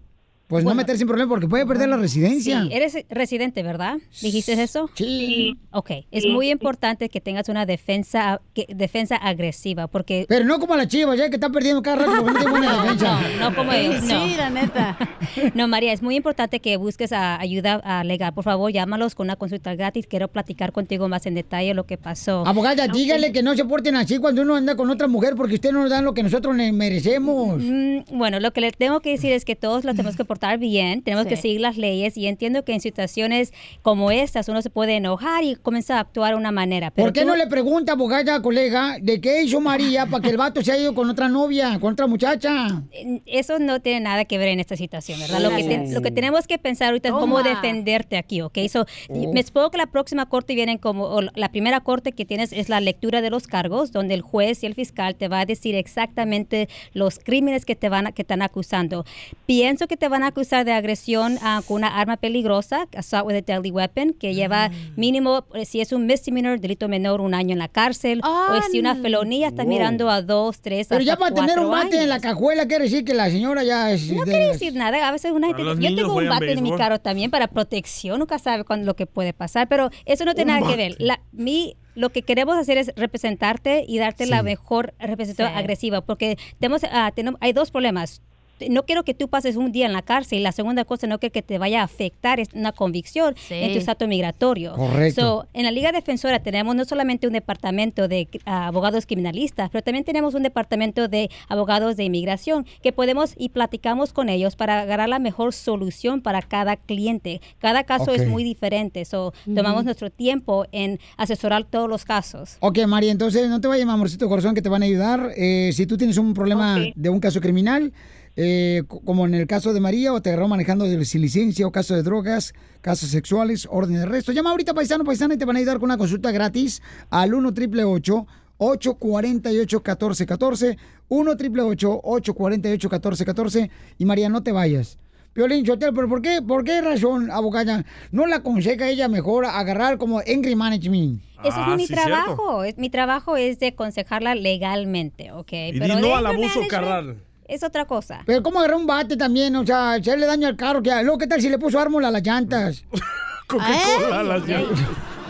pues 0.48 0.64
no 0.64 0.74
meterse 0.74 1.04
en 1.04 1.08
problemas? 1.08 1.30
Porque 1.30 1.48
puede 1.48 1.66
perder 1.66 1.90
la 1.90 1.98
residencia. 1.98 2.62
Sí, 2.64 2.70
eres 2.72 2.98
residente, 3.10 3.64
¿verdad? 3.64 3.98
¿Dijiste 4.22 4.54
eso? 4.62 4.90
Sí. 4.96 5.58
Ok, 5.72 5.92
es 6.12 6.24
Sí. 6.24 6.30
muy 6.30 6.50
importante 6.50 7.10
que 7.10 7.20
tengas 7.22 7.50
una 7.50 7.66
defensa 7.66 8.42
que- 8.54 8.66
defensa 8.70 9.16
agresiva, 9.18 9.88
porque... 9.88 10.26
Pero 10.30 10.46
no 10.46 10.60
como 10.60 10.76
la 10.76 10.88
chiva, 10.88 11.16
ya 11.16 11.30
que 11.30 11.36
está 11.36 11.50
perdiendo 11.50 11.82
cada 11.82 11.98
rato 12.06 12.12
porque 12.24 12.32
no 12.32 12.40
tiene 12.40 12.52
buena 12.52 12.82
defensa. 12.84 13.20
No, 13.40 13.50
no 13.50 13.56
como 13.56 13.72
ellos, 13.74 14.04
no. 14.04 14.26
Sí, 14.28 14.36
la 14.38 14.50
neta. 14.50 14.98
No, 15.54 15.68
María, 15.68 15.92
es 15.94 16.02
muy 16.02 16.16
importante 16.16 16.60
que 16.60 16.78
busques 16.78 17.12
a- 17.12 17.40
ayuda 17.40 17.76
a 17.84 18.04
legal. 18.04 18.34
Por 18.34 18.44
favor, 18.44 18.72
llámalos 18.72 19.16
con 19.16 19.26
una 19.28 19.36
consulta 19.36 19.76
gratis. 19.76 20.08
Quiero 20.08 20.30
platicar 20.30 20.72
contigo 20.72 21.08
más 21.10 21.26
en 21.26 21.36
detalle 21.36 21.74
lo 21.74 21.84
que 21.86 21.98
pasó. 21.98 22.46
Abogada, 22.48 22.88
dígale 22.88 23.32
que 23.32 23.44
no 23.44 23.54
se 23.56 23.66
porten 23.66 23.96
así 23.96 24.18
cuando 24.18 24.42
uno 24.44 24.56
anda 24.56 24.76
con 24.76 24.90
otra 24.90 25.08
mujer 25.08 25.36
porque 25.36 25.56
ustedes 25.56 25.74
no 25.74 25.82
nos 25.82 25.90
dan 25.90 26.06
lo 26.06 26.14
que 26.14 26.24
nosotros 26.24 26.56
merecemos. 26.56 27.62
Mm, 27.62 28.18
Bueno, 28.18 28.40
lo 28.40 28.52
que 28.54 28.62
le 28.62 28.72
tengo 28.72 29.00
que 29.02 29.12
decir 29.12 29.34
es 29.34 29.44
que 29.46 29.56
todos 29.56 29.84
los 29.84 29.96
tenemos 29.96 30.16
que 30.16 30.24
portar 30.26 30.37
bien, 30.60 31.02
tenemos 31.02 31.24
Sí. 31.26 31.30
que 31.30 31.36
seguir 31.38 31.62
las 31.62 31.78
leyes 31.78 32.18
y 32.18 32.28
entiendo 32.28 32.64
que 32.64 32.74
en 32.74 32.80
situaciones 32.82 33.54
como 33.82 34.12
estas 34.12 34.48
uno 34.50 34.62
se 34.62 34.70
puede 34.70 34.96
enojar 34.96 35.44
y 35.44 35.56
comienza 35.56 35.98
a 35.98 36.02
actuar 36.02 36.32
de 36.34 36.38
una 36.38 36.52
manera. 36.52 36.92
Pero 36.92 37.08
¿Por 37.08 37.14
qué 37.14 37.22
tú- 37.22 37.28
no 37.28 37.36
le 37.36 37.48
pregunta, 37.48 37.94
abogada, 37.94 38.42
colega, 38.42 38.98
de 39.02 39.20
qué 39.22 39.42
hizo 39.44 39.60
María 39.60 40.06
para 40.06 40.22
que 40.24 40.30
el 40.30 40.38
vato 40.38 40.62
se 40.62 40.72
haya 40.72 40.84
ido 40.84 40.96
con 40.96 41.10
otra 41.10 41.28
novia, 41.30 41.80
con 41.80 41.94
otra 41.94 42.08
muchacha? 42.08 42.84
Eso 43.26 43.60
no 43.60 43.82
tiene 43.82 44.02
nada 44.02 44.26
que 44.26 44.38
ver 44.38 44.50
en 44.50 44.60
esta 44.60 44.76
situación, 44.76 45.20
¿verdad? 45.20 45.40
Lo 45.42 45.50
que, 45.50 45.64
te- 45.64 45.92
lo 45.92 46.02
que 46.02 46.12
tenemos 46.12 46.48
que 46.48 46.58
pensar 46.58 46.88
ahorita 46.90 47.10
es 47.10 47.14
cómo 47.14 47.38
Toma. 47.38 47.50
defenderte 47.50 48.18
aquí, 48.18 48.42
¿ok? 48.42 48.58
So, 48.70 48.86
Oh. 49.10 49.34
Me 49.34 49.42
supongo 49.44 49.72
que 49.72 49.78
la 49.78 49.88
próxima 49.88 50.28
corte 50.28 50.54
vienen 50.56 50.78
como, 50.78 51.06
o 51.06 51.22
la 51.22 51.50
primera 51.52 51.80
corte 51.82 52.12
que 52.12 52.26
tienes 52.26 52.52
es 52.54 52.70
la 52.70 52.80
lectura 52.82 53.22
de 53.22 53.30
los 53.30 53.48
cargos, 53.48 53.92
donde 53.92 54.14
el 54.14 54.22
juez 54.22 54.64
y 54.64 54.66
el 54.66 54.76
fiscal 54.76 55.16
te 55.16 55.28
va 55.28 55.42
a 55.42 55.46
decir 55.46 55.76
exactamente 55.76 56.70
los 56.94 57.20
crímenes 57.20 57.66
que 57.66 57.76
te 57.76 57.90
van 57.90 58.08
a, 58.08 58.12
que 58.12 58.22
están 58.22 58.42
acusando. 58.42 59.06
Pienso 59.46 59.88
que 59.88 59.98
te 59.98 60.08
van 60.08 60.24
a 60.24 60.27
acusar 60.28 60.66
de 60.66 60.74
agresión 60.74 61.38
ah, 61.42 61.62
con 61.68 61.78
una 61.78 61.88
arma 62.00 62.18
peligrosa, 62.18 62.88
assault 62.96 63.28
with 63.28 63.36
a 63.36 63.42
deadly 63.42 63.72
weapon, 63.72 64.14
que 64.14 64.34
lleva 64.34 64.70
mínimo, 64.96 65.46
eh, 65.54 65.66
si 65.66 65.82
es 65.82 65.92
un 65.92 66.06
misdemeanor, 66.06 66.60
delito 66.60 66.88
menor, 66.88 67.22
un 67.22 67.34
año 67.34 67.54
en 67.54 67.60
la 67.60 67.68
cárcel, 67.68 68.22
o 68.24 68.62
si 68.72 68.80
una 68.80 68.96
felonía 68.96 69.48
está 69.48 69.64
Wow. 69.64 69.72
mirando 69.72 70.10
a 70.10 70.22
dos, 70.22 70.62
tres, 70.62 70.88
Pero 70.88 71.02
ya 71.02 71.16
para 71.18 71.34
tener 71.34 71.60
un 71.60 71.72
bate 71.72 72.02
en 72.02 72.10
la 72.10 72.16
años. 72.16 72.24
cajuela 72.24 72.68
quiere 72.68 72.86
decir 72.86 73.04
que 73.04 73.14
la 73.14 73.30
señora 73.30 73.64
ya 73.64 73.92
es... 73.92 74.12
No 74.12 74.20
de 74.26 74.32
quiere 74.32 74.48
las- 74.48 74.60
decir 74.60 74.76
nada. 74.76 75.08
A 75.08 75.12
veces 75.12 75.32
una 75.32 75.48
gente. 75.48 75.64
Yo 75.64 75.96
tengo 75.96 76.16
un 76.16 76.30
bate 76.30 76.52
en 76.52 76.64
mi 76.64 76.72
carro 76.76 77.00
también 77.00 77.32
para 77.32 77.48
protección. 77.48 78.20
Nunca 78.20 78.40
sabe 78.40 78.64
cuándo 78.64 78.86
lo 78.86 78.96
que 78.96 79.06
puede 79.06 79.34
pasar. 79.34 79.68
Pero 79.68 79.90
eso 80.06 80.26
no 80.26 80.34
tiene 80.36 80.54
Un 80.54 80.60
nada 80.62 80.72
que 80.72 80.78
ver. 80.78 80.92
bate. 80.94 81.04
La, 81.04 81.20
mi, 81.32 81.76
lo 81.96 82.10
que 82.10 82.22
queremos 82.22 82.58
hacer 82.58 82.78
es 82.78 82.92
representarte 82.96 83.86
y 83.88 83.98
darte 83.98 84.26
la 84.26 84.40
Sí. 84.40 84.44
mejor 84.46 84.94
representación 85.00 85.54
Sí. 85.54 85.60
agresiva. 85.60 86.02
Porque 86.02 86.38
tenemos, 86.60 86.82
ah, 86.92 87.12
tenemos, 87.16 87.40
hay 87.42 87.54
dos 87.54 87.72
problemas. 87.72 88.22
No 88.70 88.84
quiero 88.84 89.04
que 89.04 89.14
tú 89.14 89.28
pases 89.28 89.56
un 89.56 89.72
día 89.72 89.86
en 89.86 89.94
la 89.94 90.02
cárcel 90.02 90.40
y 90.40 90.42
la 90.42 90.52
segunda 90.52 90.86
cosa 90.86 91.08
no 91.08 91.20
quiero 91.20 91.34
que 91.34 91.42
te 91.42 91.58
vaya 91.58 91.82
a 91.82 91.84
afectar 91.84 92.40
es 92.40 92.50
una 92.54 92.72
convicción 92.72 93.36
en 93.50 93.74
tu 93.74 93.80
estatus 93.80 94.08
migratorio. 94.08 94.74
Correcto. 94.74 95.22
So, 95.22 95.48
en 95.54 95.64
la 95.64 95.72
Liga 95.72 95.92
Defensora 95.92 96.40
tenemos 96.40 96.76
no 96.76 96.86
solamente 96.86 97.28
un 97.28 97.34
departamento 97.34 98.08
de 98.08 98.28
abogados 98.46 99.06
criminalistas, 99.06 99.70
pero 99.70 99.84
también 99.84 100.04
tenemos 100.04 100.34
un 100.34 100.44
departamento 100.44 101.08
de 101.08 101.30
abogados 101.48 101.98
de 101.98 102.04
inmigración 102.04 102.66
que 102.82 102.92
podemos 102.92 103.34
y 103.38 103.50
platicamos 103.50 104.14
con 104.14 104.30
ellos 104.30 104.56
para 104.56 104.82
agarrar 104.82 105.10
la 105.10 105.20
mejor 105.20 105.54
solución 105.54 106.22
para 106.22 106.42
cada 106.42 106.76
cliente. 106.76 107.42
Cada 107.60 107.84
caso 107.84 108.12
es 108.12 108.28
muy 108.28 108.44
diferente, 108.44 109.06
so, 109.06 109.34
tomamos 109.46 109.84
nuestro 109.84 110.10
tiempo 110.10 110.66
en 110.72 111.00
asesorar 111.18 111.66
todos 111.66 111.90
los 111.90 112.06
casos. 112.06 112.58
Ok, 112.60 112.80
María, 112.88 113.12
entonces 113.12 113.50
no 113.50 113.62
te 113.62 113.68
vayas, 113.68 113.88
amorcito 113.88 114.28
corazón, 114.30 114.56
que 114.56 114.62
te 114.62 114.70
van 114.70 114.84
a 114.84 114.86
ayudar. 114.86 115.32
Eh, 115.36 115.72
si 115.74 115.86
tú 115.86 115.98
tienes 115.98 116.18
un 116.18 116.34
problema 116.34 116.78
de 116.96 117.10
un 117.10 117.20
caso 117.20 117.42
criminal, 117.42 117.94
eh, 118.38 118.84
co- 118.88 119.02
como 119.02 119.26
en 119.26 119.34
el 119.34 119.48
caso 119.48 119.74
de 119.74 119.80
María, 119.82 120.14
o 120.14 120.22
te 120.22 120.30
agarró 120.30 120.48
manejando 120.48 120.86
de- 120.86 121.04
sin 121.04 121.22
licencia, 121.22 121.68
o 121.68 121.72
caso 121.72 121.94
de 121.96 122.04
drogas, 122.04 122.54
casos 122.82 123.10
sexuales, 123.10 123.68
orden 123.70 123.96
de 123.98 124.04
arresto, 124.04 124.32
llama 124.32 124.52
ahorita 124.52 124.74
paisano, 124.74 125.04
paisana, 125.04 125.34
y 125.34 125.38
te 125.38 125.44
van 125.46 125.56
a 125.58 125.60
ayudar 125.60 125.78
con 125.80 125.86
una 125.86 125.98
consulta 125.98 126.32
gratis 126.32 126.82
al 127.10 127.34
1 127.34 127.50
888 127.50 128.28
848 128.60 129.78
1414 129.78 130.78
1 131.10 131.32
888 131.32 132.00
848 132.04 132.90
1414 132.90 133.72
y 133.98 134.06
María, 134.06 134.30
no 134.30 134.44
te 134.44 134.52
vayas. 134.52 134.98
Violín 135.36 135.64
Chotel, 135.64 135.94
pero 135.94 136.10
¿por 136.10 136.22
qué, 136.24 136.42
¿por 136.42 136.64
qué 136.64 136.82
razón, 136.82 137.30
abogada, 137.30 137.86
no 138.12 138.26
la 138.26 138.38
aconseja 138.38 138.90
ella 138.90 139.08
mejor 139.08 139.46
agarrar 139.46 140.00
como 140.00 140.18
Angry 140.20 140.56
Management? 140.56 141.22
Eso 141.44 141.62
es 141.72 141.78
mi 141.78 141.86
trabajo. 141.88 142.64
Es, 142.64 142.78
mi 142.80 142.90
trabajo 142.90 143.38
es 143.38 143.60
de 143.60 143.68
aconsejarla 143.68 144.34
legalmente, 144.34 145.32
¿ok? 145.32 145.52
Y 145.74 145.80
Pero 145.80 145.96
di 145.98 146.02
no 146.02 146.16
al 146.16 146.26
abuso 146.26 146.62
carnal. 146.68 147.18
Es 147.48 147.64
otra 147.64 147.86
cosa. 147.86 148.22
Pero 148.26 148.44
¿cómo 148.44 148.60
agarrar 148.60 148.78
un 148.78 148.88
bate 148.88 149.16
también? 149.16 149.56
O 149.56 149.66
sea, 149.66 149.94
hacerle 149.94 150.26
daño 150.26 150.48
al 150.48 150.56
carro. 150.56 150.82
que 150.82 150.90
Luego, 150.90 151.18
¿qué 151.18 151.28
tal 151.28 151.42
si 151.42 151.50
le 151.50 151.58
puso 151.58 151.80
ármula 151.80 152.10
a 152.10 152.12
las 152.12 152.24
llantas? 152.24 152.84
Coca-Cola 153.48 154.20
a 154.20 154.24
las 154.24 154.48
llantas. 154.48 154.80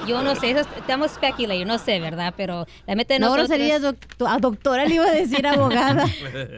Yo 0.07 0.23
no 0.23 0.35
sé, 0.35 0.51
eso 0.51 0.61
es- 0.61 0.67
estamos 0.77 1.11
speculando, 1.11 1.65
no 1.65 1.77
sé, 1.77 1.99
¿verdad? 1.99 2.33
Pero 2.37 2.65
la 2.85 2.95
meta 2.95 3.13
de 3.13 3.19
No, 3.19 3.35
nosotros... 3.35 3.59
doc- 3.81 4.27
a 4.27 4.37
doctora 4.39 4.85
le 4.85 4.95
iba 4.95 5.05
a 5.05 5.11
decir 5.11 5.45
abogada. 5.47 6.05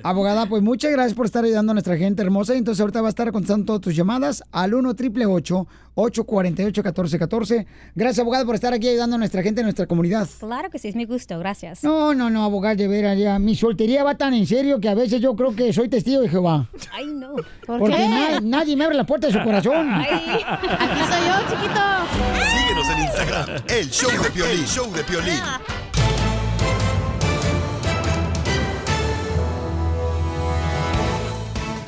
Abogada, 0.04 0.46
pues 0.46 0.62
muchas 0.62 0.92
gracias 0.92 1.14
por 1.16 1.26
estar 1.26 1.44
ayudando 1.44 1.72
a 1.72 1.74
nuestra 1.76 1.98
gente 1.98 2.22
hermosa. 2.22 2.54
Entonces 2.56 2.80
ahorita 2.82 3.02
va 3.02 3.08
a 3.08 3.10
estar 3.10 3.32
contestando 3.32 3.66
todas 3.66 3.82
tus 3.82 3.96
llamadas 3.96 4.44
al 4.52 4.74
1 4.74 4.90
888 4.90 5.68
848 5.96 6.82
1414 6.84 7.68
Gracias, 7.96 8.20
abogada, 8.20 8.46
por 8.46 8.56
estar 8.56 8.74
aquí 8.74 8.88
ayudando 8.88 9.16
a 9.16 9.20
nuestra 9.20 9.42
gente, 9.44 9.62
a 9.62 9.64
nuestra 9.64 9.86
comunidad. 9.86 10.28
Claro 10.40 10.70
que 10.70 10.80
sí, 10.80 10.88
es 10.88 10.96
mi 10.96 11.06
gusto, 11.06 11.38
gracias. 11.40 11.84
No, 11.84 12.14
no, 12.14 12.30
no, 12.30 12.44
abogada, 12.44 12.76
de 12.76 12.88
veras, 12.88 13.18
ya. 13.18 13.38
Mi 13.40 13.56
soltería 13.56 14.04
va 14.04 14.16
tan 14.16 14.34
en 14.34 14.46
serio 14.48 14.80
que 14.80 14.88
a 14.90 14.94
veces 14.96 15.20
yo 15.22 15.36
creo 15.36 15.56
que 15.56 15.74
soy 15.74 15.90
testigo 15.90 16.22
de 16.22 16.30
Jehová. 16.30 16.68
Ay, 16.94 17.08
no. 17.08 17.34
Porque 17.66 18.08
na- 18.08 18.40
nadie 18.42 18.76
me 18.76 18.86
abre 18.86 18.96
la 18.96 19.06
puerta 19.06 19.28
de 19.28 19.34
su 19.34 19.40
corazón. 19.44 19.90
Aquí 19.92 20.08
soy 20.08 21.28
yo, 21.28 21.56
chiquito. 21.56 22.49
En 23.00 23.06
Instagram, 23.06 23.64
el 23.70 23.90
show 23.90 24.12
de 24.22 24.30
Piolín, 24.30 24.66
show 24.66 24.92
de 24.92 25.04
Piolín. 25.06 25.40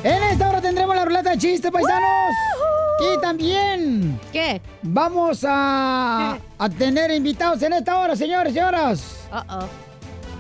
En 0.04 0.24
esta 0.24 0.50
hora 0.50 0.62
tendremos 0.62 0.96
la 0.96 1.04
ruleta 1.04 1.32
de 1.32 1.38
chistes, 1.38 1.70
paisanos. 1.70 2.34
Y 3.02 3.20
también. 3.20 4.20
¿Qué? 4.32 4.62
Vamos 4.84 5.44
a, 5.46 6.38
a 6.58 6.70
tener 6.70 7.12
invitados 7.12 7.62
en 7.64 7.74
esta 7.74 8.00
hora, 8.00 8.16
señores, 8.16 8.54
señoras. 8.54 9.28
Uh-oh. 9.34 9.68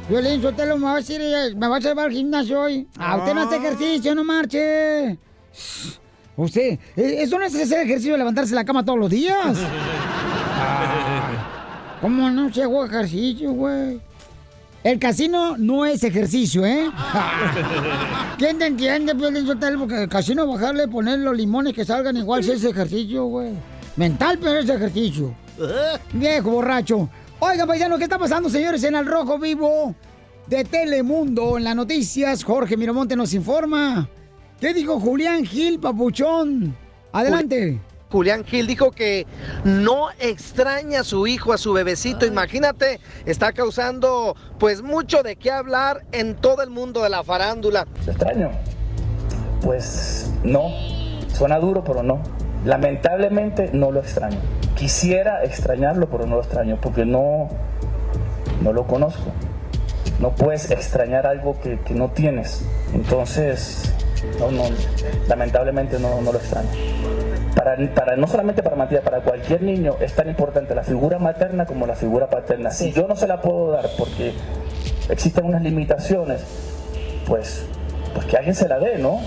Violín, 0.08 0.42
Sotelo, 0.42 0.78
me 0.78 0.86
va 0.86 0.94
a 0.94 0.96
decir, 0.98 1.20
eh, 1.22 1.54
me 1.54 1.68
va 1.68 1.78
a 1.78 1.80
llevar 1.80 2.06
al 2.06 2.12
gimnasio 2.14 2.62
hoy. 2.62 2.88
Ah, 2.98 3.18
usted 3.18 3.34
no 3.34 3.42
hace 3.42 3.58
ejercicio, 3.58 4.16
no 4.16 4.24
marche. 4.24 5.18
Usted, 6.38 6.80
eso 6.96 7.38
no 7.38 7.46
es 7.46 7.54
hacer 7.56 7.82
ejercicio, 7.82 8.16
levantarse 8.16 8.52
de 8.52 8.56
la 8.56 8.64
cama 8.66 8.86
todos 8.86 9.00
los 9.00 9.10
días. 9.10 9.58
¿Cómo 12.01 12.30
no 12.30 12.51
se 12.51 12.64
hago 12.64 12.86
ejercicio, 12.86 13.51
güey? 13.51 14.01
El 14.84 14.97
casino 14.97 15.57
no 15.57 15.86
es 15.86 16.03
ejercicio, 16.03 16.66
¿eh? 16.66 16.89
¿Quién 18.39 18.57
te 18.57 18.66
entiende, 18.66 19.14
Piolín 19.14 19.45
Sotelo? 19.45 19.80
Porque 19.80 20.03
el 20.03 20.09
casino 20.09 20.47
bajarle, 20.47 20.88
poner 20.88 21.20
los 21.20 21.38
limones 21.38 21.74
que 21.74 21.86
salgan 21.86 22.18
igual 22.18 22.43
si 22.43 22.51
es 22.51 22.64
ejercicio, 22.64 23.26
güey. 23.26 23.51
Mental, 23.95 24.39
pero 24.41 24.59
es 24.59 24.70
ejercicio. 24.70 25.36
Viejo 26.14 26.49
borracho. 26.49 27.07
Oigan, 27.39 27.68
paisano, 27.68 27.97
¿qué 27.99 28.05
está 28.05 28.18
pasando, 28.18 28.49
señores, 28.49 28.84
en 28.84 28.95
el 28.95 29.05
Rojo 29.05 29.38
Vivo 29.38 29.93
de 30.47 30.64
Telemundo? 30.64 31.57
En 31.57 31.64
las 31.64 31.76
noticias, 31.76 32.43
Jorge 32.43 32.76
Miramonte 32.76 33.16
nos 33.16 33.36
informa. 33.36 34.09
¿Qué 34.59 34.74
dijo 34.74 34.99
Julián 34.99 35.45
Gil, 35.45 35.80
papuchón? 35.80 36.76
Adelante. 37.12 37.80
Julián 38.12 38.43
Gil 38.43 38.68
dijo 38.68 38.91
que 38.91 39.26
no 39.64 40.09
extraña 40.20 41.01
a 41.01 41.03
su 41.03 41.28
hijo, 41.28 41.53
a 41.53 41.57
su 41.57 41.72
bebecito. 41.74 42.26
Imagínate, 42.26 42.99
está 43.26 43.53
causando 43.53 44.36
pues 44.59 44.82
mucho 44.82 45.24
de 45.24 45.38
qué 45.38 45.51
hablar 45.51 46.03
en 46.12 46.36
todo 46.36 46.62
el 46.62 46.70
mundo 46.70 47.03
de 47.03 47.09
la 47.09 47.24
farándula. 47.24 47.88
¿Lo 48.05 48.12
extraño? 48.12 48.51
Pues 49.62 50.32
no. 50.43 50.70
Suena 51.34 51.59
duro, 51.59 51.84
pero 51.84 52.03
no. 52.03 52.22
Lamentablemente 52.66 53.70
no 53.74 53.91
lo 53.91 54.01
extraño. 54.01 54.38
Quisiera 54.76 55.43
extrañarlo, 55.43 56.09
pero 56.09 56.26
no 56.26 56.36
lo 56.36 56.41
extraño 56.41 56.78
porque 56.82 57.05
no, 57.05 57.49
no 58.62 58.74
lo 58.74 58.86
conozco. 58.88 59.32
No 60.20 60.32
puedes 60.32 60.70
extrañar 60.70 61.26
algo 61.26 61.59
que, 61.62 61.80
que 61.80 61.93
no 61.93 62.09
tienes. 62.09 62.64
Entonces, 62.93 63.91
no, 64.39 64.51
no, 64.51 64.64
lamentablemente 65.28 65.97
no, 65.99 66.22
no 66.22 66.32
lo 66.32 66.38
extraño. 66.38 66.70
Para, 67.56 67.76
para, 67.93 68.16
no 68.16 68.28
solamente 68.28 68.64
para 68.64 68.76
Matías, 68.76 69.04
para 69.04 69.20
cualquier 69.20 69.62
niño 69.62 69.95
es 69.99 70.14
tan 70.14 70.30
importante 70.30 70.74
la 70.74 70.84
figura 70.84 71.20
materna 71.20 71.66
como 71.66 71.86
la 71.86 71.95
figura 71.95 72.30
paterna. 72.30 72.72
Si 72.72 72.91
yo 72.91 73.08
no 73.08 73.16
se 73.16 73.28
la 73.28 73.41
puedo 73.41 73.72
dar 73.72 73.89
porque 73.97 74.34
existen 75.10 75.45
unas 75.45 75.62
limitaciones, 75.62 76.41
pues, 77.28 77.66
pues 78.14 78.26
que 78.26 78.38
alguien 78.38 78.56
se 78.56 78.68
la 78.68 78.80
dé, 78.80 78.97
¿no? 78.97 79.20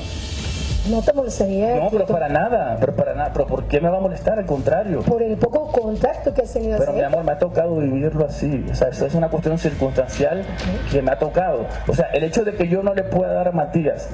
No 0.91 1.01
te 1.01 1.15
molestaría. 1.15 1.77
No, 1.77 1.91
pero 1.91 2.05
para 2.05 2.29
nada, 2.29 2.77
pero 2.79 2.95
para 2.95 3.15
nada, 3.15 3.31
pero 3.33 3.47
¿por 3.47 3.65
qué 3.65 3.81
me 3.81 3.89
va 3.89 3.99
a 3.99 4.01
molestar? 4.01 4.39
Al 4.39 4.45
contrario. 4.45 5.01
Por 5.01 5.23
el 5.23 5.37
poco 5.39 5.73
contacto 5.73 6.35
que 6.35 6.43
has 6.43 6.53
tenido 6.53 6.79
Pero 6.79 6.93
mi 6.93 7.01
amor, 7.01 7.25
me 7.25 7.33
ha 7.33 7.39
tocado 7.39 7.77
vivirlo 7.77 8.27
así. 8.27 8.67
O 8.71 8.75
sea, 8.75 8.89
esto 8.89 9.07
es 9.07 9.15
una 9.15 9.29
cuestión 9.29 9.59
circunstancial 9.59 10.45
que 10.91 11.01
me 11.01 11.11
ha 11.11 11.19
tocado. 11.19 11.67
O 11.89 11.95
sea, 11.95 12.07
el 12.13 12.25
hecho 12.25 12.45
de 12.45 12.55
que 12.55 12.69
yo 12.69 12.83
no 12.83 12.95
le 12.95 13.03
pueda 13.03 13.33
dar 13.33 13.49
a 13.49 13.53
Matías 13.53 14.09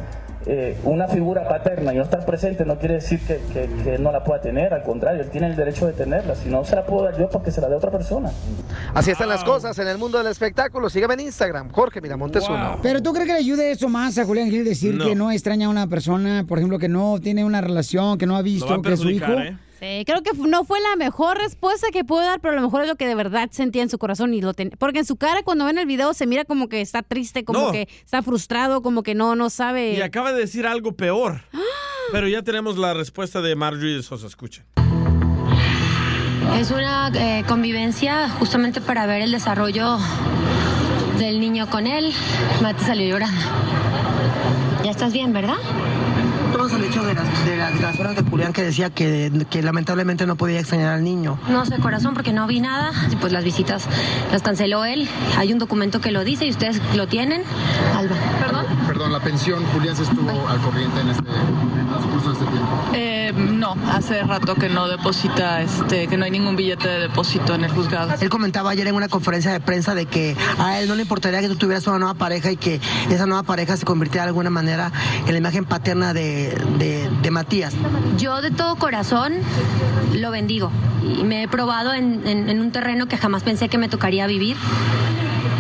eh, 0.47 0.77
una 0.85 1.07
figura 1.09 1.47
paterna 1.49 1.93
y 1.93 1.97
no 1.97 2.03
estar 2.03 2.25
presente 2.25 2.65
no 2.65 2.79
quiere 2.79 2.95
decir 2.95 3.21
que, 3.21 3.41
que- 3.53 3.69
que 3.85 3.99
no 3.99 4.11
la 4.13 4.25
pueda 4.25 4.41
tener. 4.41 4.73
Al 4.73 4.83
contrario, 4.83 5.23
él 5.23 5.31
tiene 5.31 5.49
el 5.49 5.57
derecho 5.57 5.87
de 5.87 5.93
tenerla. 5.93 6.35
Si 6.35 6.49
no 6.49 6.65
se 6.65 6.77
la 6.77 6.85
puedo 6.87 7.05
dar 7.05 7.19
yo, 7.19 7.29
porque 7.29 7.51
se 7.51 7.61
la 7.61 7.69
dé 7.69 7.75
otra 7.77 7.91
persona. 7.91 8.31
Así 8.95 9.11
están 9.11 9.29
las 9.29 9.45
cosas 9.45 9.79
en 9.79 9.89
el 9.89 9.99
mundo 9.99 10.19
del 10.19 10.27
espectáculo. 10.29 10.89
Sígueme 10.89 11.15
en 11.15 11.21
Instagram, 11.21 11.71
Jorge 11.71 12.01
Miramontes 12.01 12.49
uno. 12.49 12.79
Pero 12.83 13.03
tú 13.03 13.13
crees 13.13 13.27
que 13.27 13.33
le 13.35 13.39
ayude 13.41 13.71
eso 13.71 13.89
más 13.89 14.17
a 14.19 14.25
Julián 14.25 14.49
Gil 14.51 14.65
decir 14.65 14.95
No. 14.95 15.05
que 15.05 15.15
no 15.15 15.31
extraña 15.31 15.67
a 15.67 15.71
una 15.71 15.87
persona, 15.87 16.45
por 16.49 16.59
ejemplo, 16.59 16.79
que 16.79 16.89
no 16.89 17.19
tiene 17.21 17.45
una 17.45 17.61
relación, 17.61 18.17
que 18.19 18.27
no 18.27 18.37
ha 18.37 18.43
visto 18.43 18.81
que 18.83 18.93
es 18.95 19.01
su 19.01 19.11
hijo. 19.11 19.33
¿eh? 19.33 19.57
Sí, 19.81 20.05
creo 20.05 20.23
que 20.23 20.33
no 20.47 20.65
fue 20.65 20.79
la 20.81 20.95
mejor 20.97 21.39
respuesta 21.39 21.87
que 21.91 22.05
pudo 22.05 22.21
dar, 22.21 22.39
pero 22.41 22.53
a 22.53 22.57
lo 22.57 22.63
mejor 22.63 22.83
es 22.83 22.89
lo 22.89 22.97
que 22.97 23.07
de 23.09 23.15
verdad 23.15 23.49
sentía 23.51 23.83
en 23.83 23.89
su 23.89 23.97
corazón 23.99 24.35
y 24.35 24.43
lo 24.43 24.53
ten- 24.53 24.73
porque 24.79 24.99
en 24.99 25.07
su 25.07 25.17
cara 25.17 25.43
cuando 25.43 25.65
ven 25.65 25.79
el 25.79 25.87
video 25.87 26.13
se 26.13 26.27
mira 26.27 26.45
como 26.45 26.69
que 26.69 26.83
está 26.83 27.03
triste, 27.03 27.45
como 27.45 27.61
No. 27.61 27.73
que 27.73 27.89
está 28.05 28.23
frustrado, 28.23 28.83
como 28.83 29.03
que 29.03 29.15
no 29.15 29.35
no 29.37 29.49
sabe. 29.49 29.95
Y 29.95 30.03
acaba 30.03 30.33
de 30.35 30.41
decir 30.41 30.67
algo 30.67 30.93
peor. 30.93 31.41
Pero 32.13 32.29
ya 32.29 32.43
tenemos 32.43 32.77
la 32.77 32.93
respuesta 32.93 33.41
de 33.41 33.55
Marjorie 33.57 33.97
de 33.97 34.03
Sosa. 34.03 34.27
Escuchen. 34.27 34.65
Es 36.59 36.71
una 36.71 37.11
eh, 37.15 37.45
convivencia 37.49 38.29
justamente 38.39 38.81
para 38.81 39.07
ver 39.07 39.23
el 39.23 39.31
desarrollo 39.33 39.97
del 41.19 41.41
niño 41.41 41.71
con 41.71 41.87
él. 41.87 42.13
Mate 42.61 42.85
salió 42.85 43.09
llorando. 43.09 43.41
Ya 44.85 44.91
estás 44.91 45.13
bien, 45.13 45.33
¿verdad? 45.33 45.57
Todos 46.61 46.75
el 46.75 46.85
hecho 46.85 47.03
de 47.03 47.15
las, 47.15 47.47
de 47.47 47.57
las, 47.57 47.75
de 47.75 47.81
las 47.81 47.99
horas 47.99 48.17
de 48.17 48.23
Julián 48.23 48.53
que 48.53 48.63
decía 48.63 48.91
que, 48.91 49.33
que 49.49 49.63
lamentablemente 49.63 50.27
no 50.27 50.37
podía 50.37 50.61
extrañar 50.61 50.93
al 50.93 51.03
niño. 51.03 51.39
No 51.49 51.65
sé, 51.65 51.79
corazón, 51.79 52.13
porque 52.13 52.35
no 52.35 52.47
vi 52.47 52.61
nada. 52.61 52.93
Pues 53.19 53.33
las 53.33 53.45
visitas 53.45 53.87
las 54.31 54.43
canceló 54.43 54.85
él. 54.85 55.09
Hay 55.39 55.55
un 55.55 55.59
documento 55.59 56.03
que 56.03 56.11
lo 56.11 56.23
dice 56.23 56.45
y 56.45 56.51
ustedes 56.51 56.79
lo 56.95 57.09
tienen. 57.09 57.45
Alba. 57.97 58.15
¿Perdón? 58.39 58.67
Perdón, 58.87 59.11
la 59.11 59.21
pensión, 59.21 59.65
Julián 59.73 59.97
se 59.97 60.03
estuvo 60.03 60.49
al 60.49 60.61
corriente 60.61 61.01
en 61.01 61.09
este 61.09 61.31
en 61.31 61.89
transcurso 61.89 62.29
de 62.29 62.33
este 62.35 62.47
tiempo. 62.51 62.77
Eh, 62.93 63.20
no, 63.33 63.75
hace 63.93 64.23
rato 64.23 64.55
que 64.55 64.69
no 64.69 64.89
deposita, 64.89 65.61
este, 65.63 66.07
que 66.09 66.17
no 66.17 66.25
hay 66.25 66.31
ningún 66.31 66.57
billete 66.57 66.89
de 66.89 66.99
depósito 67.01 67.55
en 67.55 67.65
el 67.65 67.71
juzgado. 67.71 68.15
Él 68.21 68.29
comentaba 68.29 68.71
ayer 68.71 68.87
en 68.89 68.95
una 68.95 69.09
conferencia 69.09 69.53
de 69.53 69.61
prensa 69.61 69.95
de 69.95 70.07
que 70.07 70.37
a 70.59 70.79
él 70.81 70.89
no 70.89 70.95
le 70.95 71.03
importaría 71.03 71.41
que 71.41 71.49
tú 71.49 71.57
tuvieras 71.57 71.87
una 71.87 71.99
nueva 71.99 72.15
pareja 72.15 72.51
y 72.51 72.57
que 72.57 72.81
esa 73.11 73.27
nueva 73.27 73.43
pareja 73.43 73.77
se 73.77 73.85
convirtiera 73.85 74.25
de 74.25 74.29
alguna 74.29 74.51
manera 74.51 74.93
en 75.27 75.33
la 75.33 75.39
imagen 75.39 75.65
paterna 75.65 76.13
de, 76.15 76.55
de- 76.79 77.09
de 77.23 77.31
Matías. 77.31 77.75
Yo 78.19 78.41
de 78.43 78.51
todo 78.51 78.77
corazón 78.77 79.35
lo 80.15 80.31
bendigo. 80.31 80.71
Y 81.19 81.25
me 81.25 81.43
he 81.43 81.49
probado 81.49 81.95
en, 81.95 82.27
en- 82.27 82.49
en 82.51 82.61
un 82.61 82.71
terreno 82.73 83.07
que 83.07 83.17
jamás 83.17 83.43
pensé 83.43 83.69
que 83.69 83.79
me 83.79 83.89
tocaría 83.89 84.27
vivir. 84.27 84.57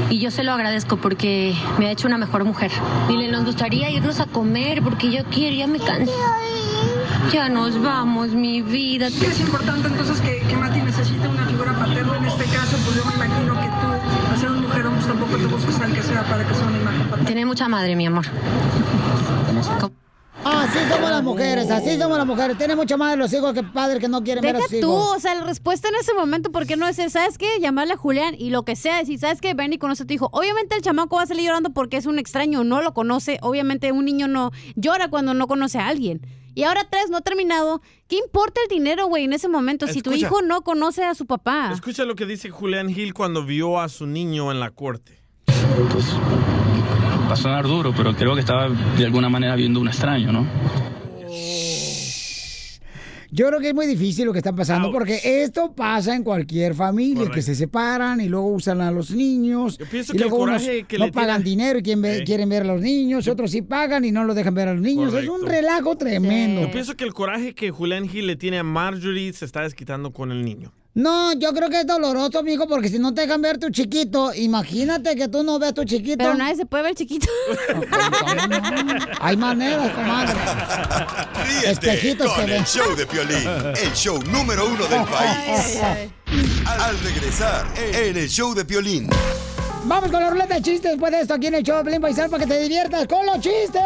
Y 0.08 0.18
yo 0.18 0.30
se 0.30 0.42
lo 0.42 0.52
agradezco 0.52 0.96
porque 0.96 1.54
me 1.78 1.86
ha 1.86 1.90
hecho 1.90 2.06
una 2.06 2.18
mejor 2.18 2.44
mujer. 2.44 2.70
Dile, 3.08 3.28
nos 3.28 3.44
gustaría 3.44 3.90
irnos 3.90 4.20
a 4.20 4.26
comer 4.26 4.82
porque 4.82 5.10
yo 5.10 5.24
quiero, 5.24 5.56
ya 5.56 5.66
me 5.66 5.78
cansé. 5.78 6.12
Ya 7.32 7.48
nos 7.48 7.80
vamos, 7.80 8.30
mi 8.30 8.62
vida. 8.62 9.10
Sí, 9.10 9.26
es 9.26 9.40
importante 9.40 9.88
entonces 9.88 10.20
que, 10.20 10.38
que 10.48 10.56
Mati 10.56 10.80
necesite 10.80 11.28
una 11.28 11.46
figura 11.46 11.72
paterna. 11.74 12.16
En 12.16 12.24
este 12.24 12.44
caso, 12.44 12.76
pues 12.84 12.96
yo 12.96 13.04
me 13.04 13.14
imagino 13.14 13.54
que 13.54 13.66
tú, 13.66 14.32
al 14.32 14.38
ser 14.38 14.50
un 14.50 14.62
mujerón, 14.62 14.94
pues 14.94 15.06
tampoco 15.06 15.36
te 15.36 15.46
buscas 15.46 15.80
al 15.80 15.92
que 15.92 16.02
sea 16.02 16.22
para 16.24 16.46
que 16.46 16.54
sea 16.54 16.66
una 16.66 16.78
imagen 16.78 17.02
paterna. 17.02 17.26
Tiene 17.26 17.46
mucha 17.46 17.68
madre, 17.68 17.94
mi 17.94 18.06
amor. 18.06 18.26
Así 20.44 20.78
somos 20.88 21.10
las 21.10 21.22
mujeres, 21.22 21.70
así 21.70 21.98
somos 21.98 22.16
las 22.16 22.26
mujeres. 22.26 22.56
Tiene 22.56 22.74
mucha 22.74 22.96
madre 22.96 23.16
los 23.16 23.32
hijos 23.32 23.52
que 23.52 23.62
padres 23.62 24.00
que 24.00 24.08
no 24.08 24.22
quieren 24.22 24.42
ver 24.42 24.56
a 24.56 24.58
Deja 24.58 24.70
sus 24.70 24.80
tú, 24.80 24.90
hijos. 24.92 25.16
o 25.16 25.20
sea, 25.20 25.34
la 25.34 25.44
respuesta 25.44 25.88
en 25.88 25.96
ese 25.96 26.14
momento, 26.14 26.50
¿por 26.50 26.66
qué 26.66 26.76
no 26.76 26.88
es, 26.88 26.96
¿sabes 26.96 27.36
qué? 27.36 27.48
Llamarle 27.60 27.94
a 27.94 27.96
Julián 27.96 28.34
y 28.38 28.50
lo 28.50 28.64
que 28.64 28.74
sea, 28.74 28.98
decir, 28.98 29.18
¿sabes 29.18 29.40
qué? 29.40 29.52
Ven 29.54 29.72
y 29.72 29.78
conoce 29.78 30.04
a 30.04 30.06
tu 30.06 30.14
hijo. 30.14 30.30
Obviamente 30.32 30.74
el 30.76 30.82
chamaco 30.82 31.16
va 31.16 31.22
a 31.22 31.26
salir 31.26 31.46
llorando 31.46 31.70
porque 31.70 31.98
es 31.98 32.06
un 32.06 32.18
extraño, 32.18 32.64
no 32.64 32.80
lo 32.80 32.94
conoce. 32.94 33.38
Obviamente 33.42 33.92
un 33.92 34.04
niño 34.06 34.28
no 34.28 34.50
llora 34.76 35.08
cuando 35.08 35.34
no 35.34 35.46
conoce 35.46 35.78
a 35.78 35.88
alguien. 35.88 36.20
Y 36.54 36.64
ahora 36.64 36.86
tres, 36.90 37.10
no 37.10 37.18
ha 37.18 37.20
terminado. 37.20 37.80
¿Qué 38.08 38.16
importa 38.16 38.60
el 38.62 38.68
dinero, 38.68 39.06
güey, 39.06 39.24
en 39.24 39.32
ese 39.32 39.48
momento? 39.48 39.86
Si 39.86 40.02
tu 40.02 40.12
hijo 40.12 40.42
no 40.42 40.62
conoce 40.62 41.04
a 41.04 41.14
su 41.14 41.26
papá. 41.26 41.70
Escucha 41.72 42.04
lo 42.04 42.16
que 42.16 42.26
dice 42.26 42.50
Julián 42.50 42.92
Gil 42.92 43.14
cuando 43.14 43.44
vio 43.44 43.78
a 43.78 43.88
su 43.88 44.06
niño 44.06 44.50
en 44.50 44.58
la 44.58 44.70
corte. 44.70 45.20
Va 47.30 47.34
a 47.34 47.36
sonar 47.36 47.64
duro, 47.64 47.94
pero 47.96 48.12
creo 48.16 48.34
que 48.34 48.40
estaba 48.40 48.68
de 48.98 49.04
alguna 49.04 49.28
manera 49.28 49.54
viendo 49.54 49.78
un 49.80 49.86
extraño, 49.86 50.32
¿no? 50.32 50.46
Yo 53.32 53.46
creo 53.46 53.60
que 53.60 53.68
es 53.68 53.74
muy 53.74 53.86
difícil 53.86 54.24
lo 54.26 54.32
que 54.32 54.38
está 54.40 54.52
pasando 54.52 54.90
porque 54.90 55.20
esto 55.22 55.72
pasa 55.72 56.16
en 56.16 56.24
cualquier 56.24 56.74
familia, 56.74 57.30
que 57.30 57.42
se 57.42 57.54
separan 57.54 58.20
y 58.20 58.28
luego 58.28 58.48
usan 58.48 58.80
a 58.80 58.90
los 58.90 59.12
niños. 59.12 59.78
pienso 59.88 60.12
y 60.12 60.16
que 60.16 60.24
el 60.24 60.28
luego 60.30 60.42
unos 60.42 60.60
coraje 60.62 60.82
que 60.82 60.98
no 60.98 61.06
le 61.06 61.12
pagan 61.12 61.44
tiene- 61.44 61.50
dinero 61.62 61.78
y 61.78 61.82
quieren 61.84 62.02
ver, 62.02 62.18
Sí. 62.18 62.24
quieren 62.24 62.48
ver 62.48 62.62
a 62.62 62.66
los 62.66 62.80
niños, 62.82 63.28
otros 63.28 63.52
sí 63.52 63.62
pagan 63.62 64.04
y 64.04 64.10
no 64.10 64.24
lo 64.24 64.34
dejan 64.34 64.54
ver 64.54 64.66
a 64.66 64.74
los 64.74 64.82
niños. 64.82 65.14
Es 65.14 65.28
un 65.28 65.46
relajo 65.46 65.96
tremendo. 65.96 66.62
Yo 66.62 66.70
pienso 66.72 66.96
que 66.96 67.04
el 67.04 67.14
coraje 67.14 67.54
que 67.54 67.70
Julián 67.70 68.08
Gil 68.08 68.26
le 68.26 68.34
tiene 68.34 68.58
a 68.58 68.64
Marjorie 68.64 69.32
se 69.32 69.44
está 69.44 69.62
desquitando 69.62 70.12
con 70.12 70.32
el 70.32 70.44
niño. 70.44 70.72
No, 70.92 71.32
yo 71.34 71.52
creo 71.52 71.70
que 71.70 71.80
es 71.80 71.86
doloroso, 71.86 72.42
mijo, 72.42 72.66
porque 72.66 72.88
si 72.88 72.98
no 72.98 73.14
te 73.14 73.20
dejan 73.22 73.40
ver 73.40 73.58
tu 73.58 73.70
chiquito, 73.70 74.34
imagínate 74.34 75.14
que 75.14 75.28
tú 75.28 75.44
no 75.44 75.58
ves 75.60 75.72
tu 75.72 75.84
chiquito. 75.84 76.18
Pero 76.18 76.34
nadie 76.34 76.56
se 76.56 76.66
puede 76.66 76.82
ver 76.82 76.94
chiquito. 76.96 77.28
Hay 79.20 79.36
maneras, 79.36 79.92
comadre. 79.92 80.34
Ríete 81.46 81.70
Espejitos 81.70 82.28
que 82.32 82.40
con 82.40 82.50
el 82.50 82.56
ven. 82.56 82.64
show 82.64 82.96
de 82.96 83.06
Piolín, 83.06 83.48
el 83.80 83.92
show 83.94 84.20
número 84.24 84.66
uno 84.66 84.84
del 84.86 85.04
país. 85.04 85.78
Al 86.66 86.98
regresar 87.00 87.66
en 87.76 88.16
el 88.16 88.28
show 88.28 88.52
de 88.54 88.64
Piolín. 88.64 89.08
Vamos 89.84 90.10
con 90.10 90.20
la 90.20 90.28
ruleta 90.30 90.54
de 90.56 90.62
chistes 90.62 90.90
después 90.92 91.12
de 91.12 91.20
esto 91.20 91.34
aquí 91.34 91.46
en 91.46 91.54
el 91.54 91.62
show 91.62 91.78
de 91.78 91.84
Pelín 91.84 92.00
Paisal 92.02 92.28
para 92.28 92.44
que 92.44 92.50
te 92.52 92.60
diviertas 92.60 93.06
con 93.06 93.24
los 93.24 93.36
chistes. 93.40 93.80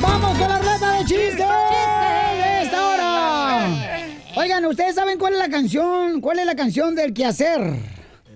¡Vamos 0.00 0.38
con 0.38 0.48
la 0.48 0.58
ruleta 0.58 0.98
de 0.98 1.04
chistes! 1.04 1.36
de 1.38 2.62
esta 2.62 2.88
hora! 2.88 3.66
Oigan, 4.36 4.64
¿ustedes 4.66 4.94
saben 4.94 5.18
cuál 5.18 5.32
es 5.32 5.40
la 5.40 5.48
canción? 5.48 6.20
¿Cuál 6.20 6.38
es 6.38 6.46
la 6.46 6.54
canción 6.54 6.94
del 6.94 7.12
quehacer? 7.12 7.60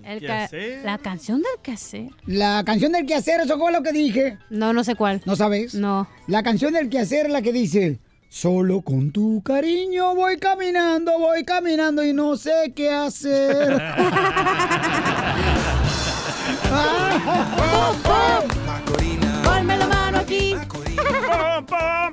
El 0.03 0.27
ca- 0.27 0.49
la 0.83 0.97
canción 0.97 1.37
del 1.41 1.61
quehacer. 1.63 2.09
La 2.25 2.61
canción 2.65 2.91
del 2.91 3.05
quehacer, 3.05 3.39
eso 3.39 3.57
fue 3.57 3.71
lo 3.71 3.83
que 3.83 3.93
dije. 3.93 4.37
No, 4.49 4.73
no 4.73 4.83
sé 4.83 4.95
cuál. 4.95 5.21
¿No 5.25 5.37
sabes? 5.37 5.75
No. 5.75 6.09
La 6.27 6.43
canción 6.43 6.73
del 6.73 6.89
quehacer 6.89 7.27
es 7.27 7.31
la 7.31 7.41
que 7.41 7.53
dice... 7.53 7.99
Solo 8.29 8.81
con 8.81 9.11
tu 9.11 9.41
cariño 9.41 10.13
voy 10.13 10.37
caminando, 10.37 11.17
voy 11.17 11.43
caminando 11.43 12.03
y 12.03 12.13
no 12.13 12.35
sé 12.35 12.73
qué 12.75 12.89
hacer. 12.91 13.81
Ponme 19.43 19.77
la 19.77 19.87
mano 19.87 20.17
aquí. 20.19 20.55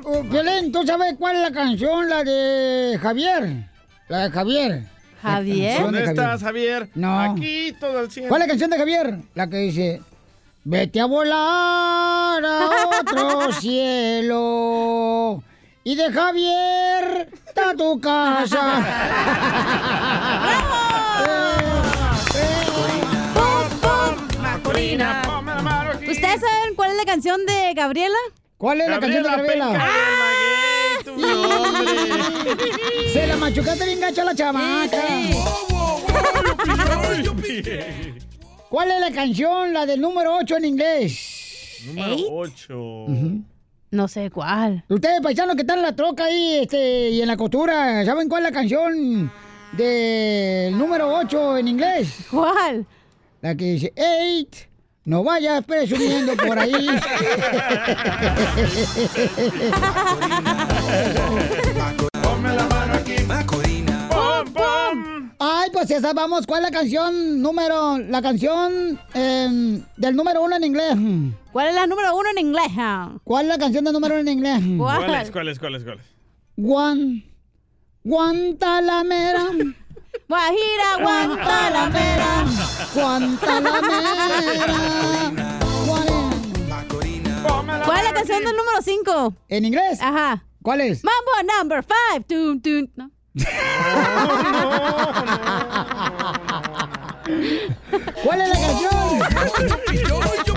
Uh, 0.04 0.28
Piolín, 0.30 0.70
¿tú 0.72 0.86
sabes 0.86 1.14
cuál 1.18 1.36
es 1.36 1.42
la 1.42 1.50
canción? 1.52 2.08
La 2.08 2.22
de 2.22 2.98
Javier. 3.00 3.68
La 4.08 4.24
de 4.24 4.30
Javier. 4.30 4.84
¿Javier? 5.20 5.82
¿Dónde 5.82 6.04
estás, 6.04 6.42
Javier? 6.42 6.88
No. 6.94 7.20
Aquí, 7.20 7.74
todo 7.80 7.98
al 7.98 8.10
cielo. 8.10 8.28
¿Cuál 8.28 8.42
es 8.42 8.46
la 8.46 8.52
canción 8.52 8.70
de 8.70 8.78
Javier? 8.78 9.18
La 9.34 9.48
que 9.48 9.56
dice... 9.56 10.00
Vete 10.66 10.98
a 10.98 11.04
volar 11.04 12.42
a 12.42 12.70
otro 13.00 13.52
cielo. 13.60 15.42
Y 15.86 15.96
de 15.96 16.10
Javier 16.10 17.28
a 17.56 17.74
tu 17.76 18.00
casa. 18.00 18.82
¿Ustedes 26.10 26.40
saben 26.40 26.74
cuál 26.74 26.92
es 26.92 26.96
la 26.96 27.04
canción 27.04 27.44
de 27.44 27.74
Gabriela? 27.74 28.16
¿Cuál 28.56 28.80
es 28.80 28.88
la 28.88 28.98
canción 28.98 29.22
de 29.24 29.28
Gabriela? 29.28 29.90
Se 33.12 33.26
la 33.26 33.36
machucaste 33.36 33.84
bien 33.84 34.00
gacho 34.00 34.22
a 34.22 34.24
la 34.24 34.34
chamaca. 34.34 35.02
¿Cuál 38.70 38.90
es 38.90 39.00
la 39.00 39.12
canción? 39.12 39.74
La 39.74 39.84
del 39.84 40.00
número 40.00 40.36
8 40.36 40.56
en 40.56 40.64
inglés. 40.64 41.82
Número 41.86 42.16
8. 42.30 43.06
No 43.94 44.08
sé 44.08 44.28
cuál. 44.28 44.82
Ustedes, 44.88 45.20
paisanos 45.20 45.54
que 45.54 45.60
están 45.60 45.78
en 45.78 45.84
la 45.84 45.94
troca 45.94 46.24
ahí 46.24 46.58
este, 46.62 47.10
y 47.10 47.22
en 47.22 47.28
la 47.28 47.36
costura, 47.36 48.04
¿saben 48.04 48.28
cuál 48.28 48.44
es 48.44 48.50
la 48.50 48.58
canción 48.58 49.30
del 49.70 50.76
número 50.76 51.14
8 51.14 51.58
en 51.58 51.68
inglés? 51.68 52.26
¿Cuál? 52.28 52.84
La 53.40 53.54
que 53.54 53.66
dice, 53.66 53.92
eight, 53.94 54.52
no 55.04 55.22
vayas 55.22 55.64
presumiendo 55.64 56.36
por 56.36 56.58
ahí. 56.58 56.74
pues 65.74 65.90
esa, 65.90 66.12
vamos, 66.12 66.46
¿cuál 66.46 66.64
es 66.64 66.70
la 66.70 66.78
canción 66.78 67.42
número, 67.42 67.98
la 67.98 68.22
canción 68.22 68.98
em, 69.12 69.82
del 69.96 70.14
número 70.14 70.40
uno 70.40 70.54
en 70.54 70.62
inglés? 70.62 70.94
¿Cuál 71.52 71.68
es 71.68 71.74
la 71.74 71.88
número 71.88 72.16
uno 72.16 72.28
en 72.30 72.38
inglés? 72.46 72.70
¿Cuál 73.24 73.46
es 73.46 73.48
la 73.48 73.58
canción 73.58 73.82
del 73.84 73.92
número 73.92 74.14
uno 74.14 74.22
en 74.22 74.28
inglés? 74.28 74.60
¿Cuál 74.78 75.14
es? 75.14 75.32
¿Cuál 75.32 75.48
es? 75.48 75.58
¿Cuál 75.58 75.74
es? 75.74 75.82
¿Cuál 75.82 75.98
es? 75.98 76.06
Guan, 76.56 77.24
Guantalamera. 78.04 79.46
Guajira, 80.28 80.96
Guantalamera. 81.00 82.44
Guantalamera. 82.94 83.94
¿Cuál 87.84 87.98
es 87.98 88.04
la 88.04 88.12
canción 88.14 88.44
del 88.44 88.56
número 88.56 88.80
5? 88.80 89.34
¿En 89.48 89.64
inglés? 89.64 89.98
Ajá. 90.00 90.44
¿Cuál 90.62 90.82
es? 90.82 91.02
Mambo 91.02 91.52
number 91.58 91.84
5. 92.28 93.13
¿Cuál 98.22 98.40
es 98.42 98.48
la 98.48 98.54
canción? 98.54 99.18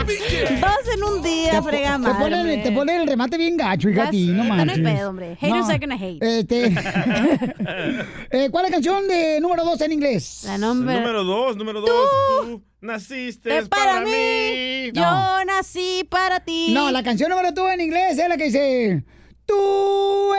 Dos 0.61 0.93
en 0.93 1.03
un 1.03 1.23
día, 1.23 1.61
frega 1.63 1.93
te, 1.93 1.97
madre, 1.97 2.19
ponen, 2.19 2.63
te 2.63 2.71
ponen 2.71 3.01
el 3.01 3.07
remate 3.07 3.37
bien 3.37 3.57
gacho, 3.57 3.89
hija, 3.89 4.11
ti, 4.11 4.27
no 4.27 4.43
no 4.43 4.71
hay 4.71 4.81
pedo, 4.83 5.09
hombre. 5.09 5.35
Haters 5.39 5.69
are 5.69 5.79
gonna 5.79 5.95
hate. 5.95 6.21
Este, 6.21 6.65
eh, 8.31 8.49
¿Cuál 8.51 8.65
es 8.65 8.71
la 8.71 8.75
canción 8.75 9.07
de 9.07 9.39
número 9.41 9.65
2 9.65 9.81
en 9.81 9.91
inglés? 9.93 10.43
La 10.45 10.59
nombre. 10.59 10.99
número 10.99 11.23
2, 11.23 11.57
número 11.57 11.81
2. 11.81 11.89
Tú 11.89 12.63
naciste 12.81 13.65
para 13.65 14.01
mí. 14.01 14.91
Yo 14.93 15.45
nací 15.45 16.07
para 16.07 16.41
ti. 16.41 16.73
No, 16.73 16.91
la 16.91 17.01
canción 17.01 17.31
número 17.31 17.51
2 17.51 17.71
en 17.71 17.81
inglés 17.81 18.19
es 18.19 18.29
la 18.29 18.37
que 18.37 18.43
dice... 18.43 19.03
Tú 19.47 20.33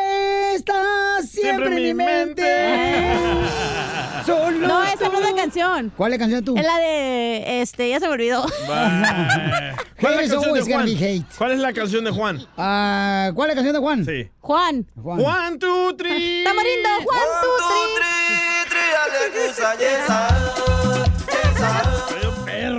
estás 0.54 1.28
siempre, 1.28 1.66
en 1.66 1.74
mi 1.74 1.94
mente. 1.94 2.44
Solo 4.26 4.68
No, 4.68 4.84
esa 4.84 5.08
no 5.08 5.18
es 5.20 5.24
la 5.30 5.34
canción. 5.34 5.92
¿Cuál 5.96 6.12
es 6.12 6.18
la 6.18 6.22
canción 6.22 6.44
tú? 6.44 6.56
Es 6.56 6.64
la 6.64 6.76
de. 6.78 7.62
Este, 7.62 7.88
ya 7.88 7.98
se 7.98 8.06
me 8.06 8.12
olvidó. 8.12 8.42
¿Cuál 8.66 10.14
es 10.14 10.16
la 10.16 10.16
canción 10.16 10.44
always 10.44 10.66
de 10.66 10.72
Juan? 10.72 10.84
be 10.86 10.92
hate. 10.92 11.24
¿Cuál 11.38 11.52
es 11.52 11.58
la 11.58 11.72
canción 11.72 12.04
de 12.04 12.10
Juan? 12.10 12.46
Ah, 12.56 13.30
¿Cuál 13.34 13.50
es 13.50 13.56
la 13.56 13.62
canción 13.62 13.74
de 13.74 13.80
Juan? 13.80 14.04
Sí. 14.04 14.30
Juan. 14.40 14.86
Juan. 15.02 15.20
One, 15.20 15.58
two, 15.58 15.96
three. 15.96 16.44
Tamarindo, 16.44 16.88
Juan, 17.04 17.26
tú, 17.42 17.48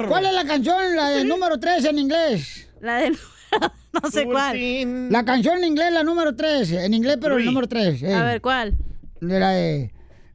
¿Cuál 0.07 0.25
es 0.25 0.33
la 0.33 0.45
canción, 0.45 0.95
la 0.95 1.09
del 1.09 1.27
número 1.27 1.59
3 1.59 1.85
en 1.85 1.99
inglés? 1.99 2.67
La 2.81 2.97
del 2.97 3.17
no 4.03 4.09
sé 4.11 4.25
cuál. 4.25 5.09
La 5.11 5.23
canción 5.25 5.57
en 5.57 5.63
inglés, 5.65 5.91
la 5.91 6.03
número 6.03 6.35
3. 6.35 6.71
En 6.71 6.93
inglés, 6.93 7.17
pero 7.21 7.35
el 7.35 7.39
Three. 7.41 7.45
número 7.47 7.67
3. 7.67 8.03
A 8.03 8.23
ver, 8.23 8.41
¿cuál? 8.41 8.75
De 9.21 9.39
la 9.39 9.49
de... 9.49 9.91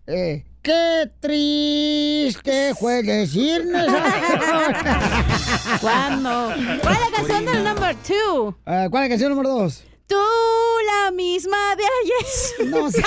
eh, 0.06 0.44
Qué 0.62 1.10
triste 1.20 2.74
fue 2.74 3.02
decirnos. 3.02 3.86
¿Cuándo? 5.81 6.52
¿Cuál 6.82 6.94
es 6.94 7.01
la 7.01 7.10
canción 7.16 7.44
del 7.44 7.64
number 7.64 7.97
2? 8.09 8.55
Ah, 8.64 8.86
¿Cuál 8.90 9.02
es 9.05 9.09
la 9.09 9.12
canción 9.12 9.31
número 9.31 9.51
2? 9.51 9.85
Tú, 10.06 10.16
la 10.86 11.10
misma 11.12 11.56
de 11.76 11.85
ayer. 11.85 12.70
No 12.70 12.90
sé. 12.90 13.02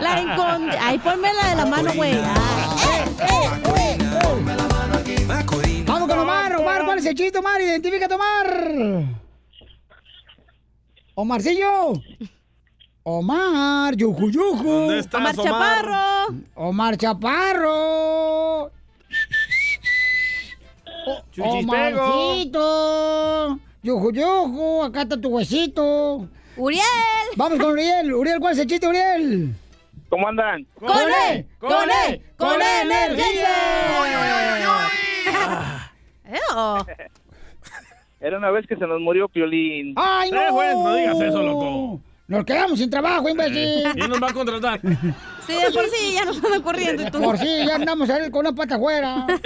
la 0.00 0.20
encontré. 0.20 0.78
Ay, 0.78 0.98
ponme 0.98 1.32
la 1.32 1.50
de 1.50 1.56
la 1.56 1.66
mano, 1.66 1.92
güey. 1.94 2.18
Ah. 2.22 3.48
Vamos 5.86 6.08
con 6.08 6.18
Omar, 6.18 6.56
Omar, 6.56 6.84
¿cuál 6.84 6.98
es 6.98 7.06
el 7.06 7.14
chiste, 7.14 7.38
Omar? 7.38 7.60
Identifícate, 7.60 8.14
Omar. 8.14 8.66
Omarcillo. 11.14 11.92
Omar, 13.02 13.94
yuju, 13.96 14.30
yuju. 14.30 14.62
¿Dónde 14.64 14.98
estás, 15.00 15.20
Omar 15.20 15.34
Omar? 15.38 15.44
Chaparro. 15.44 16.34
Omar 16.54 16.96
Chaparro. 16.96 18.70
Chuchispego. 21.32 22.04
Omarcito. 22.04 23.58
Yuju, 23.82 24.12
yuju, 24.12 24.82
acá 24.84 25.02
está 25.02 25.20
tu 25.20 25.28
huesito. 25.28 26.28
Uriel. 26.56 26.82
Vamos 27.36 27.58
con 27.58 27.72
Uriel. 27.72 28.14
Uriel, 28.14 28.38
¿cuál 28.40 28.52
es 28.54 28.60
el 28.60 28.66
chiste, 28.68 28.86
Uriel? 28.86 29.54
¿Cómo 30.08 30.28
andan? 30.28 30.66
¡Con 30.74 30.90
él! 30.90 31.46
¡Con 31.58 31.90
él! 32.06 32.22
¡Con 32.36 32.60
energía! 32.60 33.48
Era 38.22 38.38
una 38.38 38.50
vez 38.52 38.66
que 38.66 38.76
se 38.76 38.86
nos 38.86 39.00
murió 39.00 39.28
Piolín. 39.28 39.94
¡Ay, 39.96 40.30
no! 40.30 40.62
Eh, 40.62 40.72
no 40.74 40.94
digas 40.94 41.20
eso, 41.20 41.42
loco. 41.42 42.00
Nos 42.28 42.44
quedamos 42.44 42.78
sin 42.78 42.88
trabajo, 42.88 43.28
imbécil. 43.28 43.82
¿Quién 43.94 44.08
nos 44.08 44.22
va 44.22 44.28
a 44.28 44.32
contratar? 44.32 44.80
Sí, 44.80 45.52
de 45.54 45.70
por 45.74 45.84
sí 45.86 46.14
ya 46.14 46.24
nos 46.24 46.42
andan 46.42 46.62
corriendo 46.62 47.02
y 47.02 47.10
tú. 47.10 47.20
Por 47.20 47.36
si 47.36 47.66
ya 47.66 47.74
andamos 47.74 48.08
ahí 48.10 48.30
con 48.30 48.46
una 48.46 48.54
pata 48.54 48.76
afuera. 48.76 49.26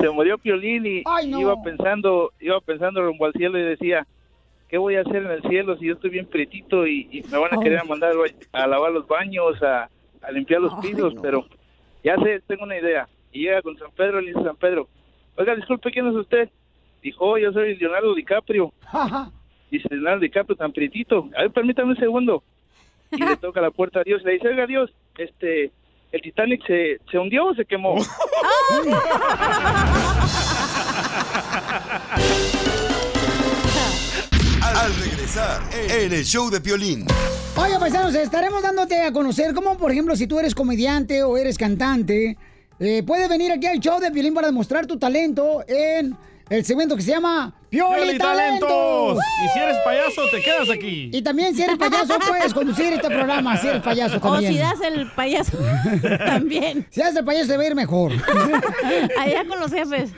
Se 0.00 0.10
murió 0.10 0.36
Piolín 0.38 0.84
y 0.86 1.02
Ay, 1.06 1.28
no. 1.30 1.40
iba 1.40 1.62
pensando, 1.62 2.32
iba 2.40 2.60
pensando 2.60 3.02
rumbo 3.02 3.26
al 3.26 3.32
cielo 3.32 3.58
y 3.58 3.62
decía, 3.62 4.06
¿qué 4.68 4.76
voy 4.78 4.96
a 4.96 5.00
hacer 5.02 5.16
en 5.16 5.30
el 5.30 5.42
cielo 5.42 5.76
si 5.78 5.86
yo 5.86 5.94
estoy 5.94 6.10
bien 6.10 6.26
prietito 6.26 6.86
y, 6.86 7.08
y 7.10 7.22
me 7.30 7.38
van 7.38 7.54
a 7.54 7.60
querer 7.62 7.84
mandar 7.86 8.12
a 8.52 8.66
lavar 8.66 8.92
los 8.92 9.06
baños, 9.06 9.62
a, 9.62 9.88
a 10.22 10.30
limpiar 10.32 10.60
los 10.60 10.74
pisos? 10.84 11.14
Pero 11.22 11.46
Ya 12.04 12.16
sé, 12.16 12.40
tengo 12.46 12.64
una 12.64 12.78
idea. 12.78 13.08
Y 13.32 13.44
llega 13.44 13.62
con 13.62 13.76
San 13.78 13.90
Pedro, 13.92 14.20
le 14.20 14.32
dice 14.32 14.42
San 14.44 14.56
Pedro, 14.56 14.88
oiga, 15.36 15.54
disculpe, 15.56 15.90
¿quién 15.90 16.06
es 16.08 16.14
usted? 16.14 16.50
Dijo, 17.02 17.24
"Oh, 17.32 17.38
yo 17.38 17.52
soy 17.52 17.76
Leonardo 17.76 18.14
DiCaprio. 18.14 18.72
Dice, 19.70 19.88
Leonardo 19.90 20.20
DiCaprio, 20.20 20.56
tan 20.56 20.72
prietito. 20.72 21.28
A 21.36 21.42
ver, 21.42 21.50
permítame 21.50 21.90
un 21.90 21.96
segundo. 21.96 22.42
Y 23.10 23.22
le 23.24 23.36
toca 23.36 23.60
la 23.60 23.70
puerta 23.70 24.00
a 24.00 24.02
Dios. 24.04 24.22
Le 24.22 24.32
dice, 24.32 24.48
oiga, 24.48 24.66
Dios, 24.66 24.90
este, 25.18 25.70
¿el 26.12 26.22
Titanic 26.22 26.66
se, 26.66 26.98
se 27.10 27.18
hundió 27.18 27.46
o 27.46 27.54
se 27.54 27.64
quemó? 27.64 27.96
Al 34.62 34.94
regresar, 34.96 35.60
en 35.90 36.12
el 36.12 36.24
show 36.24 36.50
de 36.50 36.60
Piolín. 36.60 37.06
Oye, 37.56 37.78
paisanos, 37.78 38.14
estaremos 38.14 38.62
dándote 38.62 39.00
a 39.00 39.12
conocer 39.12 39.54
cómo, 39.54 39.76
por 39.76 39.90
ejemplo, 39.92 40.16
si 40.16 40.26
tú 40.26 40.38
eres 40.38 40.54
comediante 40.54 41.22
o 41.22 41.36
eres 41.36 41.58
cantante, 41.58 42.36
eh, 42.80 43.02
puedes 43.06 43.28
venir 43.28 43.52
aquí 43.52 43.66
al 43.66 43.78
show 43.80 44.00
de 44.00 44.10
Piolín 44.10 44.34
para 44.34 44.46
demostrar 44.48 44.86
tu 44.86 44.98
talento 44.98 45.62
en 45.68 46.16
el 46.48 46.64
segmento 46.64 46.96
que 46.96 47.02
se 47.02 47.10
llama 47.10 47.54
Pioli 47.72 47.94
¡Pioli 48.02 48.18
Talentos. 48.18 49.18
Y 49.44 49.48
si 49.48 49.58
eres 49.58 49.76
payaso, 49.82 50.22
te 50.30 50.42
quedas 50.42 50.68
aquí. 50.68 51.08
Y 51.10 51.22
también 51.22 51.56
si 51.56 51.62
eres 51.62 51.78
payaso 51.78 52.18
puedes 52.28 52.52
conducir 52.52 52.92
este 52.92 53.08
programa, 53.08 53.56
si 53.56 53.66
eres 53.68 53.80
payaso 53.82 54.18
O 54.18 54.20
también. 54.20 54.52
si 54.52 54.58
das 54.58 54.80
el 54.82 55.10
payaso 55.12 55.56
también. 56.26 56.86
Si 56.90 57.00
haces 57.00 57.16
el 57.16 57.24
payaso 57.24 57.48
te 57.48 57.56
va 57.56 57.62
a 57.62 57.66
ir 57.68 57.74
mejor. 57.74 58.12
Allá 59.18 59.46
con 59.48 59.58
los 59.58 59.72
jefes. 59.72 60.10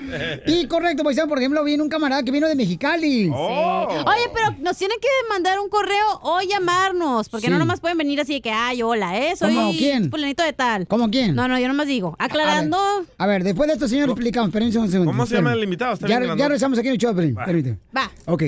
Y 0.47 0.67
correcto, 0.67 1.05
paisano, 1.05 1.29
por 1.29 1.39
ejemplo, 1.39 1.63
viene 1.63 1.81
un 1.83 1.89
camarada 1.89 2.25
que 2.25 2.33
vino 2.33 2.49
de 2.49 2.57
Mexicali. 2.57 3.31
Oh. 3.33 3.87
Oye, 3.89 4.31
pero 4.35 4.57
nos 4.61 4.77
tienen 4.77 4.99
que 5.01 5.09
mandar 5.29 5.61
un 5.61 5.69
correo 5.69 6.21
o 6.23 6.41
llamarnos, 6.41 7.29
porque 7.29 7.47
Sí. 7.47 7.53
no 7.53 7.59
nomás 7.61 7.79
pueden 7.79 7.99
venir 7.99 8.21
así 8.21 8.35
de 8.35 8.41
que, 8.41 8.51
ay, 8.51 8.83
hola, 8.83 9.17
¿eh? 9.17 9.37
Soy 9.37 9.55
¿Cómo 9.55 9.71
quién? 9.71 10.11
fulanito 10.11 10.43
de 10.43 10.53
tal. 10.55 10.89
¿Cómo 10.89 11.09
quién? 11.09 11.37
No, 11.37 11.47
no, 11.47 11.57
yo 11.61 11.69
nomás 11.69 11.87
digo, 11.87 12.17
aclarando. 12.19 12.79
A 13.17 13.27
ver, 13.29 13.45
después 13.45 13.69
de 13.69 13.75
esto, 13.75 13.87
señor, 13.87 14.11
explicamos. 14.11 14.49
Espérense 14.49 14.79
un 14.81 14.91
segundo. 14.91 15.13
¿Cómo 15.13 15.25
se 15.27 15.37
llama 15.37 15.53
el 15.53 15.63
invitado? 15.63 15.95
Está 15.95 16.09
Ya, 16.09 16.19
ya 16.21 16.49
regresamos 16.49 16.79
aquí 16.79 16.89
en 16.89 16.95
el 16.95 16.99
show, 16.99 17.15
Pelín. 17.15 17.37
Va. 17.45 17.47
Permíteme. 17.47 17.79
Va. 17.97 18.11
Ok. 18.27 18.43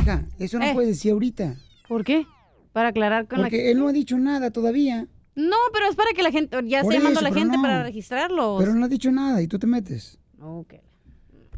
Hija, 0.00 0.24
eso 0.38 0.58
no 0.58 0.64
Eh. 0.64 0.70
puedes 0.74 0.90
decir 0.90 1.12
ahorita. 1.12 1.56
¿Por 1.88 2.04
qué? 2.04 2.26
Para 2.72 2.88
aclarar 2.90 3.26
con 3.28 3.40
Porque 3.40 3.56
la... 3.58 3.70
él 3.70 3.78
no 3.78 3.88
ha 3.88 3.92
dicho 3.92 4.18
nada 4.18 4.50
todavía. 4.50 5.06
No, 5.34 5.56
pero 5.72 5.86
es 5.88 5.94
para 5.96 6.10
que 6.12 6.22
la 6.22 6.30
gente, 6.30 6.56
ya 6.66 6.80
está 6.80 6.92
llamando 6.94 7.20
a 7.20 7.22
la 7.22 7.32
gente 7.32 7.56
no. 7.56 7.62
para 7.62 7.82
registrarlos. 7.84 8.58
Pero 8.60 8.74
no 8.74 8.84
ha 8.84 8.88
dicho 8.88 9.10
nada 9.12 9.40
y 9.42 9.46
tú 9.48 9.58
te 9.58 9.66
metes. 9.66 10.18
Ok. 10.40 10.74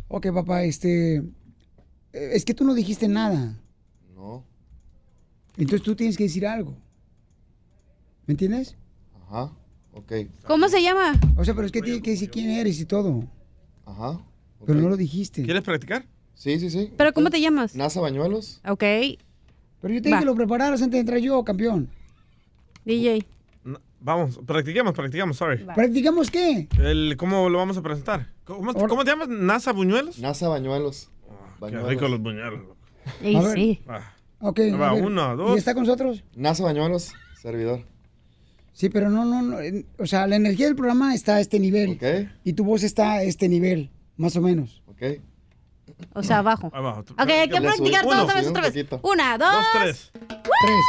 Ok, 0.08 0.26
papá, 0.34 0.64
este... 0.64 1.16
eh, 1.16 1.22
Es 2.12 2.44
que 2.44 2.52
tú 2.54 2.64
no 2.64 2.74
dijiste 2.74 3.08
nada. 3.08 3.58
No. 4.14 4.44
Entonces 5.56 5.82
tú 5.82 5.94
tienes 5.94 6.16
que 6.16 6.24
decir 6.24 6.46
algo. 6.46 6.76
¿Me 8.26 8.32
entiendes? 8.32 8.76
Ajá. 9.28 9.52
Ok. 9.92 10.12
¿Cómo 10.46 10.68
se 10.68 10.82
llama? 10.82 11.18
O 11.36 11.44
sea, 11.44 11.54
pero 11.54 11.66
es 11.66 11.72
que 11.72 11.82
tienes 11.82 12.02
que 12.02 12.10
decir 12.12 12.30
quién 12.30 12.50
eres 12.50 12.80
y 12.80 12.84
todo. 12.86 13.24
Ajá. 13.84 14.20
Pero 14.66 14.78
no 14.80 14.88
lo 14.88 14.96
dijiste. 14.96 15.42
¿Quieres 15.42 15.62
practicar? 15.62 16.06
Sí, 16.40 16.58
sí, 16.58 16.70
sí. 16.70 16.90
¿Pero 16.96 17.12
cómo 17.12 17.28
te 17.28 17.38
llamas? 17.38 17.76
NASA 17.76 18.00
Bañuelos. 18.00 18.62
Ok. 18.66 18.78
Pero 18.80 19.94
yo 19.94 20.00
te 20.00 20.08
dije 20.08 20.12
Va. 20.12 20.18
que 20.20 20.24
lo 20.24 20.34
prepararas 20.34 20.80
antes 20.80 20.92
de 20.96 21.00
entrar 21.00 21.18
yo, 21.18 21.44
campeón. 21.44 21.90
DJ. 22.86 23.26
Vamos, 24.00 24.40
practiquemos, 24.46 24.94
practiquemos, 24.94 25.36
sorry. 25.36 25.62
¿Practicamos 25.74 26.30
qué? 26.30 26.66
El, 26.78 27.18
¿Cómo 27.18 27.50
lo 27.50 27.58
vamos 27.58 27.76
a 27.76 27.82
presentar? 27.82 28.28
¿Cómo, 28.44 28.72
cómo 28.72 29.04
te 29.04 29.10
llamas? 29.10 29.28
¿NASA 29.28 29.72
Buñuelos? 29.72 30.18
NASA 30.18 30.48
Bañuelos. 30.48 31.10
Qué 31.60 31.76
rico 31.78 32.08
los 32.08 32.20
buñuelos. 32.20 32.62
A 33.06 33.22
ver. 33.42 33.54
sí. 33.54 33.80
Ah. 33.86 34.14
Ok. 34.40 34.60
Ahí 34.60 34.70
a 34.70 34.76
va, 34.78 34.94
ver. 34.94 35.04
uno, 35.04 35.36
dos. 35.36 35.56
¿Y 35.56 35.58
está 35.58 35.74
con 35.74 35.82
nosotros? 35.84 36.24
NASA 36.34 36.64
Bañuelos, 36.64 37.12
servidor. 37.42 37.84
Sí, 38.72 38.88
pero 38.88 39.10
no, 39.10 39.26
no, 39.26 39.42
no. 39.42 39.60
eh, 39.60 39.84
O 39.98 40.06
sea, 40.06 40.26
la 40.26 40.36
energía 40.36 40.64
del 40.64 40.76
programa 40.76 41.14
está 41.14 41.36
a 41.36 41.40
este 41.42 41.58
nivel. 41.60 41.98
Y 42.44 42.54
tu 42.54 42.64
voz 42.64 42.82
está 42.82 43.12
a 43.12 43.22
este 43.24 43.46
nivel, 43.50 43.90
más 44.16 44.34
o 44.36 44.40
menos. 44.40 44.82
Ok. 44.86 45.20
O 46.14 46.22
sea, 46.22 46.38
abajo. 46.38 46.70
Abajo. 46.72 47.00
Ok, 47.00 47.28
hay 47.28 47.48
que 47.48 47.60
practicar 47.60 48.02
subí. 48.02 48.10
todo 48.10 48.12
Uno, 48.12 48.22
otra 48.22 48.34
vez, 48.34 48.46
otra 48.48 48.62
vez. 48.62 48.86
Una, 49.02 49.38
dos. 49.38 49.66
tres. 49.72 50.10
Tres. 50.12 50.84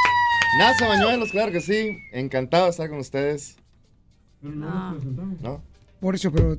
NASA 0.59 0.87
Bañuelos, 0.87 1.31
claro 1.31 1.51
que 1.51 1.61
sí. 1.61 1.97
Encantado 2.11 2.65
de 2.65 2.71
estar 2.71 2.89
con 2.89 2.99
ustedes. 2.99 3.57
¿No? 4.41 5.61
Por 5.99 6.15
eso, 6.15 6.31
pero, 6.31 6.57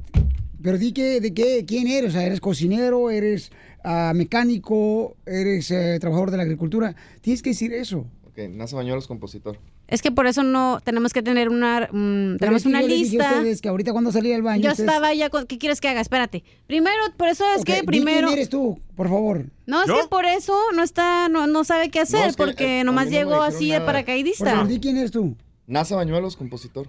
pero 0.63 0.79
di 0.79 0.93
que, 0.93 1.21
de 1.21 1.35
qué, 1.35 1.65
quién 1.67 1.89
eres. 1.89 2.11
O 2.11 2.13
sea, 2.13 2.25
eres 2.25 2.41
cocinero, 2.41 3.11
eres 3.11 3.51
ah, 3.85 4.13
mecánico, 4.15 5.17
eres 5.27 5.71
eh, 5.71 5.99
trabajador 6.01 6.31
de 6.31 6.37
la 6.37 6.43
agricultura. 6.45 6.95
Tienes 7.21 7.43
que 7.43 7.51
decir 7.51 7.75
eso. 7.75 8.07
Ok, 8.27 8.39
NASA 8.51 8.77
Bañuelos, 8.77 9.07
compositor. 9.07 9.59
Es 9.89 10.01
que 10.01 10.11
por 10.11 10.27
eso 10.27 10.43
no 10.43 10.81
tenemos 10.83 11.13
que 11.13 11.23
tener 11.23 11.51
una 11.51 11.89
mm, 11.93 12.39
tenemos 12.39 12.65
una 12.65 12.81
lista. 12.81 13.29
ustedes 13.37 13.61
que 13.61 13.69
ahorita 13.69 13.93
cuando 13.93 14.11
salí 14.11 14.31
del 14.31 14.41
baño. 14.43 14.63
Yo 14.63 14.71
ustedes- 14.71 14.89
estaba 14.89 15.13
ya 15.13 15.29
con 15.29 15.47
¿qué 15.47 15.59
quieres 15.59 15.81
que 15.83 15.89
haga? 15.89 16.01
Espérate. 16.01 16.45
Primero, 16.67 16.97
por 17.19 17.29
eso 17.29 17.45
es 17.57 17.63
que 17.65 17.83
primero 17.85 18.29
¿Quién 18.29 18.39
eres 18.39 18.49
tú, 18.49 18.81
por 18.97 19.09
favor? 19.09 19.45
No, 19.67 19.83
es 19.83 19.91
que 19.93 20.09
por 20.09 20.25
eso 20.25 20.59
no 20.75 20.83
está 20.83 21.29
no, 21.29 21.47
no 21.47 21.65
sabe 21.65 21.91
qué 21.91 22.01
hacer 22.01 22.21
No, 22.21 22.27
es 22.27 22.37
que, 22.37 22.43
porque 22.43 22.81
eh, 22.81 22.85
nomás 22.85 23.07
no 23.07 23.11
llegó 23.13 23.43
así 23.43 23.67
de 23.67 23.73
nada. 23.73 23.81
Por 23.81 23.87
paracaidista. 23.95 24.51
favor, 24.51 24.69
di 24.69 24.81
quién 24.81 24.97
eres 24.97 25.11
tú. 25.11 25.37
NASA 25.67 25.95
Bañuelos, 25.97 26.37
compositor. 26.37 26.89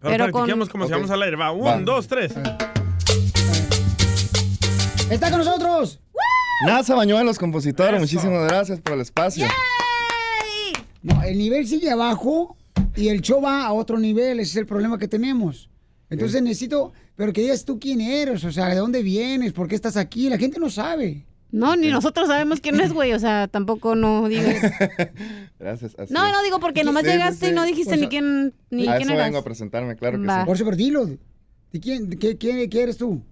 Pero, 0.00 0.12
Pero 0.12 0.24
con- 0.26 0.32
practiquemos 0.32 0.68
como 0.68 0.84
si 0.86 0.92
Ok. 0.92 0.96
vamos 0.98 1.10
al 1.10 1.22
aire. 1.22 1.36
Va, 1.36 1.50
un, 1.50 1.66
Va. 1.66 1.78
dos, 1.80 2.06
tres. 2.06 2.32
¡Está 5.10 5.30
con 5.30 5.38
nosotros! 5.38 5.98
NASA 6.66 6.94
Bañuelos, 6.94 7.38
compositor. 7.38 7.98
Muchísimas 7.98 8.46
gracias 8.46 8.80
por 8.80 8.92
el 8.94 9.00
espacio. 9.00 9.46
No, 11.02 11.22
el 11.22 11.38
nivel 11.38 11.66
sigue 11.66 11.90
abajo 11.90 12.56
y 12.96 13.08
el 13.08 13.20
show 13.20 13.40
va 13.40 13.64
a 13.66 13.72
otro 13.72 13.98
nivel. 13.98 14.40
Ese 14.40 14.50
es 14.52 14.56
el 14.56 14.66
problema 14.66 14.98
que 14.98 15.08
tenemos. 15.08 15.70
Entonces 16.10 16.42
necesito, 16.42 16.92
pero 17.16 17.32
que 17.32 17.42
digas 17.42 17.64
tú 17.64 17.78
quién 17.78 18.00
eres, 18.00 18.42
o 18.44 18.50
sea, 18.50 18.68
de 18.68 18.76
dónde 18.76 19.02
vienes, 19.02 19.52
por 19.52 19.68
qué 19.68 19.74
estás 19.74 19.96
aquí. 19.96 20.28
La 20.28 20.38
gente 20.38 20.58
no 20.58 20.70
sabe. 20.70 21.24
No, 21.50 21.76
ni 21.76 21.88
nosotros 21.88 22.28
sabemos 22.28 22.60
quién 22.60 22.78
es, 22.80 22.92
güey, 22.92 23.12
o 23.14 23.18
sea, 23.18 23.48
tampoco 23.48 23.94
no 23.94 24.28
digas. 24.28 24.56
Gracias. 25.58 25.94
así 25.98 26.12
No, 26.12 26.26
es. 26.26 26.32
no 26.32 26.42
digo 26.42 26.60
porque 26.60 26.84
nomás 26.84 27.02
Sí, 27.04 27.08
sí, 27.10 27.12
llegaste 27.16 27.48
y 27.48 27.52
no 27.52 27.64
dijiste 27.64 27.94
O 27.94 27.96
sea, 27.96 28.02
ni 28.02 28.08
quién 28.08 28.54
ni 28.70 28.82
a 28.88 28.96
quién 28.96 29.08
eso 29.08 29.12
eras. 29.14 29.26
vengo 29.26 29.38
a 29.38 29.44
presentarme, 29.44 29.96
claro 29.96 30.20
que 30.20 30.26
sí. 30.28 30.34
Por 30.46 30.56
eso, 30.56 30.64
pero 30.64 30.76
dilo. 30.76 31.06
¿De 31.06 31.80
quién, 31.80 32.08
de 32.10 32.18
qué, 32.18 32.36
qué- 32.36 32.68
qué 32.68 32.82
eres 32.82 32.96
tú? 32.96 33.22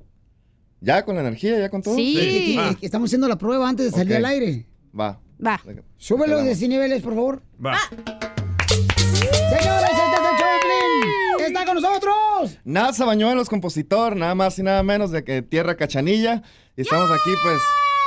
¿Ya 0.80 1.04
con 1.04 1.14
la 1.16 1.22
energía? 1.22 1.58
¿Ya 1.58 1.68
con 1.70 1.82
todo? 1.82 1.96
Sí. 1.96 2.14
Tiene- 2.54 2.76
estamos 2.82 3.08
haciendo 3.08 3.28
la 3.28 3.36
prueba 3.38 3.68
antes 3.68 3.86
de 3.86 3.92
salir 3.98 4.16
al 4.16 4.24
aire. 4.26 4.66
Va. 4.98 5.20
Va. 5.44 5.60
Súbelo 5.96 6.36
de 6.36 6.42
Quedamos. 6.42 6.58
100 6.58 6.70
niveles, 6.70 7.02
por 7.02 7.14
favor. 7.14 7.42
Va. 7.64 7.76
Señores, 7.88 9.90
este 9.90 10.16
es 10.16 10.20
el 10.20 10.36
show 10.38 11.38
de. 11.38 11.46
¡Está 11.46 11.64
con 11.64 11.74
nosotros! 11.80 12.58
NASA 12.64 13.04
Bañuelos, 13.04 13.48
compositor, 13.48 14.16
nada 14.16 14.34
más 14.34 14.58
y 14.58 14.62
nada 14.62 14.82
menos 14.82 15.10
de 15.10 15.24
que 15.24 15.42
Tierra 15.42 15.76
Cachanilla. 15.76 16.42
Y 16.76 16.82
estamos 16.82 17.10
aquí, 17.10 17.30
pues, 17.42 17.58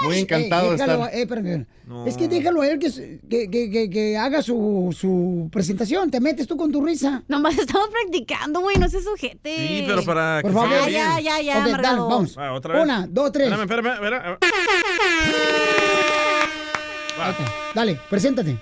muy 0.04 0.20
encantado 0.20 0.68
Eh, 0.68 0.72
de 0.72 0.78
déjalo, 0.78 1.08
estar. 1.08 1.46
eh. 1.46 1.66
Es 2.06 2.18
que 2.18 2.28
déjalo 2.28 2.62
a 2.62 2.68
él 2.68 2.78
que, 2.80 3.20
que, 3.30 3.50
que- 3.50 3.90
que- 3.90 4.18
haga 4.18 4.42
su, 4.44 4.96
su 4.98 5.50
presentación. 5.52 6.12
Te 6.12 6.20
metes 6.20 6.46
tú 6.48 6.56
con 6.58 6.72
tu 6.72 6.84
risa. 6.86 7.24
Nomás 7.28 7.58
estamos 7.58 7.90
practicando, 7.90 8.60
güey, 8.62 8.78
no 8.78 8.88
se 8.90 9.02
sujete. 9.02 9.56
Sí, 9.56 9.84
pero 9.88 10.04
para 10.04 10.40
Por 10.42 10.52
que 10.52 10.56
favor. 10.56 10.70
Ya, 10.72 10.86
bien. 10.86 11.02
ya, 11.24 11.42
ya, 11.42 11.56
dale, 11.60 11.70
amargado. 11.72 12.08
vamos. 12.10 12.38
Va, 12.38 12.54
otra 12.54 12.74
vez. 12.76 12.84
Una, 12.84 13.08
dos, 13.10 13.32
tres. 13.32 13.50
Espérame, 13.52 13.64
espérame, 13.64 13.94
espérame. 13.94 14.38
Dale, 17.76 18.00
preséntate. 18.10 18.58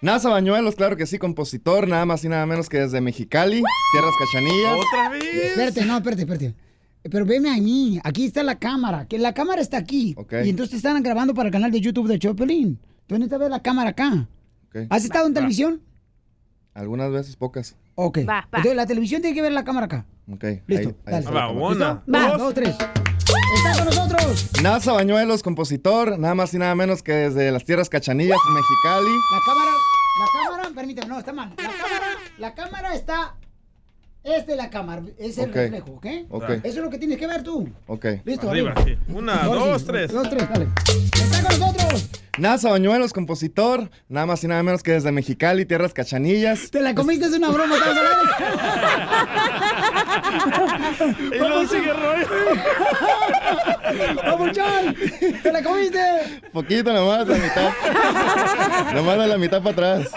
NASA 0.00 0.28
Bañuelos, 0.28 0.74
claro 0.74 0.96
que 0.96 1.06
sí, 1.06 1.18
compositor, 1.18 1.88
nada 1.88 2.04
más 2.04 2.24
y 2.24 2.28
nada 2.28 2.44
menos 2.46 2.68
que 2.68 2.78
desde 2.78 3.00
Mexicali, 3.00 3.62
Tierras 3.92 4.14
Cachanillas. 4.18 4.78
¿Otra 4.78 5.08
vez? 5.08 5.24
Espérate, 5.24 5.84
no, 5.86 5.96
espérate, 5.96 6.22
espérate. 6.22 6.54
Pero 7.02 7.24
veme 7.24 7.50
a 7.50 7.56
mí, 7.56 8.00
aquí 8.04 8.26
está 8.26 8.42
la 8.42 8.58
cámara, 8.58 9.06
que 9.06 9.18
la 9.18 9.32
cámara 9.34 9.60
está 9.60 9.78
aquí. 9.78 10.14
Ok. 10.16 10.34
Y 10.44 10.50
entonces 10.50 10.70
te 10.70 10.76
están 10.76 11.02
grabando 11.02 11.34
para 11.34 11.48
el 11.48 11.52
canal 11.52 11.70
de 11.70 11.80
YouTube 11.80 12.08
de 12.08 12.18
Chopelín. 12.18 12.78
Tú 13.06 13.14
necesitas 13.14 13.40
ver 13.40 13.50
la 13.50 13.60
cámara 13.60 13.90
acá. 13.90 14.28
Ok. 14.68 14.86
¿Has 14.90 15.04
estado 15.04 15.26
en 15.26 15.34
televisión? 15.34 15.82
Algunas 16.74 17.10
veces, 17.10 17.36
pocas. 17.36 17.76
Ok. 17.94 18.18
Va, 18.20 18.24
va. 18.24 18.44
Entonces 18.58 18.76
la 18.76 18.86
televisión 18.86 19.22
tiene 19.22 19.34
que 19.34 19.42
ver 19.42 19.52
la 19.52 19.64
cámara 19.64 19.86
acá. 19.86 20.06
Ok. 20.32 20.44
Listo, 20.66 20.94
ahí- 21.06 21.22
dale. 21.22 21.30
Va, 21.30 21.50
una, 21.50 22.02
Va, 22.12 22.28
dos. 22.30 22.38
dos, 22.38 22.54
tres. 22.54 22.76
Está 22.76 23.76
con 23.76 23.84
nosotros 23.86 24.50
NASA 24.62 24.92
Bañuelos, 24.92 25.42
compositor, 25.42 26.18
nada 26.18 26.34
más 26.34 26.52
y 26.54 26.58
nada 26.58 26.74
menos 26.74 27.02
que 27.02 27.12
desde 27.12 27.50
las 27.52 27.64
Tierras 27.64 27.88
Cachanillas, 27.88 28.36
Mexicali. 28.54 29.10
la 29.32 29.40
cámara. 29.46 29.70
La 30.20 30.26
cámara, 30.48 30.70
permítame, 30.74 31.08
no, 31.08 31.18
está 31.18 31.32
mal. 31.32 31.50
La 31.56 31.64
cámara, 31.64 32.06
la 32.38 32.54
cámara 32.54 32.94
está. 32.94 33.34
Esta 34.24 34.52
es 34.52 34.56
la 34.56 34.70
cámara, 34.70 35.02
es 35.18 35.36
el 35.36 35.50
Ok. 35.50 35.54
reflejo, 35.54 35.90
¿ok? 35.92 36.06
Ok. 36.30 36.50
Eso 36.50 36.66
es 36.66 36.76
lo 36.76 36.88
que 36.88 36.96
tienes 36.98 37.18
que 37.18 37.26
ver 37.26 37.42
tú. 37.42 37.68
Ok. 37.86 38.06
Listo, 38.24 38.48
Arriba, 38.48 38.72
sí. 38.84 38.96
Una, 39.08 39.44
dos, 39.44 39.82
sí. 39.82 39.86
tres. 39.86 40.10
Dos, 40.12 40.30
tres, 40.30 40.48
dale. 40.48 40.66
Está 41.12 41.42
con 41.42 41.60
nosotros. 41.60 42.08
NASA 42.38 42.70
Bañuelos, 42.70 43.12
compositor, 43.12 43.90
nada 44.08 44.26
más 44.26 44.42
y 44.42 44.48
nada 44.48 44.62
menos 44.62 44.82
que 44.82 44.92
desde 44.92 45.12
Mexicali, 45.12 45.66
Tierras 45.66 45.92
Cachanillas. 45.92 46.70
Te 46.70 46.80
la 46.80 46.94
comiste, 46.94 47.26
es 47.26 47.32
una 47.32 47.50
broma, 47.50 47.76
estamos 47.76 47.98
al 47.98 48.06
aire. 48.06 48.20
Y 51.34 51.38
luego 51.38 51.66
sigue 51.66 51.92
rollo. 51.92 52.26
¡Papuchón! 54.24 54.96
¡Te 55.42 55.52
la 55.52 55.62
comiste! 55.62 56.00
Poquito 56.52 56.92
nomás, 56.92 57.26
la 57.28 57.36
mitad. 57.36 57.70
nomás 58.94 59.18
de 59.18 59.26
la 59.26 59.38
mitad 59.38 59.62
para 59.62 59.96
atrás. 59.98 60.10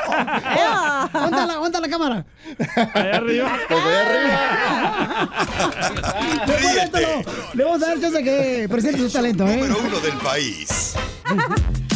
¡Aguanta 1.13 1.45
la, 1.45 1.53
aguanta 1.53 1.79
la 1.81 1.89
cámara! 1.89 2.25
Allá 2.93 3.17
arriba. 3.17 3.59
Pues 3.67 3.83
voy 3.83 3.93
Ríete. 6.57 7.25
Le 7.53 7.63
vamos 7.63 7.83
a 7.83 7.87
dar 7.87 7.99
chance 7.99 8.17
a 8.17 8.23
que 8.23 8.67
presente 8.69 8.99
su 8.99 9.09
talento, 9.09 9.47
¿eh? 9.47 9.57
Número 9.57 9.79
uno 9.85 9.99
del 9.99 10.17
país. 10.17 10.95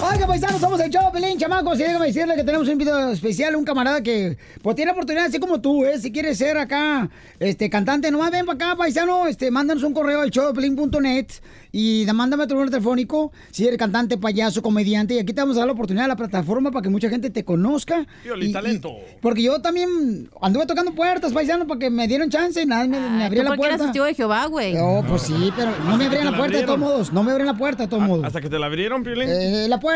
Oiga, 0.00 0.26
paisanos, 0.28 0.60
somos 0.60 0.78
el 0.80 0.90
show, 0.90 1.10
Pelín, 1.12 1.36
chamacos. 1.38 1.78
Y 1.78 1.82
déjame 1.82 2.06
decirle 2.06 2.36
que 2.36 2.44
tenemos 2.44 2.66
un 2.68 2.72
invitado 2.74 3.10
especial, 3.10 3.56
un 3.56 3.64
camarada 3.64 4.00
que 4.00 4.38
pues 4.62 4.76
tiene 4.76 4.90
la 4.90 4.92
oportunidad, 4.92 5.26
así 5.26 5.40
como 5.40 5.60
tú, 5.60 5.84
¿eh? 5.84 5.98
Si 5.98 6.12
quieres 6.12 6.38
ser 6.38 6.56
acá, 6.56 7.10
este, 7.40 7.68
cantante, 7.68 8.10
nomás 8.10 8.30
ven 8.30 8.46
para 8.46 8.54
acá, 8.70 8.76
paisano, 8.76 9.26
este, 9.26 9.50
mándanos 9.50 9.82
un 9.82 9.92
correo 9.92 10.20
al 10.20 10.30
showdepelín.net 10.30 11.26
y 11.72 12.04
da- 12.04 12.12
mándame 12.12 12.46
tu 12.46 12.54
número 12.54 12.70
telefónico 12.70 13.32
si 13.50 13.66
eres 13.66 13.76
cantante, 13.76 14.16
payaso, 14.16 14.62
comediante. 14.62 15.14
Y 15.14 15.18
aquí 15.18 15.32
te 15.32 15.40
vamos 15.40 15.56
a 15.56 15.60
dar 15.60 15.66
la 15.66 15.72
oportunidad 15.72 16.04
de 16.04 16.08
la 16.08 16.16
plataforma 16.16 16.70
para 16.70 16.82
que 16.84 16.88
mucha 16.90 17.10
gente 17.10 17.28
te 17.30 17.44
conozca. 17.44 18.06
Piolín 18.22 18.46
Y- 18.46 18.50
y- 18.50 18.52
talento. 18.52 18.92
porque 19.20 19.42
yo 19.42 19.60
también 19.60 20.30
anduve 20.40 20.64
tocando 20.66 20.92
puertas, 20.94 21.32
paisano, 21.32 21.66
para 21.66 21.80
que 21.80 21.90
me 21.90 22.06
dieran 22.06 22.30
chance 22.30 22.62
y 22.62 22.66
nada, 22.66 22.86
me, 22.86 23.00
me 23.00 23.24
abría 23.24 23.42
tú 23.42 23.48
la 23.48 23.56
porque 23.56 23.66
eres 23.66 23.76
puerta. 23.78 23.84
testigo 23.86 24.04
de 24.04 24.14
Jehová, 24.14 24.46
güey. 24.46 24.74
No, 24.74 25.04
pues 25.08 25.22
sí, 25.22 25.52
pero 25.56 25.72
no 25.84 25.96
me 25.96 26.06
abrían 26.06 26.24
la 26.26 26.30
la 26.30 26.36
puerta 26.38 26.56
de 26.56 26.62
todos 26.64 26.78
modos. 26.78 27.12
No 27.12 27.24
me 27.24 27.32
abrían 27.32 27.48
la 27.48 27.58
puerta 27.58 27.82
de 27.82 27.88
todos 27.88 28.02
modos. 28.04 28.24
Hasta 28.24 28.40
que 28.40 28.48
te 28.48 28.58
la 28.60 28.66
abrieron, 28.66 29.02
Piolín. 29.02 29.28
Eh, 29.28 29.66
la 29.68 29.80
puerta. 29.80 29.87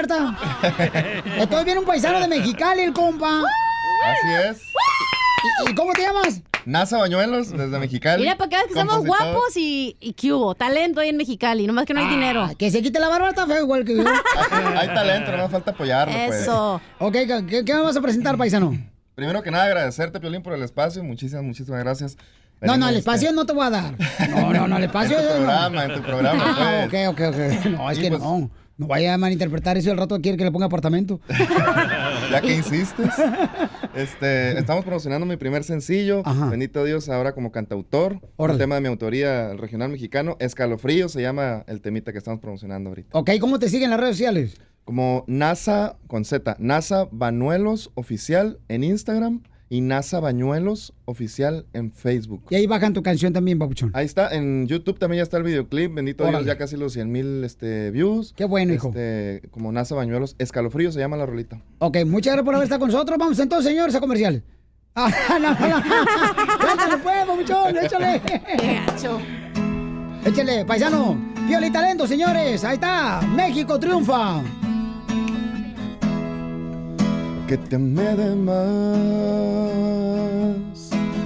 Estoy 1.38 1.64
bien 1.64 1.78
un 1.78 1.84
paisano 1.84 2.20
de 2.20 2.28
Mexicali, 2.28 2.82
el 2.82 2.92
compa. 2.92 3.40
Así 4.04 4.48
es. 4.50 4.62
¿Y, 5.66 5.70
y 5.70 5.74
cómo 5.74 5.92
te 5.92 6.02
llamas? 6.02 6.40
NASA 6.64 6.96
Bañuelos, 6.98 7.50
desde 7.50 7.78
Mexicali. 7.78 8.22
Mira, 8.22 8.36
para 8.36 8.48
que 8.48 8.56
veas 8.56 8.68
que 8.68 8.74
somos 8.74 9.04
guapos 9.04 9.56
y, 9.56 9.96
y 10.00 10.12
que 10.12 10.32
hubo. 10.32 10.54
Talento 10.54 11.00
ahí 11.00 11.08
en 11.08 11.16
Mexicali, 11.16 11.66
nomás 11.66 11.84
que 11.86 11.94
no 11.94 12.00
hay 12.00 12.06
dinero. 12.08 12.48
Que 12.56 12.70
se 12.70 12.80
quite 12.82 13.00
la 13.00 13.08
barba, 13.08 13.28
está 13.30 13.46
feo 13.46 13.60
igual 13.60 13.84
que 13.84 13.96
yo. 13.96 14.04
Hay 14.76 14.88
talento, 14.88 15.32
no 15.36 15.42
me 15.44 15.48
falta 15.48 15.72
apoyarlo. 15.72 16.14
pues. 16.28 16.48
Ok, 17.00 17.12
¿qué, 17.48 17.64
qué 17.64 17.74
me 17.74 17.80
vas 17.80 17.96
a 17.96 18.00
presentar, 18.00 18.36
paisano? 18.38 18.76
Primero 19.16 19.42
que 19.42 19.50
nada, 19.50 19.64
agradecerte, 19.64 20.20
Piolín, 20.20 20.42
por 20.42 20.52
el 20.54 20.62
espacio. 20.62 21.02
Muchísimas, 21.02 21.42
muchísimas 21.44 21.80
gracias. 21.80 22.16
No, 22.60 22.76
no, 22.76 22.88
el 22.88 22.96
espacio 22.96 23.32
no 23.32 23.44
te 23.44 23.52
voy 23.52 23.66
a 23.66 23.70
dar. 23.70 23.94
No, 24.30 24.52
no, 24.52 24.68
no, 24.68 24.76
el 24.76 24.84
espacio 24.84 25.18
En 25.18 25.26
tu 25.26 25.32
programa, 25.34 25.84
en 25.84 25.94
tu 25.94 26.02
programa, 26.02 26.44
Ah, 26.46 26.86
pues. 26.88 27.08
ok, 27.08 27.20
ok, 27.20 27.34
ok. 27.34 27.64
No, 27.72 27.90
es 27.90 27.98
que 27.98 28.08
pues. 28.08 28.20
no. 28.22 28.50
No 28.76 28.86
vaya 28.86 29.14
a 29.14 29.18
malinterpretar 29.18 29.76
eso 29.76 29.90
el 29.90 29.98
rato 29.98 30.20
quiere 30.20 30.38
que 30.38 30.44
le 30.44 30.52
ponga 30.52 30.66
apartamento. 30.66 31.20
ya 32.30 32.40
que 32.40 32.56
insistes. 32.56 33.10
Este, 33.94 34.58
estamos 34.58 34.84
promocionando 34.84 35.26
mi 35.26 35.36
primer 35.36 35.64
sencillo, 35.64 36.22
Bendito 36.50 36.84
Dios, 36.84 37.08
ahora 37.08 37.34
como 37.34 37.52
cantautor. 37.52 38.20
Órale. 38.36 38.56
Un 38.56 38.60
tema 38.60 38.74
de 38.76 38.80
mi 38.80 38.88
autoría 38.88 39.50
el 39.50 39.58
regional 39.58 39.90
mexicano. 39.90 40.36
Escalofrío 40.40 41.08
se 41.08 41.20
llama 41.20 41.64
el 41.66 41.80
temita 41.80 42.12
que 42.12 42.18
estamos 42.18 42.40
promocionando 42.40 42.90
ahorita. 42.90 43.18
Ok, 43.18 43.30
¿cómo 43.40 43.58
te 43.58 43.68
siguen 43.68 43.90
las 43.90 44.00
redes 44.00 44.16
sociales? 44.16 44.60
Como 44.84 45.24
NASA 45.28 45.96
con 46.08 46.24
Z, 46.24 46.56
NASA 46.58 47.06
Bañuelos 47.12 47.90
Oficial 47.94 48.58
en 48.68 48.82
Instagram 48.84 49.42
y 49.72 49.80
NASA 49.80 50.20
Bañuelos 50.20 50.92
Oficial 51.06 51.64
en 51.72 51.92
Facebook. 51.92 52.42
Y 52.50 52.56
ahí 52.56 52.66
bajan 52.66 52.92
tu 52.92 53.02
canción 53.02 53.32
también, 53.32 53.58
papuchón. 53.58 53.90
Ahí 53.94 54.04
está, 54.04 54.28
en 54.34 54.66
YouTube 54.66 54.98
también 54.98 55.20
ya 55.20 55.22
está 55.22 55.38
el 55.38 55.44
videoclip, 55.44 55.94
bendito 55.94 56.24
Órale. 56.24 56.40
Dios, 56.40 56.46
ya 56.46 56.58
casi 56.58 56.76
los 56.76 56.92
100 56.92 57.10
mil 57.10 57.42
este, 57.42 57.90
views. 57.90 58.34
Qué 58.36 58.44
bueno, 58.44 58.74
hijo. 58.74 58.88
Este, 58.88 59.48
como 59.50 59.72
NASA 59.72 59.94
Bañuelos, 59.94 60.36
Escalofrío 60.38 60.92
se 60.92 60.98
llama 60.98 61.16
la 61.16 61.24
rolita. 61.24 61.62
Ok, 61.78 62.04
muchas 62.04 62.34
gracias 62.34 62.44
por 62.44 62.54
haber 62.54 62.64
estado 62.64 62.80
con 62.80 62.90
nosotros. 62.90 63.18
Vamos 63.18 63.38
entonces, 63.38 63.70
señores, 63.72 63.94
a 63.94 64.00
comercial. 64.00 64.42
Ah, 64.94 65.38
no, 65.40 65.48
no. 65.52 66.58
Cántale, 66.58 66.98
pues, 67.02 67.24
papuchón, 67.26 67.78
échale. 67.78 68.20
Échale, 70.26 70.64
paisano. 70.66 71.18
Viola 71.48 71.66
y 71.66 71.70
talento, 71.70 72.06
señores. 72.06 72.62
Ahí 72.62 72.74
está. 72.74 73.22
México 73.22 73.80
triunfa. 73.80 74.42
Que 77.46 77.58
te 77.58 77.76
amé 77.76 78.16
de 78.16 78.34
más, 78.34 78.56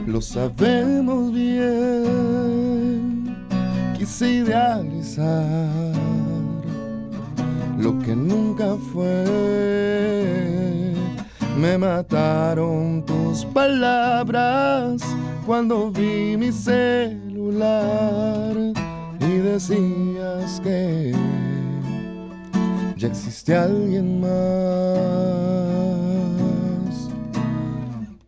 lo 0.06 0.20
sabemos 0.20 1.32
bien. 1.32 3.36
Quise 3.96 4.28
idealizar 4.28 5.94
lo 7.78 7.96
que 8.00 8.16
nunca 8.16 8.76
fue. 8.92 9.24
Me 11.58 11.78
mataron 11.78 13.02
tus 13.06 13.46
palabras 13.46 15.00
cuando 15.46 15.90
vi 15.90 16.36
mi 16.36 16.52
celular 16.52 18.54
y 19.20 19.38
decías 19.38 20.60
que 20.60 21.14
ya 22.96 23.08
existe 23.08 23.54
alguien 23.54 24.20
más. 24.20 24.30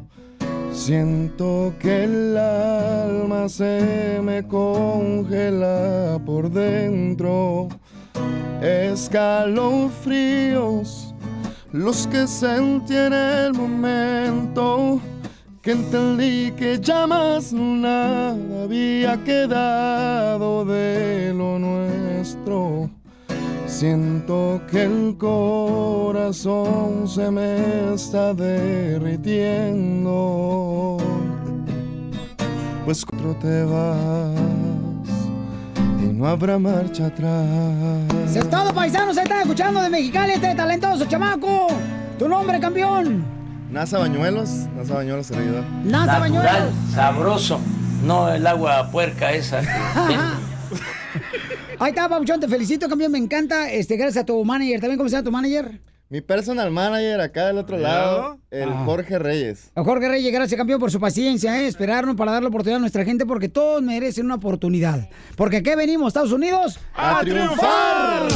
Siento 0.71 1.73
que 1.79 2.05
el 2.05 2.37
alma 2.37 3.49
se 3.49 4.21
me 4.23 4.47
congela 4.47 6.21
por 6.25 6.49
dentro. 6.49 7.67
Escalofríos, 8.63 11.13
los 11.73 12.07
que 12.07 12.25
sentí 12.25 12.95
en 12.95 13.11
el 13.11 13.53
momento 13.53 15.01
que 15.61 15.71
entendí 15.71 16.53
que 16.53 16.79
ya 16.79 17.05
más 17.05 17.51
nada 17.51 18.37
había 18.63 19.21
quedado 19.25 20.63
de 20.63 21.33
lo 21.35 21.59
nuestro. 21.59 22.89
Siento 23.67 24.61
que 24.71 24.83
el 24.83 25.17
corazón 25.17 27.05
se 27.05 27.29
me 27.31 27.93
está 27.93 28.33
derritiendo. 28.33 30.99
Pues 32.85 33.03
otro 33.03 33.35
te 33.41 33.65
vas 33.65 34.52
no 36.17 36.27
habrá 36.27 36.57
marcha 36.59 37.07
atrás. 37.07 37.45
Se 38.31 38.39
es 38.39 38.49
todo, 38.49 38.73
paisanos. 38.73 39.15
Se 39.15 39.23
está 39.23 39.41
escuchando 39.41 39.81
de 39.81 39.89
Mexicali 39.89 40.33
este 40.33 40.53
talentoso 40.55 41.05
chamaco. 41.05 41.67
Tu 42.19 42.27
nombre, 42.27 42.59
campeón. 42.59 43.23
NASA 43.71 43.97
Bañuelos, 43.97 44.49
NASA 44.75 44.93
Bañuelos 44.95 45.27
servidor. 45.27 45.63
NASA 45.83 46.19
Bañuelos. 46.19 46.51
sabroso. 46.93 47.59
No 48.05 48.31
el 48.31 48.45
agua 48.45 48.89
puerca 48.91 49.31
esa. 49.33 49.59
Ahí 51.79 51.89
está, 51.89 52.07
Pabuchón. 52.07 52.39
Te 52.39 52.47
felicito, 52.47 52.87
campeón. 52.87 53.11
Me 53.11 53.17
encanta. 53.17 53.71
Este, 53.71 53.97
gracias 53.97 54.23
a 54.23 54.25
tu 54.25 54.43
manager. 54.43 54.79
¿También 54.79 54.97
cómo 54.97 55.09
se 55.09 55.15
llama 55.15 55.23
tu 55.25 55.31
manager? 55.31 55.79
Mi 56.13 56.21
personal 56.21 56.69
manager 56.69 57.21
acá 57.21 57.47
del 57.47 57.57
otro 57.57 57.75
lado, 57.75 58.37
el 58.51 58.69
Ah. 58.69 58.83
Jorge 58.85 59.17
Reyes. 59.17 59.71
Jorge 59.75 60.07
Reyes, 60.07 60.31
gracias 60.31 60.55
campeón 60.59 60.79
por 60.79 60.91
su 60.91 60.99
paciencia, 60.99 61.59
¿eh? 61.59 61.65
esperarnos 61.65 62.15
para 62.15 62.31
dar 62.33 62.43
la 62.43 62.49
oportunidad 62.49 62.77
a 62.77 62.81
nuestra 62.81 63.03
gente 63.03 63.25
porque 63.25 63.49
todos 63.49 63.81
merecen 63.81 64.25
una 64.25 64.35
oportunidad. 64.35 65.09
Porque 65.35 65.57
aquí 65.57 65.73
venimos, 65.75 66.09
Estados 66.09 66.31
Unidos, 66.31 66.77
¡A 66.93 67.21
triunfar! 67.21 68.27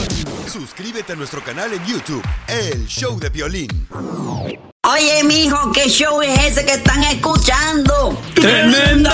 Suscríbete 0.51 1.13
a 1.13 1.15
nuestro 1.17 1.43
canal 1.43 1.71
en 1.71 1.85
YouTube, 1.85 2.23
El 2.47 2.87
Show 2.87 3.19
de 3.19 3.29
Violín. 3.29 3.69
Oye, 3.91 5.23
mijo, 5.25 5.71
¿qué 5.71 5.87
show 5.87 6.19
es 6.23 6.45
ese 6.47 6.65
que 6.65 6.73
están 6.73 7.03
escuchando? 7.03 8.19
¡Tremenda 8.33 9.13